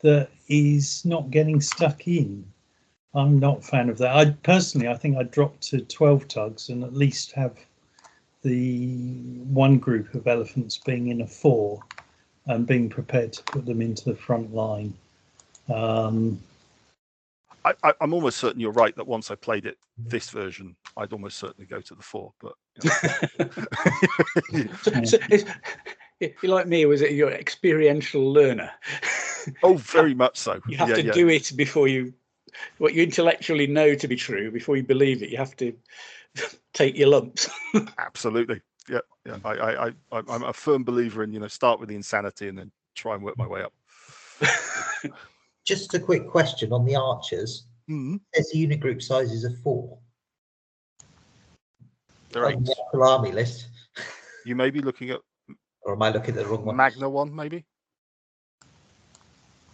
that 0.01 0.29
is 0.47 1.03
not 1.05 1.31
getting 1.31 1.59
stuck 1.59 2.07
in. 2.07 2.45
I'm 3.13 3.39
not 3.39 3.59
a 3.59 3.61
fan 3.61 3.89
of 3.89 3.97
that. 3.97 4.15
I 4.15 4.31
personally, 4.43 4.87
I 4.87 4.95
think 4.95 5.17
I'd 5.17 5.31
drop 5.31 5.59
to 5.61 5.81
12 5.81 6.27
TuGs 6.27 6.69
and 6.69 6.83
at 6.83 6.93
least 6.93 7.31
have 7.31 7.57
the 8.43 8.87
one 9.45 9.77
group 9.79 10.13
of 10.13 10.27
elephants 10.27 10.77
being 10.77 11.07
in 11.07 11.21
a 11.21 11.27
four 11.27 11.81
and 12.45 12.65
being 12.67 12.89
prepared 12.89 13.33
to 13.33 13.43
put 13.43 13.65
them 13.65 13.81
into 13.81 14.05
the 14.05 14.15
front 14.15 14.53
line. 14.53 14.93
Um, 15.67 16.39
I, 17.65 17.73
I, 17.83 17.93
I'm 18.01 18.13
almost 18.13 18.37
certain 18.37 18.59
you're 18.59 18.71
right 18.71 18.95
that 18.95 19.07
once 19.07 19.31
I 19.31 19.35
played 19.35 19.65
it, 19.65 19.77
mm. 20.01 20.09
this 20.09 20.29
version, 20.29 20.75
I'd 20.95 21.13
almost 21.13 21.37
certainly 21.37 21.65
go 21.65 21.81
to 21.81 21.95
the 21.95 22.01
four. 22.01 22.33
But 22.39 22.53
you 24.51 24.63
know. 24.63 24.69
So, 24.81 25.03
so 25.03 25.17
if 26.19 26.41
you're 26.41 26.53
like 26.53 26.67
me, 26.67 26.85
was 26.85 27.01
it 27.01 27.11
you're 27.11 27.29
an 27.29 27.39
experiential 27.39 28.31
learner? 28.31 28.71
oh, 29.63 29.75
very 29.77 30.13
much 30.13 30.37
so. 30.37 30.61
You 30.67 30.77
have 30.77 30.89
yeah, 30.89 30.95
to 30.95 31.03
yeah. 31.05 31.11
do 31.11 31.29
it 31.29 31.51
before 31.55 31.87
you, 31.87 32.13
what 32.77 32.93
you 32.93 33.03
intellectually 33.03 33.67
know 33.67 33.95
to 33.95 34.07
be 34.07 34.15
true, 34.15 34.51
before 34.51 34.77
you 34.77 34.83
believe 34.83 35.21
it. 35.21 35.29
You 35.29 35.37
have 35.37 35.55
to 35.57 35.73
take 36.73 36.97
your 36.97 37.09
lumps. 37.09 37.49
Absolutely. 37.97 38.61
Yeah, 38.89 38.99
yeah. 39.25 39.37
I, 39.43 39.51
I, 39.51 39.87
I, 39.87 39.91
I'm 40.11 40.43
a 40.43 40.53
firm 40.53 40.83
believer 40.83 41.23
in 41.23 41.33
you 41.33 41.39
know 41.39 41.47
start 41.47 41.79
with 41.79 41.89
the 41.89 41.95
insanity 41.95 42.47
and 42.47 42.57
then 42.57 42.71
try 42.95 43.15
and 43.15 43.23
work 43.23 43.37
my 43.37 43.47
way 43.47 43.61
up. 43.61 43.73
Just 45.67 45.93
a 45.93 45.99
quick 45.99 46.29
question 46.29 46.71
on 46.71 46.85
the 46.85 46.95
archers. 46.95 47.65
Mm, 47.89 48.21
There's 48.33 48.49
the 48.51 48.57
unit 48.57 48.79
group 48.79 49.01
sizes 49.01 49.43
of 49.43 49.57
four 49.59 49.99
there 52.29 52.45
on 52.45 52.53
ain't. 52.53 52.65
the 52.65 52.99
army 52.99 53.33
list, 53.33 53.67
You 54.45 54.55
may 54.55 54.69
be 54.69 54.79
looking 54.79 55.09
at 55.09 55.19
or 55.81 55.93
am 55.93 56.01
I 56.01 56.09
looking 56.09 56.37
at 56.37 56.43
the 56.43 56.47
wrong 56.47 56.63
one? 56.63 56.75
Magna 56.77 57.09
one, 57.09 57.35
maybe. 57.35 57.65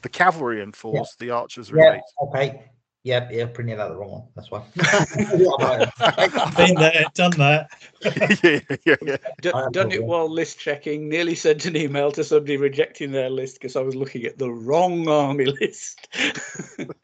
The 0.02 0.10
cavalry 0.10 0.62
in 0.62 0.72
fours, 0.72 1.16
the 1.20 1.30
archers 1.30 1.72
are 1.72 1.78
Yeah. 1.78 1.94
eight. 1.96 2.02
Okay. 2.22 2.72
Yeah, 3.06 3.28
yeah, 3.30 3.48
printed 3.48 3.82
out 3.82 3.90
the 3.90 3.98
wrong 3.98 4.12
one. 4.12 4.24
That's 4.34 4.50
why. 4.50 4.64
Yeah, 4.78 5.88
I 6.00 6.28
might 6.28 6.56
been 6.56 6.76
there, 6.76 7.06
done 7.14 7.32
that. 7.32 7.70
yeah, 8.44 8.78
yeah, 8.86 8.96
yeah. 9.02 9.18
D- 9.42 9.52
I 9.54 9.64
have 9.64 9.74
done 9.74 9.92
it 9.92 10.06
while 10.06 10.30
list 10.32 10.58
checking. 10.58 11.10
Nearly 11.10 11.36
sent 11.36 11.66
an 11.66 11.76
email 11.76 12.14
to 12.14 12.24
somebody 12.24 12.56
rejecting 12.56 13.12
their 13.12 13.30
list 13.30 13.56
because 13.56 13.76
I 13.76 13.82
was 13.82 13.94
looking 13.94 14.24
at 14.24 14.38
the 14.38 14.50
wrong 14.50 15.10
army 15.10 15.46
list. 15.62 16.08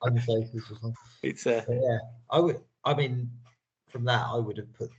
I'm 0.01 0.19
sorry, 0.21 0.47
this 0.53 0.69
was 0.69 0.79
wrong. 0.81 0.95
it's 1.21 1.45
uh, 1.45 1.63
But 1.67 1.75
yeah, 1.75 1.97
I 2.29 2.39
would. 2.39 2.61
I 2.85 2.93
mean, 2.93 3.29
from 3.89 4.05
that, 4.05 4.25
I 4.25 4.37
would 4.37 4.55
have 4.55 4.73
put, 4.73 4.91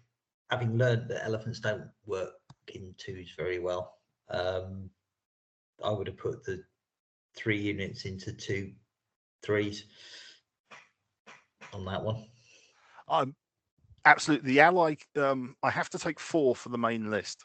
having 0.51 0.77
learned 0.77 1.09
that 1.09 1.24
elephants 1.24 1.60
don't 1.60 1.89
work 2.05 2.32
in 2.74 2.94
twos 2.98 3.32
very 3.39 3.59
well. 3.59 3.94
Um, 4.28 4.90
I 5.82 5.93
would 5.93 6.09
have 6.09 6.18
put 6.18 6.44
the 6.44 6.62
three 7.35 7.59
units 7.59 8.05
into 8.05 8.35
two 8.35 8.72
threes 9.43 9.86
on 11.72 11.84
that 11.86 12.02
one. 12.02 12.24
I'm 13.09 13.34
absolutely. 14.05 14.52
The 14.52 14.60
ally, 14.60 14.97
um, 15.16 15.56
I 15.62 15.70
have 15.70 15.90
to 15.90 15.98
take 15.98 16.20
four 16.20 16.55
for 16.56 16.68
the 16.68 16.78
main 16.78 17.10
list. 17.10 17.44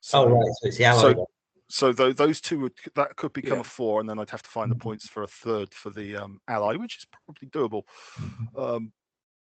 So, 0.00 0.24
oh 0.24 0.28
right, 0.30 0.46
so 0.46 0.68
it's 0.68 0.76
the 0.78 0.84
ally 0.84 1.00
so- 1.14 1.26
so 1.68 1.92
tho- 1.92 2.12
those 2.12 2.40
two 2.40 2.58
would 2.60 2.72
that 2.96 3.14
could 3.16 3.32
become 3.32 3.58
Yeah. 3.58 3.60
a 3.60 3.64
four, 3.64 4.00
and 4.00 4.08
then 4.08 4.18
I'd 4.18 4.30
have 4.30 4.42
to 4.42 4.50
find 4.50 4.70
the 4.70 4.74
points 4.76 5.06
for 5.08 5.22
a 5.22 5.26
third 5.28 5.72
for 5.72 5.90
the 5.90 6.16
um, 6.16 6.40
ally, 6.48 6.74
which 6.76 6.96
is 6.98 7.06
probably 7.24 7.48
doable. 7.48 7.82
Mhm. 8.18 8.58
Um, 8.76 8.92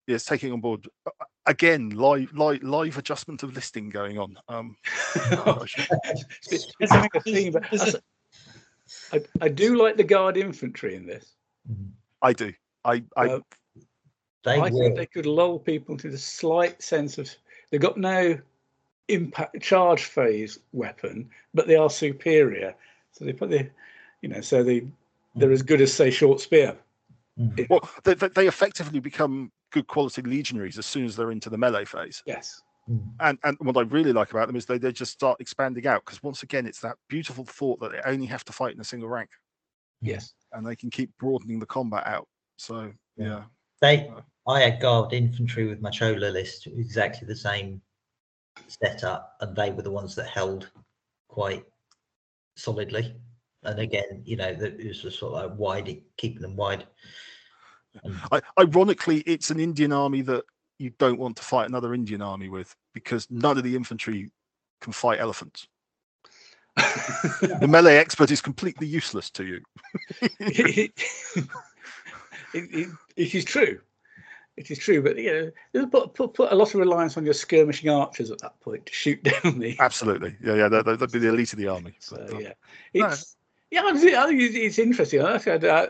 yes, 0.06 0.24
taking 0.24 0.52
on 0.52 0.60
board 0.60 0.86
uh, 1.06 1.10
again 1.46 1.90
live, 1.90 2.32
live 2.34 2.62
live 2.62 2.98
adjustment 2.98 3.42
of 3.44 3.54
listing 3.54 3.88
going 3.88 4.18
on. 4.18 4.36
Um, 4.48 4.76
I 5.14 5.64
should- 5.66 5.86
it's, 6.50 6.66
There's 6.78 6.90
a- 6.92 7.08
a 7.14 7.50
but 7.50 7.72
a- 7.72 8.02
I, 9.12 9.22
I 9.40 9.48
do 9.48 9.76
like 9.76 9.96
the 9.96 10.04
guard 10.04 10.36
infantry 10.36 10.96
in 10.96 11.06
this. 11.06 11.34
Mhm. 11.70 11.92
I 12.20 12.32
do. 12.34 12.52
I, 12.84 13.04
I 13.16 13.26
Uh, 13.26 13.40
They 14.44 14.60
I 14.60 14.70
think 14.70 14.96
they 14.96 15.06
could 15.06 15.26
lull 15.26 15.58
people 15.58 15.94
into 15.94 16.10
the 16.10 16.18
slight 16.18 16.82
sense 16.82 17.18
of 17.18 17.30
they've 17.70 17.80
got 17.80 17.96
no 17.96 18.38
impact 19.08 19.60
charge 19.62 20.04
phase 20.04 20.58
weapon, 20.72 21.30
but 21.54 21.66
they 21.66 21.76
are 21.76 21.90
superior. 21.90 22.74
So 23.12 23.24
they 23.24 23.32
put 23.32 23.50
the, 23.50 23.70
you 24.20 24.28
know, 24.28 24.40
so 24.40 24.62
they 24.62 24.86
they're 25.36 25.52
as 25.52 25.62
good 25.62 25.80
as 25.80 25.92
say 25.94 26.10
short 26.10 26.40
spear. 26.40 26.76
Mhm. 27.38 27.68
well, 27.70 27.88
they, 28.04 28.14
they 28.14 28.28
they 28.28 28.46
effectively 28.48 29.00
become 29.00 29.50
good 29.70 29.86
quality 29.86 30.20
legionaries 30.22 30.76
as 30.78 30.84
soon 30.86 31.06
as 31.06 31.16
they're 31.16 31.30
into 31.30 31.48
the 31.48 31.56
melee 31.56 31.84
phase. 31.84 32.22
Yes. 32.26 32.62
Mhm. 32.88 33.14
And 33.20 33.38
and 33.44 33.56
what 33.60 33.76
I 33.76 33.82
really 33.82 34.12
like 34.12 34.32
about 34.32 34.48
them 34.48 34.56
is 34.56 34.66
they, 34.66 34.78
they 34.78 34.92
just 34.92 35.12
start 35.12 35.40
expanding 35.40 35.86
out 35.86 36.04
because 36.04 36.22
once 36.22 36.42
again 36.42 36.66
it's 36.66 36.80
that 36.80 36.96
beautiful 37.08 37.44
thought 37.44 37.80
that 37.80 37.92
they 37.92 38.00
only 38.04 38.26
have 38.26 38.44
to 38.44 38.52
fight 38.52 38.74
in 38.74 38.80
a 38.80 38.84
single 38.84 39.08
rank 39.08 39.30
Yes. 40.00 40.34
and 40.52 40.66
they 40.66 40.76
can 40.76 40.90
keep 40.90 41.16
broadening 41.18 41.60
the 41.60 41.66
combat 41.66 42.06
out. 42.06 42.26
So 42.62 42.92
Yeah. 43.16 43.26
yeah, 43.26 43.44
They, 43.80 44.08
Uh, 44.08 44.22
I 44.46 44.60
had 44.60 44.80
guard 44.80 45.12
infantry 45.12 45.66
with 45.66 45.80
my 45.80 45.90
Chola 45.90 46.30
list, 46.30 46.68
exactly 46.68 47.26
the 47.26 47.34
same 47.34 47.82
setup, 48.68 49.36
and 49.40 49.56
they 49.56 49.72
were 49.72 49.82
the 49.82 49.90
ones 49.90 50.14
that 50.14 50.28
held 50.28 50.70
quite 51.26 51.64
solidly. 52.54 53.20
And 53.64 53.80
again, 53.80 54.22
you 54.24 54.36
know, 54.36 54.48
it 54.48 54.86
was 54.86 55.02
just 55.02 55.18
sort 55.18 55.34
of 55.34 55.50
like 55.50 55.58
wide, 55.58 56.02
keeping 56.16 56.40
them 56.40 56.54
wide. 56.54 56.86
And 58.04 58.16
I, 58.30 58.40
ironically, 58.60 59.22
it's 59.22 59.50
an 59.50 59.58
Indian 59.58 59.92
army 59.92 60.22
that 60.22 60.44
you 60.78 60.90
don't 60.98 61.18
want 61.18 61.36
to 61.38 61.42
fight 61.42 61.68
another 61.68 61.94
Indian 61.94 62.22
army 62.22 62.48
with 62.48 62.76
because 62.94 63.28
none 63.28 63.58
of 63.58 63.64
the 63.64 63.74
infantry 63.74 64.30
can 64.80 64.92
fight 64.92 65.18
elephants. 65.18 65.66
The 67.60 67.68
melee 67.68 67.96
expert 67.96 68.30
is 68.30 68.40
completely 68.40 68.86
useless 68.86 69.30
to 69.30 69.44
you. 69.44 69.60
it, 72.54 72.74
it, 72.74 72.88
it 73.16 73.34
is 73.34 73.44
true. 73.44 73.80
It 74.56 74.70
is 74.70 74.78
true, 74.78 75.02
but 75.02 75.16
you 75.16 75.52
know, 75.72 75.86
put, 75.86 76.12
put, 76.12 76.34
put 76.34 76.52
a 76.52 76.54
lot 76.54 76.74
of 76.74 76.80
reliance 76.80 77.16
on 77.16 77.24
your 77.24 77.32
skirmishing 77.32 77.88
archers 77.88 78.30
at 78.30 78.38
that 78.40 78.60
point 78.60 78.84
to 78.84 78.92
shoot 78.92 79.22
down 79.42 79.58
the. 79.58 79.76
Absolutely, 79.78 80.36
yeah, 80.44 80.54
yeah, 80.54 80.68
they'd, 80.68 80.98
they'd 80.98 81.12
be 81.12 81.18
the 81.18 81.28
elite 81.28 81.52
of 81.54 81.58
the 81.58 81.68
army. 81.68 81.94
So 82.00 82.16
but, 82.16 82.34
uh, 82.34 82.38
yeah, 82.38 82.52
no. 82.94 83.06
it's 83.08 83.36
yeah, 83.72 83.84
I 83.86 83.92
think- 83.94 84.54
it's, 84.54 84.78
interesting. 84.78 85.22
I 85.22 85.38
think, 85.38 85.64
uh, 85.64 85.86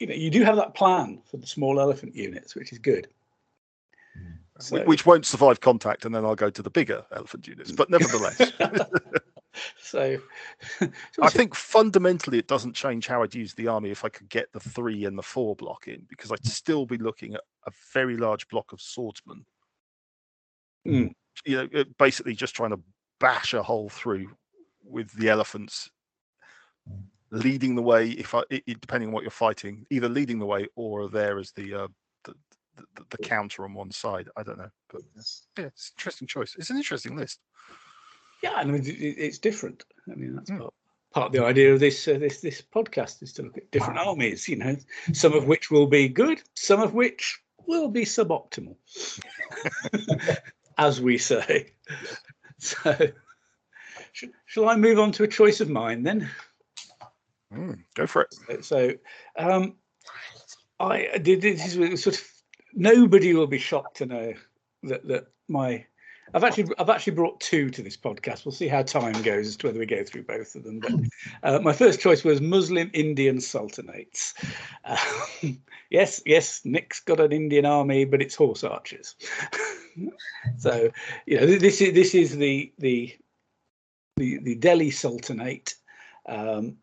you 0.00 0.06
know, 0.06 0.14
you 0.14 0.30
do 0.30 0.42
have 0.44 0.56
that 0.56 0.74
plan 0.74 1.20
for 1.26 1.36
the 1.36 1.46
small 1.46 1.78
elephant 1.78 2.16
units, 2.16 2.54
which 2.54 2.72
is 2.72 2.78
good. 2.78 3.06
Mm. 4.18 4.38
So, 4.58 4.82
which 4.84 5.04
won't 5.04 5.26
survive 5.26 5.60
contact, 5.60 6.06
and 6.06 6.14
then 6.14 6.24
I'll 6.24 6.34
go 6.34 6.48
to 6.48 6.62
the 6.62 6.70
bigger 6.70 7.04
elephant 7.12 7.46
units. 7.46 7.70
But 7.70 7.90
nevertheless, 7.90 8.52
so, 9.82 10.18
so 10.78 10.88
I 11.22 11.28
think 11.28 11.54
fundamentally 11.54 12.38
it 12.38 12.48
doesn't 12.48 12.74
change 12.74 13.06
how 13.06 13.22
I'd 13.22 13.34
use 13.34 13.54
the 13.54 13.68
army 13.68 13.90
if 13.90 14.04
I 14.04 14.08
could 14.08 14.28
get 14.28 14.52
the 14.52 14.60
three 14.60 15.04
and 15.04 15.18
the 15.18 15.22
four 15.22 15.56
block 15.56 15.88
in, 15.88 16.06
because 16.08 16.32
I'd 16.32 16.46
still 16.46 16.86
be 16.86 16.98
looking 16.98 17.34
at 17.34 17.42
a 17.66 17.70
very 17.92 18.16
large 18.16 18.48
block 18.48 18.72
of 18.72 18.80
swordsmen. 18.80 19.44
Mm. 20.86 21.12
You 21.44 21.56
know, 21.56 21.80
uh, 21.80 21.84
basically 21.98 22.34
just 22.34 22.54
trying 22.54 22.70
to 22.70 22.80
bash 23.20 23.54
a 23.54 23.62
hole 23.62 23.88
through 23.88 24.30
with 24.84 25.12
the 25.12 25.28
elephants 25.28 25.90
leading 27.30 27.74
the 27.74 27.82
way. 27.82 28.10
If 28.10 28.34
I, 28.34 28.42
it, 28.50 28.80
depending 28.80 29.08
on 29.08 29.12
what 29.12 29.22
you're 29.22 29.30
fighting, 29.30 29.86
either 29.90 30.08
leading 30.08 30.38
the 30.38 30.46
way 30.46 30.66
or 30.76 31.08
there 31.08 31.38
as 31.38 31.52
the 31.52 31.74
uh, 31.74 31.88
the, 32.24 32.34
the, 32.76 32.84
the, 32.96 33.04
the 33.10 33.18
counter 33.18 33.64
on 33.64 33.74
one 33.74 33.90
side. 33.90 34.28
I 34.36 34.42
don't 34.42 34.58
know, 34.58 34.70
but 34.90 35.02
yeah, 35.16 35.66
it's 35.66 35.92
an 35.92 35.98
interesting 35.98 36.28
choice. 36.28 36.56
It's 36.58 36.70
an 36.70 36.76
interesting 36.76 37.16
list. 37.16 37.40
Yeah, 38.42 38.52
I 38.54 38.64
mean, 38.64 38.76
it, 38.82 38.88
it- 38.88 39.18
it's 39.18 39.38
different. 39.38 39.84
I 40.10 40.14
mean, 40.14 40.34
that's 40.36 40.50
Mm. 40.50 40.58
part, 40.58 40.74
part 41.12 41.26
of 41.26 41.32
the 41.32 41.44
idea 41.44 41.72
of 41.72 41.80
this 41.80 42.06
uh, 42.08 42.18
this 42.18 42.40
this 42.40 42.62
podcast 42.62 43.22
is 43.22 43.32
to 43.34 43.42
look 43.42 43.56
at 43.58 43.70
different 43.70 43.98
armies. 43.98 44.48
You 44.48 44.56
know, 44.56 44.76
some 45.12 45.32
of 45.34 45.46
which 45.46 45.70
will 45.70 45.86
be 45.86 46.08
good, 46.08 46.42
some 46.54 46.80
of 46.80 46.94
which 46.94 47.40
will 47.66 47.88
be 47.88 48.04
suboptimal, 48.04 48.76
as 50.78 51.00
we 51.00 51.18
say. 51.18 51.72
So, 52.60 52.92
sh- 54.12 54.24
shall 54.46 54.68
I 54.68 54.74
move 54.74 54.98
on 54.98 55.12
to 55.12 55.22
a 55.22 55.28
choice 55.28 55.60
of 55.60 55.68
mine 55.70 56.02
then? 56.02 56.28
Mm, 57.54 57.84
go 57.94 58.04
for 58.08 58.26
it. 58.48 58.64
So, 58.64 58.94
um, 59.36 59.76
I 60.80 61.18
did 61.22 61.40
this 61.40 61.76
is 61.76 62.02
sort 62.02 62.16
of 62.16 62.24
nobody 62.74 63.32
will 63.32 63.46
be 63.46 63.58
shocked 63.58 63.98
to 63.98 64.06
know 64.06 64.34
that 64.82 65.06
that 65.06 65.26
my 65.46 65.86
I've 66.34 66.44
actually 66.44 66.68
I've 66.78 66.90
actually 66.90 67.14
brought 67.14 67.40
two 67.40 67.70
to 67.70 67.82
this 67.82 67.96
podcast. 67.96 68.44
We'll 68.44 68.52
see 68.52 68.68
how 68.68 68.82
time 68.82 69.20
goes 69.22 69.48
as 69.48 69.56
to 69.58 69.66
whether 69.68 69.78
we 69.78 69.86
go 69.86 70.04
through 70.04 70.24
both 70.24 70.54
of 70.54 70.64
them. 70.64 70.80
But 70.80 70.92
uh, 71.42 71.58
my 71.60 71.72
first 71.72 72.00
choice 72.00 72.24
was 72.24 72.40
Muslim 72.40 72.90
Indian 72.92 73.38
Sultanates. 73.38 74.34
Um, 74.84 75.60
yes, 75.90 76.22
yes, 76.26 76.64
Nick's 76.64 77.00
got 77.00 77.20
an 77.20 77.32
Indian 77.32 77.64
army, 77.64 78.04
but 78.04 78.20
it's 78.22 78.34
horse 78.34 78.64
archers. 78.64 79.16
so 80.58 80.90
you 81.26 81.40
know 81.40 81.46
this 81.46 81.80
is 81.80 81.94
this 81.94 82.14
is 82.14 82.36
the 82.36 82.72
the 82.78 83.16
the, 84.16 84.38
the 84.38 84.54
Delhi 84.56 84.90
Sultanate 84.90 85.74
um, 86.26 86.76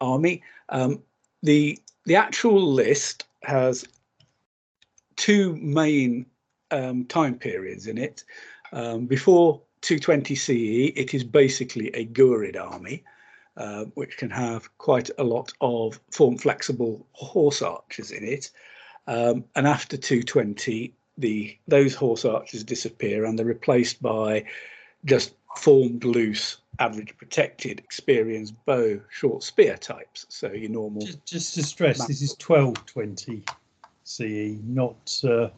army. 0.00 0.42
Um, 0.70 1.02
the 1.42 1.78
the 2.06 2.16
actual 2.16 2.62
list 2.62 3.24
has 3.42 3.84
two 5.16 5.56
main 5.56 6.26
um, 6.70 7.04
time 7.04 7.38
periods 7.38 7.86
in 7.86 7.98
it. 7.98 8.24
Um, 8.74 9.06
before 9.06 9.60
220 9.82 10.34
CE, 10.34 10.92
it 10.96 11.14
is 11.14 11.22
basically 11.24 11.88
a 11.94 12.04
Ghurid 12.06 12.60
army, 12.60 13.04
uh, 13.56 13.84
which 13.94 14.16
can 14.16 14.30
have 14.30 14.76
quite 14.78 15.10
a 15.18 15.24
lot 15.24 15.52
of 15.60 16.00
form 16.10 16.36
flexible 16.36 17.06
horse 17.12 17.62
archers 17.62 18.10
in 18.10 18.24
it. 18.24 18.50
Um, 19.06 19.44
and 19.54 19.66
after 19.66 19.96
220, 19.96 20.92
the 21.18 21.56
those 21.68 21.94
horse 21.94 22.24
archers 22.24 22.64
disappear 22.64 23.24
and 23.24 23.38
they're 23.38 23.46
replaced 23.46 24.02
by 24.02 24.44
just 25.04 25.34
formed 25.56 26.02
loose 26.04 26.58
average 26.80 27.16
protected 27.16 27.78
experienced 27.78 28.54
bow 28.66 29.00
short 29.10 29.44
spear 29.44 29.76
types 29.76 30.26
so 30.28 30.50
your 30.50 30.70
normal 30.70 31.02
Just, 31.02 31.24
just 31.24 31.54
to 31.54 31.62
stress, 31.62 32.04
this 32.08 32.20
is 32.20 32.34
1220 32.44 33.44
CE, 34.02 34.58
not 34.64 35.20
uh, 35.22 35.50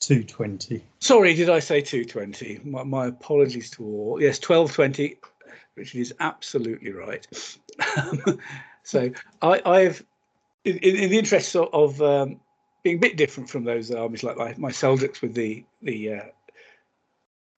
220. 0.00 0.82
Sorry, 0.98 1.34
did 1.34 1.50
I 1.50 1.58
say 1.58 1.80
220? 1.80 2.60
My, 2.64 2.82
my 2.82 3.06
apologies 3.06 3.70
to 3.70 3.84
all. 3.84 4.18
Yes, 4.20 4.40
1220. 4.40 5.18
Richard 5.76 6.00
is 6.00 6.14
absolutely 6.20 6.92
right. 6.92 7.26
so 8.82 9.10
I, 9.42 9.62
I've, 9.64 10.04
in, 10.64 10.78
in 10.78 11.10
the 11.10 11.18
interest 11.18 11.54
of, 11.54 11.68
of 11.72 12.02
um, 12.02 12.40
being 12.82 12.96
a 12.96 13.00
bit 13.00 13.16
different 13.16 13.50
from 13.50 13.64
those 13.64 13.90
armies, 13.90 14.22
like 14.22 14.36
my, 14.36 14.54
my 14.56 14.72
with 15.22 15.34
the 15.34 15.64
the 15.82 16.14
uh, 16.14 16.22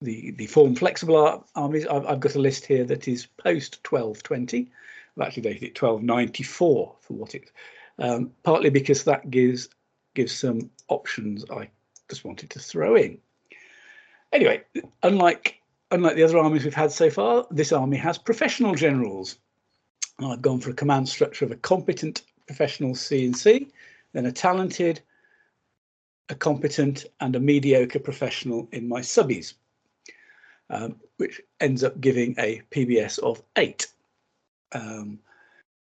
the 0.01 0.33
the 0.33 0.47
form 0.47 0.75
flexible 0.75 1.17
ar- 1.17 1.45
armies, 1.55 1.87
I've, 1.87 2.07
I've 2.07 2.21
got 2.21 2.35
a 2.35 2.41
list 2.41 2.67
here 2.67 2.85
that 2.85 3.09
is 3.09 3.27
post 3.27 3.79
1220. 3.89 4.71
I've 5.17 5.27
actually 5.27 5.43
dated 5.43 5.63
it 5.63 5.83
1294 5.83 6.97
for 7.01 7.13
what 7.13 7.35
it, 7.35 7.51
um, 7.99 8.33
partly 8.43 8.71
because 8.71 9.05
that 9.05 9.31
gives 9.31 9.69
gives 10.15 10.33
some 10.33 10.71
options 10.89 11.45
I 11.51 11.71
just 12.13 12.27
wanted 12.27 12.51
to 12.51 12.59
throw 12.59 12.95
in. 12.95 13.17
Anyway, 14.35 14.63
unlike 15.03 15.63
unlike 15.93 16.15
the 16.15 16.23
other 16.23 16.37
armies 16.37 16.63
we've 16.63 16.75
had 16.75 16.93
so 16.93 17.09
far, 17.09 17.47
this 17.51 17.73
army 17.73 17.97
has 17.97 18.19
professional 18.19 18.75
generals. 18.75 19.39
I've 20.19 20.43
gone 20.43 20.61
for 20.61 20.69
a 20.69 20.75
command 20.75 21.09
structure 21.09 21.47
of 21.47 21.53
a 21.53 21.57
competent 21.57 22.23
professional 22.47 22.95
C&C, 22.95 23.69
then 24.13 24.27
a 24.27 24.33
talented, 24.33 25.01
a 26.29 26.35
competent, 26.35 27.07
and 27.21 27.35
a 27.35 27.41
mediocre 27.41 27.99
professional 27.99 28.69
in 28.73 28.87
my 28.87 29.01
subbies, 29.01 29.55
um, 30.69 30.97
which 31.17 31.41
ends 31.61 31.83
up 31.83 31.99
giving 31.99 32.35
a 32.39 32.61
PBS 32.71 33.19
of 33.21 33.43
eight. 33.57 33.87
Um, 34.73 35.19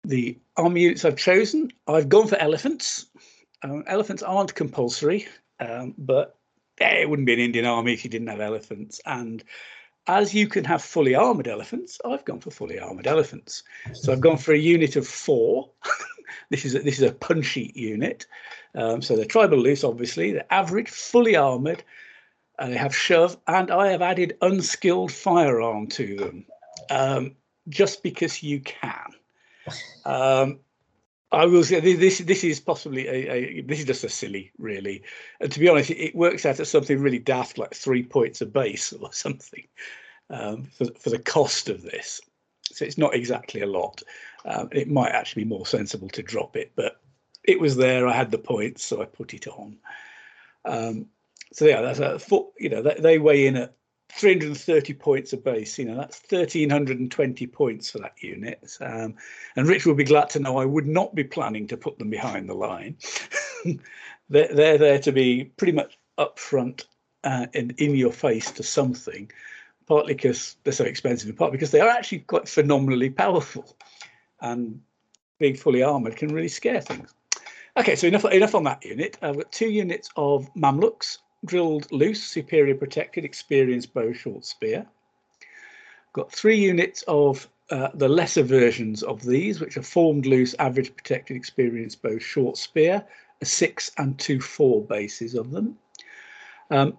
the 0.05 0.39
army 0.57 0.83
units 0.83 1.05
I've 1.05 1.17
chosen, 1.17 1.71
I've 1.87 2.09
gone 2.09 2.29
for 2.29 2.37
elephants. 2.37 3.07
Um, 3.63 3.85
elephants 3.87 4.23
aren't 4.23 4.55
compulsory, 4.55 5.27
um, 5.61 5.95
but 5.99 6.37
it 6.79 7.09
wouldn't 7.09 7.27
be 7.27 7.35
an 7.35 7.41
Indian 7.41 7.67
army 7.67 7.93
if 7.93 8.05
you 8.05 8.11
didn't 8.11 8.29
have 8.29 8.41
elephants. 8.41 9.01
And 9.07 9.45
as 10.07 10.35
you 10.35 10.49
can 10.49 10.65
have 10.65 10.83
fully 10.83 11.15
armored 11.15 11.49
elephants, 11.49 12.01
I've 12.05 12.25
gone 12.25 12.41
for 12.41 12.51
fully 12.51 12.79
armored 12.79 13.07
elephants. 13.07 13.63
So 13.93 14.13
I've 14.13 14.21
gone 14.21 14.37
for 14.37 14.53
a 14.53 14.59
unit 14.59 14.97
of 14.97 15.07
four. 15.07 15.71
this 16.51 16.65
is 16.65 16.75
a, 16.75 16.81
this 16.81 16.99
is 16.99 17.09
a 17.09 17.13
punchy 17.13 17.73
unit. 17.75 18.27
Um, 18.75 19.01
so 19.01 19.17
they're 19.17 19.25
tribal 19.25 19.59
loose, 19.59 19.85
obviously. 19.85 20.33
They're 20.33 20.53
average, 20.53 20.91
fully 20.91 21.37
armored. 21.37 21.83
And 22.59 22.73
they 22.73 22.77
have 22.77 22.95
shove, 22.95 23.37
and 23.49 23.69
I 23.73 23.91
have 23.91 24.01
added 24.01 24.37
unskilled 24.41 25.11
firearm 25.11 25.89
to 25.89 26.15
them, 26.15 26.47
um, 26.89 27.35
just 27.69 28.05
because 28.05 28.45
you 28.45 28.61
can. 28.61 29.11
Um, 30.05 30.61
I 31.35 31.47
will 31.47 31.65
say 31.65 31.81
this. 31.81 32.19
This 32.19 32.45
is 32.45 32.61
possibly 32.61 33.07
a, 33.07 33.33
a. 33.33 33.61
This 33.63 33.81
is 33.81 33.85
just 33.85 34.05
a 34.05 34.09
silly, 34.09 34.53
really. 34.59 35.03
And 35.41 35.51
to 35.51 35.61
be 35.61 35.69
honest, 35.69 35.91
it, 35.91 36.15
works 36.15 36.47
out 36.47 36.61
at 36.61 36.67
something 36.67 37.01
really 37.01 37.19
daft, 37.19 37.59
like 37.59 37.75
three 37.75 38.03
points 38.03 38.41
a 38.41 38.47
base 38.47 38.93
or 38.93 39.13
something, 39.13 39.67
um, 40.31 40.65
for 40.65 40.87
for 40.99 41.11
the 41.11 41.19
cost 41.19 41.69
of 41.69 41.83
this. 41.83 42.21
So 42.63 42.85
it's 42.85 42.99
not 42.99 43.15
exactly 43.15 43.61
a 43.61 43.67
lot. 43.67 44.03
Um, 44.45 44.69
it 44.73 44.89
might 44.89 45.13
actually 45.13 45.45
be 45.45 45.51
more 45.51 45.67
sensible 45.67 46.09
to 46.11 46.23
drop 46.23 46.57
it, 46.57 46.73
but 46.77 47.01
it 47.45 47.61
was 47.61 47.77
there. 47.77 48.07
I 48.07 48.13
had 48.13 48.31
the 48.31 48.39
points, 48.39 48.85
so 48.85 49.03
I 49.03 49.05
put 49.05 49.35
it 49.35 49.47
on. 49.47 49.77
Um, 50.65 51.07
so 51.53 51.67
yeah, 51.67 51.81
that's 51.81 52.01
a. 52.01 52.21
You 52.59 52.71
know, 52.71 52.83
they, 52.83 52.97
they 52.99 53.19
weigh 53.19 53.47
in 53.47 53.57
at 53.57 53.75
330 54.17 54.95
points 54.95 55.33
a 55.33 55.37
base. 55.37 55.79
You 55.79 55.87
know, 55.87 55.97
that's 55.97 56.21
1320 56.29 57.47
points 57.49 57.91
for 57.91 57.99
that 57.99 58.15
unit. 58.21 58.77
Um, 58.81 59.15
and 59.57 59.67
Rich 59.67 59.87
will 59.87 59.95
be 59.95 60.05
glad 60.05 60.31
to 60.31 60.41
know 60.41 60.59
I 60.59 60.65
would 60.65 60.87
not 60.87 61.15
be 61.15 61.25
planning 61.25 61.67
to 61.69 61.77
put 61.77 61.99
them 61.99 62.11
behind 62.11 62.49
the 62.49 62.55
line. 62.55 62.97
they're, 64.29 64.55
they're 64.55 64.79
there 64.79 64.99
to 65.01 65.13
be 65.13 65.45
pretty 65.45 65.73
much 65.73 65.99
upfront 66.19 66.85
uh, 67.25 67.47
and 67.55 67.73
in 67.79 67.95
your 67.95 68.13
face 68.13 68.51
to 68.53 68.63
something, 68.63 69.31
partly 69.87 70.15
because 70.15 70.57
they're 70.63 70.73
so 70.73 70.85
expensive, 70.85 71.29
and 71.29 71.39
partly 71.39 71.57
because 71.57 71.71
they 71.71 71.81
are 71.81 71.89
actually 71.89 72.21
quite 72.21 72.49
phenomenally 72.49 73.11
powerful. 73.11 73.77
And 74.41 74.81
being 75.39 75.57
fully 75.57 75.83
armored 75.83 76.17
can 76.17 76.33
really 76.33 76.49
scare 76.49 76.81
things. 76.81 77.13
Okay, 77.77 77.97
so 77.97 78.07
enough 78.07 78.25
enough 78.27 78.55
on 78.55 78.65
that 78.65 78.85
unit. 78.85 79.19
I've 79.21 79.37
got 79.37 79.51
two 79.51 79.69
units 79.69 80.09
of 80.17 80.49
Mamluks, 80.55 81.19
drilled 81.45 81.91
loose, 81.93 82.23
superior 82.23 82.75
protected, 82.75 83.25
experienced 83.25 83.93
bow 83.95 84.13
short 84.13 84.45
spear. 84.45 84.87
Got 86.13 86.33
three 86.33 86.57
units 86.57 87.03
of 87.09 87.49
uh, 87.71 87.89
the 87.95 88.09
lesser 88.09 88.43
versions 88.43 89.03
of 89.03 89.23
these, 89.23 89.61
which 89.61 89.77
are 89.77 89.83
formed 89.83 90.27
loose, 90.27 90.55
average 90.59 90.95
protected, 90.95 91.37
experienced 91.37 92.03
bow 92.03 92.19
short 92.19 92.57
spear, 92.57 93.05
a 93.41 93.45
six 93.45 93.91
and 93.99 94.19
two 94.19 94.41
four 94.41 94.83
bases 94.83 95.35
of 95.35 95.51
them. 95.51 95.77
Um, 96.71 96.99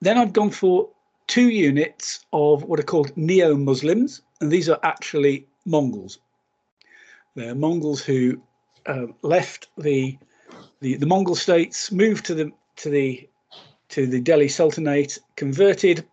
then 0.00 0.18
I've 0.18 0.32
gone 0.32 0.50
for 0.50 0.88
two 1.26 1.48
units 1.48 2.24
of 2.32 2.62
what 2.64 2.80
are 2.80 2.84
called 2.84 3.16
neo-Muslims, 3.16 4.22
and 4.40 4.50
these 4.50 4.68
are 4.68 4.78
actually 4.82 5.46
Mongols. 5.64 6.18
They're 7.34 7.54
Mongols 7.54 8.02
who 8.02 8.40
uh, 8.86 9.06
left 9.22 9.68
the, 9.76 10.16
the 10.80 10.96
the 10.96 11.06
Mongol 11.06 11.34
states, 11.34 11.90
moved 11.90 12.24
to 12.26 12.34
the 12.34 12.52
to 12.76 12.90
the 12.90 13.28
to 13.90 14.06
the 14.06 14.20
Delhi 14.20 14.48
Sultanate, 14.48 15.18
converted 15.36 16.04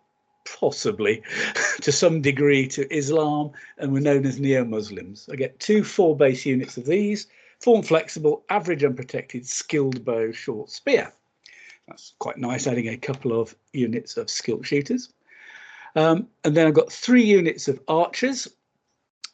possibly 0.60 1.22
to 1.80 1.92
some 1.92 2.20
degree 2.20 2.66
to 2.68 2.92
Islam, 2.94 3.52
and 3.78 3.92
were 3.92 4.00
known 4.00 4.26
as 4.26 4.38
neo-Muslims. 4.38 5.28
I 5.32 5.36
get 5.36 5.58
two 5.60 5.84
four 5.84 6.16
base 6.16 6.44
units 6.44 6.76
of 6.76 6.86
these, 6.86 7.26
form 7.60 7.82
flexible, 7.82 8.44
average 8.50 8.84
unprotected, 8.84 9.46
skilled 9.46 10.04
bow, 10.04 10.32
short 10.32 10.70
spear. 10.70 11.12
That's 11.88 12.14
quite 12.18 12.38
nice, 12.38 12.66
adding 12.66 12.88
a 12.88 12.96
couple 12.96 13.38
of 13.38 13.54
units 13.72 14.16
of 14.16 14.30
skilled 14.30 14.66
shooters. 14.66 15.12
Um, 15.96 16.28
and 16.44 16.56
then 16.56 16.66
I've 16.66 16.74
got 16.74 16.92
three 16.92 17.24
units 17.24 17.68
of 17.68 17.80
archers, 17.88 18.48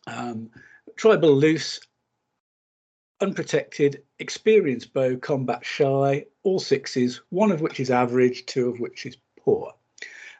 um, 0.07 0.51
tribal 0.97 1.35
loose, 1.35 1.81
unprotected, 3.21 4.03
experienced 4.21 4.93
bow, 4.93 5.17
combat 5.17 5.65
shy, 5.65 6.25
all 6.43 6.61
sixes, 6.61 7.21
one 7.31 7.51
of 7.51 7.61
which 7.61 7.81
is 7.81 7.91
average, 7.91 8.47
two 8.47 8.69
of 8.69 8.81
which 8.81 9.07
is 9.07 9.17
poor. 9.39 9.73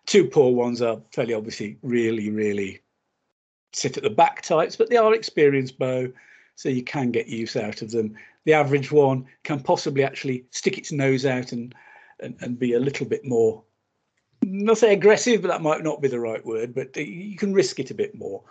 Two 0.07 0.25
poor 0.25 0.53
ones 0.53 0.83
are 0.83 1.01
fairly 1.13 1.35
obviously 1.35 1.79
really, 1.83 2.31
really 2.31 2.81
sit 3.73 3.97
at 3.97 4.03
the 4.03 4.11
back 4.11 4.43
types, 4.43 4.77
but 4.77 4.91
they 4.91 4.97
are 4.97 5.15
experienced 5.15 5.79
bow, 5.79 6.11
so 6.57 6.69
you 6.69 6.83
can 6.83 7.11
get 7.11 7.27
use 7.27 7.57
out 7.57 7.83
of 7.83 7.91
them. 7.91 8.15
The 8.45 8.53
average 8.53 8.91
one 8.91 9.27
can 9.45 9.61
possibly 9.61 10.05
actually 10.05 10.45
stick 10.51 10.79
its 10.79 10.93
nose 10.93 11.27
out 11.27 11.53
and 11.53 11.75
and, 12.21 12.37
and 12.41 12.59
be 12.59 12.75
a 12.75 12.81
little 12.81 13.07
bit 13.07 13.25
more 13.25 13.65
not 14.43 14.79
say 14.79 14.93
aggressive, 14.93 15.43
but 15.43 15.49
that 15.49 15.63
might 15.63 15.83
not 15.83 16.01
be 16.01 16.09
the 16.09 16.21
right 16.21 16.45
word, 16.45 16.75
but 16.75 16.97
you 16.97 17.37
can 17.37 17.53
risk 17.53 17.79
it 17.79 17.91
a 17.91 17.95
bit 17.95 18.15
more. 18.15 18.43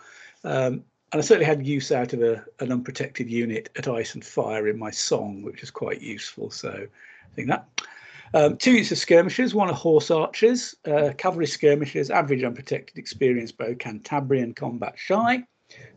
Um, 0.44 0.84
and 1.12 1.20
I 1.20 1.24
certainly 1.24 1.46
had 1.46 1.66
use 1.66 1.90
out 1.90 2.12
of 2.12 2.22
a, 2.22 2.44
an 2.60 2.70
unprotected 2.70 3.28
unit 3.28 3.68
at 3.76 3.88
Ice 3.88 4.14
and 4.14 4.24
Fire 4.24 4.68
in 4.68 4.78
my 4.78 4.90
song, 4.90 5.42
which 5.42 5.62
is 5.62 5.70
quite 5.70 6.00
useful. 6.00 6.50
So 6.50 6.70
I 6.70 7.34
think 7.34 7.48
that. 7.48 7.66
Um, 8.32 8.56
two 8.56 8.72
units 8.72 8.92
of 8.92 8.98
skirmishers, 8.98 9.54
one 9.54 9.68
of 9.68 9.74
horse 9.74 10.08
archers, 10.10 10.76
uh, 10.86 11.10
cavalry 11.18 11.48
skirmishers, 11.48 12.10
average 12.10 12.44
unprotected, 12.44 12.96
experienced 12.96 13.58
bow, 13.58 13.74
Cantabrian 13.74 14.54
combat 14.54 14.94
shy. 14.96 15.42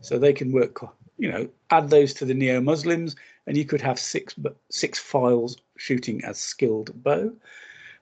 So 0.00 0.18
they 0.18 0.32
can 0.32 0.50
work, 0.50 0.84
you 1.16 1.30
know, 1.30 1.48
add 1.70 1.90
those 1.90 2.12
to 2.14 2.24
the 2.24 2.34
neo 2.34 2.60
Muslims, 2.60 3.14
and 3.46 3.56
you 3.56 3.64
could 3.64 3.80
have 3.80 3.98
six 4.00 4.34
six 4.70 4.98
files 4.98 5.56
shooting 5.76 6.24
as 6.24 6.38
skilled 6.38 6.90
bow. 7.04 7.32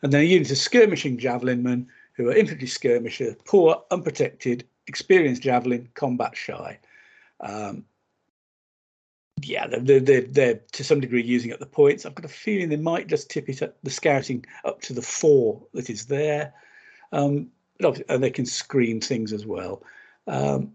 And 0.03 0.13
then 0.13 0.23
a 0.23 0.25
unit 0.25 0.51
of 0.51 0.59
skirmishing 0.59 1.19
javelin 1.19 1.63
men 1.63 1.89
who 2.15 2.29
are 2.29 2.35
infantry 2.35 2.69
skirmisher, 2.69 3.37
poor, 3.45 3.83
unprotected, 3.91 4.65
experienced 4.87 5.43
javelin, 5.43 5.89
combat 5.95 6.37
shy. 6.37 6.79
Um, 7.43 7.85
yeah, 9.43 9.67
they're, 9.67 10.01
they're, 10.01 10.21
they're, 10.23 10.61
to 10.73 10.85
some 10.85 11.01
degree 11.01 11.23
using 11.23 11.53
up 11.53 11.59
the 11.59 11.67
points. 11.67 12.07
I've 12.07 12.15
got 12.15 12.25
a 12.25 12.29
feeling 12.29 12.69
they 12.69 12.77
might 12.77 13.09
just 13.09 13.31
tip 13.31 13.49
it 13.49 13.63
up, 13.63 13.77
the 13.83 13.91
scouting 13.91 14.45
up 14.65 14.81
to 14.83 14.93
the 14.93 15.03
four 15.03 15.63
that 15.75 15.91
is 15.91 16.07
there. 16.07 16.55
Um, 17.13 17.49
and 17.81 18.23
they 18.23 18.31
can 18.31 18.47
screen 18.47 19.01
things 19.01 19.33
as 19.33 19.45
well. 19.45 19.83
Um, 20.27 20.73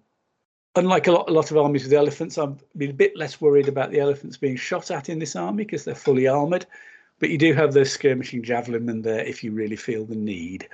unlike 0.76 1.08
a 1.08 1.12
lot, 1.12 1.30
a 1.30 1.34
lot 1.34 1.52
of 1.52 1.58
armies 1.58 1.84
with 1.84 1.94
elephants, 1.94 2.38
I'm 2.38 2.58
a 2.80 2.92
bit 2.92 3.16
less 3.16 3.40
worried 3.40 3.68
about 3.68 3.92
the 3.92 4.00
elephants 4.00 4.38
being 4.38 4.58
shot 4.58 4.92
at 4.92 5.10
in 5.10 5.20
this 5.20 5.36
army 5.36 5.64
because 5.64 5.86
they're 5.86 5.96
fully 5.96 6.28
armoured. 6.28 6.66
But 7.20 7.30
you 7.30 7.38
do 7.38 7.54
have 7.54 7.74
those 7.74 7.92
skirmishing 7.92 8.44
javelin 8.44 8.86
javelinmen 8.86 9.04
there 9.04 9.24
if 9.24 9.44
you 9.44 9.52
really 9.52 9.76
feel 9.76 10.06
the 10.06 10.16
need 10.16 10.68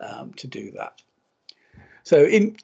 um, 0.00 0.32
to 0.34 0.46
do 0.46 0.72
that. 0.72 1.00
So 2.02 2.24
in 2.24 2.56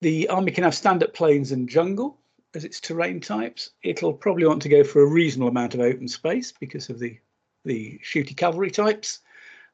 the 0.00 0.28
army 0.28 0.52
can 0.52 0.64
have 0.64 0.74
stand-up 0.74 1.14
plains 1.14 1.52
and 1.52 1.68
jungle 1.68 2.18
as 2.54 2.64
its 2.64 2.80
terrain 2.80 3.20
types. 3.20 3.70
It'll 3.82 4.12
probably 4.12 4.46
want 4.46 4.62
to 4.62 4.68
go 4.68 4.84
for 4.84 5.02
a 5.02 5.06
reasonable 5.06 5.48
amount 5.48 5.74
of 5.74 5.80
open 5.80 6.08
space 6.08 6.52
because 6.52 6.88
of 6.90 6.98
the 6.98 7.18
the 7.64 8.00
shooty 8.04 8.36
cavalry 8.36 8.70
types. 8.70 9.20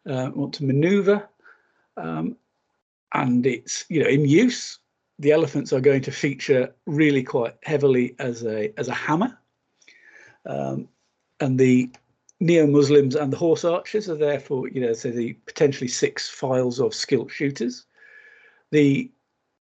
Uh, 0.08 0.30
want 0.34 0.54
to 0.54 0.64
manoeuvre, 0.64 1.28
um, 1.96 2.36
and 3.14 3.46
it's 3.46 3.84
you 3.88 4.02
know 4.02 4.08
in 4.08 4.26
use. 4.26 4.78
The 5.18 5.30
elephants 5.30 5.72
are 5.72 5.80
going 5.80 6.02
to 6.02 6.10
feature 6.10 6.74
really 6.86 7.22
quite 7.22 7.54
heavily 7.62 8.16
as 8.18 8.44
a 8.44 8.72
as 8.78 8.88
a 8.88 8.94
hammer, 8.94 9.38
um, 10.46 10.88
and 11.40 11.58
the 11.58 11.90
neo-Muslims 12.40 13.14
and 13.14 13.32
the 13.32 13.36
horse 13.36 13.64
archers 13.64 14.10
are 14.10 14.16
therefore 14.16 14.68
you 14.68 14.80
know 14.80 14.92
so 14.92 15.10
the 15.10 15.34
potentially 15.46 15.86
six 15.86 16.28
files 16.28 16.80
of 16.80 16.94
skilled 16.94 17.30
shooters. 17.30 17.86
The 18.72 19.12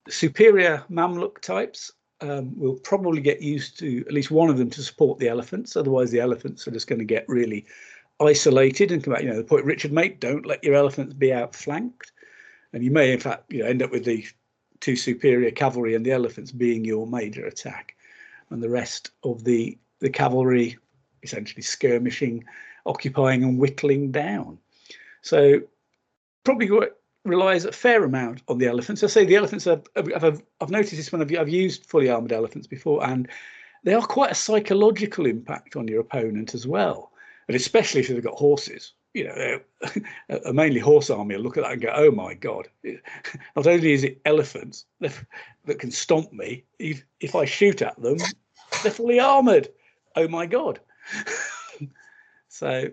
superior 0.10 0.84
Mamluk 0.90 1.40
types 1.42 1.92
um, 2.22 2.58
will 2.58 2.76
probably 2.76 3.22
get 3.22 3.42
used 3.42 3.78
to 3.80 4.04
at 4.08 4.14
least 4.14 4.32
one 4.32 4.50
of 4.50 4.58
them 4.58 4.70
to 4.72 4.82
support 4.82 5.20
the 5.20 5.28
elephants. 5.28 5.76
Otherwise, 5.76 6.12
the 6.12 6.20
elephants 6.20 6.68
are 6.68 6.72
just 6.72 6.88
going 6.88 7.00
to 7.00 7.06
get 7.06 7.26
really 7.28 7.66
isolated 8.20 8.92
and 8.92 9.04
come 9.04 9.14
out. 9.14 9.24
You 9.24 9.30
know, 9.30 9.38
the 9.38 9.44
point 9.44 9.66
Richard 9.66 9.92
made: 9.92 10.20
don't 10.20 10.46
let 10.46 10.64
your 10.64 10.76
elephants 10.76 11.14
be 11.14 11.34
outflanked, 11.34 12.12
and 12.72 12.84
you 12.84 12.92
may, 12.92 13.12
in 13.12 13.20
fact, 13.20 13.52
you 13.52 13.60
know, 13.60 13.70
end 13.70 13.84
up 13.84 13.92
with 13.92 14.06
the 14.06 14.26
two 14.80 14.96
superior 14.96 15.52
cavalry 15.52 15.96
and 15.96 16.06
the 16.06 16.12
elephants 16.12 16.52
being 16.52 16.86
your 16.86 17.08
major 17.08 17.46
attack, 17.46 17.96
and 18.50 18.62
the 18.62 18.70
rest 18.70 19.12
of 19.24 19.44
the 19.44 19.78
the 20.00 20.10
cavalry 20.10 20.78
essentially 21.24 21.62
skirmishing, 21.62 22.44
occupying, 22.86 23.44
and 23.44 23.58
whittling 23.58 24.12
down. 24.12 24.58
So 25.22 25.62
probably 26.44 26.70
relies 27.24 27.66
a 27.66 27.72
fair 27.72 28.04
amount 28.04 28.42
on 28.48 28.58
the 28.58 28.68
elephants. 28.68 29.04
I 29.04 29.08
say 29.08 29.26
the 29.26 29.36
elephants 29.36 29.68
are, 29.68 29.82
I've, 29.96 30.42
I've 30.62 30.70
noticed 30.70 30.96
this 30.96 31.12
when 31.12 31.22
I've, 31.22 31.36
I've 31.38 31.50
used 31.50 31.86
fully 31.86 32.10
armored 32.10 32.32
elephants 32.32 32.68
before, 32.68 33.06
and 33.06 33.28
they 33.84 33.94
are 33.94 34.06
quite 34.06 34.32
a 34.32 34.36
psychological 34.36 35.26
impact 35.26 35.76
on 35.76 35.88
your 35.88 36.02
opponent 36.02 36.54
as 36.54 36.68
well. 36.68 37.12
And 37.48 37.56
especially 37.56 38.02
if 38.02 38.08
they've 38.08 38.24
got 38.24 38.36
horses, 38.36 38.94
you 39.14 39.26
know, 39.26 39.60
a 40.46 40.54
mainly 40.54 40.80
horse 40.80 41.10
army 41.10 41.36
will 41.36 41.44
look 41.44 41.58
at 41.58 41.64
that 41.64 41.74
and 41.74 41.82
go, 41.82 41.94
oh 41.94 42.12
my 42.12 42.34
God, 42.34 42.68
not 43.56 43.68
only 43.68 43.94
is 43.94 44.04
it 44.04 44.22
elephants 44.26 44.86
that, 45.00 45.14
can 45.80 45.92
stomp 45.92 46.32
me, 46.34 46.64
if, 46.80 47.04
if 47.20 47.36
I 47.36 47.46
shoot 47.46 47.82
at 47.82 48.02
them, 48.02 48.18
they're 48.82 48.92
fully 48.92 49.20
armored. 49.20 49.70
Oh 50.16 50.28
my 50.28 50.46
God. 50.46 50.80
so 52.48 52.90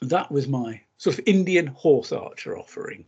that 0.00 0.30
was 0.30 0.48
my 0.48 0.80
sort 1.02 1.18
of 1.18 1.24
Indian 1.26 1.66
horse 1.66 2.12
archer 2.12 2.56
offering. 2.56 3.04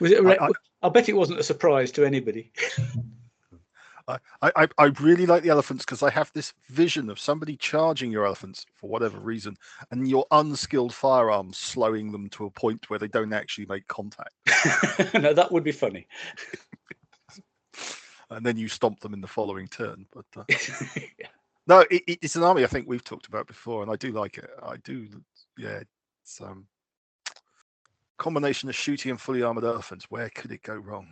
Was 0.00 0.12
it? 0.12 0.24
I, 0.24 0.46
I, 0.46 0.48
I 0.82 0.88
bet 0.88 1.10
it 1.10 1.16
wasn't 1.16 1.40
a 1.40 1.42
surprise 1.42 1.92
to 1.92 2.06
anybody. 2.06 2.50
I, 4.08 4.18
I, 4.42 4.68
I 4.78 4.84
really 5.00 5.26
like 5.26 5.42
the 5.42 5.50
elephants 5.50 5.84
because 5.84 6.02
I 6.02 6.08
have 6.08 6.30
this 6.32 6.54
vision 6.70 7.10
of 7.10 7.18
somebody 7.18 7.56
charging 7.56 8.10
your 8.10 8.24
elephants 8.24 8.64
for 8.74 8.88
whatever 8.88 9.18
reason, 9.18 9.58
and 9.90 10.08
your 10.08 10.24
unskilled 10.30 10.94
firearms 10.94 11.58
slowing 11.58 12.12
them 12.12 12.30
to 12.30 12.46
a 12.46 12.50
point 12.50 12.88
where 12.88 12.98
they 12.98 13.08
don't 13.08 13.34
actually 13.34 13.66
make 13.66 13.86
contact. 13.86 14.32
no, 15.14 15.34
that 15.34 15.52
would 15.52 15.64
be 15.64 15.72
funny. 15.72 16.06
and 18.30 18.44
then 18.44 18.56
you 18.56 18.68
stomp 18.68 19.00
them 19.00 19.12
in 19.12 19.20
the 19.20 19.26
following 19.26 19.68
turn. 19.68 20.06
But 20.14 20.26
uh, 20.34 20.44
yeah. 21.18 21.28
no, 21.66 21.80
it, 21.90 22.02
it's 22.06 22.36
an 22.36 22.42
army 22.42 22.64
I 22.64 22.68
think 22.68 22.88
we've 22.88 23.04
talked 23.04 23.26
about 23.26 23.46
before, 23.46 23.82
and 23.82 23.90
I 23.90 23.96
do 23.96 24.12
like 24.12 24.38
it. 24.38 24.50
I 24.62 24.76
do 24.78 25.08
yeah, 25.56 25.80
it's 26.22 26.40
um 26.40 26.66
combination 28.18 28.68
of 28.68 28.74
shooty 28.74 29.10
and 29.10 29.20
fully 29.20 29.42
armored 29.42 29.64
elephants. 29.64 30.10
Where 30.10 30.30
could 30.30 30.52
it 30.52 30.62
go 30.62 30.74
wrong? 30.74 31.08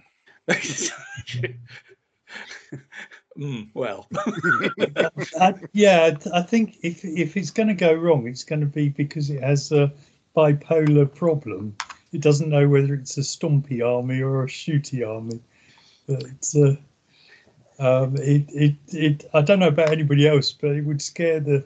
mm, 3.39 3.69
well, 3.74 4.09
I, 5.40 5.55
yeah, 5.73 6.16
I 6.32 6.43
think 6.43 6.78
if 6.82 7.05
if 7.05 7.36
it's 7.36 7.51
going 7.51 7.69
to 7.69 7.74
go 7.74 7.93
wrong, 7.93 8.27
it's 8.27 8.44
going 8.44 8.60
to 8.60 8.66
be 8.66 8.89
because 8.89 9.31
it 9.31 9.43
has 9.43 9.73
a 9.73 9.93
bipolar 10.36 11.12
problem. 11.14 11.77
It 12.12 12.20
doesn't 12.20 12.51
know 12.51 12.69
whether 12.69 12.94
it's 12.94 13.16
a 13.19 13.23
stompy 13.23 13.85
army 13.86 14.20
or 14.20 14.44
a 14.44 14.47
shooty 14.47 15.06
army. 15.06 15.40
But 16.06 16.24
it's 16.24 16.56
a, 16.56 16.78
uh, 17.78 18.05
um, 18.05 18.16
it, 18.16 18.44
it, 18.48 18.74
it, 18.89 19.31
I 19.32 19.40
don't 19.40 19.59
know 19.59 19.69
about 19.69 19.90
anybody 19.90 20.28
else, 20.28 20.52
but 20.52 20.73
it 20.73 20.85
would 20.85 21.01
scare 21.01 21.40
the 21.40 21.64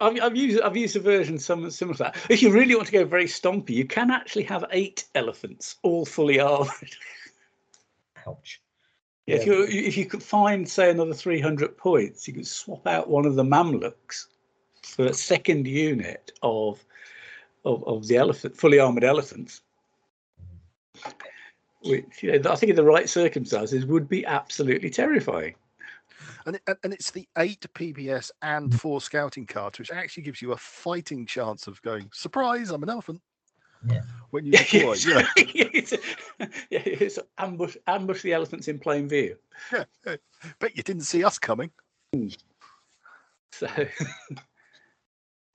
I've, 0.00 0.20
I've, 0.20 0.36
used 0.36 0.60
I've 0.60 0.76
used 0.76 0.96
a 0.96 1.00
version 1.00 1.38
similar 1.38 1.70
to 1.70 1.92
that. 1.98 2.16
If 2.28 2.42
you 2.42 2.52
really 2.52 2.74
want 2.74 2.86
to 2.86 2.92
go 2.92 3.04
very 3.04 3.24
stompy, 3.24 3.70
you 3.70 3.84
can 3.84 4.10
actually 4.10 4.44
have 4.44 4.64
eight 4.70 5.04
elephants, 5.14 5.76
all 5.82 6.06
fully 6.06 6.38
armored. 6.38 6.70
Ouch. 8.26 8.60
Yeah, 9.26 9.34
yeah. 9.34 9.40
If 9.40 9.46
you 9.46 9.64
if 9.64 9.96
you 9.96 10.06
could 10.06 10.22
find 10.22 10.68
say 10.68 10.90
another 10.90 11.14
three 11.14 11.40
hundred 11.40 11.76
points, 11.76 12.28
you 12.28 12.34
could 12.34 12.46
swap 12.46 12.86
out 12.86 13.10
one 13.10 13.26
of 13.26 13.34
the 13.34 13.42
Mamluks 13.42 14.26
for 14.82 15.06
a 15.06 15.14
second 15.14 15.66
unit 15.66 16.32
of 16.42 16.84
of, 17.64 17.82
of 17.84 18.06
the 18.06 18.16
elephant 18.16 18.56
fully 18.56 18.78
armored 18.78 19.04
elephants. 19.04 19.62
Mm-hmm. 21.02 21.90
Which 21.90 22.22
you 22.22 22.38
know, 22.38 22.50
I 22.52 22.56
think 22.56 22.70
in 22.70 22.76
the 22.76 22.84
right 22.84 23.08
circumstances 23.08 23.84
would 23.84 24.08
be 24.08 24.24
absolutely 24.24 24.90
terrifying 24.90 25.54
and 26.46 26.56
it, 26.56 26.62
and 26.84 26.92
it's 26.92 27.10
the 27.10 27.28
eight 27.38 27.64
PBS 27.74 28.30
and 28.42 28.70
mm. 28.70 28.80
four 28.80 29.00
scouting 29.00 29.46
cards, 29.46 29.78
which 29.78 29.90
actually 29.90 30.22
gives 30.22 30.42
you 30.42 30.52
a 30.52 30.56
fighting 30.56 31.26
chance 31.26 31.66
of 31.66 31.80
going 31.82 32.10
surprise. 32.12 32.70
I'm 32.70 32.82
an 32.82 32.90
elephant. 32.90 33.20
Yeah. 33.88 34.02
When 34.30 34.44
you 34.44 34.52
deploy, 34.58 34.94
yeah, 35.06 35.26
it's, 35.36 35.92
yeah, 36.70 36.82
it's 36.84 37.18
ambush 37.38 37.76
ambush 37.86 38.22
the 38.22 38.32
elephants 38.32 38.68
in 38.68 38.78
plain 38.78 39.08
view. 39.08 39.36
Yeah, 39.72 39.84
yeah. 40.06 40.16
bet 40.58 40.76
you 40.76 40.82
didn't 40.82 41.02
see 41.02 41.24
us 41.24 41.38
coming. 41.38 41.70
So. 43.52 43.68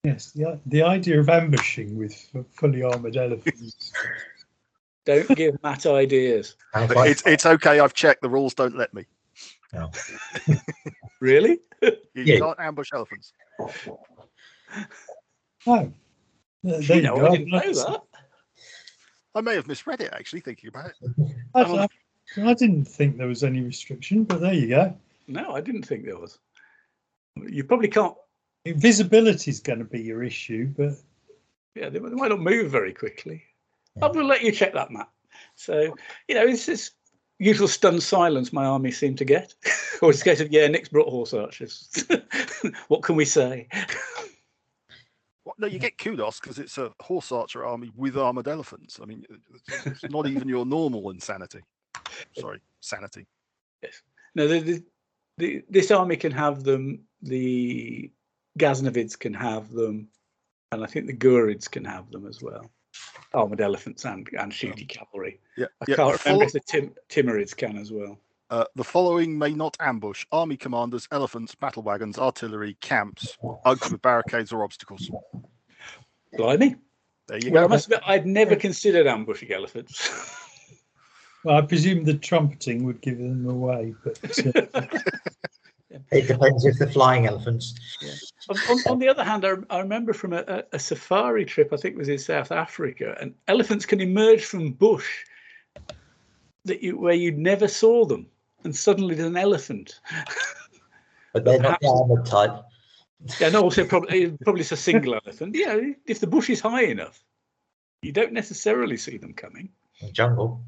yes, 0.03 0.31
the 0.31 0.59
the 0.65 0.83
idea 0.83 1.19
of 1.19 1.29
ambushing 1.29 1.97
with 1.97 2.29
fully 2.51 2.83
armored 2.83 3.17
elephants. 3.17 3.91
Don't 5.05 5.27
give 5.35 5.61
Matt 5.63 5.85
ideas. 5.85 6.55
It's 6.73 7.23
it's 7.25 7.45
okay. 7.45 7.81
I've 7.81 7.93
checked. 7.93 8.21
The 8.21 8.29
rules 8.29 8.53
don't 8.53 8.77
let 8.77 8.93
me. 8.93 9.05
No. 9.73 9.91
really? 11.19 11.59
You 11.81 11.91
yeah. 12.15 12.39
can't 12.39 12.59
ambush 12.59 12.89
elephants. 12.93 13.33
Oh. 15.65 15.91
There 16.63 16.81
you, 16.97 17.01
know, 17.01 17.17
go. 17.17 17.27
I 17.27 17.31
didn't 17.31 17.49
know 17.49 17.59
that. 17.59 18.01
I 19.35 19.41
may 19.41 19.55
have 19.55 19.67
misread 19.67 20.01
it 20.01 20.13
actually, 20.13 20.41
thinking 20.41 20.69
about 20.69 20.91
it. 20.91 21.35
I, 21.55 21.61
um, 21.61 21.79
I, 21.79 21.87
I, 22.49 22.53
didn't 22.53 22.85
think 22.85 23.17
there 23.17 23.27
was 23.27 23.43
any 23.43 23.61
restriction, 23.61 24.23
but 24.23 24.41
there 24.41 24.53
you 24.53 24.67
go. 24.67 24.95
No, 25.27 25.53
I 25.55 25.61
didn't 25.61 25.83
think 25.83 26.05
there 26.05 26.17
was. 26.17 26.39
You 27.35 27.63
probably 27.63 27.87
can't. 27.87 28.15
Visibility 28.65 29.51
is 29.51 29.59
going 29.59 29.79
to 29.79 29.85
be 29.85 30.01
your 30.01 30.23
issue, 30.23 30.67
but 30.77 30.93
yeah, 31.75 31.89
they, 31.89 31.99
might 31.99 32.29
not 32.29 32.39
move 32.39 32.71
very 32.71 32.93
quickly. 32.93 33.43
Yeah. 33.95 34.05
I 34.05 34.07
will 34.09 34.25
let 34.25 34.43
you 34.43 34.51
check 34.51 34.73
that, 34.73 34.91
Matt. 34.91 35.09
So 35.55 35.95
you 36.27 36.35
know, 36.35 36.45
it's 36.45 36.65
just 36.65 36.93
usual 37.43 37.67
stunned 37.67 38.03
silence 38.03 38.53
my 38.53 38.65
army 38.65 38.91
seemed 38.91 39.17
to 39.17 39.25
get. 39.25 39.53
or 40.01 40.09
it's 40.09 40.21
a 40.21 40.25
case 40.25 40.39
of, 40.39 40.51
yeah, 40.51 40.67
Nick's 40.67 40.89
brought 40.89 41.09
horse 41.09 41.33
archers. 41.33 41.89
what 42.87 43.03
can 43.03 43.15
we 43.15 43.25
say? 43.25 43.67
Well, 45.45 45.55
no, 45.57 45.67
you 45.67 45.79
get 45.79 45.97
kudos 45.97 46.39
because 46.39 46.57
it's 46.57 46.77
a 46.77 46.91
horse 47.01 47.31
archer 47.31 47.65
army 47.65 47.91
with 47.95 48.17
armored 48.17 48.47
elephants. 48.47 48.99
I 49.01 49.05
mean, 49.05 49.25
it's 49.85 50.03
not 50.09 50.27
even 50.27 50.47
your 50.47 50.65
normal 50.65 51.09
insanity. 51.09 51.61
Sorry, 52.37 52.59
sanity. 52.79 53.27
Yes. 53.81 54.01
No, 54.35 54.47
the, 54.47 54.59
the, 54.59 54.83
the, 55.37 55.63
this 55.69 55.91
army 55.91 56.15
can 56.15 56.31
have 56.31 56.63
them. 56.63 57.01
The 57.21 58.11
Ghaznavids 58.57 59.17
can 59.17 59.33
have 59.33 59.71
them, 59.71 60.07
and 60.71 60.83
I 60.83 60.87
think 60.87 61.07
the 61.07 61.13
Ghurids 61.13 61.69
can 61.69 61.85
have 61.85 62.09
them 62.11 62.25
as 62.27 62.41
well 62.41 62.69
armored 63.33 63.61
elephants 63.61 64.05
and 64.05 64.27
and 64.39 64.51
shooty 64.51 64.87
cavalry. 64.87 65.39
Yeah, 65.57 65.67
I 65.81 65.85
yeah, 65.87 65.95
can't 65.95 66.25
remember 66.25 66.45
if 66.45 66.53
the 66.53 66.59
Tim, 66.59 66.93
Timurids 67.09 67.55
can 67.55 67.77
as 67.77 67.91
well. 67.91 68.19
Uh, 68.49 68.65
the 68.75 68.83
following 68.83 69.37
may 69.37 69.53
not 69.53 69.75
ambush 69.79 70.25
army 70.31 70.57
commanders, 70.57 71.07
elephants, 71.11 71.55
battle 71.55 71.81
wagons, 71.81 72.19
artillery, 72.19 72.75
camps, 72.81 73.37
TuGs 73.41 73.91
with 73.91 74.01
barricades 74.01 74.51
or 74.53 74.63
obstacles. 74.63 75.09
Blimey. 76.37 76.75
There 77.27 77.39
you 77.39 77.51
Well, 77.51 77.63
I 77.63 77.67
go. 77.67 77.69
must 77.69 77.85
admit, 77.85 78.01
I'd 78.05 78.27
never 78.27 78.55
considered 78.55 79.07
ambushing 79.07 79.51
elephants. 79.51 80.39
Well, 81.43 81.57
I 81.57 81.61
presume 81.61 82.03
the 82.03 82.13
trumpeting 82.13 82.83
would 82.83 83.01
give 83.01 83.17
them 83.17 83.45
away, 83.49 83.95
but 84.03 84.73
uh, 84.73 84.81
It 86.11 86.27
depends 86.27 86.65
if 86.65 86.77
they're 86.79 86.89
flying 86.89 87.27
elephants. 87.27 87.75
on, 88.49 88.57
on, 88.69 88.77
on 88.93 88.99
the 88.99 89.07
other 89.07 89.23
hand, 89.23 89.45
I, 89.45 89.53
I 89.69 89.79
remember 89.79 90.13
from 90.13 90.33
a, 90.33 90.43
a, 90.47 90.63
a 90.73 90.79
safari 90.79 91.45
trip, 91.45 91.71
I 91.71 91.77
think 91.77 91.95
it 91.95 91.99
was 91.99 92.09
in 92.09 92.17
South 92.17 92.51
Africa, 92.51 93.15
and 93.21 93.33
elephants 93.47 93.85
can 93.85 94.01
emerge 94.01 94.45
from 94.45 94.71
bush 94.71 95.07
that 96.65 96.81
you 96.81 96.97
where 96.97 97.13
you 97.13 97.31
never 97.31 97.67
saw 97.67 98.05
them, 98.05 98.25
and 98.63 98.75
suddenly 98.75 99.15
there's 99.15 99.27
an 99.27 99.37
elephant. 99.37 99.99
But 101.33 101.45
they're 101.45 101.59
not 101.59 101.79
the 101.81 101.87
Perhaps- 101.87 102.01
armored 102.01 102.25
type. 102.25 102.63
Yeah, 103.39 103.49
no, 103.49 103.61
also 103.61 103.85
probably 103.85 104.25
eh, 104.25 104.29
probably 104.43 104.61
it's 104.61 104.71
a 104.73 104.77
single 104.77 105.13
elephant. 105.15 105.55
Yeah, 105.55 105.79
if 106.05 106.19
the 106.19 106.27
bush 106.27 106.49
is 106.49 106.59
high 106.59 106.83
enough, 106.83 107.23
you 108.01 108.11
don't 108.11 108.33
necessarily 108.33 108.97
see 108.97 109.17
them 109.17 109.33
coming. 109.33 109.69
in 110.01 110.07
the 110.07 110.13
jungle. 110.13 110.61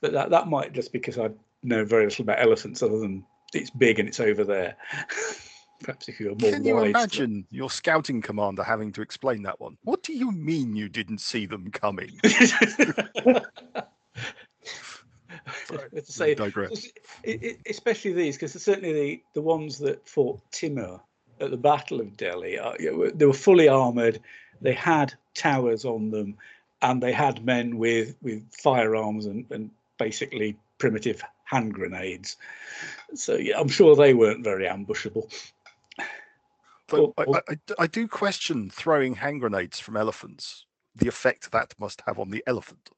But 0.00 0.12
that 0.12 0.30
that 0.30 0.48
might 0.48 0.72
just 0.72 0.92
because 0.92 1.18
I 1.18 1.30
know 1.64 1.84
very 1.84 2.04
little 2.04 2.22
about 2.22 2.40
elephants, 2.40 2.82
other 2.82 2.98
than 2.98 3.24
it's 3.54 3.70
big 3.70 3.98
and 3.98 4.08
it's 4.08 4.20
over 4.20 4.44
there. 4.44 4.76
Perhaps 5.80 6.08
if 6.08 6.18
you 6.18 6.30
were 6.30 6.34
more 6.34 6.50
Can 6.50 6.64
you 6.64 6.74
wide. 6.74 6.90
imagine 6.90 7.46
your 7.50 7.70
scouting 7.70 8.20
commander 8.20 8.64
having 8.64 8.90
to 8.92 9.02
explain 9.02 9.42
that 9.42 9.60
one? 9.60 9.76
What 9.84 10.02
do 10.02 10.12
you 10.12 10.32
mean 10.32 10.74
you 10.74 10.88
didn't 10.88 11.20
see 11.20 11.46
them 11.46 11.70
coming? 11.70 12.18
Let's 15.92 16.14
say, 16.14 16.34
digress. 16.34 16.88
especially 17.66 18.12
these, 18.12 18.36
because 18.36 18.60
certainly 18.60 18.92
the, 18.92 19.22
the 19.34 19.40
ones 19.40 19.78
that 19.78 20.06
fought 20.08 20.40
Timur 20.50 21.00
at 21.40 21.50
the 21.50 21.56
Battle 21.56 22.00
of 22.00 22.16
Delhi, 22.16 22.58
uh, 22.58 22.72
they 23.14 23.26
were 23.26 23.32
fully 23.32 23.68
armored. 23.68 24.20
They 24.60 24.72
had 24.72 25.14
towers 25.34 25.84
on 25.84 26.10
them, 26.10 26.36
and 26.82 27.02
they 27.02 27.12
had 27.12 27.44
men 27.44 27.78
with 27.78 28.16
with 28.22 28.42
firearms 28.52 29.26
and, 29.26 29.44
and 29.50 29.70
basically 29.98 30.56
primitive 30.78 31.22
hand 31.44 31.74
grenades. 31.74 32.36
So 33.14 33.36
yeah, 33.36 33.58
I'm 33.58 33.68
sure 33.68 33.96
they 33.96 34.14
weren't 34.14 34.44
very 34.44 34.66
ambushable. 34.66 35.32
But 36.88 37.00
Or- 37.00 37.14
I, 37.18 37.24
or- 37.24 37.42
I- 37.48 37.74
I 37.80 37.86
do 37.86 38.08
question 38.08 38.70
throwing 38.70 39.14
hand 39.14 39.40
grenades 39.40 39.78
from 39.80 39.96
elephants, 39.96 40.66
the 40.94 41.08
effect 41.08 41.50
that 41.52 41.74
must 41.78 42.02
have 42.06 42.18
on 42.18 42.30
the 42.30 42.42
elephant. 42.46 42.90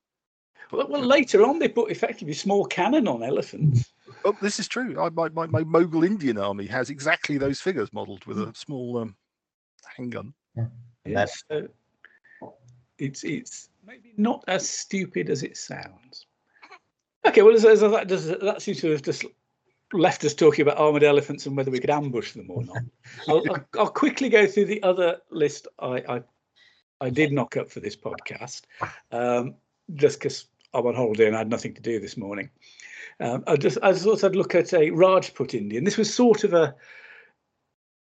Well, 0.72 0.86
well, 0.88 1.02
later 1.02 1.44
on 1.44 1.58
they 1.58 1.68
put 1.68 1.90
effectively 1.90 2.34
small 2.34 2.64
cannon 2.64 3.08
on 3.08 3.22
elephants. 3.24 3.92
Oh, 4.24 4.36
this 4.40 4.60
is 4.60 4.68
true. 4.68 5.00
I, 5.00 5.08
my, 5.10 5.28
my, 5.30 5.46
my 5.46 5.62
Mughal 5.64 6.06
Indian 6.06 6.38
army 6.38 6.66
has 6.66 6.90
exactly 6.90 7.38
those 7.38 7.60
figures 7.60 7.92
modelled 7.92 8.24
with 8.26 8.38
a 8.38 8.52
small 8.54 8.98
um, 8.98 9.16
handgun. 9.96 10.32
Yes, 11.04 11.42
so 11.50 11.68
it's 12.98 13.24
it's 13.24 13.70
maybe 13.84 14.12
not 14.16 14.44
as 14.46 14.68
stupid 14.68 15.30
as 15.30 15.42
it 15.42 15.56
sounds. 15.56 16.26
Okay, 17.26 17.42
well, 17.42 17.54
as, 17.54 17.64
as 17.64 17.80
that 17.80 18.06
does 18.06 18.26
that 18.26 18.62
seems 18.62 18.80
to 18.82 18.90
have 18.90 19.02
just 19.02 19.24
left 19.92 20.24
us 20.24 20.34
talking 20.34 20.62
about 20.62 20.78
armored 20.78 21.02
elephants 21.02 21.46
and 21.46 21.56
whether 21.56 21.70
we 21.70 21.80
could 21.80 21.90
ambush 21.90 22.32
them 22.32 22.50
or 22.50 22.64
not. 22.64 22.82
I'll, 23.28 23.42
I'll, 23.50 23.64
I'll 23.78 23.90
quickly 23.90 24.28
go 24.28 24.46
through 24.46 24.66
the 24.66 24.82
other 24.82 25.18
list 25.30 25.66
I 25.78 26.02
I, 26.08 26.22
I 27.00 27.10
did 27.10 27.32
knock 27.32 27.56
up 27.56 27.70
for 27.70 27.80
this 27.80 27.96
podcast, 27.96 28.62
um, 29.10 29.54
just 29.94 30.18
because 30.18 30.46
I'm 30.74 30.86
on 30.86 30.94
holiday 30.94 31.26
and 31.26 31.34
I 31.34 31.40
had 31.40 31.50
nothing 31.50 31.74
to 31.74 31.80
do 31.80 31.98
this 31.98 32.16
morning. 32.16 32.50
Um, 33.20 33.44
I 33.46 33.56
just 33.56 33.78
I 33.82 33.92
thought 33.92 34.24
I'd 34.24 34.36
look 34.36 34.54
at 34.54 34.72
a 34.72 34.90
Rajput 34.90 35.54
Indian. 35.54 35.84
This 35.84 35.96
was 35.96 36.12
sort 36.12 36.44
of 36.44 36.54
a 36.54 36.74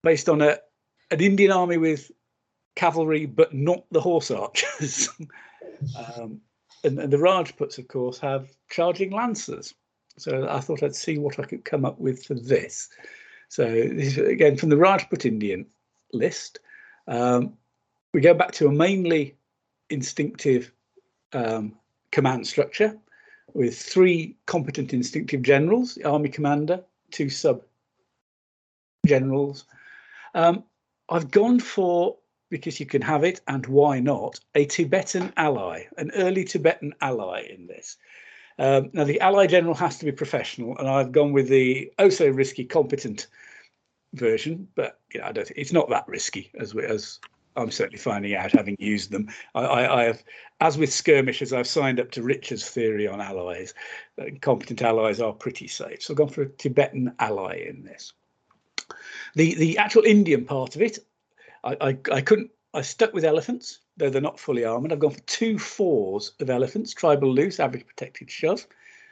based 0.04 0.30
on 0.30 0.42
a 0.42 0.58
an 1.12 1.22
Indian 1.22 1.52
army 1.52 1.78
with 1.78 2.12
cavalry, 2.76 3.26
but 3.26 3.54
not 3.54 3.86
the 3.92 4.02
horse 4.02 4.32
archers. 4.32 5.10
um, 6.18 6.42
and, 6.84 7.00
and 7.00 7.12
the 7.12 7.18
Rajputs, 7.18 7.78
of 7.78 7.88
course, 7.88 8.20
have 8.20 8.50
charging 8.70 9.12
lancers. 9.12 9.74
So 10.18 10.48
I 10.50 10.60
thought 10.60 10.84
I'd 10.84 10.96
see 10.96 11.18
what 11.18 11.40
I 11.40 11.44
could 11.44 11.66
come 11.66 11.86
up 11.86 12.00
with 12.00 12.26
for 12.26 12.36
this. 12.36 12.90
So 13.50 13.66
this 13.66 14.18
is 14.18 14.18
again 14.18 14.58
from 14.58 14.70
the 14.70 14.78
Rajput 14.78 15.26
Indian 15.26 15.66
list. 16.14 16.60
Um, 17.08 17.58
we 18.14 18.22
go 18.22 18.34
back 18.34 18.52
to 18.54 18.68
a 18.68 18.72
mainly 18.72 19.36
instinctive 19.90 20.72
um, 21.34 21.76
command 22.12 22.48
structure 22.48 22.98
with 23.54 23.78
three 23.78 24.36
competent 24.46 24.94
instinctive 24.94 25.42
generals, 25.42 25.96
the 25.96 26.06
army 26.06 26.30
commander, 26.30 26.84
two 27.12 27.30
sub 27.30 27.62
generals. 29.06 29.66
Um, 30.34 30.64
I've 31.10 31.32
gone 31.32 31.60
for 31.60 32.18
because 32.50 32.80
you 32.80 32.86
can 32.86 33.02
have 33.02 33.24
it 33.24 33.42
and 33.48 33.66
why 33.66 34.00
not 34.00 34.40
a 34.56 34.66
Tibetan 34.66 35.34
ally, 35.38 35.84
an 35.98 36.12
early 36.16 36.44
Tibetan 36.44 36.94
ally 37.02 37.42
in 37.50 37.68
this. 37.68 37.98
Um, 38.58 38.90
now 38.94 39.04
the 39.04 39.20
ally 39.20 39.48
general 39.48 39.76
has 39.76 39.98
to 39.98 40.06
be 40.06 40.12
professional, 40.12 40.78
and 40.78 40.88
I've 40.88 41.12
gone 41.12 41.34
with 41.34 41.50
the 41.50 41.92
oh 42.00 42.10
so 42.10 42.30
risky 42.30 42.64
competent 42.64 43.28
version, 44.14 44.68
but 44.76 45.00
you 45.14 45.20
know 45.20 45.28
I 45.28 45.32
don't. 45.32 45.52
It's 45.56 45.74
not 45.74 45.90
that 45.90 46.08
risky 46.08 46.52
as 46.58 46.74
we, 46.74 46.86
as 46.86 47.20
I'm 47.58 47.72
certainly 47.72 47.98
finding 47.98 48.36
out 48.36 48.52
having 48.52 48.76
used 48.80 49.12
them. 49.12 49.28
I, 49.54 49.62
I, 49.62 50.02
I 50.02 50.04
have, 50.06 50.24
as 50.62 50.78
with 50.78 50.92
skirmishers, 50.92 51.54
I've 51.54 51.68
signed 51.68 52.00
up 52.00 52.12
to 52.12 52.24
Richard's 52.24 52.70
theory 52.70 53.08
on 53.08 53.22
allies. 53.22 53.74
Uh, 54.20 54.26
competent 54.42 54.82
allies 54.82 55.20
are 55.20 55.34
pretty 55.34 55.68
safe, 55.68 56.02
so 56.02 56.14
I've 56.14 56.18
gone 56.18 56.30
for 56.30 56.44
a 56.44 56.50
Tibetan 56.50 57.14
ally 57.20 57.66
in 57.68 57.84
this. 57.84 58.14
The 59.36 59.56
the 59.56 59.78
actual 59.78 60.04
Indian 60.04 60.46
part 60.46 60.76
of 60.76 60.82
it, 60.82 61.00
I, 61.64 61.78
I, 61.82 61.98
I 62.12 62.22
couldn't. 62.22 62.52
I 62.76 62.82
stuck 62.82 63.14
with 63.14 63.24
elephants, 63.24 63.80
though 63.96 64.10
they're 64.10 64.22
not 64.22 64.40
fully 64.40 64.66
armored. 64.66 64.92
I've 64.92 65.00
gone 65.00 65.12
for 65.12 65.22
two 65.22 65.58
fours 65.58 66.34
of 66.42 66.50
elephants, 66.50 66.94
tribal 66.94 67.34
loose, 67.34 67.60
average 67.60 67.88
protected 67.88 68.30
shove. 68.30 68.68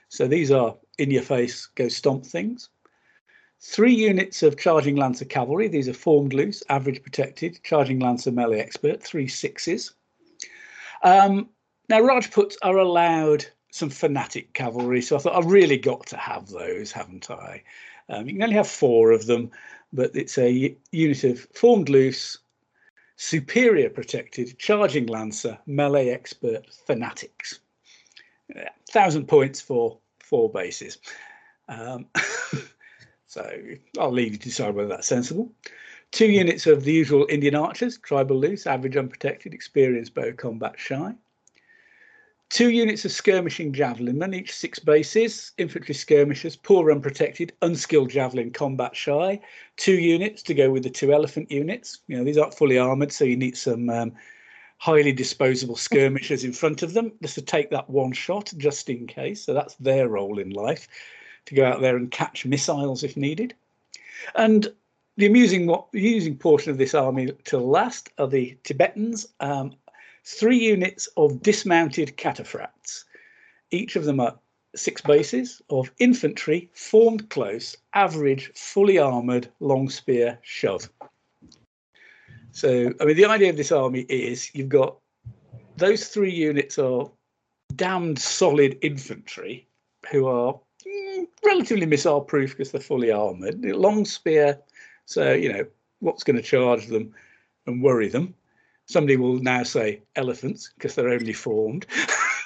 So 0.09 0.27
these 0.27 0.51
are 0.51 0.75
in 0.97 1.09
your 1.09 1.23
face, 1.23 1.65
go 1.67 1.87
stomp 1.87 2.25
things. 2.25 2.69
Three 3.61 3.93
units 3.93 4.43
of 4.43 4.59
charging 4.59 4.97
lancer 4.97 5.23
cavalry. 5.23 5.69
These 5.69 5.87
are 5.87 5.93
formed 5.93 6.33
loose, 6.33 6.61
average 6.67 7.01
protected, 7.01 7.61
charging 7.63 7.99
lancer 7.99 8.31
melee 8.31 8.59
expert. 8.59 9.01
Three 9.01 9.29
sixes. 9.29 9.93
Um, 11.01 11.47
now 11.87 12.01
Rajputs 12.01 12.57
are 12.63 12.77
allowed 12.77 13.45
some 13.71 13.89
fanatic 13.89 14.53
cavalry, 14.53 15.01
so 15.01 15.15
I 15.15 15.19
thought 15.19 15.37
I've 15.37 15.51
really 15.51 15.77
got 15.77 16.05
to 16.07 16.17
have 16.17 16.49
those, 16.49 16.91
haven't 16.91 17.31
I? 17.31 17.63
Um, 18.09 18.27
you 18.27 18.33
can 18.33 18.43
only 18.43 18.55
have 18.55 18.67
four 18.67 19.11
of 19.11 19.25
them, 19.25 19.51
but 19.93 20.11
it's 20.15 20.37
a 20.37 20.75
unit 20.91 21.23
of 21.23 21.47
formed 21.53 21.87
loose, 21.87 22.39
superior 23.15 23.89
protected, 23.89 24.57
charging 24.57 25.05
lancer, 25.07 25.57
melee 25.65 26.09
expert, 26.09 26.65
fanatics. 26.85 27.59
Yeah, 28.53 28.69
thousand 28.91 29.27
points 29.27 29.61
for 29.61 29.99
four 30.19 30.49
bases. 30.49 30.97
Um, 31.69 32.07
so 33.27 33.49
I'll 33.99 34.11
leave 34.11 34.33
you 34.33 34.37
to 34.37 34.43
decide 34.43 34.75
whether 34.75 34.89
that's 34.89 35.07
sensible. 35.07 35.51
Two 36.11 36.29
units 36.29 36.67
of 36.67 36.83
the 36.83 36.91
usual 36.91 37.25
Indian 37.29 37.55
archers, 37.55 37.97
tribal 37.97 38.37
loose, 38.37 38.67
average 38.67 38.97
unprotected, 38.97 39.53
experienced 39.53 40.13
bow 40.13 40.31
combat 40.33 40.75
shy. 40.77 41.15
Two 42.53 42.69
units 42.69 43.03
of 43.03 43.11
skirmishing 43.11 43.73
javelinmen, 43.73 44.35
each 44.35 44.53
six 44.53 44.77
bases, 44.77 45.53
infantry 45.57 45.95
skirmishers, 45.95 46.55
poor 46.55 46.91
unprotected, 46.91 47.51
unskilled 47.63 48.11
javelin 48.11 48.51
combat 48.51 48.95
shy. 48.95 49.39
Two 49.75 49.95
units 49.95 50.43
to 50.43 50.53
go 50.53 50.69
with 50.69 50.83
the 50.83 50.89
two 50.91 51.11
elephant 51.11 51.49
units. 51.49 52.01
You 52.05 52.15
know, 52.15 52.23
these 52.23 52.37
aren't 52.37 52.53
fully 52.53 52.77
armored, 52.77 53.11
so 53.11 53.25
you 53.25 53.35
need 53.35 53.57
some 53.57 53.89
um, 53.89 54.13
highly 54.77 55.11
disposable 55.11 55.75
skirmishers 55.75 56.43
in 56.43 56.53
front 56.53 56.83
of 56.83 56.93
them 56.93 57.13
just 57.23 57.33
to 57.33 57.41
take 57.41 57.71
that 57.71 57.89
one 57.89 58.11
shot 58.11 58.53
just 58.55 58.87
in 58.87 59.07
case. 59.07 59.43
So 59.43 59.55
that's 59.55 59.73
their 59.77 60.07
role 60.07 60.37
in 60.37 60.51
life 60.51 60.87
to 61.47 61.55
go 61.55 61.65
out 61.65 61.81
there 61.81 61.97
and 61.97 62.11
catch 62.11 62.45
missiles 62.45 63.03
if 63.03 63.17
needed. 63.17 63.55
And 64.35 64.71
the 65.17 65.25
amusing 65.25 65.75
amusing 65.91 66.37
portion 66.37 66.69
of 66.69 66.77
this 66.77 66.93
army 66.93 67.31
to 67.45 67.57
last 67.57 68.11
are 68.19 68.27
the 68.27 68.55
Tibetans. 68.63 69.29
Um, 69.39 69.73
three 70.23 70.57
units 70.57 71.07
of 71.17 71.41
dismounted 71.41 72.17
cataphracts. 72.17 73.05
Each 73.71 73.95
of 73.95 74.05
them 74.05 74.19
are 74.19 74.37
six 74.75 75.01
bases 75.01 75.61
of 75.69 75.91
infantry, 75.99 76.69
formed 76.73 77.29
close, 77.29 77.75
average, 77.93 78.51
fully 78.55 78.97
armoured, 78.97 79.49
long 79.59 79.89
spear 79.89 80.39
shove. 80.41 80.89
So, 82.51 82.93
I 82.99 83.05
mean, 83.05 83.17
the 83.17 83.25
idea 83.25 83.49
of 83.49 83.57
this 83.57 83.71
army 83.71 84.01
is 84.09 84.53
you've 84.53 84.69
got 84.69 84.97
those 85.77 86.07
three 86.07 86.31
units 86.31 86.77
are 86.77 87.09
damned 87.75 88.19
solid 88.19 88.77
infantry 88.81 89.67
who 90.11 90.27
are 90.27 90.59
mm, 90.85 91.27
relatively 91.43 91.85
missile 91.85 92.21
proof 92.21 92.51
because 92.51 92.71
they're 92.71 92.81
fully 92.81 93.11
armoured. 93.11 93.63
Long 93.65 94.05
spear, 94.05 94.59
so, 95.05 95.33
you 95.33 95.51
know, 95.51 95.65
what's 95.99 96.23
going 96.23 96.35
to 96.35 96.43
charge 96.43 96.87
them 96.87 97.13
and 97.65 97.81
worry 97.81 98.07
them? 98.07 98.35
Somebody 98.93 99.17
will 99.17 99.39
now 99.39 99.63
say 99.63 100.03
elephants 100.15 100.71
because 100.75 100.93
they're 100.93 101.09
only 101.09 101.33
formed. 101.33 101.87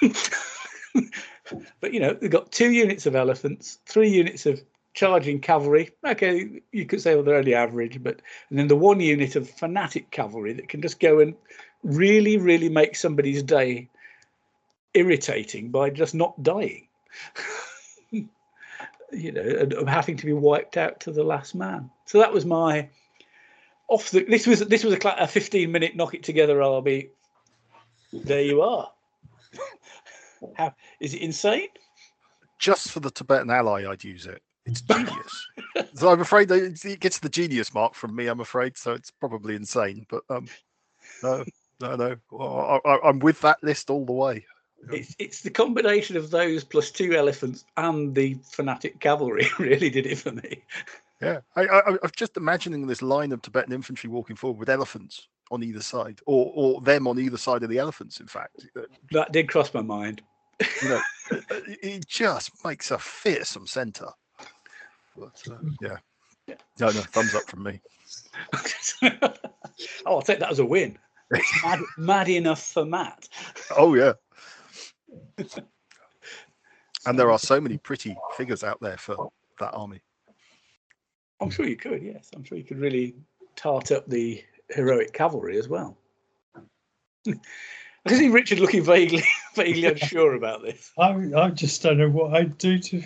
but 1.80 1.92
you 1.92 2.00
know, 2.00 2.14
they've 2.14 2.30
got 2.30 2.50
two 2.50 2.70
units 2.70 3.04
of 3.04 3.14
elephants, 3.14 3.80
three 3.84 4.08
units 4.08 4.46
of 4.46 4.62
charging 4.94 5.40
cavalry. 5.40 5.90
Okay, 6.06 6.62
you 6.72 6.86
could 6.86 7.02
say 7.02 7.14
well 7.14 7.22
they're 7.22 7.36
only 7.36 7.54
average, 7.54 8.02
but 8.02 8.22
and 8.48 8.58
then 8.58 8.66
the 8.66 8.76
one 8.76 8.98
unit 8.98 9.36
of 9.36 9.50
fanatic 9.50 10.10
cavalry 10.10 10.54
that 10.54 10.70
can 10.70 10.80
just 10.80 11.00
go 11.00 11.20
and 11.20 11.34
really, 11.82 12.38
really 12.38 12.70
make 12.70 12.96
somebody's 12.96 13.42
day 13.42 13.90
irritating 14.94 15.70
by 15.70 15.90
just 15.90 16.14
not 16.14 16.42
dying. 16.42 16.88
you 18.10 19.32
know, 19.32 19.42
and 19.42 19.86
having 19.86 20.16
to 20.16 20.24
be 20.24 20.32
wiped 20.32 20.78
out 20.78 20.98
to 21.00 21.10
the 21.12 21.24
last 21.24 21.54
man. 21.54 21.90
So 22.06 22.18
that 22.18 22.32
was 22.32 22.46
my 22.46 22.88
off 23.88 24.10
the. 24.10 24.24
This 24.24 24.46
was 24.46 24.60
this 24.60 24.84
was 24.84 24.94
a, 24.94 25.08
a 25.18 25.26
fifteen 25.26 25.72
minute 25.72 25.96
knock 25.96 26.14
it 26.14 26.22
together 26.22 26.62
army. 26.62 27.10
There 28.12 28.42
you 28.42 28.62
are. 28.62 28.90
How 30.56 30.74
is 31.00 31.14
it 31.14 31.22
insane? 31.22 31.68
Just 32.58 32.90
for 32.90 33.00
the 33.00 33.10
Tibetan 33.10 33.50
ally, 33.50 33.90
I'd 33.90 34.04
use 34.04 34.26
it. 34.26 34.42
It's 34.66 34.82
genius. 34.82 35.46
so 35.94 36.10
I'm 36.10 36.20
afraid 36.20 36.50
it 36.50 37.00
gets 37.00 37.18
the 37.18 37.28
genius 37.28 37.72
mark 37.72 37.94
from 37.94 38.14
me. 38.14 38.26
I'm 38.26 38.40
afraid, 38.40 38.76
so 38.76 38.92
it's 38.92 39.10
probably 39.10 39.54
insane. 39.54 40.06
But 40.10 40.22
um, 40.28 40.46
no, 41.22 41.44
no, 41.80 41.96
no. 41.96 42.80
I, 42.84 42.98
I'm 43.08 43.18
with 43.18 43.40
that 43.40 43.62
list 43.62 43.90
all 43.90 44.04
the 44.04 44.12
way. 44.12 44.44
It's 44.92 45.16
it's 45.18 45.40
the 45.42 45.50
combination 45.50 46.16
of 46.16 46.30
those 46.30 46.64
plus 46.64 46.90
two 46.90 47.14
elephants 47.14 47.64
and 47.76 48.14
the 48.14 48.38
fanatic 48.44 49.00
cavalry 49.00 49.46
really 49.58 49.90
did 49.90 50.06
it 50.06 50.18
for 50.18 50.32
me. 50.32 50.62
Yeah, 51.20 51.40
I, 51.56 51.66
I, 51.66 51.88
I'm 51.90 52.10
just 52.16 52.36
imagining 52.36 52.86
this 52.86 53.02
line 53.02 53.32
of 53.32 53.42
Tibetan 53.42 53.72
infantry 53.72 54.08
walking 54.08 54.36
forward 54.36 54.60
with 54.60 54.68
elephants 54.68 55.28
on 55.50 55.62
either 55.64 55.80
side, 55.80 56.20
or 56.26 56.52
or 56.54 56.80
them 56.80 57.08
on 57.08 57.18
either 57.18 57.38
side 57.38 57.62
of 57.62 57.70
the 57.70 57.78
elephants. 57.78 58.20
In 58.20 58.26
fact, 58.28 58.66
Uh, 58.76 58.82
That 59.12 59.32
did 59.32 59.48
cross 59.48 59.72
my 59.74 59.80
mind. 59.82 60.22
you 60.82 60.88
know, 60.88 61.00
it- 61.82 62.06
just 62.06 62.52
makes 62.64 62.90
a 62.90 62.98
fearsome 62.98 63.66
centre. 63.66 64.10
But 65.16 65.42
uh, 65.50 65.56
yeah, 65.80 65.96
no, 66.78 66.86
no, 66.86 67.00
thumbs 67.00 67.34
up 67.34 67.42
from 67.48 67.64
me. 67.64 67.80
oh, 69.02 69.32
I'll 70.06 70.22
take 70.22 70.38
that 70.38 70.50
as 70.52 70.60
a 70.60 70.64
win. 70.64 70.96
It's 71.32 71.64
mad, 71.64 71.80
mad 71.98 72.28
enough 72.28 72.62
for 72.62 72.84
Matt. 72.84 73.28
Oh 73.76 73.94
yeah. 73.94 74.12
And 77.06 77.18
there 77.18 77.30
are 77.30 77.38
so 77.38 77.60
many 77.60 77.78
pretty 77.78 78.16
figures 78.36 78.62
out 78.62 78.78
there 78.80 78.96
for 78.96 79.30
that 79.60 79.72
army. 79.72 80.00
I'm 81.40 81.50
sure 81.50 81.66
you 81.66 81.76
could, 81.76 82.02
yes. 82.02 82.30
I'm 82.34 82.44
sure 82.44 82.58
you 82.58 82.64
could 82.64 82.78
really 82.78 83.14
tart 83.56 83.92
up 83.92 84.06
the 84.08 84.42
heroic 84.70 85.12
cavalry 85.12 85.58
as 85.58 85.68
well. 85.68 85.96
I 87.26 87.34
can 88.08 88.18
see 88.18 88.28
Richard 88.28 88.60
looking 88.60 88.82
vaguely, 88.82 89.22
vaguely 89.54 89.84
unsure 89.86 90.34
about 90.34 90.62
this. 90.62 90.92
I 90.98 91.10
I 91.36 91.50
just 91.50 91.82
don't 91.82 91.98
know 91.98 92.08
what 92.08 92.34
I'd 92.34 92.58
do 92.58 92.78
to. 92.78 93.02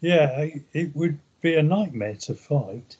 Yeah, 0.00 0.34
I- 0.36 0.62
it 0.72 0.94
would 0.96 1.18
be 1.40 1.56
a 1.56 1.62
nightmare 1.62 2.16
to 2.16 2.34
fight. 2.34 2.96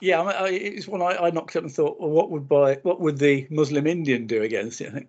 Yeah, 0.00 0.22
I, 0.22 0.50
mean, 0.50 0.60
it's 0.60 0.86
one 0.86 1.00
I, 1.00 1.16
I 1.16 1.30
knocked 1.30 1.56
up 1.56 1.64
and 1.64 1.72
thought, 1.72 1.98
well, 1.98 2.10
what 2.10 2.30
would 2.30 2.48
buy, 2.48 2.74
what 2.82 3.00
would 3.00 3.18
the 3.18 3.46
Muslim 3.50 3.86
Indian 3.86 4.26
do 4.26 4.42
against 4.42 4.80
it? 4.82 4.88
I 4.88 4.90
think 4.90 5.08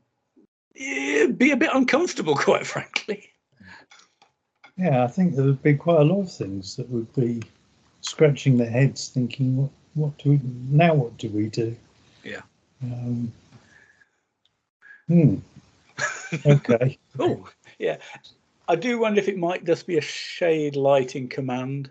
it'd 0.76 1.38
be 1.38 1.52
a 1.52 1.58
bit 1.58 1.72
uncomfortable, 1.74 2.36
quite 2.36 2.66
frankly. 2.74 3.30
Yeah, 4.78 5.04
I 5.04 5.08
think 5.08 5.36
there 5.36 5.46
would 5.46 5.62
be 5.62 5.74
quite 5.74 6.02
a 6.02 6.04
lot 6.06 6.22
of 6.22 6.32
things 6.32 6.76
that 6.78 6.90
would 6.90 7.12
be 7.16 7.42
scratching 8.08 8.58
their 8.58 8.70
heads, 8.70 9.10
thinking, 9.10 9.58
"What, 9.58 9.72
what 9.94 10.18
do 10.18 10.32
we 10.32 10.40
now? 10.70 10.94
What 10.94 11.18
do 11.18 11.30
we 11.30 11.48
do?" 11.50 11.76
Yeah. 12.24 12.42
Um, 12.84 13.32
hmm. 15.08 15.36
Okay. 16.46 17.00
Oh, 17.20 17.48
yeah. 17.80 17.98
I 18.68 18.76
do 18.76 19.00
wonder 19.00 19.20
if 19.20 19.30
it 19.30 19.38
might 19.38 19.66
just 19.66 19.88
be 19.88 19.98
a 19.98 20.02
shade 20.02 20.76
light 20.76 21.16
in 21.16 21.30
command. 21.30 21.90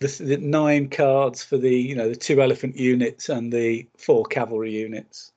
The, 0.00 0.08
the 0.20 0.36
nine 0.36 0.90
cards 0.90 1.42
for 1.42 1.56
the, 1.56 1.74
you 1.74 1.94
know, 1.94 2.08
the 2.10 2.16
two 2.16 2.42
elephant 2.42 2.76
units 2.76 3.30
and 3.30 3.50
the 3.50 3.86
four 3.96 4.24
cavalry 4.24 4.72
units. 4.72 5.32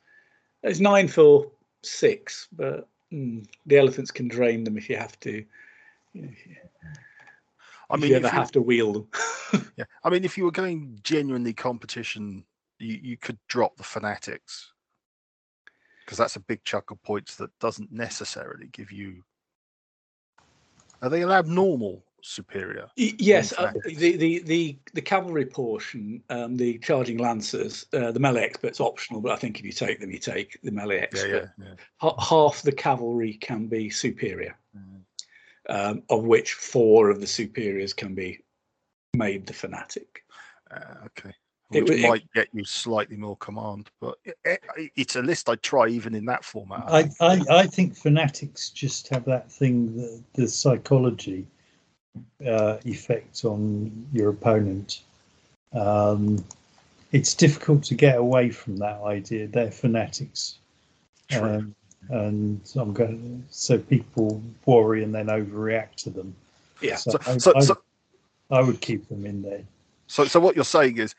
It's 0.62 0.82
nine 0.82 1.08
for 1.08 1.50
six, 1.84 2.48
but 2.52 2.88
mm, 3.14 3.48
the 3.66 3.78
elephants 3.78 4.12
can 4.12 4.28
drain 4.28 4.66
them 4.66 4.78
if 4.78 4.90
you 4.90 4.98
have 4.98 5.18
to. 5.22 5.44
You 6.14 6.22
know, 6.22 6.30
if 6.30 6.46
you, 6.46 6.56
I 7.90 7.96
mean, 7.98 8.12
you 8.12 8.18
ever 8.18 8.30
have 8.30 8.52
to 8.52 8.62
wield 8.62 8.96
them. 8.96 9.08
Yeah, 9.78 9.86
I 10.04 10.10
mean, 10.10 10.26
if 10.26 10.38
you 10.38 10.44
were 10.44 10.52
going 10.52 11.00
genuinely 11.04 11.54
competition, 11.54 12.44
you, 12.80 13.00
you 13.02 13.18
could 13.18 13.38
drop 13.48 13.78
the 13.78 13.84
fanatics 13.84 14.74
because 16.04 16.18
that's 16.18 16.36
a 16.36 16.42
big 16.42 16.64
chunk 16.64 16.92
of 16.92 17.02
points 17.04 17.36
that 17.36 17.58
doesn't 17.60 17.92
necessarily 17.92 18.68
give 18.68 18.92
you. 18.92 19.24
Are 21.02 21.10
they 21.10 21.22
allowed 21.22 21.48
normal 21.48 22.04
superior? 22.24 22.88
Yes, 22.96 23.54
uh, 23.58 23.72
the, 23.86 24.18
the 24.18 24.40
the 24.40 24.80
the 24.94 25.02
cavalry 25.02 25.46
portion, 25.46 26.24
um, 26.30 26.58
the 26.58 26.78
charging 26.80 27.18
lancers, 27.18 27.86
uh, 27.94 28.12
the 28.12 28.20
melee 28.20 28.44
expert's 28.44 28.80
optional, 28.82 29.22
but 29.22 29.32
I 29.32 29.36
think 29.36 29.60
if 29.60 29.66
you 29.66 29.72
take 29.72 30.00
them, 30.00 30.12
you 30.12 30.20
take 30.20 30.60
the 30.64 30.72
melee 30.72 31.00
expert. 31.00 31.52
yeah, 31.60 31.66
yeah. 31.66 31.74
Ha- 31.98 32.20
half 32.20 32.64
the 32.64 32.72
cavalry 32.72 33.34
can 33.34 33.68
be 33.68 33.90
superior, 33.90 34.58
Mm. 34.76 34.97
Um, 35.70 36.04
of 36.10 36.24
which 36.24 36.54
four 36.54 37.10
of 37.10 37.20
the 37.20 37.28
superiors 37.28 37.94
can 37.94 38.14
be 38.16 38.40
made 39.14 39.46
the 39.48 39.54
fanatic. 39.54 40.24
Uh, 40.72 41.06
okay. 41.06 41.34
It 41.72 41.84
Which 41.84 42.00
it- 42.00 42.08
might 42.08 42.32
get 42.34 42.48
you 42.54 42.64
slightly 42.64 43.18
more 43.18 43.36
command, 43.38 43.90
but 44.00 44.16
it, 44.24 44.38
it- 44.46 44.92
it's 44.96 45.16
a 45.18 45.22
list 45.22 45.50
I'd 45.50 45.62
try 45.62 45.88
even 45.88 46.16
in 46.16 46.26
that 46.26 46.46
format. 46.46 46.84
I, 46.88 47.10
I, 47.20 47.42
I 47.50 47.66
think 47.68 47.96
fanatics 47.96 48.70
just 48.70 49.10
have 49.10 49.26
that 49.26 49.52
thing, 49.52 49.98
the, 49.98 50.24
the 50.34 50.48
psychology 50.48 51.46
uh, 52.46 52.78
effect 52.86 53.44
on 53.44 54.08
your 54.14 54.30
opponent. 54.30 55.02
Um, 55.74 56.44
it's 57.12 57.34
difficult 57.34 57.84
to 57.84 57.96
get 57.96 58.18
away 58.18 58.50
from 58.50 58.78
that 58.78 59.02
idea. 59.02 59.48
They're 59.48 59.72
fanatics. 59.72 60.60
True. 61.30 61.42
Um, 61.42 61.76
and 62.10 62.62
I'm 62.76 62.94
going 62.94 63.44
so 63.50 63.78
people 63.78 64.42
worry 64.66 65.04
and 65.04 65.14
then 65.14 65.28
overreact 65.28 65.96
to 66.04 66.10
them. 66.10 66.36
Yeah. 66.82 66.96
So, 66.96 67.12
So, 67.12 67.20
I, 67.26 67.38
so, 67.38 67.54
I, 67.56 67.60
so, 67.62 67.82
I 68.52 68.62
would 68.62 68.82
keep 68.82 69.08
them 69.10 69.26
in 69.26 69.42
there. 69.42 69.64
so, 70.08 70.26
so 70.26 70.40
what 70.40 70.56
you're 70.56 70.66
saying 70.66 70.98
is, 70.98 71.16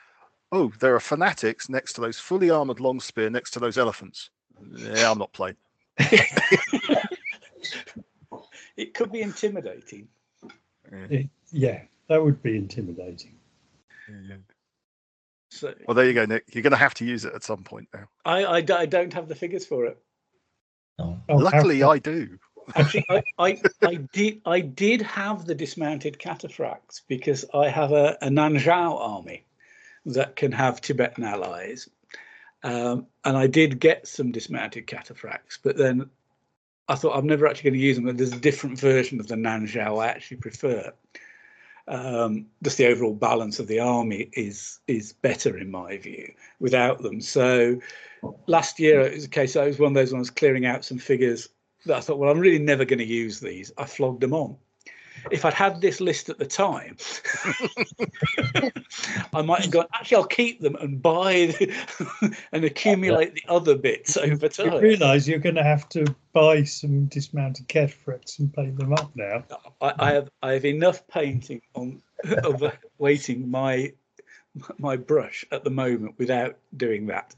oh, 0.53 0.73
there 0.81 0.95
are 0.95 1.01
fanatics 1.01 1.69
next 1.69 1.95
to 1.95 2.01
those 2.01 2.19
fully 2.19 2.51
armored 2.51 2.81
long 2.81 3.01
spear 3.01 3.31
next 3.31 3.51
to 3.53 3.61
those 3.61 3.77
elephants. 3.77 4.31
Yeah, 4.77 5.11
I'm 5.11 5.19
not 5.19 5.33
playing. 5.33 5.57
It 8.79 8.95
could 8.95 9.11
be 9.11 9.23
intimidating. 9.23 10.07
Yeah, 10.91 11.07
It, 11.11 11.29
yeah, 11.51 11.83
that 12.09 12.23
would 12.23 12.41
be 12.45 12.57
intimidating. 12.57 13.35
yeah, 14.09 14.17
yeah. 14.29 14.37
So 15.51 15.75
Well, 15.87 15.97
there 15.97 16.07
you 16.07 16.15
go, 16.15 16.25
Nick. 16.27 16.45
You're 16.55 16.63
going 16.63 16.71
to 16.71 16.77
have 16.77 16.95
to 16.95 17.05
use 17.05 17.25
it 17.25 17.35
at 17.35 17.43
some 17.43 17.65
point 17.65 17.89
now. 17.93 18.05
I 18.25 18.45
I 18.47 18.87
don't 18.87 19.13
have 19.13 19.27
the 19.27 19.35
figures 19.35 19.67
for 19.67 19.87
it. 19.87 20.01
Oh, 20.99 21.19
Oh, 21.29 21.37
Luckily, 21.37 21.81
how- 21.81 21.91
I 21.93 21.99
do. 21.99 22.39
Actually, 22.75 23.05
I, 23.09 23.23
I, 23.39 23.63
I 23.83 23.95
did 23.95 24.43
I 24.45 24.61
did 24.61 25.01
have 25.03 25.47
the 25.47 25.55
dismounted 25.55 26.19
cataphracts 26.19 27.01
because 27.09 27.47
I 27.55 27.69
have 27.69 27.93
a, 27.93 28.19
a 28.21 28.29
Nanzhao 28.29 28.99
army 29.01 29.47
that 30.05 30.37
can 30.37 30.53
have 30.53 30.81
Tibetan 30.83 31.25
allies, 31.25 31.89
um, 32.63 33.07
and 33.25 33.39
I 33.39 33.47
did 33.47 33.81
get 33.81 34.07
some 34.07 34.33
dismounted 34.33 34.87
cataphracts. 34.87 35.59
But 35.63 35.79
then 35.79 36.11
I 36.89 36.95
thought 36.95 37.17
I'm 37.17 37.27
never 37.27 37.47
actually 37.47 37.71
going 37.71 37.81
to 37.81 37.87
use 37.87 37.97
them. 37.97 38.05
But 38.05 38.19
There's 38.19 38.33
a 38.35 38.39
different 38.39 38.79
version 38.79 39.19
of 39.19 39.29
the 39.29 39.35
Nanzhao 39.37 40.03
I 40.03 40.09
actually 40.09 40.39
prefer. 40.39 40.93
Um, 41.89 42.47
just 42.63 42.77
the 42.77 42.87
overall 42.87 43.15
balance 43.15 43.59
of 43.59 43.67
the 43.67 43.81
army 43.81 44.29
is 44.35 44.81
is 44.87 45.13
better 45.13 45.57
in 45.57 45.71
my 45.71 45.97
view 45.97 46.33
without 46.61 47.03
them. 47.03 47.21
So 47.21 47.81
last 48.47 48.79
year 48.79 49.01
it 49.01 49.15
was 49.15 49.25
a 49.25 49.29
case 49.29 49.57
I 49.57 49.67
was 49.67 49.79
one 49.79 49.93
of 49.93 49.95
those 49.95 50.13
ones 50.13 50.31
clearing 50.31 50.67
out 50.67 50.85
some 50.85 50.99
figures 50.99 51.49
that 51.87 51.97
I 51.97 52.01
thought, 52.01 52.19
well, 52.19 52.31
I'm 52.31 52.41
really 52.41 52.59
never 52.59 52.85
going 52.85 52.99
to 52.99 53.05
use 53.05 53.41
these. 53.41 53.73
I 53.79 53.85
flogged 53.85 54.21
them 54.21 54.35
on. 54.35 54.57
If 55.31 55.45
I'd 55.45 55.55
had 55.55 55.81
this 55.81 56.01
list 56.01 56.29
at 56.29 56.39
the 56.39 56.47
time, 56.47 56.97
I 59.33 59.43
might 59.43 59.63
have 59.63 59.71
gone, 59.71 59.87
actually, 59.95 60.17
I'll 60.17 60.25
keep 60.25 60.61
them 60.61 60.77
and 60.77 61.01
buy 61.01 61.47
the, 61.47 62.37
and 62.53 62.65
accumulate 62.65 63.35
the 63.35 63.43
other 63.49 63.77
bits 63.77 64.17
over 64.17 64.49
time. 64.49 64.67
You 64.67 64.73
time. 64.73 64.83
realise 64.83 65.29
you're 65.29 65.39
going 65.39 65.55
to 65.55 65.63
have 65.63 65.89
to 65.91 66.05
buy 66.33 66.63
some 66.65 67.07
dismounted 67.07 67.69
cataphracts 67.69 68.39
and 68.39 68.53
paint 68.53 68.79
them 68.79 68.93
up 68.93 69.11
now. 69.15 69.45
I, 69.81 69.95
I 69.99 70.13
have 70.13 70.31
I 70.43 70.53
have 70.53 70.65
enough 70.65 71.07
painting 71.09 71.61
on 71.75 72.03
of 72.45 72.63
waiting 72.99 73.51
my 73.51 73.93
my 74.79 74.97
brush 74.97 75.45
at 75.53 75.65
the 75.65 75.71
moment 75.71 76.15
without 76.19 76.57
doing 76.77 77.07
that. 77.07 77.35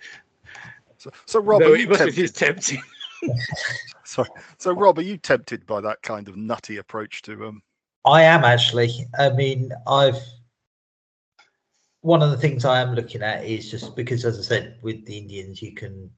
So, 0.99 1.11
so 1.27 1.41
Rob, 1.41 1.63
Though 1.63 1.73
are 1.73 1.77
it 1.77 1.81
you 1.81 1.89
must 1.89 2.05
be 2.05 2.13
tempted? 2.13 2.23
just 2.23 2.37
tempting. 2.37 2.83
Sorry. 4.05 4.29
So, 4.59 4.73
Rob, 4.73 4.99
are 4.99 5.03
you 5.03 5.17
tempted 5.17 5.67
by 5.67 5.81
that 5.81 6.03
kind 6.03 6.29
of 6.29 6.37
nutty 6.37 6.77
approach 6.77 7.23
to 7.23 7.47
um? 7.47 7.63
I 8.05 8.23
am 8.23 8.45
actually. 8.45 9.07
I 9.19 9.31
mean, 9.31 9.73
I've 9.87 10.23
one 12.03 12.23
of 12.23 12.31
the 12.31 12.37
things 12.39 12.65
I 12.65 12.81
am 12.81 12.95
looking 12.95 13.23
at 13.23 13.45
is 13.45 13.71
just 13.71 13.95
because, 13.95 14.25
as 14.25 14.39
I 14.39 14.43
said, 14.43 14.79
with 14.83 15.05
the 15.05 15.19
Indians, 15.19 15.61
you 15.61 15.75
can 15.75 16.11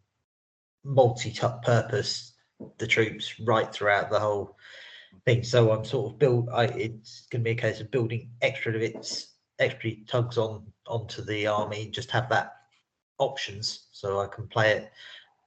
multi-purpose 0.85 2.35
the 2.79 2.87
troops 2.87 3.41
right 3.41 3.73
throughout 3.73 4.11
the 4.11 4.21
whole 4.21 4.57
thing. 5.25 5.43
So 5.43 5.73
I'm 5.73 5.85
sort 5.85 6.13
of 6.13 6.19
build. 6.19 6.49
I, 6.51 6.65
it's 6.67 7.27
going 7.31 7.43
to 7.43 7.45
be 7.45 7.51
a 7.51 7.61
case 7.61 7.81
of 7.81 7.91
building 7.91 8.31
extra 8.43 8.73
bits, 8.73 9.35
extra 9.59 9.91
TuGs 9.91 10.39
on 10.39 10.67
onto 10.87 11.25
the 11.25 11.47
army. 11.49 11.91
Just 11.91 12.11
have 12.13 12.29
that 12.29 12.53
options 13.19 13.89
so 13.91 14.21
I 14.21 14.29
can 14.29 14.47
play 14.47 14.73
it. 14.73 14.93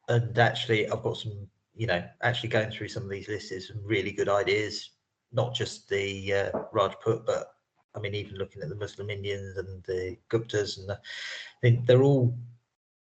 And 0.09 0.37
actually, 0.37 0.89
I've 0.89 1.01
got 1.01 1.17
some, 1.17 1.47
you 1.75 1.87
know, 1.87 2.03
actually 2.21 2.49
going 2.49 2.71
through 2.71 2.89
some 2.89 3.03
of 3.03 3.09
these 3.09 3.29
lists 3.29 3.51
is 3.51 3.69
some 3.69 3.81
really 3.83 4.11
good 4.11 4.29
ideas. 4.29 4.89
Not 5.35 5.53
just 5.53 5.89
the 5.89 6.33
uh, 6.33 6.59
Rajput, 6.71 7.25
but 7.25 7.51
I 7.95 7.99
mean, 7.99 8.15
even 8.15 8.35
looking 8.37 8.61
at 8.61 8.69
the 8.69 8.75
Muslim 8.75 9.09
Indians 9.09 9.57
and 9.57 9.83
the 9.83 10.17
Guptas, 10.29 10.77
and 10.79 10.89
the, 10.89 10.93
I 10.95 11.59
think 11.61 11.85
they're 11.85 12.03
all 12.03 12.37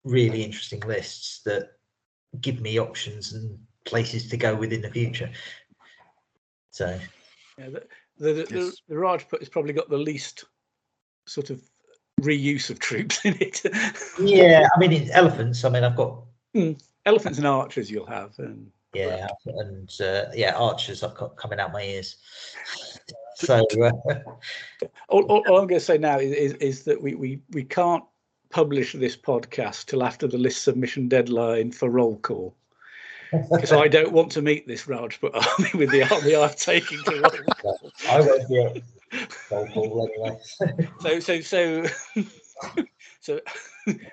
really 0.03 0.43
interesting 0.43 0.79
lists 0.81 1.41
that 1.45 1.71
give 2.39 2.61
me 2.61 2.79
options 2.79 3.33
and 3.33 3.59
places 3.85 4.29
to 4.29 4.37
go 4.37 4.55
within 4.55 4.81
the 4.81 4.89
future. 4.89 5.29
So, 6.71 6.97
Yeah, 7.57 7.69
the, 7.69 7.83
the, 8.17 8.33
the, 8.33 8.47
Yes. 8.49 8.81
the 8.87 8.97
Rajput 8.97 9.39
has 9.39 9.49
probably 9.49 9.73
got 9.73 9.89
the 9.89 9.97
least 9.97 10.45
sort 11.27 11.49
of 11.49 11.61
reuse 12.21 12.69
of 12.69 12.79
troops 12.79 13.19
in 13.25 13.35
it. 13.39 13.61
yeah, 14.19 14.67
I 14.75 14.79
mean, 14.79 14.93
it's 14.93 15.11
elephants. 15.11 15.63
I 15.65 15.69
mean, 15.69 15.83
I've 15.83 15.95
got 15.95 16.23
Elephants 17.05 17.37
and 17.37 17.47
archers 17.47 17.89
you'll 17.89 18.05
have. 18.05 18.37
And 18.37 18.71
yeah, 18.93 19.27
and 19.45 19.89
uh, 20.01 20.25
yeah, 20.33 20.55
archers 20.55 21.03
I've 21.03 21.15
got 21.15 21.37
coming 21.37 21.59
out 21.59 21.71
my 21.71 21.83
ears. 21.83 22.17
So 23.35 23.65
uh, 23.81 23.91
all, 25.07 25.23
all, 25.23 25.43
all 25.47 25.59
I'm 25.59 25.67
going 25.67 25.79
to 25.79 25.79
say 25.79 25.97
now 25.97 26.19
is, 26.19 26.31
is, 26.31 26.53
is 26.55 26.83
that 26.83 27.01
we, 27.01 27.15
we, 27.15 27.41
we 27.51 27.63
can't 27.63 28.03
publish 28.49 28.93
this 28.93 29.15
podcast 29.15 29.85
till 29.85 30.03
after 30.03 30.27
the 30.27 30.37
list 30.37 30.63
submission 30.63 31.07
deadline 31.07 31.71
for 31.71 31.89
roll 31.89 32.17
call. 32.17 32.55
Because 33.31 33.71
I 33.71 33.87
don't 33.87 34.11
want 34.11 34.31
to 34.33 34.41
meet 34.41 34.67
this 34.67 34.87
Rajput 34.87 35.33
army 35.33 35.69
with 35.73 35.89
the 35.91 36.03
army 36.03 36.35
I'm 36.35 36.53
taking 36.55 37.01
to 37.05 37.21
roll 37.21 37.31
call. 37.61 37.91
I 38.09 38.19
won't 38.19 38.49
be 38.49 38.61
at 38.61 38.77
roll 39.49 39.67
call 39.67 40.09
anyway. 40.09 40.37
So 40.99 41.19
so 41.19 41.41
so 41.41 41.85
so 43.21 43.39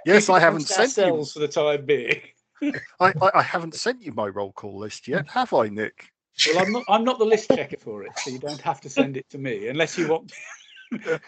Yes, 0.07 0.29
I 0.31 0.39
haven't 0.41 0.69
amongst 0.69 0.69
sent 0.75 0.97
you. 0.97 1.03
ourselves 1.05 1.33
for 1.33 1.41
the 1.41 1.49
time 1.49 1.85
being. 1.85 2.21
I, 3.01 3.13
I, 3.21 3.31
I 3.35 3.43
haven't 3.43 3.75
sent 3.75 4.03
you 4.03 4.13
my 4.13 4.27
roll 4.27 4.53
call 4.53 4.79
list 4.79 5.09
yet, 5.09 5.29
have 5.29 5.53
I, 5.53 5.69
Nick? 5.69 6.13
Well, 6.47 6.65
I'm 6.65 6.73
not 6.73 6.85
I'm 6.89 7.05
not 7.05 7.19
the 7.19 7.25
list 7.25 7.51
checker 7.51 7.77
for 7.77 8.05
it, 8.05 8.19
so 8.19 8.31
you 8.31 8.39
don't 8.39 8.61
have 8.61 8.81
to 8.83 8.89
send 8.89 9.17
it 9.17 9.29
to 9.31 9.39
me 9.39 9.69
unless 9.69 9.99
you 9.99 10.09
want. 10.09 10.33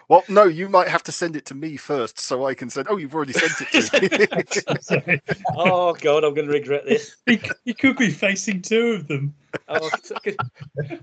Well, 0.09 0.25
no, 0.29 0.45
you 0.45 0.71
might 0.71 0.89
have 0.89 1.03
to 1.03 1.13
send 1.13 1.37
it 1.37 1.45
to 1.47 1.55
me 1.55 1.77
first, 1.77 2.19
so 2.19 2.47
I 2.47 2.55
can 2.55 2.71
send. 2.71 2.89
Oh, 2.89 2.97
you've 2.97 3.15
already 3.15 3.35
sent 3.35 3.61
it 3.61 3.71
to 3.71 5.03
me. 5.07 5.21
Oh 5.55 5.93
God, 5.93 6.25
I'm 6.25 6.35
going 6.35 6.47
to 6.47 6.53
regret 6.53 6.87
this. 6.87 7.17
he, 7.27 7.39
he 7.67 7.75
could 7.75 7.99
be 7.99 8.11
facing 8.11 8.63
two 8.63 8.93
of 8.93 9.07
them. 9.07 9.35
Oh, 9.69 9.91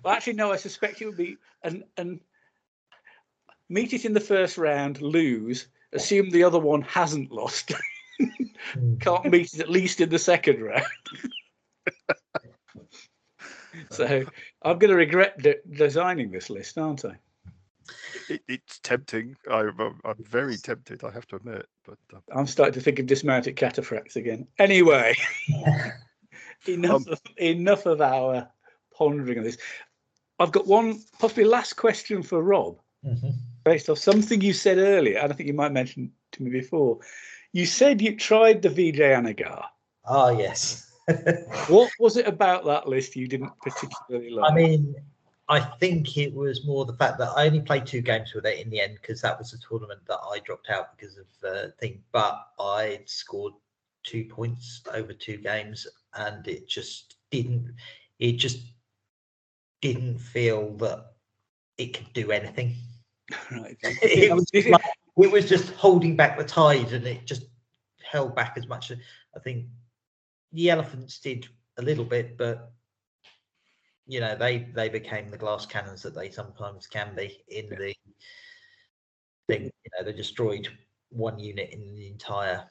well, 0.03 0.15
actually, 0.15 0.33
no. 0.33 0.51
I 0.51 0.55
suspect 0.55 1.01
it 1.01 1.05
would 1.05 1.17
be 1.17 1.37
and 1.63 1.83
and 1.97 2.19
meet 3.69 3.93
it 3.93 4.05
in 4.05 4.13
the 4.13 4.19
first 4.19 4.57
round, 4.57 5.01
lose, 5.01 5.67
assume 5.93 6.29
the 6.29 6.43
other 6.43 6.59
one 6.59 6.81
hasn't 6.81 7.31
lost, 7.31 7.73
can't 8.99 9.25
meet 9.25 9.53
it 9.53 9.59
at 9.59 9.69
least 9.69 10.01
in 10.01 10.09
the 10.09 10.19
second 10.19 10.61
round. 10.61 10.83
so 13.91 14.25
I'm 14.63 14.77
going 14.77 14.89
to 14.91 14.95
regret 14.95 15.37
de- 15.41 15.61
designing 15.69 16.31
this 16.31 16.49
list, 16.49 16.77
aren't 16.77 17.05
I? 17.05 17.17
it, 18.29 18.41
it's 18.47 18.79
tempting. 18.79 19.35
I, 19.49 19.59
I'm, 19.79 19.99
I'm 20.03 20.23
very 20.23 20.57
tempted. 20.57 21.03
I 21.03 21.11
have 21.11 21.27
to 21.27 21.37
admit, 21.37 21.67
but 21.85 21.97
uh, 22.13 22.19
I'm 22.35 22.47
starting 22.47 22.73
to 22.73 22.81
think 22.81 22.99
of 22.99 23.05
dismounted 23.05 23.55
cataphracts 23.55 24.15
again. 24.15 24.47
Anyway, 24.59 25.15
enough 26.67 27.07
Um, 27.07 27.13
of, 27.13 27.21
enough 27.37 27.85
of 27.85 28.01
our 28.01 28.49
pondering 28.93 29.37
of 29.37 29.43
this. 29.43 29.57
I've 30.39 30.51
got 30.51 30.67
one 30.67 31.01
possibly 31.19 31.45
last 31.45 31.73
question 31.73 32.21
for 32.21 32.43
Rob, 32.43 32.79
Mhm. 33.05 33.33
based 33.63 33.89
off 33.89 33.99
something 33.99 34.41
you 34.41 34.53
said 34.53 34.77
earlier, 34.77 35.19
and 35.19 35.31
I 35.31 35.35
think 35.35 35.47
you 35.47 35.53
might 35.53 35.71
mention 35.71 36.11
to 36.33 36.43
me 36.43 36.51
before. 36.51 36.99
You 37.53 37.65
said 37.65 38.01
you 38.01 38.15
tried 38.15 38.61
the 38.61 38.69
Vijayanagar. 38.69 39.63
Ah, 40.05 40.29
yes. 40.29 40.83
What 41.69 41.89
was 41.99 42.17
it 42.17 42.27
about 42.27 42.65
that 42.65 42.87
list 42.89 43.15
you 43.15 43.27
didn't 43.27 43.53
particularly 43.61 44.29
like? 44.29 44.51
I 44.51 44.55
mean, 44.55 44.93
I 45.47 45.59
think 45.61 46.17
it 46.17 46.33
was 46.33 46.65
more 46.65 46.83
the 46.83 46.93
fact 46.93 47.17
that 47.19 47.29
I 47.37 47.45
only 47.45 47.61
played 47.61 47.85
two 47.85 48.01
games 48.01 48.33
with 48.33 48.45
it 48.45 48.59
in 48.59 48.69
the 48.69 48.81
end 48.81 48.97
because 49.01 49.21
that 49.21 49.39
was 49.39 49.53
a 49.53 49.57
tournament 49.59 50.01
that 50.07 50.19
I 50.29 50.39
dropped 50.39 50.69
out 50.69 50.97
because 50.97 51.17
of 51.17 51.27
uh, 51.49 51.67
thing. 51.79 52.03
But 52.11 52.45
I 52.59 52.99
scored 53.05 53.53
two 54.03 54.25
points 54.25 54.81
over 54.93 55.13
two 55.13 55.37
games, 55.37 55.87
and 56.15 56.45
it 56.47 56.67
just 56.67 57.15
didn't. 57.31 57.73
It 58.19 58.33
just 58.33 58.59
didn't 59.81 60.17
feel 60.19 60.73
that 60.77 61.13
it 61.77 61.93
could 61.93 62.11
do 62.13 62.31
anything. 62.31 62.75
right. 63.51 63.77
it, 63.83 64.33
was 64.33 64.49
like- 64.53 64.81
it 65.17 65.31
was 65.31 65.47
just 65.49 65.71
holding 65.73 66.15
back 66.15 66.37
the 66.37 66.43
tide, 66.43 66.93
and 66.93 67.05
it 67.05 67.25
just 67.25 67.43
held 68.03 68.35
back 68.35 68.53
as 68.57 68.67
much. 68.67 68.91
as 68.91 68.97
I 69.35 69.39
think 69.39 69.65
the 70.53 70.69
elephants 70.69 71.19
did 71.19 71.47
a 71.77 71.81
little 71.81 72.05
bit, 72.05 72.37
but 72.37 72.71
you 74.07 74.19
know 74.19 74.35
they 74.35 74.69
they 74.73 74.89
became 74.89 75.29
the 75.29 75.37
glass 75.37 75.65
cannons 75.65 76.01
that 76.03 76.15
they 76.15 76.29
sometimes 76.29 76.87
can 76.87 77.13
be 77.15 77.43
in 77.49 77.69
the 77.69 77.93
thing. 79.47 79.63
You 79.63 79.91
know, 79.97 80.05
they 80.05 80.13
destroyed 80.13 80.67
one 81.09 81.39
unit 81.39 81.69
in 81.71 81.95
the 81.95 82.07
entire 82.07 82.63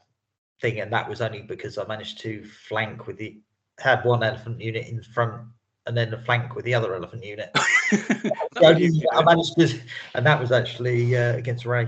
thing, 0.61 0.81
and 0.81 0.93
that 0.93 1.09
was 1.09 1.21
only 1.21 1.43
because 1.43 1.79
I 1.79 1.87
managed 1.87 2.21
to 2.21 2.45
flank 2.69 3.07
with 3.07 3.19
the 3.19 3.41
had 3.79 4.05
one 4.05 4.23
elephant 4.23 4.59
unit 4.61 4.87
in 4.89 5.03
front 5.03 5.43
and 5.87 5.95
then 5.97 6.13
a 6.15 6.19
flank 6.25 6.55
with 6.57 6.65
the 6.65 6.75
other 6.75 6.95
elephant 6.95 7.23
unit. 7.25 7.51
That 7.55 8.33
The 8.55 8.61
was 8.61 8.65
only- 8.65 8.87
you, 8.87 9.09
I 9.13 9.23
managed 9.23 9.55
to, 9.59 9.81
and 10.15 10.25
that 10.27 10.41
was 10.41 10.51
actually 10.51 11.17
uh, 11.17 11.35
against 11.37 11.67
Ray. 11.67 11.87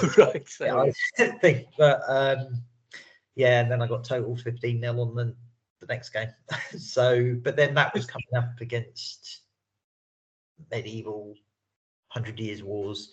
right. 0.18 0.48
So, 0.48 0.64
Yeah, 0.64 0.92
I 1.18 1.38
think, 1.38 1.66
but 1.76 2.00
um, 2.08 2.62
yeah, 3.34 3.60
and 3.60 3.70
then 3.70 3.82
I 3.82 3.86
got 3.86 4.04
total 4.04 4.36
15 4.36 4.80
nil 4.80 5.00
on 5.00 5.14
the, 5.14 5.34
the 5.80 5.86
next 5.86 6.10
game. 6.10 6.28
so, 6.78 7.36
but 7.42 7.56
then 7.56 7.74
that 7.74 7.94
was 7.94 8.06
coming 8.06 8.34
up 8.36 8.60
against 8.60 9.40
medieval 10.70 11.34
hundred 12.08 12.38
years 12.38 12.62
wars 12.62 13.12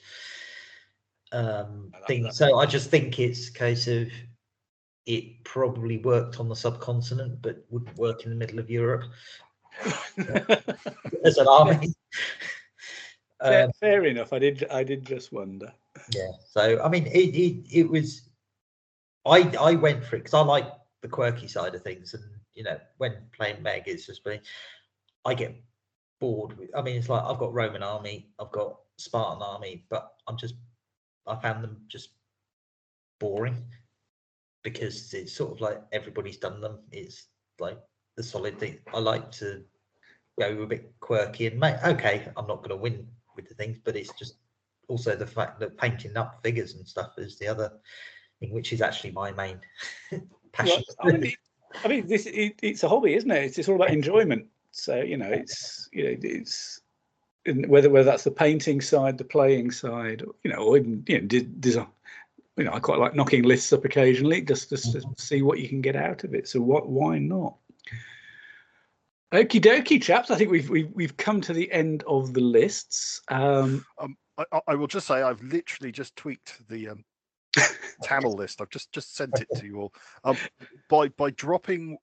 um, 1.31 1.91
I 1.95 2.05
thing. 2.07 2.31
So 2.31 2.57
I 2.57 2.65
just 2.65 2.89
think 2.89 3.19
it's 3.19 3.49
a 3.49 3.53
case 3.53 3.87
of 3.87 4.09
it 5.05 5.43
probably 5.43 5.97
worked 5.97 6.39
on 6.39 6.49
the 6.49 6.55
subcontinent, 6.55 7.41
but 7.41 7.65
wouldn't 7.69 7.97
work 7.97 8.23
in 8.23 8.29
the 8.29 8.35
middle 8.35 8.59
of 8.59 8.69
Europe 8.69 9.05
as 11.25 11.37
an 11.37 11.47
army. 11.47 11.93
fair, 13.41 13.65
Um, 13.65 13.71
fair 13.79 14.05
enough. 14.05 14.33
I 14.33 14.39
did. 14.39 14.65
I 14.69 14.83
did 14.83 15.05
just 15.05 15.31
wonder. 15.31 15.71
Yeah. 16.11 16.31
So 16.45 16.81
i 16.83 16.89
mean 16.89 17.07
it 17.07 17.35
it, 17.35 17.65
it 17.71 17.89
was 17.89 18.29
i 19.25 19.39
i 19.59 19.73
went 19.75 20.03
for 20.03 20.15
it 20.15 20.19
because 20.19 20.33
i 20.33 20.41
like 20.41 20.67
the 21.01 21.07
quirky 21.07 21.47
side 21.47 21.75
of 21.75 21.81
things 21.81 22.13
and 22.13 22.23
you 22.53 22.63
know 22.63 22.77
when 22.97 23.15
playing 23.31 23.61
MeG 23.63 23.83
it's 23.87 24.05
just 24.05 24.23
been 24.23 24.39
i 25.25 25.33
get 25.33 25.55
bored 26.19 26.57
with 26.57 26.69
i 26.75 26.81
mean 26.81 26.97
it's 26.97 27.09
like 27.09 27.23
i've 27.23 27.37
got 27.37 27.53
roman 27.53 27.83
army 27.83 28.29
i've 28.39 28.51
got 28.51 28.77
spartan 28.97 29.41
army 29.41 29.85
but 29.89 30.13
i'm 30.27 30.37
just 30.37 30.55
i 31.27 31.35
found 31.35 31.63
them 31.63 31.77
just 31.87 32.09
boring 33.19 33.63
because 34.63 35.13
it's 35.13 35.33
sort 35.33 35.51
of 35.51 35.61
like 35.61 35.81
everybody's 35.93 36.37
done 36.37 36.59
them. 36.59 36.79
It's 36.91 37.27
like 37.59 37.77
the 38.17 38.23
solid 38.23 38.59
thing. 38.59 38.77
I 38.93 38.99
like 38.99 39.31
to 39.33 39.63
go 40.39 40.61
a 40.61 40.65
bit 40.65 40.93
quirky 41.01 41.47
and 41.47 41.59
make 41.59 41.75
okay 41.83 42.27
i'm 42.37 42.47
not 42.47 42.57
going 42.57 42.69
to 42.69 42.75
win 42.75 43.05
with 43.35 43.47
the 43.49 43.53
things 43.55 43.77
but 43.83 43.95
it's 43.95 44.13
just 44.17 44.35
also 44.89 45.15
the 45.15 45.27
fact 45.27 45.59
that 45.59 45.77
painting 45.77 46.17
up 46.17 46.39
figures 46.43 46.75
and 46.75 46.87
stuff 46.87 47.13
is 47.17 47.37
the 47.37 47.47
other 47.47 47.71
thing, 48.39 48.51
which 48.51 48.73
is 48.73 48.81
actually 48.81 49.11
my 49.11 49.31
main 49.31 49.59
passion. 50.51 50.83
Well, 51.03 51.15
I 51.15 51.17
mean, 51.17 51.33
I 51.83 51.87
mean, 51.87 52.07
this 52.07 52.25
it, 52.25 52.59
it's 52.61 52.83
a 52.83 52.89
hobby, 52.89 53.13
isn't 53.13 53.31
it? 53.31 53.43
It's, 53.43 53.57
it's 53.57 53.69
all 53.69 53.75
about 53.75 53.91
enjoyment. 53.91 54.47
So 54.71 54.97
you 54.97 55.17
know, 55.17 55.29
it's 55.29 55.89
you 55.93 56.03
know, 56.03 56.17
it's 56.21 56.81
whether 57.45 57.89
whether 57.89 58.05
that's 58.05 58.23
the 58.23 58.31
painting 58.31 58.81
side, 58.81 59.17
the 59.17 59.23
playing 59.23 59.71
side, 59.71 60.23
you 60.43 60.51
know, 60.51 60.57
or 60.57 60.77
even 60.77 61.03
you 61.07 61.21
know, 61.21 61.27
design. 61.59 61.87
You 62.57 62.65
know, 62.65 62.73
I 62.73 62.79
quite 62.79 62.99
like 62.99 63.15
knocking 63.15 63.43
lists 63.43 63.71
up 63.71 63.85
occasionally, 63.85 64.41
just 64.41 64.69
just 64.69 64.91
to 64.91 65.01
see 65.17 65.41
what 65.41 65.59
you 65.59 65.69
can 65.69 65.81
get 65.81 65.95
out 65.95 66.23
of 66.23 66.33
it. 66.33 66.47
So 66.47 66.59
what? 66.59 66.89
Why 66.89 67.17
not? 67.17 67.55
Okie 69.31 69.61
dokie, 69.61 70.01
chaps. 70.01 70.31
I 70.31 70.35
think 70.35 70.51
we've 70.51 70.69
we've 70.69 70.91
we've 70.93 71.15
come 71.15 71.39
to 71.41 71.53
the 71.53 71.71
end 71.71 72.03
of 72.07 72.33
the 72.33 72.41
lists. 72.41 73.21
Um, 73.29 73.85
I, 74.51 74.61
I- 74.67 74.75
will 74.75 74.87
just 74.87 75.07
say 75.07 75.21
I've 75.21 75.41
literally 75.43 75.91
just 75.91 76.15
tweaked 76.15 76.67
the 76.69 76.89
um, 76.89 77.03
Tamil 78.03 78.33
list. 78.33 78.61
I've 78.61 78.69
just 78.69 78.91
just 78.91 79.15
sent 79.15 79.41
it 79.41 79.47
to 79.55 79.65
you 79.65 79.79
all. 79.81 79.93
Um, 80.23 80.37
by 80.89 81.09
by 81.09 81.31
dropping 81.31 81.97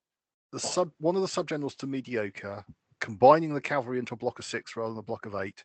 the 0.52 0.60
sub 0.60 0.90
one 0.98 1.16
of 1.16 1.22
the 1.22 1.28
subgenerals 1.28 1.76
to 1.78 1.86
mediocre, 1.86 2.64
combining 3.00 3.54
the 3.54 3.60
cavalry 3.60 3.98
into 3.98 4.14
a 4.14 4.18
block 4.18 4.38
of 4.38 4.44
six 4.44 4.76
rather 4.76 4.90
than 4.90 4.98
a 4.98 5.02
block 5.02 5.26
of 5.26 5.34
eight, 5.34 5.64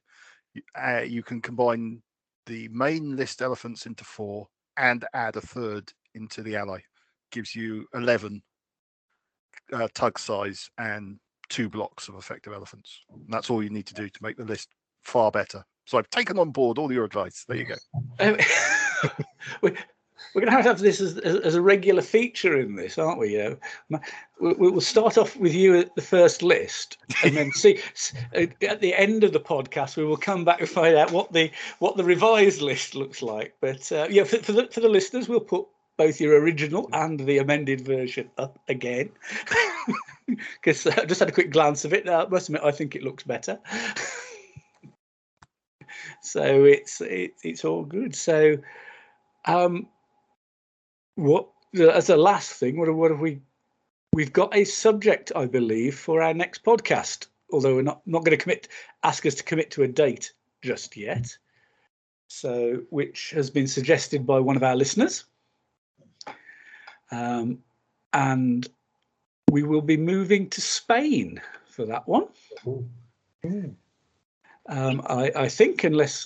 you, 0.54 0.62
uh, 0.80 1.02
you 1.02 1.24
can 1.24 1.42
combine 1.42 2.02
the 2.48 2.68
main 2.70 3.16
list 3.16 3.42
elephants 3.42 3.86
into 3.86 4.04
four 4.04 4.48
and 4.78 5.06
add 5.14 5.36
a 5.36 5.42
third 5.42 5.92
into 6.16 6.42
the 6.42 6.56
ally. 6.56 6.80
Gives 7.32 7.56
you 7.56 7.86
eleven 7.94 8.42
uh, 9.74 9.88
TuG 9.94 10.20
size 10.20 10.70
and 10.78 11.20
two 11.50 11.70
blocks 11.70 12.08
of 12.08 12.16
effective 12.16 12.54
elephants. 12.54 13.02
And 13.12 13.26
that's 13.30 13.50
all 13.50 13.62
you 13.64 13.70
need 13.70 13.88
to 13.88 13.94
do 13.94 14.10
to 14.10 14.24
make 14.24 14.38
the 14.38 14.46
list 14.46 14.70
far 15.04 15.32
better. 15.32 15.64
So 15.86 15.98
I've 15.98 16.10
taken 16.10 16.40
on 16.40 16.52
board 16.52 16.78
all 16.78 16.92
your 16.92 17.04
advice. 17.04 17.46
There 17.48 17.58
you 17.58 17.66
go. 17.66 17.76
Um, 18.20 18.38
we, 19.62 19.74
we're 20.34 20.42
going 20.42 20.52
to 20.52 20.56
have 20.56 20.64
to 20.64 20.70
have 20.70 20.80
this 20.80 21.02
as, 21.02 21.18
as, 21.20 21.36
as 21.38 21.56
a 21.56 21.62
regular 21.62 22.02
feature 22.02 22.60
in 22.60 22.76
this, 22.76 22.98
aren't 22.98 23.20
we? 23.20 23.34
You 23.34 23.58
know, 23.90 24.00
we, 24.40 24.54
we'll 24.54 24.82
start 24.82 25.18
off 25.18 25.36
with 25.36 25.54
you 25.54 25.78
at 25.78 25.94
the 25.96 26.02
first 26.02 26.42
list, 26.42 26.98
and 27.24 27.36
then 27.36 27.52
see 27.52 27.80
at 28.34 28.80
the 28.80 28.94
end 28.94 29.24
of 29.24 29.34
the 29.34 29.40
podcast 29.40 29.98
we 29.98 30.06
will 30.06 30.18
come 30.18 30.46
back 30.46 30.62
and 30.62 30.70
find 30.70 30.96
out 30.96 31.12
what 31.12 31.34
the 31.34 31.52
what 31.80 31.98
the 31.98 32.04
revised 32.04 32.62
list 32.62 32.96
looks 32.96 33.22
like. 33.22 33.56
But 33.60 33.92
uh, 33.92 34.08
yeah, 34.10 34.24
for, 34.24 34.38
for 34.38 34.54
the 34.54 34.68
for 34.72 34.80
the 34.80 34.90
listeners, 34.90 35.28
we'll 35.28 35.42
put 35.42 35.68
both 35.98 36.22
your 36.22 36.40
original 36.40 36.90
and 36.94 37.20
the 37.20 37.38
amended 37.38 37.82
version 37.82 38.30
up 38.38 38.58
again 38.70 39.12
because 40.28 40.88
I 40.88 41.06
just 41.06 41.20
had 41.20 41.30
a 41.30 41.34
quick 41.34 41.52
glance 41.52 41.86
of 41.86 41.94
it. 41.94 42.08
I 42.08 42.26
must 42.26 42.48
admit, 42.48 42.64
I 42.64 42.72
think 42.72 42.96
it 42.96 43.04
looks 43.04 43.24
better. 43.24 43.60
So 46.22 46.64
it's 46.64 47.02
it, 47.02 47.34
it's 47.44 47.66
all 47.66 47.84
good. 47.84 48.16
So. 48.16 48.58
Um, 49.46 49.88
what 51.16 51.48
as 51.74 52.10
a 52.10 52.18
last 52.18 52.54
thing 52.54 52.78
what, 52.78 52.94
what 52.94 53.12
have 53.12 53.20
we 53.20 53.42
we've 54.14 54.34
got 54.34 54.56
a 54.56 54.64
subject 54.64 55.32
i 55.36 55.46
believe 55.46 55.98
for 55.98 56.22
our 56.22 56.34
next 56.34 56.64
podcast 56.64 57.28
although 57.52 57.76
we're 57.76 57.82
not 57.82 58.02
not 58.06 58.24
going 58.24 58.38
to 58.38 58.42
commit 58.42 58.68
ask 59.04 59.26
us 59.26 59.36
to 59.36 59.44
commit 59.44 59.72
to 59.72 59.84
a 59.84 59.88
date 59.88 60.32
just 60.62 60.96
yet 60.96 61.36
so 62.28 62.82
which 62.92 63.32
has 63.32 63.50
been 63.50 63.68
suggested 63.68 64.26
by 64.26 64.40
one 64.40 64.56
of 64.56 64.64
our 64.64 64.76
listeners 64.76 65.26
um, 67.12 67.60
and 68.14 68.70
we 69.52 69.64
will 69.64 69.82
be 69.82 69.98
moving 69.98 70.50
to 70.50 70.62
spain 70.62 71.42
for 71.66 71.86
that 71.86 72.08
one. 72.08 72.28
Um, 74.72 75.02
I, 75.06 75.32
I 75.36 75.48
think 75.50 75.84
unless 75.84 76.26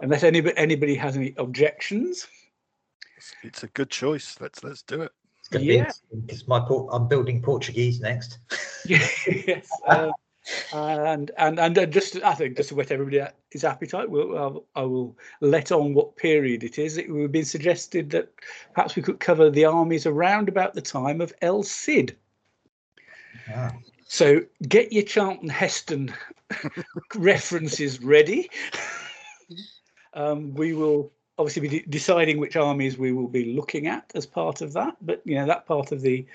unless 0.00 0.22
anybody 0.22 0.56
anybody 0.56 0.94
has 0.94 1.16
any 1.16 1.34
objections 1.38 2.26
It's, 3.16 3.34
it's 3.42 3.62
a 3.62 3.68
good 3.68 3.90
choice. 3.90 4.36
Let's 4.40 4.62
let's 4.62 4.82
do 4.82 5.02
it. 5.02 5.12
It's 5.38 5.48
going 5.48 5.64
to 5.64 5.72
Yeah. 5.72 5.90
because 6.26 6.46
my 6.48 6.58
I'm 6.92 7.08
building 7.08 7.40
Portuguese 7.40 8.00
next. 8.00 8.38
yes. 8.86 9.70
Uh, 9.86 10.10
and 10.72 11.30
and 11.38 11.58
and 11.58 11.78
uh, 11.78 11.86
just 11.86 12.22
I 12.22 12.34
think 12.34 12.56
just 12.56 12.68
to 12.70 12.74
whet 12.74 12.90
everybody's 12.90 13.64
appetite, 13.64 14.10
we'll, 14.10 14.36
I'll, 14.36 14.66
I 14.74 14.82
will 14.82 15.16
let 15.40 15.72
on 15.72 15.94
what 15.94 16.16
period 16.16 16.64
it 16.64 16.78
is. 16.78 16.98
It 16.98 17.10
would 17.10 17.22
have 17.22 17.32
been 17.32 17.44
suggested 17.44 18.10
that 18.10 18.30
perhaps 18.74 18.96
we 18.96 19.02
could 19.02 19.20
cover 19.20 19.48
the 19.48 19.64
armies 19.64 20.06
around 20.06 20.48
about 20.48 20.74
the 20.74 20.82
time 20.82 21.20
of 21.20 21.32
El 21.40 21.62
Cid. 21.62 22.16
Ah, 23.54 23.72
So 24.04 24.40
get 24.68 24.92
your 24.92 25.02
Charlton 25.02 25.48
Heston 25.48 26.14
references 27.14 28.02
ready. 28.02 28.50
Um, 30.12 30.54
we 30.54 30.74
will 30.74 31.12
obviously 31.38 31.62
be 31.62 31.68
de- 31.80 31.86
deciding 31.88 32.38
which 32.38 32.56
armies 32.56 32.96
we 32.98 33.12
will 33.12 33.28
be 33.28 33.52
looking 33.52 33.86
at 33.86 34.10
as 34.14 34.26
part 34.26 34.60
of 34.60 34.72
that. 34.74 34.96
But 35.02 35.22
you 35.24 35.34
know 35.34 35.46
that 35.46 35.66
part 35.66 35.92
of 35.92 36.00
the, 36.00 36.26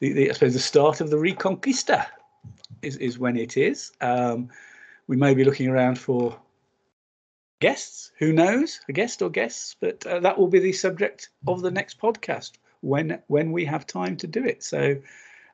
the, 0.00 0.12
the 0.12 0.30
I 0.30 0.32
suppose 0.32 0.54
the 0.54 0.60
start 0.60 1.00
of 1.00 1.10
the 1.10 1.16
Reconquista 1.16 2.06
is 2.82 2.96
is 2.96 3.18
when 3.18 3.36
it 3.36 3.56
is. 3.56 3.92
Um, 4.00 4.48
we 5.06 5.16
may 5.16 5.34
be 5.34 5.44
looking 5.44 5.68
around 5.68 5.98
for 5.98 6.38
guests. 7.60 8.12
Who 8.18 8.32
knows? 8.32 8.80
A 8.88 8.92
guest 8.92 9.22
or 9.22 9.30
guests? 9.30 9.76
But 9.78 10.06
uh, 10.06 10.20
that 10.20 10.38
will 10.38 10.48
be 10.48 10.60
the 10.60 10.72
subject 10.72 11.30
of 11.46 11.62
the 11.62 11.70
next 11.70 12.00
podcast 12.00 12.52
when 12.80 13.20
when 13.26 13.52
we 13.52 13.64
have 13.64 13.86
time 13.86 14.16
to 14.18 14.26
do 14.26 14.44
it. 14.44 14.62
So, 14.62 14.96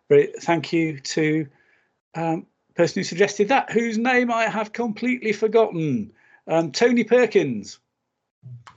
very, 0.09 0.33
thank 0.41 0.73
you 0.73 1.01
to 1.01 1.47
um, 2.15 2.47
person 2.75 3.01
who 3.01 3.05
suggested 3.05 3.49
that, 3.49 3.71
whose 3.71 3.99
name 3.99 4.31
I 4.31 4.45
have 4.45 4.73
completely 4.73 5.33
forgotten. 5.33 6.13
Um, 6.47 6.71
Tony 6.71 7.05
Perkins 7.05 7.79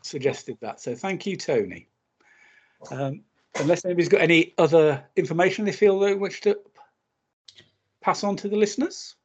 suggested 0.02 0.58
that. 0.62 0.80
So 0.80 0.96
thank 0.96 1.26
you, 1.26 1.36
Tony. 1.36 1.88
Um, 2.92 3.22
unless 3.60 3.86
anybody's 3.86 4.10
got 4.10 4.22
any 4.22 4.54
other 4.58 5.04
information 5.16 5.66
they 5.66 5.72
feel 5.72 6.00
they 6.00 6.16
wish 6.16 6.42
to 6.42 6.58
pass 8.02 8.24
on 8.24 8.38
to 8.38 8.48
the 8.48 8.56
listeners. 8.56 9.16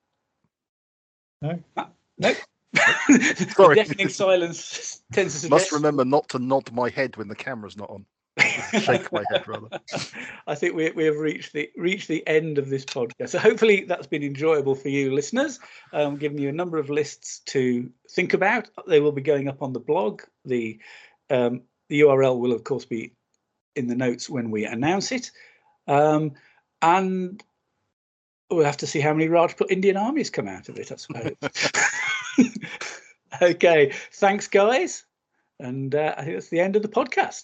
No. 1.41 1.63
Uh, 1.77 1.85
no. 2.19 2.35
Sorry. 3.55 3.75
Deafening 3.77 4.09
silence 4.09 5.03
tends 5.13 5.35
to 5.35 5.41
suggest. 5.41 5.51
Must 5.51 5.73
remember 5.73 6.05
not 6.05 6.29
to 6.31 6.39
nod 6.39 6.73
my 6.73 6.89
head 6.89 7.17
when 7.17 7.29
the 7.29 7.37
camera's 7.37 7.77
not 7.77 7.91
on. 7.91 8.05
Shake 8.81 9.13
my 9.13 9.23
head 9.31 9.47
rather. 9.47 9.69
I 10.47 10.55
think 10.55 10.75
we, 10.75 10.91
we 10.91 11.05
have 11.05 11.17
reached 11.17 11.53
the 11.53 11.71
reached 11.77 12.09
the 12.09 12.27
end 12.27 12.59
of 12.59 12.69
this 12.69 12.85
podcast. 12.85 13.31
So 13.31 13.39
hopefully 13.39 13.85
that's 13.85 14.09
been 14.09 14.25
enjoyable 14.25 14.75
for 14.75 14.89
you 14.89 15.15
listeners. 15.15 15.61
Um, 15.93 16.17
giving 16.17 16.39
you 16.39 16.49
a 16.49 16.53
number 16.53 16.79
of 16.79 16.91
lists 16.91 17.41
to 17.47 17.91
think 18.11 18.35
about. 18.35 18.69
They 18.89 19.01
will 19.01 19.13
be 19.13 19.23
going 19.23 19.49
up 19.49 19.63
on 19.63 19.73
the 19.73 19.81
blog. 19.81 20.23
The 20.45 20.81
um, 21.31 21.63
the 21.89 22.01
URL 22.01 22.39
will 22.39 22.53
of 22.53 22.65
course 22.65 22.85
be 22.85 23.13
in 23.77 23.87
the 23.87 23.95
notes 23.95 24.29
when 24.29 24.51
we 24.51 24.65
announce 24.65 25.13
it. 25.13 25.31
Um, 25.87 26.33
and 26.83 27.43
we'll 28.51 28.65
have 28.65 28.79
to 28.79 28.87
see 28.87 29.01
how 29.01 29.13
many 29.13 29.29
Rajput 29.29 29.71
Indian 29.71 29.97
armies 29.97 30.31
come 30.31 30.49
out 30.49 30.69
of 30.69 30.79
it, 30.79 30.93
I 30.93 30.97
suppose. 30.97 31.33
okay, 33.43 33.93
thanks 34.13 34.49
guys. 34.49 35.05
And 35.61 35.95
uh, 35.95 36.15
I 36.17 36.23
think 36.23 36.37
that's 36.37 36.49
the 36.49 36.61
end 36.61 36.77
of 36.77 36.83
the 36.83 36.89
podcast. 36.89 37.43